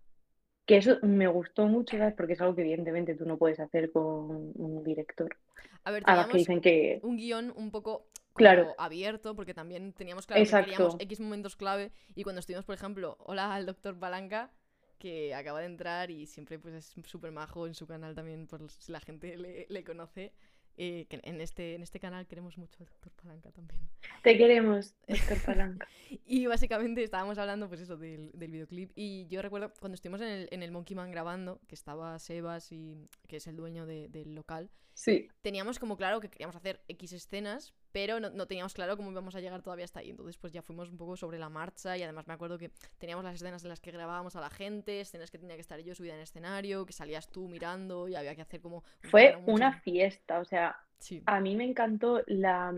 que 0.67 0.77
eso 0.79 0.99
me 1.03 1.27
gustó 1.29 1.67
mucho, 1.67 1.97
¿sabes? 1.99 2.15
Porque 2.15 2.33
es 2.35 2.41
algo 2.41 2.55
que 2.55 2.63
evidentemente 2.63 3.15
tú 3.15 3.25
no 3.27 3.39
puedes 3.39 3.61
hacer 3.61 3.93
con 3.93 4.53
un 4.57 4.83
director. 4.85 5.37
A 5.85 5.91
ver, 5.91 6.05
Además 6.05 6.29
que 6.29 6.39
teníamos 6.39 6.39
dicen 6.39 6.61
que, 6.61 7.03
un 7.03 7.17
guion 7.17 7.53
un 7.57 7.71
poco 7.71 8.09
Claro. 8.35 8.75
abierto, 8.79 9.37
porque 9.37 9.55
también 9.55 9.93
teníamos 9.93 10.27
claro 10.27 10.47
que 10.47 10.57
queríamos 10.57 10.95
exacto, 10.95 10.99
X 10.99 11.21
momentos 11.21 11.57
clave. 11.57 11.93
Y 12.15 12.25
cuando 12.25 12.41
estuvimos, 12.41 12.65
por 12.65 12.75
ejemplo, 12.75 13.17
hola 13.21 13.55
al 13.55 13.67
doctor 13.67 13.99
Palanca, 13.99 14.53
que 14.99 15.35
acaba 15.35 15.61
de 15.61 15.67
entrar 15.67 16.11
y 16.11 16.27
siempre 16.27 16.59
pues 16.59 16.75
es 16.75 16.95
súper 17.07 17.33
majo 17.33 17.67
en 17.67 17.75
su 17.75 17.87
canal 17.87 18.15
también, 18.15 18.47
por 18.47 18.69
si 18.71 18.93
la 18.93 19.01
gente 19.01 19.37
le, 19.37 19.67
le 19.69 19.85
conoce. 19.85 20.33
Eh, 20.77 21.07
que 21.09 21.21
en 21.23 21.41
este, 21.41 21.75
en 21.75 21.83
este 21.83 22.01
canal 22.01 22.27
queremos 22.27 22.59
mucho 22.59 22.77
al 22.81 22.87
doctor 22.87 23.13
Palanca 23.13 23.51
también. 23.53 23.81
te 24.23 24.37
queremos, 24.37 24.95
Doctor 25.09 25.39
Palanca. 25.45 25.89
Y 26.27 26.47
básicamente 26.47 27.03
estábamos 27.03 27.39
hablando, 27.39 27.69
pues 27.69 27.81
eso, 27.81 27.97
del, 27.97 28.31
del 28.35 28.51
videoclip. 28.53 28.93
Y 28.95 29.27
yo 29.29 29.43
recuerdo 29.43 29.73
cuando 29.81 29.95
estuvimos 29.95 30.21
en 30.21 30.29
el, 30.29 30.49
en 30.53 30.63
el 30.63 30.71
Monkey 30.71 30.95
Man 30.95 31.11
grabando, 31.11 31.61
que 31.67 31.75
estaba 31.75 32.19
Sebas, 32.19 32.71
y, 32.73 33.09
que 33.27 33.37
es 33.37 33.47
el 33.47 33.57
dueño 33.57 33.85
de- 33.87 34.09
del 34.09 34.35
local, 34.35 34.71
Sí, 34.93 35.29
teníamos 35.43 35.81
como 35.81 35.97
claro 35.97 36.21
que 36.21 36.29
queríamos 36.31 36.55
hacer 36.55 36.81
X 36.87 37.13
escenas, 37.15 37.75
pero 37.95 38.19
no, 38.19 38.29
no 38.31 38.47
teníamos 38.49 38.75
claro 38.75 38.97
cómo 38.97 39.13
íbamos 39.13 39.37
a 39.37 39.41
llegar 39.41 39.63
todavía 39.63 39.85
hasta 39.85 40.01
ahí. 40.01 40.11
Entonces, 40.11 40.37
pues 40.37 40.53
ya 40.53 40.63
fuimos 40.63 40.91
un 40.91 40.97
poco 40.99 41.17
sobre 41.17 41.39
la 41.39 41.49
marcha. 41.49 41.97
Y 41.97 42.03
además 42.03 42.27
me 42.27 42.35
acuerdo 42.35 42.59
que 42.59 42.73
teníamos 42.99 43.25
las 43.25 43.37
escenas 43.37 43.63
en 43.63 43.69
las 43.69 43.81
que 43.81 43.93
grabábamos 43.93 44.35
a 44.35 44.41
la 44.41 44.51
gente, 44.51 45.01
escenas 45.01 45.31
que 45.31 45.39
tenía 45.39 45.55
que 45.55 45.61
estar 45.61 45.79
yo 45.79 45.95
subida 45.95 46.15
en 46.17 46.21
escenario, 46.21 46.85
que 46.87 46.93
salías 46.93 47.29
tú 47.31 47.49
mirando 47.49 48.09
y 48.09 48.17
había 48.17 48.35
que 48.35 48.43
hacer 48.43 48.61
como. 48.61 48.83
fue 49.03 49.37
mucho- 49.37 49.53
una 49.53 49.81
fiesta, 49.81 50.41
o 50.41 50.45
sea, 50.45 50.77
Sí, 50.99 51.23
a 51.27 51.39
mí 51.39 51.55
me 51.55 51.65
encantó 51.65 52.23
la... 52.27 52.71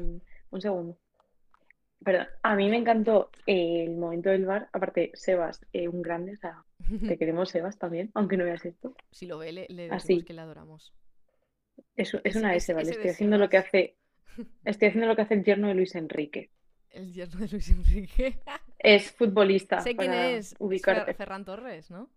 Un 0.51 0.61
segundo. 0.61 0.99
Perdón, 2.05 2.27
a 2.43 2.55
mí 2.55 2.69
me 2.69 2.77
encantó 2.77 3.31
el 3.47 3.97
momento 3.97 4.29
del 4.29 4.45
bar, 4.45 4.69
aparte, 4.73 5.11
Sebas, 5.15 5.65
eh, 5.73 5.89
un 5.89 6.03
grande, 6.03 6.35
o 6.35 6.37
sea, 6.37 6.63
te 7.09 7.17
queremos 7.19 7.49
Sebas 7.49 7.79
también, 7.79 8.11
aunque 8.15 8.37
no 8.37 8.45
veas 8.45 8.65
esto. 8.67 8.95
si 9.11 9.27
lo 9.27 9.39
ve, 9.39 9.53
le, 9.53 9.67
le 9.71 9.85
decimos 9.89 10.03
Así. 10.05 10.23
que 10.23 10.35
le 10.35 10.43
adoramos. 10.43 10.93
Es, 11.97 12.13
es 12.15 12.21
Ese- 12.25 12.39
una 12.39 12.55
S, 12.55 12.75
¿vale? 12.75 12.91
Estoy 12.91 13.11
haciendo 13.11 13.39
lo 13.39 13.49
que 13.49 13.57
hace, 13.57 13.97
estoy 14.65 14.89
haciendo 14.89 15.07
lo 15.07 15.17
que 15.17 15.23
hace 15.23 15.35
el 15.35 15.45
yerno 15.45 15.69
de 15.69 15.75
Luis 15.75 15.95
Enrique. 15.95 16.51
El 16.91 17.13
yerno 17.13 17.41
de 17.41 17.49
Luis 17.49 17.69
Enrique. 17.71 18.39
Es 18.79 19.11
futbolista, 19.11 19.81
sé 19.81 19.97
quién 19.97 20.11
para 20.11 20.31
es. 20.31 20.55
Ubicarte. 20.59 21.15
Ferran 21.15 21.45
Torres, 21.45 21.91
¿no? 21.91 22.11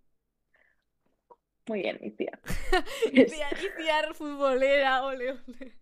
Muy 1.67 1.82
bien, 1.82 1.97
mi 2.01 2.11
tía. 2.11 2.38
Iciar, 3.13 3.53
Iciar 3.53 4.13
futbolera, 4.13 5.05
ole, 5.05 5.32
ole. 5.32 5.74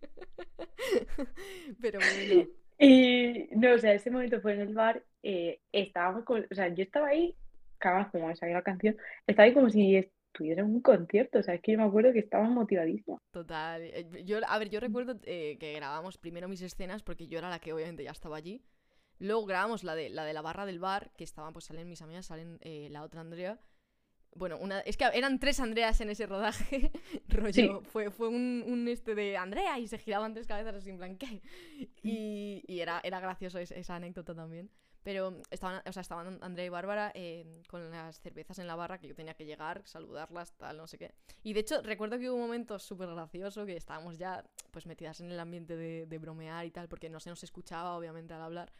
Pero 1.80 1.98
bueno. 1.98 2.48
Y 2.78 3.48
no, 3.56 3.72
o 3.74 3.78
sea, 3.78 3.92
ese 3.92 4.10
momento 4.10 4.40
fue 4.40 4.54
en 4.54 4.60
el 4.60 4.74
bar, 4.74 5.02
eh, 5.22 5.60
estábamos 5.72 6.24
con, 6.24 6.46
o 6.48 6.54
sea, 6.54 6.68
yo 6.68 6.84
estaba 6.84 7.08
ahí, 7.08 7.34
que 7.80 7.88
además 7.88 8.10
como 8.12 8.34
sabía 8.36 8.54
la 8.54 8.62
canción, 8.62 8.96
estaba 9.26 9.46
ahí 9.46 9.54
como 9.54 9.68
si 9.68 10.08
estuviera 10.32 10.62
en 10.62 10.68
un 10.68 10.80
concierto, 10.80 11.38
o 11.38 11.42
sea, 11.42 11.54
es 11.54 11.60
que 11.62 11.72
yo 11.72 11.78
me 11.78 11.84
acuerdo 11.84 12.12
que 12.12 12.20
estaba 12.20 12.48
motivadísima. 12.48 13.18
Total. 13.32 13.82
eh, 13.82 14.06
Yo, 14.24 14.38
a 14.46 14.58
ver, 14.58 14.70
yo 14.70 14.80
recuerdo 14.80 15.18
eh, 15.24 15.56
que 15.58 15.72
grabamos 15.74 16.16
primero 16.18 16.48
mis 16.48 16.62
escenas 16.62 17.02
porque 17.02 17.28
yo 17.28 17.38
era 17.38 17.50
la 17.50 17.58
que 17.58 17.72
obviamente 17.72 18.04
ya 18.04 18.12
estaba 18.12 18.36
allí. 18.36 18.62
Luego 19.18 19.46
grabamos 19.46 19.82
la 19.82 19.94
de 19.96 20.10
la, 20.10 20.24
de 20.24 20.32
la 20.32 20.42
barra 20.42 20.64
del 20.64 20.78
bar, 20.78 21.10
que 21.16 21.24
estaban, 21.24 21.52
pues 21.52 21.64
salen 21.64 21.88
mis 21.88 22.02
amigas, 22.02 22.26
salen 22.26 22.58
eh, 22.62 22.88
la 22.90 23.02
otra 23.02 23.20
Andrea. 23.20 23.58
Bueno, 24.36 24.58
una, 24.58 24.78
es 24.80 24.96
que 24.96 25.06
eran 25.12 25.40
tres 25.40 25.58
Andreas 25.58 26.00
en 26.00 26.10
ese 26.10 26.26
rodaje. 26.26 26.92
Rollo, 27.28 27.52
Sí. 27.52 27.68
fue, 27.90 28.10
fue 28.10 28.28
un, 28.28 28.62
un 28.66 28.86
este 28.86 29.16
de 29.16 29.36
Andrea 29.36 29.78
y 29.80 29.88
se 29.88 29.98
giraban 29.98 30.34
tres 30.34 30.46
cabezas 30.46 30.74
así 30.76 30.90
en 30.90 30.98
plan, 30.98 31.16
¿qué? 31.16 31.42
Y, 32.04 32.62
y 32.68 32.80
era, 32.80 33.00
era 33.02 33.18
gracioso 33.18 33.58
es- 33.58 33.72
esa 33.72 33.96
anécdota 33.96 34.34
también. 34.34 34.70
Pero 35.08 35.40
estaban, 35.50 35.80
o 35.86 35.92
sea, 35.94 36.02
estaban 36.02 36.38
Andrea 36.42 36.66
y 36.66 36.68
Bárbara 36.68 37.12
eh, 37.14 37.62
con 37.66 37.90
las 37.90 38.20
cervezas 38.20 38.58
en 38.58 38.66
la 38.66 38.76
barra 38.76 38.98
que 38.98 39.08
yo 39.08 39.14
tenía 39.14 39.32
que 39.32 39.46
llegar, 39.46 39.80
saludarlas, 39.86 40.52
tal, 40.58 40.76
no 40.76 40.86
sé 40.86 40.98
qué. 40.98 41.14
Y 41.42 41.54
de 41.54 41.60
hecho, 41.60 41.80
recuerdo 41.80 42.18
que 42.18 42.28
hubo 42.28 42.36
un 42.36 42.42
momento 42.42 42.78
súper 42.78 43.08
gracioso 43.08 43.64
que 43.64 43.74
estábamos 43.74 44.18
ya 44.18 44.44
pues 44.70 44.84
metidas 44.84 45.18
en 45.20 45.30
el 45.30 45.40
ambiente 45.40 45.76
de, 45.76 46.04
de 46.04 46.18
bromear 46.18 46.66
y 46.66 46.70
tal, 46.70 46.90
porque 46.90 47.08
no 47.08 47.20
se 47.20 47.30
nos 47.30 47.42
escuchaba, 47.42 47.96
obviamente, 47.96 48.34
al 48.34 48.42
hablar. 48.42 48.70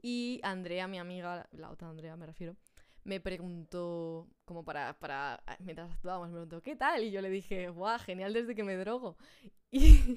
Y 0.00 0.38
Andrea, 0.44 0.86
mi 0.86 1.00
amiga, 1.00 1.48
la 1.50 1.70
otra 1.70 1.88
Andrea 1.88 2.14
me 2.14 2.26
refiero, 2.26 2.54
me 3.04 3.20
preguntó, 3.20 4.28
como 4.44 4.64
para, 4.64 4.98
para 4.98 5.42
mientras 5.60 5.90
actuábamos, 5.92 6.28
me 6.28 6.34
preguntó, 6.34 6.62
¿qué 6.62 6.76
tal? 6.76 7.02
Y 7.04 7.10
yo 7.10 7.20
le 7.22 7.30
dije, 7.30 7.68
guau, 7.68 7.98
genial 8.00 8.32
desde 8.32 8.54
que 8.54 8.64
me 8.64 8.76
drogo. 8.76 9.16
Y, 9.76 10.16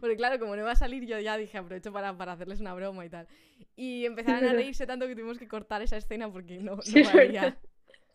porque 0.00 0.16
claro, 0.16 0.38
como 0.38 0.56
no 0.56 0.62
iba 0.62 0.72
a 0.72 0.76
salir, 0.76 1.04
yo 1.06 1.18
ya 1.20 1.36
dije, 1.36 1.58
aprovecho 1.58 1.92
para, 1.92 2.16
para 2.16 2.32
hacerles 2.32 2.60
una 2.60 2.72
broma 2.72 3.04
y 3.04 3.10
tal. 3.10 3.28
Y 3.76 4.06
empezaron 4.06 4.46
a 4.46 4.52
verdad. 4.52 4.54
reírse 4.54 4.86
tanto 4.86 5.06
que 5.06 5.14
tuvimos 5.14 5.38
que 5.38 5.46
cortar 5.46 5.82
esa 5.82 5.98
escena 5.98 6.32
porque 6.32 6.58
no, 6.58 6.82
no 6.86 7.02
Sí, 7.02 7.02
valía. 7.02 7.58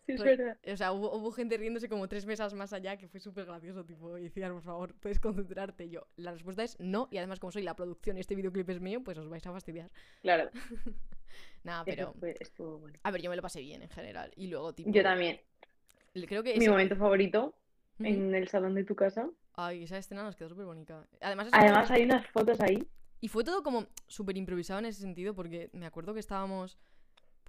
Sí, 0.06 0.12
es 0.14 0.22
Re- 0.22 0.24
verdad. 0.24 0.58
O 0.72 0.76
sea, 0.76 0.92
hubo, 0.92 1.14
hubo 1.16 1.32
gente 1.32 1.56
riéndose 1.56 1.88
como 1.88 2.08
tres 2.08 2.26
mesas 2.26 2.52
más 2.54 2.72
allá, 2.72 2.96
que 2.98 3.08
fue 3.08 3.20
súper 3.20 3.46
gracioso, 3.46 3.84
tipo, 3.84 4.18
Iciar, 4.18 4.52
por 4.52 4.62
favor, 4.62 4.94
¿puedes 4.96 5.20
concentrarte? 5.20 5.86
Y 5.86 5.90
yo, 5.90 6.06
la 6.16 6.32
respuesta 6.32 6.62
es 6.64 6.78
no, 6.80 7.08
y 7.10 7.18
además 7.18 7.40
como 7.40 7.52
soy 7.52 7.62
la 7.62 7.76
producción 7.76 8.16
y 8.16 8.20
este 8.20 8.34
videoclip 8.34 8.68
es 8.70 8.80
mío, 8.80 9.02
pues 9.04 9.16
os 9.18 9.28
vais 9.28 9.46
a 9.46 9.52
fastidiar. 9.52 9.90
Claro, 10.22 10.50
Nada, 11.64 11.84
pero, 11.84 12.14
fue, 12.18 12.34
estuvo 12.40 12.78
bueno. 12.78 12.98
a 13.02 13.10
ver, 13.10 13.20
yo 13.22 13.30
me 13.30 13.36
lo 13.36 13.42
pasé 13.42 13.60
bien 13.60 13.82
en 13.82 13.90
general. 13.90 14.32
Y 14.36 14.46
luego, 14.48 14.72
tipo, 14.74 14.90
Yo 14.90 15.02
también. 15.02 15.40
le- 16.14 16.26
creo 16.26 16.42
que 16.42 16.52
Mi 16.54 16.64
ese- 16.64 16.70
momento 16.70 16.96
favorito 16.96 17.54
en 17.98 18.34
el 18.34 18.48
salón 18.48 18.74
de 18.74 18.84
tu 18.84 18.94
casa. 18.94 19.28
Ay, 19.54 19.84
esa 19.84 19.98
escena 19.98 20.22
nos 20.22 20.36
quedó 20.36 20.48
súper 20.48 20.64
bonita. 20.64 21.06
Además, 21.20 21.48
Además, 21.52 21.90
hay 21.90 22.04
unas 22.04 22.26
fotos 22.28 22.60
ahí. 22.60 22.86
Y 23.20 23.28
fue 23.28 23.44
todo 23.44 23.62
como 23.62 23.86
súper 24.06 24.36
improvisado 24.38 24.78
en 24.78 24.86
ese 24.86 25.02
sentido, 25.02 25.34
porque 25.34 25.68
me 25.74 25.84
acuerdo 25.84 26.14
que 26.14 26.20
estábamos, 26.20 26.78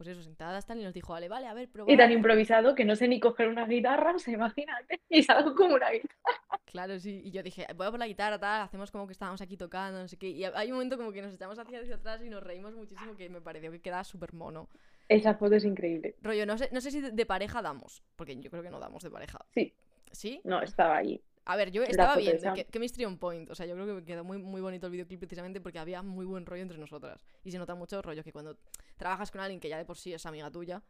pues 0.04 0.18
eso, 0.18 0.24
sentadas 0.24 0.66
tal, 0.66 0.80
y 0.80 0.84
nos 0.84 0.96
dijo, 0.96 1.14
vale, 1.14 1.30
vale, 1.30 1.46
a 1.46 1.54
ver, 1.54 1.66
Y 1.66 1.68
probad. 1.68 1.96
tan 1.96 2.12
improvisado 2.12 2.74
que 2.74 2.86
no 2.86 2.96
sé 2.96 3.08
ni 3.08 3.20
coger 3.20 3.48
una 3.50 3.68
guitarra, 3.68 4.14
o 4.16 4.20
sea, 4.20 4.34
imagínate. 4.34 5.00
Y 5.10 5.22
salgo 5.22 5.54
como 5.54 5.76
una 5.76 5.92
guitarra. 5.92 6.60
Claro, 6.66 7.00
sí. 7.00 7.22
Y 7.24 7.30
yo 7.32 7.44
dije, 7.44 7.68
voy 7.76 7.86
a 7.86 7.92
por 7.92 8.00
la 8.00 8.08
guitarra, 8.08 8.40
tal, 8.40 8.62
hacemos 8.64 8.90
como 8.90 9.06
que 9.06 9.14
estábamos 9.14 9.42
aquí 9.42 9.58
tocando, 9.58 10.00
no 10.00 10.08
sé 10.08 10.18
qué. 10.18 10.30
Y 10.30 10.44
hay 10.44 10.68
un 10.72 10.74
momento 10.78 10.98
como 10.98 11.12
que 11.12 11.22
nos 11.22 11.34
echamos 11.36 11.60
hacia, 11.60 11.82
hacia 11.82 11.96
atrás 11.96 12.24
y 12.24 12.30
nos 12.30 12.42
reímos 12.42 12.74
muchísimo, 12.74 13.16
que 13.16 13.30
me 13.30 13.42
pareció 13.42 13.72
que 13.72 13.80
quedaba 13.80 14.04
súper 14.04 14.34
mono. 14.34 14.70
Esa 15.08 15.36
foto 15.36 15.56
es 15.56 15.66
increíble. 15.66 16.16
Rollo, 16.22 16.46
no 16.48 16.58
sé, 16.58 16.70
no 16.72 16.82
sé 16.82 16.90
si 16.90 17.02
de, 17.02 17.12
de 17.12 17.26
pareja 17.28 17.62
damos, 17.62 18.02
porque 18.16 18.36
yo 18.40 18.50
creo 18.50 18.64
que 18.64 18.70
no 18.72 18.80
damos 18.80 19.04
de 19.04 19.12
pareja. 19.12 19.40
Sí, 19.54 19.74
¿Sí? 20.12 20.42
no, 20.46 20.62
estaba 20.62 20.98
allí. 20.98 21.22
A 21.46 21.56
ver, 21.56 21.72
yo 21.72 21.82
estaba 21.84 22.16
bien, 22.18 22.38
que, 22.54 22.66
que 22.66 22.80
Mystery 22.80 23.06
on 23.06 23.18
Point. 23.18 23.50
O 23.50 23.56
sea, 23.56 23.66
yo 23.66 23.74
creo 23.76 23.98
que 23.98 24.04
quedó 24.06 24.24
muy, 24.24 24.38
muy 24.38 24.62
bonito 24.62 24.86
el 24.88 24.92
videoclip 24.92 25.20
precisamente 25.20 25.60
porque 25.60 25.80
había 25.80 26.02
muy 26.04 26.26
buen 26.26 26.46
rollo 26.46 26.62
entre 26.62 26.78
nosotras. 26.78 27.20
Y 27.44 27.52
se 27.52 27.58
nota 27.58 27.74
mucho 27.76 28.02
rollo 28.02 28.24
que 28.24 28.32
cuando 28.32 28.58
trabajas 28.98 29.32
con 29.32 29.42
alguien 29.42 29.60
que 29.60 29.68
ya 29.70 29.78
de 29.78 29.86
por 29.86 29.98
sí 29.98 30.14
es 30.14 30.26
amiga 30.26 30.52
tuya, 30.52 30.84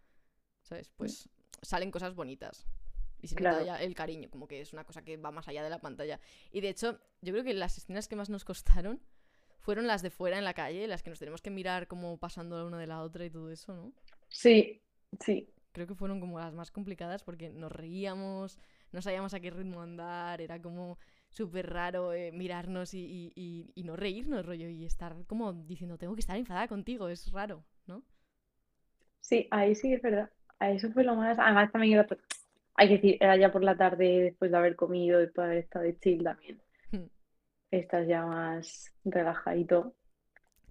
¿sabes? 0.64 0.90
Pues 0.98 1.30
salen 1.62 1.90
cosas 1.92 2.16
bonitas. 2.16 2.66
Y 3.22 3.28
se 3.28 3.36
nota 3.36 3.50
Claro. 3.52 3.66
ya 3.66 3.76
el 3.82 3.94
cariño, 3.96 4.30
como 4.30 4.48
que 4.48 4.60
es 4.62 4.74
una 4.74 4.84
cosa 4.84 5.04
que 5.04 5.16
va 5.18 5.32
más 5.32 5.48
allá 5.48 5.64
de 5.64 5.70
la 5.70 5.80
pantalla. 5.80 6.20
Y 6.52 6.60
de 6.62 6.70
hecho, 6.70 7.00
yo 7.22 7.32
creo 7.34 7.44
que 7.44 7.54
las 7.54 7.78
escenas 7.78 8.08
que 8.08 8.16
más 8.16 8.30
nos 8.30 8.44
costaron 8.44 9.00
fueron 9.60 9.86
las 9.88 10.02
de 10.02 10.10
fuera 10.10 10.38
en 10.40 10.44
la 10.44 10.54
calle, 10.56 10.88
las 10.88 11.04
que 11.04 11.12
nos 11.12 11.20
tenemos 11.20 11.42
que 11.42 11.52
mirar 11.52 11.88
como 11.88 12.18
pasando 12.18 12.58
la 12.58 12.66
una 12.66 12.80
de 12.80 12.88
la 12.88 13.02
otra 13.04 13.24
y 13.26 13.30
todo 13.30 13.52
eso, 13.52 13.76
¿no? 13.76 13.94
Sí, 14.28 14.82
sí. 15.20 15.48
creo 15.72 15.86
que 15.88 15.94
fueron 15.96 16.20
como 16.20 16.40
las 16.40 16.54
más 16.54 16.72
complicadas 16.72 17.24
porque 17.24 17.50
nos 17.52 17.72
reíamos, 17.72 18.58
no 18.92 19.02
sabíamos 19.02 19.34
a 19.34 19.40
qué 19.40 19.50
ritmo 19.52 19.82
andar, 19.82 20.42
era 20.42 20.62
como 20.62 20.98
súper 21.30 21.70
raro 21.72 22.14
eh, 22.14 22.32
mirarnos 22.32 22.94
y, 22.94 23.00
y- 23.00 23.34
y- 23.36 23.72
y 23.76 23.84
no 23.84 23.96
reírnos, 23.96 24.46
rollo, 24.46 24.68
y 24.70 24.86
estar 24.86 25.16
como 25.28 25.54
diciendo, 25.54 25.98
tengo 25.98 26.16
que 26.16 26.22
estar 26.22 26.38
enfadada 26.38 26.68
contigo, 26.68 27.08
es 27.10 27.32
raro, 27.32 27.64
¿no? 27.88 28.04
Sí, 29.22 29.48
ahí 29.52 29.76
sí 29.76 29.94
es 29.94 30.02
verdad. 30.02 30.30
Eso 30.60 30.92
fue 30.92 31.04
lo 31.04 31.16
más. 31.16 31.38
Además, 31.40 31.72
también 31.72 31.94
era, 32.00 32.08
hay 32.76 32.88
que 32.90 32.96
decir, 32.96 33.18
era 33.22 33.38
ya 33.38 33.52
por 33.52 33.64
la 33.64 33.78
tarde 33.78 34.24
después 34.24 34.52
de 34.52 34.58
haber 34.58 34.76
comido, 34.76 35.20
después 35.20 35.46
de 35.48 35.52
haber 35.54 35.64
estado 35.66 35.86
de 35.86 36.00
chill 36.00 36.24
también. 36.24 36.62
Hmm. 36.92 37.08
Estás 37.72 38.08
ya 38.08 38.24
más 38.26 38.94
relajadito 39.04 39.96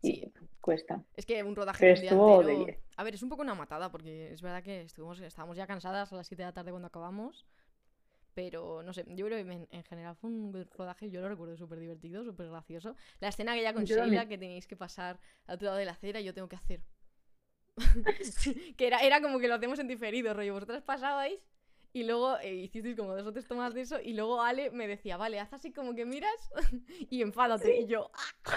y 0.03 0.33
cuesta. 0.61 1.03
Es 1.17 1.27
que 1.27 1.43
un 1.45 1.55
rodaje 1.57 1.87
Pero 1.87 1.95
de 1.95 2.01
día 2.01 2.15
entero... 2.15 2.67
A 2.97 3.03
ver, 3.05 3.15
es 3.15 3.23
un 3.23 3.29
poco 3.31 3.43
una 3.43 3.55
matada 3.55 3.91
porque 3.91 4.33
es 4.33 4.43
verdad 4.43 4.63
que 4.63 4.83
estuvimos, 4.83 5.21
estábamos 5.21 5.57
ya 5.57 5.67
cansadas 5.67 6.13
a 6.13 6.17
las 6.17 6.27
7 6.27 6.43
de 6.43 6.49
la 6.49 6.53
tarde 6.53 6.71
cuando 6.71 6.89
acabamos. 6.89 7.47
Pero 8.43 8.83
no 8.83 8.95
sé, 8.95 9.05
yo 9.07 9.27
creo 9.27 9.45
que 9.45 9.53
en, 9.53 9.69
en 9.71 9.85
general 9.85 10.17
fue 10.17 10.31
un 10.31 10.67
rodaje, 10.75 11.11
yo 11.11 11.21
lo 11.21 11.29
recuerdo 11.29 11.59
súper 11.59 11.79
divertido, 11.79 12.25
súper 12.25 12.49
gracioso. 12.49 12.97
La 13.19 13.29
escena 13.29 13.55
que 13.55 13.61
ya 13.61 13.75
con 13.75 13.85
Sheila, 14.07 14.29
que 14.29 14.39
tenéis 14.39 14.67
que 14.67 14.77
pasar 14.77 15.21
al 15.45 15.57
otro 15.57 15.67
lado 15.67 15.77
de 15.77 15.85
la 15.85 15.93
acera 15.93 16.23
yo 16.23 16.33
tengo 16.33 16.49
que 16.49 16.57
hacer. 16.57 16.81
que 18.79 18.87
era, 18.87 19.01
era 19.01 19.21
como 19.21 19.39
que 19.41 19.47
lo 19.47 19.57
hacemos 19.57 19.79
en 19.79 19.89
diferido, 19.89 20.33
rollo. 20.33 20.55
Vosotras 20.55 20.83
pasabais 20.83 21.39
y 21.93 22.05
luego 22.05 22.39
eh, 22.39 22.55
hicisteis 22.55 22.97
como 22.97 23.15
dos 23.15 23.27
o 23.27 23.33
tres 23.33 23.47
tomas 23.47 23.75
de 23.75 23.83
eso 23.83 24.01
y 24.01 24.15
luego 24.15 24.41
Ale 24.41 24.71
me 24.71 24.89
decía, 24.89 25.19
vale, 25.19 25.39
haz 25.39 25.53
así 25.53 25.71
como 25.71 25.95
que 25.95 26.07
miras 26.07 26.51
y 27.11 27.21
enfádate. 27.21 27.81
Y 27.81 27.89
yo, 27.89 28.11
"Ah". 28.15 28.53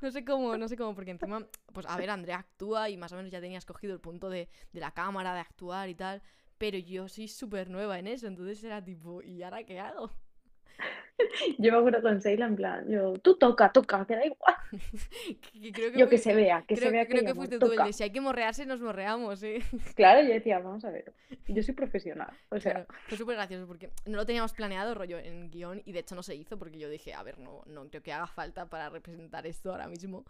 no 0.00 0.10
sé 0.10 0.24
cómo, 0.24 0.56
no 0.56 0.66
sé 0.66 0.78
cómo, 0.78 0.94
porque 0.94 1.10
encima, 1.10 1.46
pues 1.74 1.84
a 1.84 1.98
ver, 1.98 2.08
Andrea 2.08 2.38
actúa 2.38 2.88
y 2.88 2.96
más 2.96 3.12
o 3.12 3.16
menos 3.16 3.30
ya 3.30 3.42
tenías 3.42 3.66
cogido 3.66 3.92
el 3.92 4.00
punto 4.00 4.30
de, 4.30 4.48
de 4.72 4.80
la 4.80 4.92
cámara, 4.92 5.34
de 5.34 5.40
actuar 5.40 5.90
y 5.90 5.94
tal. 5.94 6.22
Pero 6.58 6.78
yo 6.78 7.08
soy 7.08 7.28
súper 7.28 7.70
nueva 7.70 7.98
en 7.98 8.06
eso, 8.06 8.26
entonces 8.26 8.62
era 8.64 8.82
tipo, 8.84 9.22
¿y 9.22 9.42
ahora 9.42 9.64
qué 9.64 9.80
hago? 9.80 10.10
Yo 11.58 11.72
me 11.72 11.78
acuerdo 11.78 12.02
con 12.02 12.20
Seila 12.20 12.46
en 12.46 12.56
plan, 12.56 12.88
yo, 12.90 13.14
tú 13.14 13.36
toca, 13.36 13.72
toca, 13.72 14.06
que 14.06 14.16
da 14.16 14.26
igual. 14.26 14.54
Que- 15.52 15.72
creo 15.72 15.90
que 15.92 15.98
Yo 15.98 16.08
que 16.08 16.18
se 16.18 16.34
vea, 16.34 16.62
que 16.66 16.74
se 16.76 16.80
creo, 16.80 16.92
vea 16.92 17.06
que 17.06 17.10
creo 17.12 17.22
que 17.24 17.30
amor, 17.30 17.46
fuiste 17.46 17.58
tú 17.64 17.72
el 17.72 17.78
de 17.84 17.92
si 17.92 18.02
hay 18.02 18.10
que 18.10 18.20
morrearse, 18.20 18.66
nos 18.66 18.80
morreamos, 18.80 19.42
¿eh? 19.42 19.62
Claro, 19.96 20.26
yo 20.26 20.34
decía, 20.34 20.58
vamos 20.58 20.84
a 20.84 20.90
ver, 20.90 21.12
yo 21.48 21.62
soy 21.62 21.74
profesional, 21.74 22.30
o 22.50 22.60
sea, 22.60 22.72
Claro, 22.74 22.86
fue 23.08 23.16
súper 23.16 23.36
gracioso 23.36 23.66
porque 23.66 23.90
no 24.04 24.16
lo 24.16 24.26
teníamos 24.26 24.52
planeado, 24.52 24.94
rollo, 24.94 25.18
en 25.18 25.50
guion, 25.50 25.82
y 25.86 25.92
de 25.92 26.00
hecho 26.00 26.14
no 26.14 26.22
se 26.22 26.34
hizo 26.34 26.58
porque 26.58 26.78
yo 26.78 26.90
dije, 26.90 27.14
a 27.14 27.22
ver, 27.22 27.38
no, 27.38 27.62
no 27.66 27.88
creo 27.88 28.02
que 28.02 28.12
haga 28.12 28.26
falta 28.26 28.68
para 28.68 28.90
representar 28.90 29.46
esto 29.46 29.70
ahora 29.70 29.88
mismo, 29.88 30.24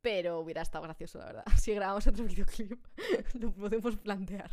pero 0.00 0.40
hubiera 0.40 0.62
estado 0.62 0.82
gracioso, 0.84 1.18
la 1.18 1.26
verdad. 1.26 1.44
Si 1.56 1.72
grabamos 1.74 2.06
otro 2.06 2.24
videoclip, 2.24 2.72
lo 3.34 3.52
podemos 3.52 3.96
plantear. 3.96 4.50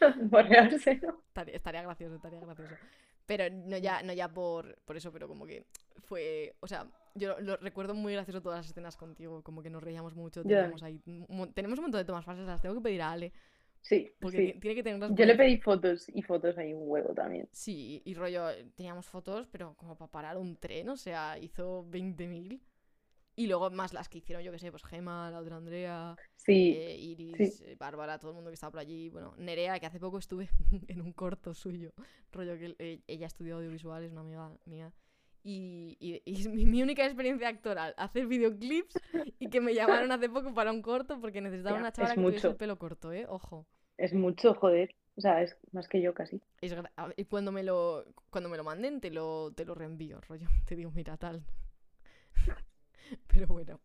Estaría, 1.28 1.54
estaría 1.56 1.82
gracioso, 1.82 2.14
estaría 2.16 2.40
gracioso. 2.40 2.78
Pero 3.26 3.44
no 3.50 3.76
ya, 3.78 4.02
no 4.02 4.12
ya 4.12 4.28
por, 4.32 4.76
por 4.84 4.96
eso, 4.96 5.12
pero 5.12 5.28
como 5.28 5.46
que 5.46 5.66
fue, 6.04 6.54
o 6.60 6.66
sea, 6.66 6.86
yo 7.14 7.38
lo 7.40 7.56
recuerdo 7.58 7.94
muy 7.94 8.12
gracioso 8.14 8.40
todas 8.40 8.60
las 8.60 8.70
escenas 8.70 8.96
contigo, 8.96 9.42
como 9.42 9.62
que 9.62 9.70
nos 9.70 9.82
reíamos 9.82 10.14
mucho, 10.14 10.42
Yo 10.42 10.56
teníamos 10.56 10.82
ahí, 10.82 10.98
tenemos 11.54 11.78
un 11.78 11.84
montón 11.84 12.00
de 12.00 12.04
tomas 12.04 12.24
falsas, 12.24 12.46
las 12.46 12.62
tengo 12.62 12.74
que 12.76 12.80
pedir 12.80 13.02
a 13.02 13.12
Ale, 13.12 13.32
Sí, 13.82 14.10
porque 14.20 14.38
sí. 14.38 14.52
ti- 14.52 14.60
tiene 14.60 14.74
que 14.76 14.82
tenerlas 14.82 15.10
Yo 15.14 15.24
le 15.24 15.34
pedí 15.34 15.58
fotos 15.58 16.08
y 16.08 16.22
fotos 16.22 16.58
ahí 16.58 16.72
un 16.74 16.84
huevo 16.90 17.14
también. 17.14 17.48
Sí, 17.52 18.02
y 18.04 18.14
rollo, 18.14 18.46
teníamos 18.76 19.06
fotos, 19.06 19.46
pero 19.50 19.74
como 19.76 19.96
para 19.96 20.10
parar 20.10 20.36
un 20.38 20.56
tren, 20.56 20.88
o 20.90 20.96
sea, 20.96 21.38
hizo 21.38 21.84
20.000. 21.88 22.60
Y 23.38 23.46
luego 23.46 23.70
más 23.70 23.92
las 23.92 24.08
que 24.08 24.18
hicieron, 24.18 24.42
yo 24.44 24.50
que 24.50 24.58
sé, 24.58 24.70
pues 24.72 24.82
Gema, 24.84 25.30
la 25.30 25.38
otra 25.38 25.56
Andrea, 25.56 26.16
Sí, 26.36 26.72
eh, 26.76 26.96
Iris, 26.98 27.60
eh, 27.60 27.76
Bárbara, 27.78 28.18
todo 28.18 28.30
el 28.32 28.34
mundo 28.34 28.50
que 28.50 28.54
estaba 28.54 28.72
por 28.72 28.80
allí. 28.80 29.10
Bueno, 29.10 29.32
Nerea, 29.38 29.78
que 29.78 29.86
hace 29.86 30.00
poco 30.00 30.18
estuve 30.18 30.48
en 30.88 31.00
un 31.00 31.12
corto 31.12 31.54
suyo, 31.54 31.92
rollo 32.32 32.58
que 32.58 32.74
eh, 32.80 33.00
ella 33.06 33.26
estudió 33.28 33.56
audiovisual, 33.58 34.02
es 34.02 34.10
una 34.12 34.22
amiga 34.22 34.50
mía. 34.64 34.92
Y, 35.44 35.96
y- 36.00 36.20
y 36.24 36.40
es 36.40 36.48
mi, 36.48 36.66
mi 36.66 36.82
única 36.82 37.04
experiencia 37.06 37.48
actoral, 37.48 37.94
hacer 37.96 38.26
videoclips 38.26 38.96
y 39.38 39.48
que 39.48 39.60
me 39.60 39.72
llamaron 39.72 40.10
hace 40.10 40.28
poco 40.28 40.52
para 40.52 40.72
un 40.72 40.82
corto 40.82 41.20
porque 41.20 41.40
necesitaba 41.40 41.78
una 41.78 41.92
chavala 41.92 42.14
que 42.16 42.20
tuviese 42.20 42.46
el 42.48 42.52
mucho. 42.52 42.58
pelo 42.58 42.76
corto, 42.78 43.12
¿eh? 43.12 43.24
Ojo. 43.28 43.66
es 43.96 44.12
mucho, 44.14 44.54
joder, 44.54 44.94
o 45.16 45.20
sea, 45.20 45.42
es 45.42 45.56
más 45.72 45.86
que 45.88 46.02
yo 46.02 46.12
casi. 46.12 46.40
Es 46.60 46.74
y 47.16 47.24
cuando 47.26 47.52
me 47.52 47.62
lo 47.62 48.04
cuando 48.30 48.48
me 48.50 48.56
lo 48.56 48.64
manden 48.64 49.00
te 49.00 49.10
lo 49.10 49.52
te 49.54 49.64
lo 49.64 49.74
reenvío, 49.74 50.20
rollo. 50.22 50.48
Te 50.66 50.74
digo, 50.76 50.90
mira 50.90 51.16
tal. 51.16 51.44
Pero 53.26 53.46
bueno. 53.46 53.80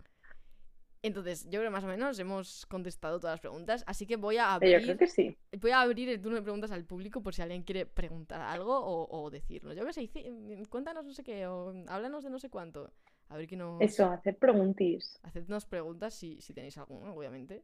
Entonces, 1.01 1.43
yo 1.45 1.59
creo 1.59 1.63
que 1.63 1.69
más 1.69 1.83
o 1.83 1.87
menos 1.87 2.17
hemos 2.19 2.65
contestado 2.67 3.19
todas 3.19 3.33
las 3.33 3.41
preguntas, 3.41 3.83
así 3.87 4.07
que 4.07 4.15
voy 4.15 4.37
a 4.37 4.55
Eh, 4.59 4.71
Yo 4.71 4.79
abrir 4.79 4.81
creo 4.81 4.97
que 4.97 5.07
sí. 5.07 5.37
voy 5.59 5.71
a 5.71 5.81
abrir 5.81 6.07
el 6.09 6.21
turno 6.21 6.37
de 6.37 6.43
preguntas 6.43 6.71
al 6.71 6.85
público 6.85 7.21
por 7.21 7.33
si 7.33 7.41
alguien 7.41 7.63
quiere 7.63 7.85
preguntar 7.85 8.39
algo 8.41 8.73
o, 8.79 9.07
o 9.23 9.29
decirlo. 9.29 9.73
Yo 9.73 9.85
qué 9.85 9.91
sé, 9.93 10.09
mm, 10.29 10.63
cuéntanos 10.69 11.05
no 11.05 11.13
sé 11.13 11.23
qué 11.23 11.45
o 11.47 11.73
háblanos 11.87 12.23
de 12.23 12.29
no 12.29 12.39
sé 12.39 12.49
cuánto. 12.49 12.93
A 13.29 13.37
ver 13.37 13.47
que 13.47 13.57
nos 13.57 13.81
Eso, 13.81 14.05
hacer 14.09 14.37
preguntis. 14.37 15.19
hacednos 15.23 15.65
preguntas 15.65 16.13
si, 16.13 16.39
si 16.41 16.53
tenéis 16.53 16.77
alguna, 16.77 17.11
obviamente. 17.13 17.63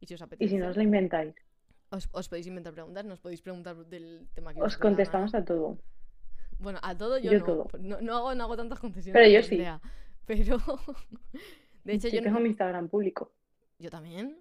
Y 0.00 0.06
si 0.06 0.14
os 0.14 0.20
Y 0.20 0.24
apetece. 0.24 0.48
si 0.48 0.56
no 0.58 0.68
os 0.68 0.76
la 0.76 0.82
inventáis, 0.82 1.34
os, 1.90 2.04
os 2.12 2.28
podéis 2.28 2.46
inventar 2.46 2.72
preguntas, 2.74 3.04
nos 3.04 3.20
podéis 3.20 3.42
preguntar 3.42 3.74
del 3.92 4.28
tema 4.34 4.52
que 4.54 4.60
os 4.62 4.76
contestamos 4.76 5.34
a 5.34 5.44
todo. 5.44 5.78
Bueno, 6.58 6.78
a 6.82 6.96
todo 6.96 7.18
yo, 7.18 7.30
Yo 7.32 7.38
no. 7.40 7.44
todo. 7.44 7.68
No, 7.78 8.00
no 8.00 8.16
hago, 8.16 8.34
no 8.34 8.44
hago 8.44 8.56
tantas 8.56 8.78
concesiones. 8.80 9.20
Pero 9.20 9.28
yo 9.32 9.42
sí. 9.42 9.56
Pero. 10.26 10.56
De 11.84 11.92
hecho, 11.94 12.08
Yo 12.08 12.14
yo, 12.16 12.22
tengo 12.22 12.36
no- 12.38 12.42
mi 12.42 12.48
Instagram 12.50 12.88
público. 12.88 13.32
yo 13.78 13.90
también. 13.90 14.38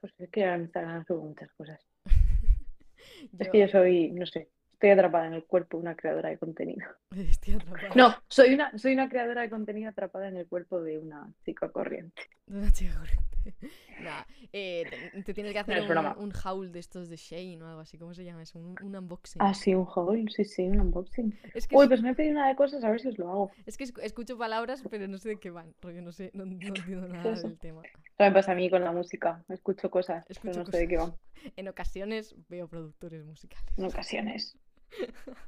Pues 0.00 0.12
es 0.18 0.30
que 0.30 0.44
ahora 0.44 0.56
en 0.56 0.62
Instagram 0.62 1.04
subo 1.06 1.22
muchas 1.24 1.52
cosas. 1.54 1.80
Es 3.38 3.48
que 3.50 3.60
yo 3.60 3.68
soy, 3.68 4.10
no 4.12 4.24
sé, 4.26 4.48
estoy 4.76 4.90
atrapada 4.90 5.26
en 5.26 5.32
el 5.32 5.44
cuerpo 5.44 5.78
de 5.78 5.82
una 5.84 5.96
creadora 5.96 6.28
de 6.28 6.38
contenido. 6.38 6.86
estoy 7.16 7.54
atrapada. 7.54 7.94
No, 7.94 8.14
soy 8.28 8.54
una, 8.54 8.76
soy 8.78 8.92
una 8.92 9.08
creadora 9.08 9.42
de 9.42 9.50
contenido 9.50 9.88
atrapada 9.88 10.28
en 10.28 10.36
el 10.36 10.46
cuerpo 10.46 10.82
de 10.82 10.98
una 10.98 11.32
chica 11.44 11.70
corriente. 11.70 12.22
De 12.46 12.58
una 12.58 12.70
chica 12.70 12.94
corriente. 12.98 13.24
Nah, 14.02 14.24
eh, 14.52 14.84
te, 15.14 15.22
te 15.22 15.32
tienes 15.32 15.54
que 15.54 15.58
hacer 15.60 15.80
un, 15.80 15.96
un 16.18 16.32
haul 16.44 16.70
de 16.70 16.80
estos 16.80 17.08
de 17.08 17.16
Shane 17.16 17.62
o 17.62 17.66
algo 17.66 17.80
así. 17.80 17.96
¿Cómo 17.96 18.12
se 18.12 18.24
llama 18.24 18.42
eso? 18.42 18.58
Un, 18.58 18.76
un 18.82 18.94
unboxing. 18.94 19.40
Ah, 19.40 19.54
sí, 19.54 19.74
un 19.74 19.86
haul, 19.94 20.28
sí, 20.30 20.44
sí, 20.44 20.68
un 20.68 20.80
unboxing. 20.80 21.34
Es 21.54 21.66
que, 21.66 21.74
Uy, 21.76 21.84
es, 21.84 21.88
pues 21.88 22.02
me 22.02 22.10
he 22.10 22.14
pedido 22.14 22.32
una 22.32 22.48
de 22.48 22.56
cosas, 22.56 22.84
a 22.84 22.90
ver 22.90 23.00
si 23.00 23.08
os 23.08 23.16
lo 23.18 23.30
hago. 23.30 23.50
es 23.64 23.78
que 23.78 23.84
escu- 23.84 24.02
escucho 24.02 24.36
palabras, 24.36 24.82
pero 24.90 25.08
no 25.08 25.16
sé 25.16 25.30
de 25.30 25.36
qué 25.38 25.50
van. 25.50 25.72
Rollo, 25.80 26.02
no 26.02 26.12
sé, 26.12 26.30
no, 26.34 26.44
no 26.44 26.52
entiendo 26.52 27.08
nada 27.08 27.40
del 27.40 27.56
tema. 27.58 27.82
Me 28.18 28.32
pasa 28.32 28.52
a 28.52 28.54
mí 28.54 28.68
con 28.68 28.84
la 28.84 28.92
música. 28.92 29.42
Escucho 29.48 29.90
cosas, 29.90 30.26
Escucho 30.28 30.52
pero 30.52 30.64
no 30.66 30.70
sé 30.70 30.76
de 30.78 30.88
qué 30.88 30.96
van. 30.98 31.14
En 31.56 31.68
ocasiones 31.68 32.34
veo 32.48 32.68
productores 32.68 33.24
musicales. 33.24 33.72
En 33.78 33.84
ocasiones. 33.84 34.58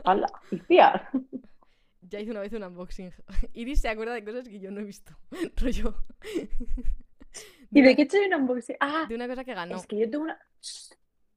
¡Hala! 0.04 0.26
¡Y 0.50 0.58
tía! 0.60 1.10
Ya 2.02 2.20
hice 2.20 2.30
una 2.30 2.40
vez 2.40 2.52
un 2.52 2.62
unboxing. 2.62 3.12
Iris 3.52 3.80
se 3.80 3.88
acuerda 3.88 4.14
de 4.14 4.24
cosas 4.24 4.48
que 4.48 4.60
yo 4.60 4.70
no 4.70 4.80
he 4.80 4.84
visto. 4.84 5.16
Rollo. 5.56 5.94
¿Y 7.70 7.82
de 7.82 7.94
qué 7.94 8.02
he 8.02 8.04
hecho 8.04 8.16
un 8.26 8.34
unboxing? 8.34 8.76
Ah, 8.80 9.06
de 9.08 9.14
una 9.14 9.28
cosa 9.28 9.44
que 9.44 9.54
ganó. 9.54 9.76
es 9.76 9.86
que 9.86 9.98
yo 9.98 10.10
tengo 10.10 10.24
una... 10.24 10.38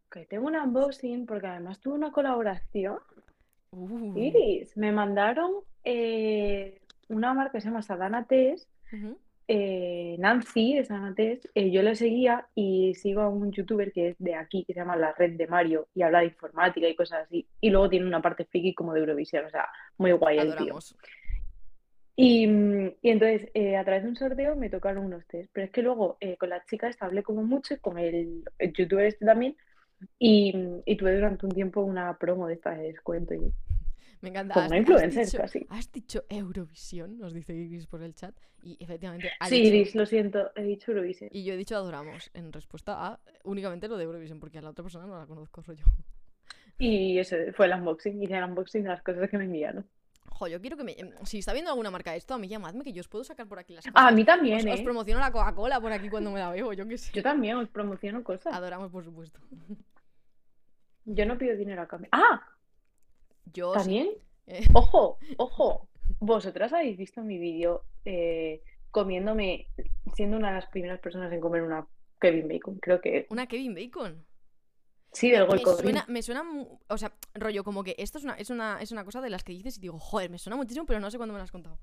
Que 0.10 0.26
tengo 0.26 0.47
un 0.47 0.56
unboxing 0.56 1.26
porque 1.26 1.47
además 1.47 1.80
tuve 1.80 1.95
una 1.95 2.12
colaboración. 2.12 2.99
Uh, 3.72 4.18
Iris, 4.18 4.76
me 4.76 4.91
mandaron 4.91 5.52
eh, 5.84 6.82
una 7.08 7.34
marca 7.34 7.54
que 7.54 7.62
se 7.62 7.68
llama 7.68 7.82
Sadana 7.82 8.26
Test, 8.26 8.70
ujú. 8.91 9.18
Eh, 9.47 10.15
Nancy 10.19 10.75
de 10.75 10.85
Sadana 10.85 11.15
Test, 11.15 11.45
eh, 11.55 11.71
yo 11.71 11.81
le 11.81 11.95
seguía 11.95 12.47
y 12.55 12.93
sigo 12.95 13.21
a 13.21 13.29
un 13.29 13.51
youtuber 13.51 13.91
que 13.91 14.09
es 14.09 14.15
de 14.19 14.35
aquí, 14.35 14.63
que 14.65 14.73
se 14.73 14.79
llama 14.79 14.95
La 14.95 15.13
Red 15.13 15.33
de 15.33 15.47
Mario 15.47 15.87
y 15.93 16.01
habla 16.01 16.19
de 16.19 16.25
informática 16.27 16.87
y 16.87 16.95
cosas 16.95 17.25
así. 17.25 17.47
Y 17.59 17.69
luego 17.69 17.89
tiene 17.89 18.05
una 18.07 18.21
parte 18.21 18.45
friki 18.45 18.73
como 18.73 18.93
de 18.93 19.01
Eurovisión, 19.01 19.45
o 19.45 19.49
sea, 19.49 19.67
muy 19.97 20.11
guay 20.13 20.37
el 20.37 20.55
tío. 20.55 20.77
Y, 22.15 22.45
y 23.01 23.09
entonces, 23.09 23.49
eh, 23.53 23.77
a 23.77 23.83
través 23.83 24.03
de 24.03 24.09
un 24.09 24.15
sorteo 24.15 24.55
me 24.55 24.69
tocaron 24.69 25.05
unos 25.05 25.25
test, 25.27 25.49
pero 25.53 25.65
es 25.65 25.71
que 25.71 25.81
luego 25.81 26.17
con 26.37 26.49
la 26.49 26.63
chica 26.65 26.87
esta 26.87 27.05
hablé 27.05 27.23
como 27.23 27.43
mucho 27.43 27.75
con 27.81 27.97
el, 27.97 28.43
el 28.59 28.73
youtuber 28.73 29.05
este 29.05 29.25
también, 29.25 29.55
y, 30.19 30.53
y 30.85 30.95
tuve 30.97 31.15
durante 31.15 31.45
un 31.45 31.51
tiempo 31.51 31.81
una 31.81 32.17
promo 32.17 32.47
de 32.47 32.55
esta 32.55 32.71
de 32.71 32.83
descuento. 32.83 33.33
Y, 33.33 33.51
Me 34.22 34.30
encanta. 34.30 34.53
como 34.53 34.65
has- 34.65 34.72
una 34.72 34.78
has 34.78 34.82
influencer 34.82 35.26
dicho- 35.26 35.38
casi. 35.39 35.67
Has 35.69 35.91
dicho 35.91 36.24
Eurovisión, 36.30 37.17
nos 37.17 37.34
dice 37.34 37.53
Iris 37.53 37.88
por 37.88 38.01
el 38.03 38.13
chat. 38.13 38.36
Y 38.63 38.78
efectivamente 38.84 39.32
ha 39.39 39.47
Sí, 39.47 39.55
dicho- 39.61 39.67
Iris, 39.76 39.95
lo 39.95 40.05
siento, 40.05 40.51
he 40.55 40.63
dicho 40.63 40.91
Eurovisión. 40.91 41.30
Y 41.34 41.43
yo 41.43 41.53
he 41.53 41.57
dicho 41.57 41.76
adoramos 41.76 42.30
en 42.34 42.53
respuesta 42.53 43.05
a 43.07 43.19
únicamente 43.43 43.88
lo 43.88 43.97
de 43.97 44.03
Eurovisión, 44.03 44.39
porque 44.39 44.59
a 44.59 44.61
la 44.61 44.69
otra 44.69 44.84
persona 44.84 45.07
no 45.07 45.17
la 45.17 45.26
conozco 45.26 45.61
rollo. 45.61 45.86
Y 46.78 47.17
eso 47.19 47.36
fue 47.55 47.65
el 47.67 47.74
unboxing, 47.74 48.22
hice 48.22 48.38
el 48.38 48.43
unboxing 48.43 48.84
de 48.84 48.89
las 48.89 49.01
cosas 49.03 49.30
que 49.30 49.38
me 49.38 49.45
enviaron. 49.45 49.86
Jo, 50.30 50.47
yo 50.47 50.61
quiero 50.61 50.78
que 50.78 50.84
me. 50.84 50.95
Si 51.26 51.39
está 51.39 51.53
viendo 51.53 51.69
alguna 51.72 51.91
marca 51.91 52.15
esto, 52.15 52.34
a 52.34 52.38
mí 52.39 52.47
llamadme 52.47 52.84
que 52.84 52.93
yo 52.93 53.01
os 53.01 53.07
puedo 53.07 53.24
sacar 53.24 53.47
por 53.47 53.59
aquí 53.59 53.74
las 53.74 53.86
Ah, 53.88 53.91
cosas. 53.91 54.07
a 54.07 54.11
mí 54.11 54.24
también, 54.26 54.67
os, 54.67 54.74
os 54.76 54.80
¿eh? 54.80 54.84
promociono 54.84 55.19
la 55.19 55.32
Coca-Cola 55.32 55.80
por 55.82 55.91
aquí 55.91 56.09
cuando 56.09 56.32
me 56.32 56.39
la 56.39 56.49
bebo, 56.51 56.74
yo 56.74 56.88
qué 56.88 56.97
sé. 56.97 57.11
Yo 57.13 57.22
también 57.22 57.57
os 57.57 57.67
promociono 57.69 58.24
cosas. 58.24 58.53
Adoramos, 58.53 58.91
por 58.91 59.03
supuesto. 59.03 59.39
Yo 61.05 61.26
no 61.26 61.38
pido 61.38 61.55
dinero 61.55 61.82
a 61.82 61.88
cambio. 61.88 62.09
¡Ah! 62.11 62.41
Yo. 63.54 63.74
También, 63.74 64.10
Eh. 64.47 64.64
ojo, 64.74 65.18
ojo, 65.38 65.88
vosotras 66.20 66.74
habéis 66.74 66.97
visto 66.97 67.22
mi 67.22 67.38
vídeo 67.38 67.84
eh, 68.06 68.62
comiéndome, 68.89 69.68
siendo 70.16 70.38
una 70.38 70.49
de 70.49 70.56
las 70.56 70.66
primeras 70.68 70.99
personas 70.99 71.32
en 71.32 71.39
comer 71.39 71.62
una 71.64 71.88
Kevin 72.20 72.47
Bacon, 72.47 72.78
creo 72.80 73.02
que 73.02 73.26
Una 73.30 73.47
Kevin 73.47 73.74
Bacon. 73.74 74.24
sí, 75.12 75.32
del 75.32 75.47
Me 75.47 75.58
suena, 75.58 76.06
me 76.08 76.22
suena, 76.22 76.43
o 76.88 76.97
sea, 76.97 77.12
rollo, 77.34 77.64
como 77.64 77.84
que 77.84 77.95
esto 77.97 78.20
es 78.20 78.24
una, 78.24 78.34
es 78.36 78.49
una, 78.49 78.80
es 78.82 78.91
una 78.91 79.04
cosa 79.04 79.22
de 79.22 79.30
las 79.30 79.43
que 79.43 79.54
dices 79.54 79.78
y 79.78 79.82
digo, 79.82 79.97
joder, 79.99 80.30
me 80.30 80.38
suena 80.38 80.56
muchísimo, 80.56 80.86
pero 80.86 80.99
no 80.99 81.10
sé 81.10 81.18
cuándo 81.18 81.34
me 81.34 81.39
lo 81.39 81.43
has 81.43 81.52
contado. 81.52 81.80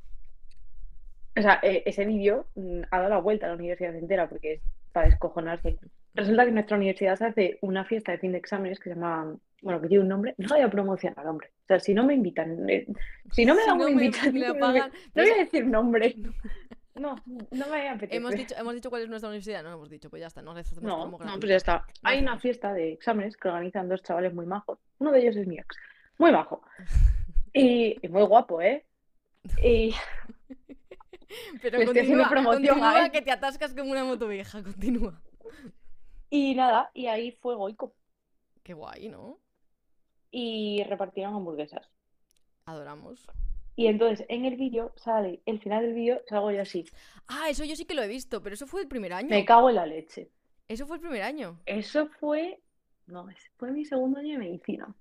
O 1.36 1.42
sea, 1.42 1.60
eh, 1.62 1.82
ese 1.86 2.04
vídeo 2.04 2.46
mm, 2.54 2.82
ha 2.90 2.98
dado 2.98 3.10
la 3.10 3.18
vuelta 3.18 3.46
a 3.46 3.50
la 3.50 3.56
universidad 3.56 3.94
entera 3.94 4.28
porque 4.28 4.54
es 4.54 4.62
para 4.92 5.06
descojonarse. 5.06 5.78
Resulta 6.14 6.42
que 6.42 6.48
en 6.48 6.54
nuestra 6.54 6.76
universidad 6.76 7.16
se 7.16 7.24
hace 7.26 7.58
una 7.60 7.84
fiesta 7.84 8.12
de 8.12 8.18
fin 8.18 8.32
de 8.32 8.38
exámenes 8.38 8.78
que 8.80 8.90
se 8.90 8.96
llama, 8.96 9.36
bueno, 9.62 9.80
que 9.80 9.88
tiene 9.88 10.02
un 10.02 10.08
nombre, 10.08 10.34
no 10.38 10.48
voy 10.48 10.60
a 10.60 10.70
promocionar, 10.70 11.26
hombre. 11.26 11.50
O 11.64 11.66
sea, 11.66 11.80
si 11.80 11.94
no 11.94 12.04
me 12.04 12.14
invitan, 12.14 12.68
eh, 12.68 12.86
si 13.32 13.44
no 13.44 13.54
me 13.54 13.62
Si 13.62 13.68
dan 13.68 13.78
no 13.78 13.84
una 13.84 13.92
invitación, 13.92 14.34
no 14.34 14.54
pues- 14.58 14.90
voy 15.14 15.28
a 15.30 15.36
decir 15.36 15.66
nombre. 15.66 16.16
No, 16.98 17.14
no 17.52 17.68
me 17.68 17.88
apetece. 17.88 18.16
Hemos 18.16 18.34
dicho, 18.34 18.56
hemos 18.58 18.74
dicho 18.74 18.90
cuál 18.90 19.02
es 19.02 19.08
nuestra 19.08 19.28
universidad, 19.28 19.62
no 19.62 19.72
hemos 19.72 19.88
dicho, 19.88 20.10
pues 20.10 20.18
ya 20.18 20.26
está, 20.26 20.42
no 20.42 20.52
le 20.52 20.62
hacemos 20.62 20.82
No, 20.82 21.16
pues 21.16 21.48
ya 21.48 21.54
está. 21.54 21.86
Hay 22.02 22.18
una 22.18 22.40
fiesta 22.40 22.72
de 22.72 22.92
exámenes 22.92 23.36
que 23.36 23.46
organizan 23.46 23.88
dos 23.88 24.02
chavales 24.02 24.34
muy 24.34 24.46
majos. 24.46 24.80
Uno 24.98 25.12
de 25.12 25.20
ellos 25.20 25.36
es 25.36 25.46
mi 25.46 25.58
ex. 25.58 25.76
Muy 26.18 26.32
majo. 26.32 26.62
Y, 27.54 27.96
y 28.02 28.08
muy 28.08 28.24
guapo, 28.24 28.60
¿eh? 28.60 28.84
Y 29.62 29.94
Pero 31.62 31.78
haciendo 31.78 31.92
continúa, 31.94 32.28
promoción 32.28 32.78
continúa 32.78 33.08
que 33.08 33.22
te 33.22 33.30
atascas 33.30 33.74
como 33.74 33.90
una 33.90 34.04
moto 34.04 34.28
vieja, 34.28 34.62
continúa. 34.62 35.20
Y 36.30 36.54
nada, 36.54 36.90
y 36.94 37.06
ahí 37.06 37.32
fue 37.32 37.54
Goico. 37.54 37.94
Qué 38.62 38.74
guay, 38.74 39.08
¿no? 39.08 39.38
Y 40.30 40.84
repartieron 40.88 41.34
hamburguesas. 41.34 41.88
Adoramos. 42.66 43.26
Y 43.76 43.86
entonces 43.86 44.26
en 44.28 44.44
el 44.44 44.56
vídeo 44.56 44.92
sale, 44.96 45.40
el 45.46 45.60
final 45.60 45.82
del 45.84 45.94
vídeo 45.94 46.20
salgo 46.28 46.50
yo 46.50 46.62
así. 46.62 46.84
Ah, 47.28 47.48
eso 47.48 47.64
yo 47.64 47.76
sí 47.76 47.84
que 47.84 47.94
lo 47.94 48.02
he 48.02 48.08
visto, 48.08 48.42
pero 48.42 48.54
eso 48.54 48.66
fue 48.66 48.80
el 48.82 48.88
primer 48.88 49.12
año. 49.12 49.28
Me 49.28 49.44
cago 49.44 49.68
en 49.70 49.76
la 49.76 49.86
leche. 49.86 50.30
Eso 50.66 50.86
fue 50.86 50.96
el 50.96 51.00
primer 51.02 51.22
año. 51.22 51.60
Eso 51.64 52.08
fue 52.20 52.60
No, 53.06 53.28
ese 53.30 53.48
fue 53.56 53.70
mi 53.70 53.84
segundo 53.84 54.18
año 54.18 54.32
de 54.32 54.38
medicina. 54.38 54.94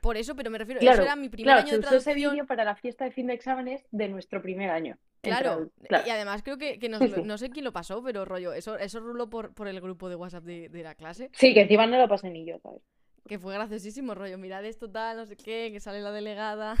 Por 0.00 0.16
eso, 0.16 0.34
pero 0.36 0.50
me 0.50 0.58
refiero, 0.58 0.80
Claro, 0.80 0.94
eso 0.96 1.02
era 1.04 1.16
mi 1.16 1.28
primer 1.28 1.46
claro, 1.46 1.60
año 1.62 1.70
se 1.70 1.74
de 1.80 1.86
usó 1.86 1.96
ese 1.96 2.14
vídeo 2.14 2.46
para 2.46 2.64
la 2.64 2.76
fiesta 2.76 3.04
de 3.04 3.10
fin 3.10 3.26
de 3.26 3.34
exámenes 3.34 3.84
de 3.90 4.08
nuestro 4.08 4.40
primer 4.42 4.70
año. 4.70 4.96
Claro, 5.22 5.70
claro. 5.88 6.04
y 6.06 6.10
además 6.10 6.42
creo 6.42 6.58
que, 6.58 6.78
que 6.78 6.90
nos 6.90 7.00
Sí, 7.00 7.08
lo- 7.08 7.16
sí. 7.16 7.22
no 7.22 7.38
sé 7.38 7.48
quién 7.48 7.64
lo 7.64 7.72
pasó, 7.72 8.02
pero 8.02 8.26
rollo, 8.26 8.52
eso, 8.52 8.76
eso 8.76 9.00
ruló 9.00 9.30
por, 9.30 9.54
por 9.54 9.66
el 9.68 9.80
grupo 9.80 10.10
de 10.10 10.16
WhatsApp 10.16 10.44
de, 10.44 10.68
de 10.68 10.82
la 10.82 10.94
clase, 10.94 11.30
Sí, 11.32 11.54
que 11.54 11.62
encima 11.62 11.86
no 11.86 11.96
lo 11.98 12.06
pasé 12.08 12.28
ni 12.28 12.44
yo, 12.44 12.58
¿sabes? 12.60 12.82
Que 13.28 13.38
fue 13.38 13.54
graciosísimo, 13.54 14.14
rollo, 14.14 14.38
mirad 14.38 14.64
esto 14.64 14.90
tal, 14.90 15.16
no 15.16 15.26
sé 15.26 15.36
qué, 15.36 15.70
que 15.72 15.80
sale 15.80 16.00
la 16.00 16.12
delegada. 16.12 16.76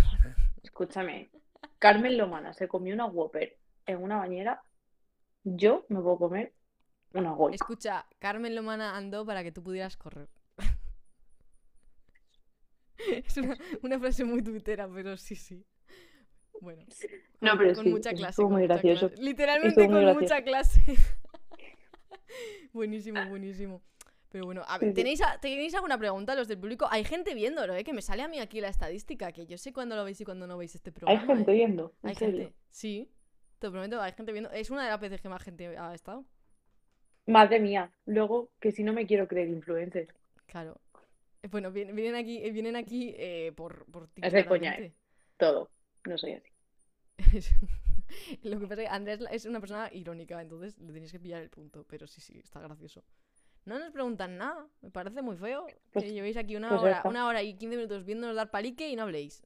Escúchame, 0.62 1.30
Carmen 1.78 2.16
Lomana 2.18 2.52
se 2.52 2.68
comió 2.68 2.94
una 2.94 3.06
Whopper 3.06 3.56
en 3.86 4.02
una 4.02 4.18
bañera. 4.18 4.62
Yo 5.44 5.84
me 5.88 6.00
puedo 6.00 6.18
comer 6.18 6.52
una 7.12 7.32
Goya. 7.32 7.54
Escucha, 7.54 8.06
Carmen 8.18 8.54
Lomana 8.54 8.96
andó 8.96 9.24
para 9.26 9.42
que 9.42 9.52
tú 9.52 9.62
pudieras 9.62 9.96
correr. 9.96 10.28
es 13.26 13.36
una, 13.36 13.56
una 13.82 13.98
frase 13.98 14.24
muy 14.24 14.42
tuitera, 14.42 14.88
pero 14.92 15.16
sí, 15.16 15.36
sí. 15.36 15.64
Bueno, 16.60 16.84
No, 17.40 17.50
con- 17.50 17.58
pero 17.58 17.74
con 17.74 17.84
sí, 17.84 17.90
mucha 17.90 18.12
clase. 18.12 18.36
con 18.36 18.52
muy 18.52 18.62
mucha 18.62 18.74
gracioso. 18.74 19.08
clase. 19.08 19.22
Literalmente 19.22 19.80
muy 19.84 19.88
con 19.88 20.02
gracioso. 20.02 20.20
mucha 20.20 20.42
clase. 20.44 20.82
buenísimo, 22.72 23.24
buenísimo. 23.28 23.82
Pero 24.34 24.46
bueno, 24.46 24.64
a 24.66 24.78
ver. 24.78 24.92
¿tenéis, 24.94 25.22
a- 25.22 25.38
¿tenéis 25.38 25.76
alguna 25.76 25.96
pregunta 25.96 26.34
los 26.34 26.48
del 26.48 26.58
público? 26.58 26.88
Hay 26.90 27.04
gente 27.04 27.34
viéndolo, 27.36 27.72
¿eh? 27.72 27.84
Que 27.84 27.92
me 27.92 28.02
sale 28.02 28.20
a 28.24 28.26
mí 28.26 28.40
aquí 28.40 28.60
la 28.60 28.66
estadística, 28.68 29.30
que 29.30 29.46
yo 29.46 29.56
sé 29.56 29.72
cuándo 29.72 29.94
lo 29.94 30.02
veis 30.02 30.20
y 30.20 30.24
cuándo 30.24 30.48
no 30.48 30.58
veis 30.58 30.74
este 30.74 30.90
programa. 30.90 31.20
Hay 31.20 31.24
gente 31.24 31.52
¿eh? 31.52 31.54
viendo, 31.54 31.94
en 32.02 32.08
Hay 32.08 32.16
serio. 32.16 32.38
gente, 32.40 32.54
sí. 32.68 33.08
Te 33.60 33.68
lo 33.68 33.72
prometo, 33.74 34.02
hay 34.02 34.10
gente 34.10 34.32
viendo. 34.32 34.50
Es 34.50 34.70
una 34.70 34.82
de 34.82 34.90
las 34.90 35.00
veces 35.00 35.20
que 35.20 35.28
más 35.28 35.40
gente 35.40 35.78
ha 35.78 35.94
estado. 35.94 36.24
Madre 37.26 37.60
mía, 37.60 37.92
luego 38.06 38.50
que 38.58 38.72
si 38.72 38.82
no 38.82 38.92
me 38.92 39.06
quiero 39.06 39.28
creer 39.28 39.48
influencer. 39.50 40.08
Claro. 40.46 40.80
Eh, 41.44 41.48
Bueno, 41.48 41.70
vienen, 41.70 42.16
aquí, 42.16 42.38
eh, 42.44 42.50
vienen 42.50 42.74
aquí 42.74 43.14
eh, 43.16 43.52
por, 43.54 43.84
por 43.86 44.08
ti, 44.08 44.20
Es 44.24 44.32
de 44.32 44.44
coña, 44.46 44.72
claramente. 44.72 44.96
Todo. 45.38 45.70
No 46.08 46.18
soy 46.18 46.32
así. 46.32 46.50
Lo 48.42 48.58
que 48.58 48.66
pasa 48.66 48.82
es 48.82 48.88
que 48.88 48.94
Andrés 48.94 49.20
es 49.30 49.44
una 49.46 49.60
persona 49.60 49.88
irónica, 49.92 50.40
entonces 50.42 50.76
le 50.80 50.92
tenéis 50.92 51.12
que 51.12 51.20
pillar 51.20 51.40
el 51.40 51.50
punto. 51.50 51.84
Pero 51.88 52.08
sí, 52.08 52.20
sí, 52.20 52.38
está 52.42 52.60
gracioso. 52.60 53.04
No 53.66 53.78
nos 53.78 53.90
preguntan 53.92 54.36
nada, 54.36 54.66
me 54.82 54.90
parece 54.90 55.22
muy 55.22 55.36
feo 55.36 55.66
Pues- 55.92 56.04
que 56.04 56.12
llevéis 56.12 56.36
aquí 56.36 56.54
una 56.56 56.68
pues 56.68 56.82
hora, 56.82 57.02
una 57.06 57.26
hora 57.26 57.42
y 57.42 57.54
15 57.54 57.76
minutos 57.76 58.04
viéndonos 58.04 58.36
dar 58.36 58.50
palique 58.50 58.88
y 58.88 58.96
no 58.96 59.02
habléis. 59.04 59.42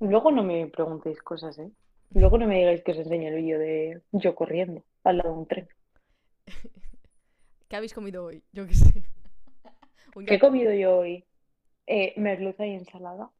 Luego 0.00 0.30
no 0.32 0.42
me 0.42 0.66
preguntéis 0.68 1.20
cosas, 1.22 1.58
¿eh? 1.58 1.70
Luego 2.14 2.38
no 2.38 2.46
me 2.46 2.58
digáis 2.58 2.82
que 2.82 2.92
os 2.92 2.98
enseño 2.98 3.28
el 3.28 3.36
vídeo 3.36 3.58
de 3.58 4.02
yo 4.12 4.34
corriendo 4.34 4.82
al 5.04 5.18
lado 5.18 5.32
de 5.32 5.38
un 5.38 5.46
tren. 5.46 5.68
¿Qué 7.68 7.76
habéis 7.76 7.94
comido 7.94 8.24
hoy? 8.24 8.42
Yo 8.52 8.66
qué 8.66 8.74
sé. 8.74 9.04
¿Qué 10.26 10.34
he 10.34 10.38
comido 10.40 10.72
yo 10.72 10.98
hoy? 10.98 11.24
Eh, 11.86 12.14
merluza 12.16 12.66
y 12.66 12.72
ensalada. 12.74 13.30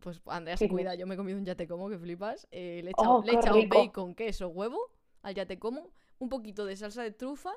Pues 0.00 0.20
Andrea 0.26 0.56
se 0.56 0.68
cuida, 0.68 0.94
yo 0.94 1.06
me 1.06 1.14
he 1.14 1.16
comido 1.16 1.36
un 1.38 1.44
yate 1.44 1.66
como 1.66 1.88
que 1.88 1.98
flipas. 1.98 2.46
eh, 2.50 2.80
le 2.82 2.90
he 2.90 2.92
echado, 2.92 3.16
Oh, 3.16 3.22
le 3.24 3.32
he 3.32 3.36
echado 3.36 3.58
bacon, 3.68 4.14
queso, 4.14 4.48
huevo 4.48 4.78
al 5.22 5.34
yate 5.34 5.58
como, 5.58 5.90
un 6.18 6.28
poquito 6.28 6.64
de 6.64 6.76
salsa 6.76 7.02
de 7.02 7.10
trufa 7.10 7.52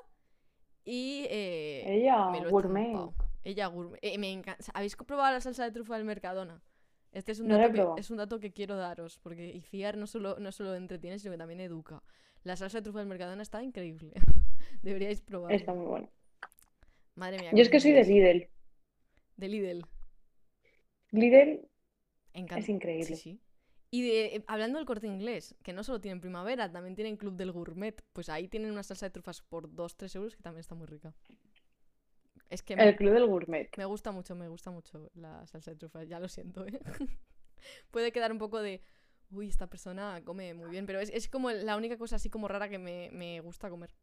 y 0.90 1.26
eh, 1.30 1.84
Ella, 1.86 2.30
me 2.30 2.40
lo 2.40 2.48
he 2.48 2.50
gourmet. 2.50 2.96
Ella 3.44 3.66
gourmet. 3.68 4.00
Eh, 4.02 4.18
me 4.18 4.32
encanta. 4.32 4.64
¿Habéis 4.74 4.96
probado 4.96 5.32
la 5.32 5.40
salsa 5.40 5.62
de 5.64 5.70
trufa 5.70 5.96
del 5.96 6.04
Mercadona? 6.04 6.62
Este 7.12 7.30
es 7.30 7.38
un, 7.38 7.46
No 7.46 7.58
dato 7.58 7.94
que, 7.94 8.00
es 8.00 8.10
un 8.10 8.16
dato 8.16 8.40
que 8.40 8.52
quiero 8.52 8.76
daros, 8.76 9.18
porque 9.18 9.48
ICIAR 9.54 9.96
no 9.96 10.08
solo, 10.08 10.38
no 10.40 10.50
solo 10.50 10.74
entretiene, 10.74 11.18
sino 11.20 11.32
que 11.32 11.38
también 11.38 11.60
educa. 11.60 12.02
La 12.42 12.56
salsa 12.56 12.78
de 12.78 12.82
trufa 12.82 12.98
del 12.98 13.08
Mercadona 13.08 13.42
está 13.42 13.62
increíble. 13.62 14.14
Deberíais 14.82 15.20
probarla. 15.20 15.56
Está 15.56 15.74
muy 15.74 15.86
bueno. 15.86 16.10
Madre 17.14 17.38
mía. 17.38 17.50
Yo 17.54 17.62
es 17.62 17.68
que 17.68 17.78
soy 17.78 17.92
de. 17.92 18.04
Lidl. 18.04 18.48
De 19.36 19.48
Lidl. 19.48 19.86
Lidl 21.12 21.68
Encanta- 22.34 22.58
es 22.58 22.68
increíble. 22.68 23.04
Sí, 23.04 23.16
sí. 23.16 23.40
Y 23.92 24.02
de, 24.02 24.36
eh, 24.36 24.44
hablando 24.46 24.78
del 24.78 24.86
corte 24.86 25.06
inglés, 25.08 25.56
que 25.62 25.72
no 25.72 25.82
solo 25.82 26.00
tienen 26.00 26.20
primavera, 26.20 26.70
también 26.70 26.94
tienen 26.94 27.16
Club 27.16 27.34
del 27.36 27.52
Gourmet. 27.52 28.02
Pues 28.12 28.28
ahí 28.28 28.48
tienen 28.48 28.70
una 28.70 28.82
salsa 28.84 29.06
de 29.06 29.10
trufas 29.10 29.42
por 29.42 29.68
2-3 29.74 30.14
euros 30.14 30.36
que 30.36 30.42
también 30.42 30.60
está 30.60 30.74
muy 30.74 30.86
rica. 30.86 31.14
Es 32.48 32.62
que 32.62 32.76
me, 32.76 32.84
El 32.84 32.96
club 32.96 33.12
del 33.12 33.26
gourmet. 33.26 33.70
me 33.76 33.84
gusta 33.84 34.10
mucho, 34.12 34.34
me 34.34 34.48
gusta 34.48 34.70
mucho 34.70 35.10
la 35.14 35.46
salsa 35.46 35.70
de 35.72 35.76
trufas, 35.76 36.08
ya 36.08 36.20
lo 36.20 36.28
siento, 36.28 36.66
¿eh? 36.66 36.80
Puede 37.90 38.12
quedar 38.12 38.32
un 38.32 38.38
poco 38.38 38.60
de, 38.60 38.82
uy, 39.30 39.48
esta 39.48 39.68
persona 39.68 40.22
come 40.24 40.54
muy 40.54 40.70
bien, 40.70 40.86
pero 40.86 41.00
es, 41.00 41.10
es 41.10 41.28
como 41.28 41.50
la 41.50 41.76
única 41.76 41.98
cosa 41.98 42.16
así 42.16 42.30
como 42.30 42.48
rara 42.48 42.68
que 42.68 42.78
me, 42.78 43.10
me 43.12 43.40
gusta 43.40 43.70
comer. 43.70 43.94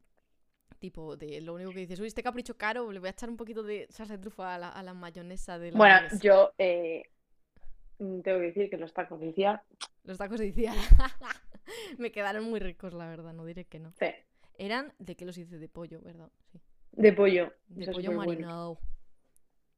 Tipo, 0.80 1.18
de 1.18 1.42
lo 1.42 1.56
único 1.56 1.74
que 1.74 1.82
dices, 1.82 2.00
uy, 2.00 2.08
este 2.08 2.24
capricho 2.24 2.58
caro, 2.58 2.92
le 2.92 3.00
voy 3.00 3.08
a 3.08 3.12
echar 3.12 3.30
un 3.30 3.38
poquito 3.38 3.64
de 3.64 3.88
salsa 3.90 4.16
de 4.18 4.22
trufa 4.22 4.56
a 4.56 4.60
la, 4.60 4.70
a 4.70 4.84
la 4.84 4.94
mayonesa 4.94 5.60
de 5.60 5.72
la 5.72 5.80
Bueno, 5.80 5.96
hamburguesa". 5.96 6.18
yo 6.20 6.54
eh, 6.58 7.04
tengo 7.98 8.22
que 8.40 8.46
decir 8.48 8.70
que 8.70 8.78
los 8.78 8.94
tacos 8.94 9.20
de 9.20 9.28
Iciar, 9.28 9.64
Los 10.04 10.18
tacos 10.18 10.40
de 10.40 10.48
Iciar. 10.48 10.76
Me 11.98 12.12
quedaron 12.12 12.46
muy 12.46 12.60
ricos, 12.60 12.94
la 12.94 13.08
verdad, 13.08 13.34
no 13.34 13.46
diré 13.46 13.66
que 13.66 13.80
no. 13.80 13.92
sí, 14.00 14.08
Eran, 14.58 14.94
¿de 15.00 15.16
qué 15.16 15.26
los 15.26 15.38
hice? 15.38 15.58
De 15.58 15.68
pollo, 15.68 16.02
¿verdad? 16.02 16.32
Sí. 16.52 16.60
de 16.94 17.14
pollo. 17.14 17.54
De 17.68 17.84
Eso 17.84 17.92
pollo 17.92 18.12
bueno. 18.14 18.32
marinado. 18.32 18.80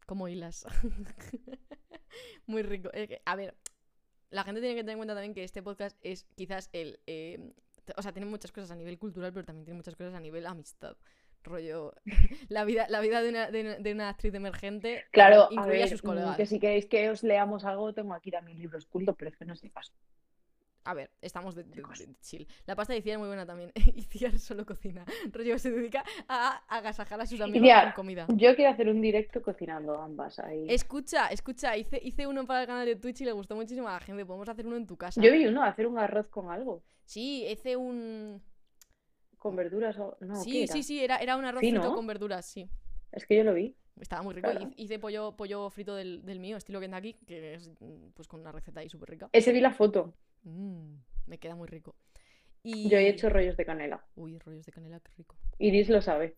Como 0.05 0.27
hilas. 0.27 0.65
muy 2.45 2.61
rico. 2.63 2.89
A 3.25 3.35
ver, 3.35 3.55
la 4.29 4.43
gente 4.43 4.61
tiene 4.61 4.75
que 4.75 4.81
tener 4.81 4.93
en 4.93 4.99
cuenta 4.99 5.13
también 5.13 5.33
que 5.33 5.43
este 5.43 5.63
podcast 5.63 5.97
es 6.01 6.25
quizás 6.35 6.69
el... 6.73 6.99
eh, 7.07 7.53
o 7.97 8.01
sea, 8.03 8.11
tiene 8.11 8.27
muchas 8.27 8.51
cosas 8.51 8.71
a 8.71 8.75
nivel 8.75 8.99
cultural, 8.99 9.33
pero 9.33 9.45
también 9.45 9.65
tiene 9.65 9.77
muchas 9.77 9.95
cosas 9.95 10.13
a 10.13 10.19
nivel 10.19 10.45
amistad. 10.45 10.95
Rollo, 11.43 11.93
la 12.49 12.65
vida, 12.65 12.87
la 12.89 12.99
vida 13.01 13.21
de, 13.21 13.29
una, 13.29 13.49
de, 13.51 13.61
una- 13.61 13.75
de 13.77 13.91
una 13.93 14.09
actriz 14.09 14.33
emergente 14.33 15.05
Claro, 15.11 15.43
a 15.49 15.53
incluye 15.53 15.77
a 15.77 15.85
ver, 15.85 15.89
sus 15.89 16.03
mm, 16.03 16.07
colegas. 16.07 16.37
que 16.37 16.45
si 16.45 16.59
queréis 16.59 16.85
que 16.85 17.09
os 17.09 17.23
leamos 17.23 17.63
algo, 17.65 17.93
tengo 17.93 18.13
aquí 18.13 18.29
también 18.31 18.57
libros 18.59 18.85
cultos, 18.85 19.15
pero 19.17 19.31
es 19.31 19.37
que 19.37 19.45
no 19.45 19.53
es 19.53 19.63
mi 19.63 19.69
caso. 19.69 19.93
A 20.85 20.93
ver, 20.93 21.11
estamos 21.21 21.55
de, 21.55 21.65
de- 21.65 21.81
de 21.83 22.15
chill. 22.21 22.47
La 22.65 22.75
pasta 22.75 22.93
de 22.93 22.99
Iciar 22.99 23.13
es 23.15 23.19
muy 23.19 23.27
buena 23.27 23.45
también. 23.45 23.71
Iciar 23.95 24.39
solo 24.39 24.65
cocina. 24.65 25.05
Rollo 25.31 25.59
se 25.59 25.69
dedica 25.71 26.03
a 26.27 26.63
agasajar 26.67 27.19
a 27.21 27.25
sus 27.27 27.39
amigos 27.41 27.61
Iciar. 27.61 27.93
con 27.93 28.05
comida. 28.05 28.25
Yo 28.29 28.55
quiero 28.55 28.71
hacer 28.71 28.87
un 28.89 28.99
directo 29.01 29.41
cocinando 29.41 30.01
ambas 30.01 30.39
ahí. 30.39 30.65
Escucha, 30.69 31.27
escucha, 31.27 31.77
hice, 31.77 31.99
hice 32.03 32.25
uno 32.27 32.45
para 32.47 32.61
el 32.61 32.67
canal 32.67 32.85
de 32.85 32.95
Twitch 32.95 33.21
y 33.21 33.25
le 33.25 33.33
gustó 33.33 33.55
muchísimo 33.55 33.87
a 33.87 33.93
la 33.93 33.99
gente. 33.99 34.25
Podemos 34.25 34.49
hacer 34.49 34.65
uno 34.65 34.77
en 34.77 34.87
tu 34.87 34.97
casa. 34.97 35.21
Yo 35.21 35.31
vi 35.31 35.45
uno, 35.45 35.63
hacer 35.63 35.85
un 35.85 35.99
arroz 35.99 36.27
con 36.27 36.49
algo, 36.49 36.81
Sí, 37.05 37.45
hice 37.47 37.75
un. 37.75 38.41
Con 39.39 39.55
verduras 39.55 39.97
o... 39.97 40.17
No, 40.19 40.35
¿qué 40.35 40.39
sí, 40.43 40.67
sí, 40.67 40.83
sí, 40.83 41.03
era, 41.03 41.17
era 41.17 41.35
un 41.37 41.45
arroz 41.45 41.61
Sí, 41.61 41.71
frito 41.71 41.87
¿no? 41.89 41.95
con 41.95 42.05
verduras, 42.07 42.45
sí. 42.45 42.69
Es 43.11 43.25
que 43.25 43.35
yo 43.37 43.43
lo 43.43 43.53
vi. 43.53 43.75
Estaba 43.99 44.21
muy 44.21 44.33
rico. 44.33 44.49
Claro. 44.51 44.69
Hice- 44.77 44.99
pollo, 44.99 45.35
pollo 45.35 45.69
frito 45.69 45.95
del, 45.95 46.23
del 46.25 46.39
mío, 46.39 46.57
estilo 46.57 46.79
Kentucky, 46.79 47.13
que 47.25 47.55
es 47.55 47.69
mm, 47.79 48.11
pues 48.13 48.27
con 48.27 48.39
una 48.41 48.51
receta 48.51 48.79
ahí 48.81 48.89
súper 48.89 49.09
rica. 49.09 49.29
Ese 49.33 49.51
vi 49.51 49.59
la 49.61 49.71
foto. 49.73 50.13
Mm, 50.43 50.95
me 51.27 51.37
queda 51.39 51.55
muy 51.55 51.67
rico. 51.67 51.95
Y... 52.63 52.89
Yo 52.89 52.97
he 52.97 53.07
hecho 53.09 53.29
rollos 53.29 53.57
de 53.57 53.65
canela. 53.65 54.05
Uy, 54.15 54.37
rollos 54.39 54.65
de 54.65 54.71
canela, 54.71 54.99
qué 54.99 55.11
rico. 55.17 55.37
Iris 55.57 55.89
lo 55.89 56.01
sabe. 56.01 56.37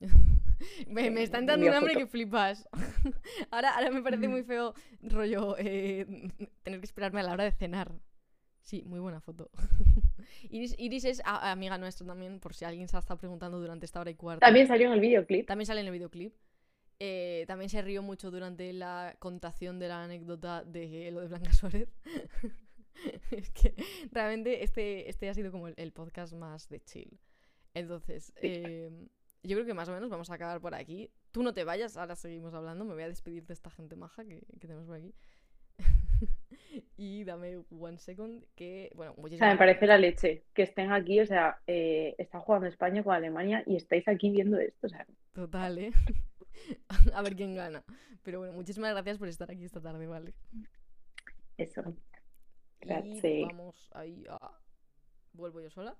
Me, 0.86 1.10
me 1.10 1.24
está 1.24 1.38
entrando 1.38 1.66
un 1.66 1.72
hambre 1.74 1.94
foto. 1.94 2.04
que 2.04 2.10
flipas. 2.10 2.68
ahora, 3.50 3.74
ahora 3.74 3.90
me 3.90 4.00
parece 4.00 4.28
Mm. 4.28 4.30
muy 4.30 4.44
feo, 4.44 4.74
rollo, 5.00 5.56
eh, 5.58 6.06
tener 6.62 6.78
que 6.78 6.86
esperarme 6.86 7.18
a 7.20 7.24
la 7.24 7.32
hora 7.32 7.44
de 7.44 7.50
cenar. 7.52 7.92
Sí, 8.60 8.84
muy 8.86 9.00
buena 9.00 9.20
foto. 9.20 9.50
Iris, 10.50 10.74
Iris 10.78 11.04
es 11.04 11.22
a- 11.24 11.50
amiga 11.52 11.78
nuestra 11.78 12.06
también, 12.06 12.40
por 12.40 12.54
si 12.54 12.64
alguien 12.64 12.88
se 12.88 12.96
ha 12.96 13.00
estado 13.00 13.18
preguntando 13.18 13.58
durante 13.60 13.86
esta 13.86 14.00
hora 14.00 14.10
y 14.10 14.14
cuarto. 14.14 14.40
También 14.40 14.66
salió 14.66 14.86
en 14.88 14.92
el 14.94 15.00
videoclip. 15.00 15.46
También 15.46 15.66
sale 15.66 15.80
en 15.80 15.86
el 15.86 15.92
videoclip. 15.92 16.34
Eh, 17.00 17.44
también 17.48 17.68
se 17.68 17.82
rió 17.82 18.02
mucho 18.02 18.30
durante 18.30 18.72
la 18.72 19.16
contación 19.18 19.78
de 19.78 19.88
la 19.88 20.04
anécdota 20.04 20.62
de 20.64 21.10
lo 21.10 21.20
de 21.20 21.28
Blanca 21.28 21.52
Suárez. 21.52 21.88
es 23.30 23.50
que 23.50 23.74
realmente 24.10 24.62
este, 24.62 25.08
este 25.08 25.28
ha 25.28 25.34
sido 25.34 25.50
como 25.50 25.68
el, 25.68 25.74
el 25.76 25.92
podcast 25.92 26.32
más 26.34 26.68
de 26.68 26.80
chill. 26.80 27.18
Entonces, 27.74 28.32
eh, 28.36 28.90
yo 29.42 29.56
creo 29.56 29.66
que 29.66 29.74
más 29.74 29.88
o 29.88 29.92
menos 29.92 30.10
vamos 30.10 30.30
a 30.30 30.34
acabar 30.34 30.60
por 30.60 30.74
aquí. 30.74 31.10
Tú 31.32 31.42
no 31.42 31.54
te 31.54 31.64
vayas, 31.64 31.96
ahora 31.96 32.14
seguimos 32.14 32.54
hablando. 32.54 32.84
Me 32.84 32.94
voy 32.94 33.02
a 33.02 33.08
despedir 33.08 33.46
de 33.46 33.54
esta 33.54 33.70
gente 33.70 33.96
maja 33.96 34.24
que, 34.24 34.40
que 34.60 34.66
tenemos 34.68 34.86
por 34.86 34.96
aquí. 34.96 35.14
y 36.96 37.24
dame 37.24 37.62
one 37.70 37.98
second 37.98 38.44
que, 38.54 38.90
bueno, 38.94 39.12
O 39.12 39.14
sea, 39.14 39.22
muchísimas 39.22 39.52
me 39.52 39.58
parece 39.58 39.86
la 39.86 39.98
leche 39.98 40.44
que 40.54 40.62
estén 40.62 40.92
aquí, 40.92 41.20
o 41.20 41.26
sea, 41.26 41.60
eh, 41.66 42.14
está 42.18 42.40
jugando 42.40 42.66
España 42.66 43.02
con 43.02 43.14
Alemania 43.14 43.62
y 43.66 43.76
estáis 43.76 44.06
aquí 44.08 44.30
viendo 44.30 44.58
esto, 44.58 44.86
o 44.86 44.90
sea, 44.90 45.06
Total, 45.32 45.78
¿eh? 45.78 45.92
a 47.14 47.22
ver 47.22 47.34
quién 47.34 47.54
gana. 47.54 47.82
Pero 48.22 48.38
bueno, 48.38 48.52
muchísimas 48.52 48.92
gracias 48.92 49.18
por 49.18 49.28
estar 49.28 49.50
aquí 49.50 49.64
esta 49.64 49.80
tarde, 49.80 50.06
¿vale? 50.06 50.34
eso. 51.56 51.82
Y 52.80 52.86
Grazie. 52.86 53.44
vamos 53.46 53.90
ahí 53.94 54.24
a... 54.28 54.58
Vuelvo 55.32 55.60
yo 55.60 55.70
sola. 55.70 55.96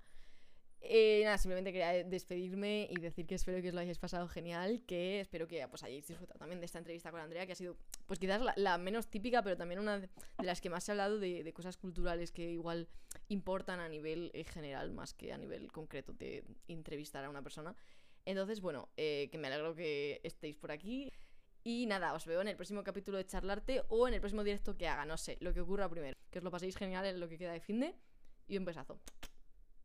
Eh, 0.85 1.21
nada, 1.25 1.39
simplemente 1.39 1.73
quería 1.73 2.03
despedirme 2.03 2.89
y 2.91 3.01
decir 3.01 3.25
que 3.27 3.37
espero 3.37 3.63
que 3.63 3.69
os 3.69 3.75
lo 3.75 3.81
hayáis 3.81 3.99
pasado 3.99 4.27
genial, 4.27 4.83
que 4.85 5.21
espero 5.21 5.47
que 5.47 5.67
pues, 5.69 5.85
hayáis 5.85 6.09
disfrutado 6.09 6.41
también 6.41 6.59
de 6.59 6.67
esta 6.67 6.79
entrevista 6.79 7.13
con 7.13 7.21
Andrea, 7.21 7.47
que 7.47 7.53
ha 7.53 7.57
sido 7.57 7.77
pues 8.07 8.19
quizás 8.19 8.41
la, 8.41 8.53
la 8.57 8.79
menos 8.79 9.09
típica, 9.09 9.43
pero 9.43 9.57
también 9.57 9.79
una 9.79 10.01
de, 10.01 10.09
las 10.43 10.61
que 10.61 10.71
más 10.71 10.83
se 10.83 10.91
ha 10.91 10.95
hablado 10.95 11.21
de, 11.21 11.45
de 11.45 11.53
cosas 11.53 11.77
culturales 11.77 12.33
que 12.33 12.51
igual 12.51 12.89
importan 13.29 13.79
a 13.79 13.89
nivel 13.89 14.33
eh, 14.35 14.43
general 14.43 14.91
más 14.91 15.15
que 15.15 15.33
a 15.33 15.39
nivel 15.39 15.71
concreto 15.71 16.13
de 16.13 16.45
entrevistar 16.67 17.25
a 17.25 17.31
una 17.31 17.43
persona. 17.43 17.77
Entonces, 18.25 18.61
bueno, 18.61 18.89
eh, 18.97 19.29
que 19.31 19.39
me 19.39 19.47
alegro 19.47 19.75
que 19.75 20.21
estéis 20.25 20.57
por 20.57 20.73
aquí. 20.73 21.13
Y 21.65 21.87
nada, 21.87 22.13
os 22.13 22.27
veo 22.27 22.41
en 22.41 22.49
el 22.49 22.57
próximo 22.57 22.83
capítulo 22.83 23.19
de 23.19 23.27
Charlarte 23.27 23.83
o 23.89 24.09
en 24.09 24.15
el 24.15 24.21
próximo 24.21 24.43
directo 24.43 24.77
que 24.77 24.89
haga, 24.89 25.05
no 25.05 25.17
sé, 25.17 25.37
lo 25.41 25.55
que 25.55 25.61
ocurra 25.61 25.89
primero. 25.89 26.17
Que 26.31 26.39
os 26.39 26.45
lo 26.45 26.51
paséis 26.51 26.77
genial 26.77 27.07
en 27.07 27.21
lo 27.21 27.29
que 27.29 27.39
queda 27.39 27.53
de 27.53 27.61
fin 27.61 27.79
de. 27.79 27.95
Y 28.49 28.59
un 28.59 28.65
besazo. 28.65 28.99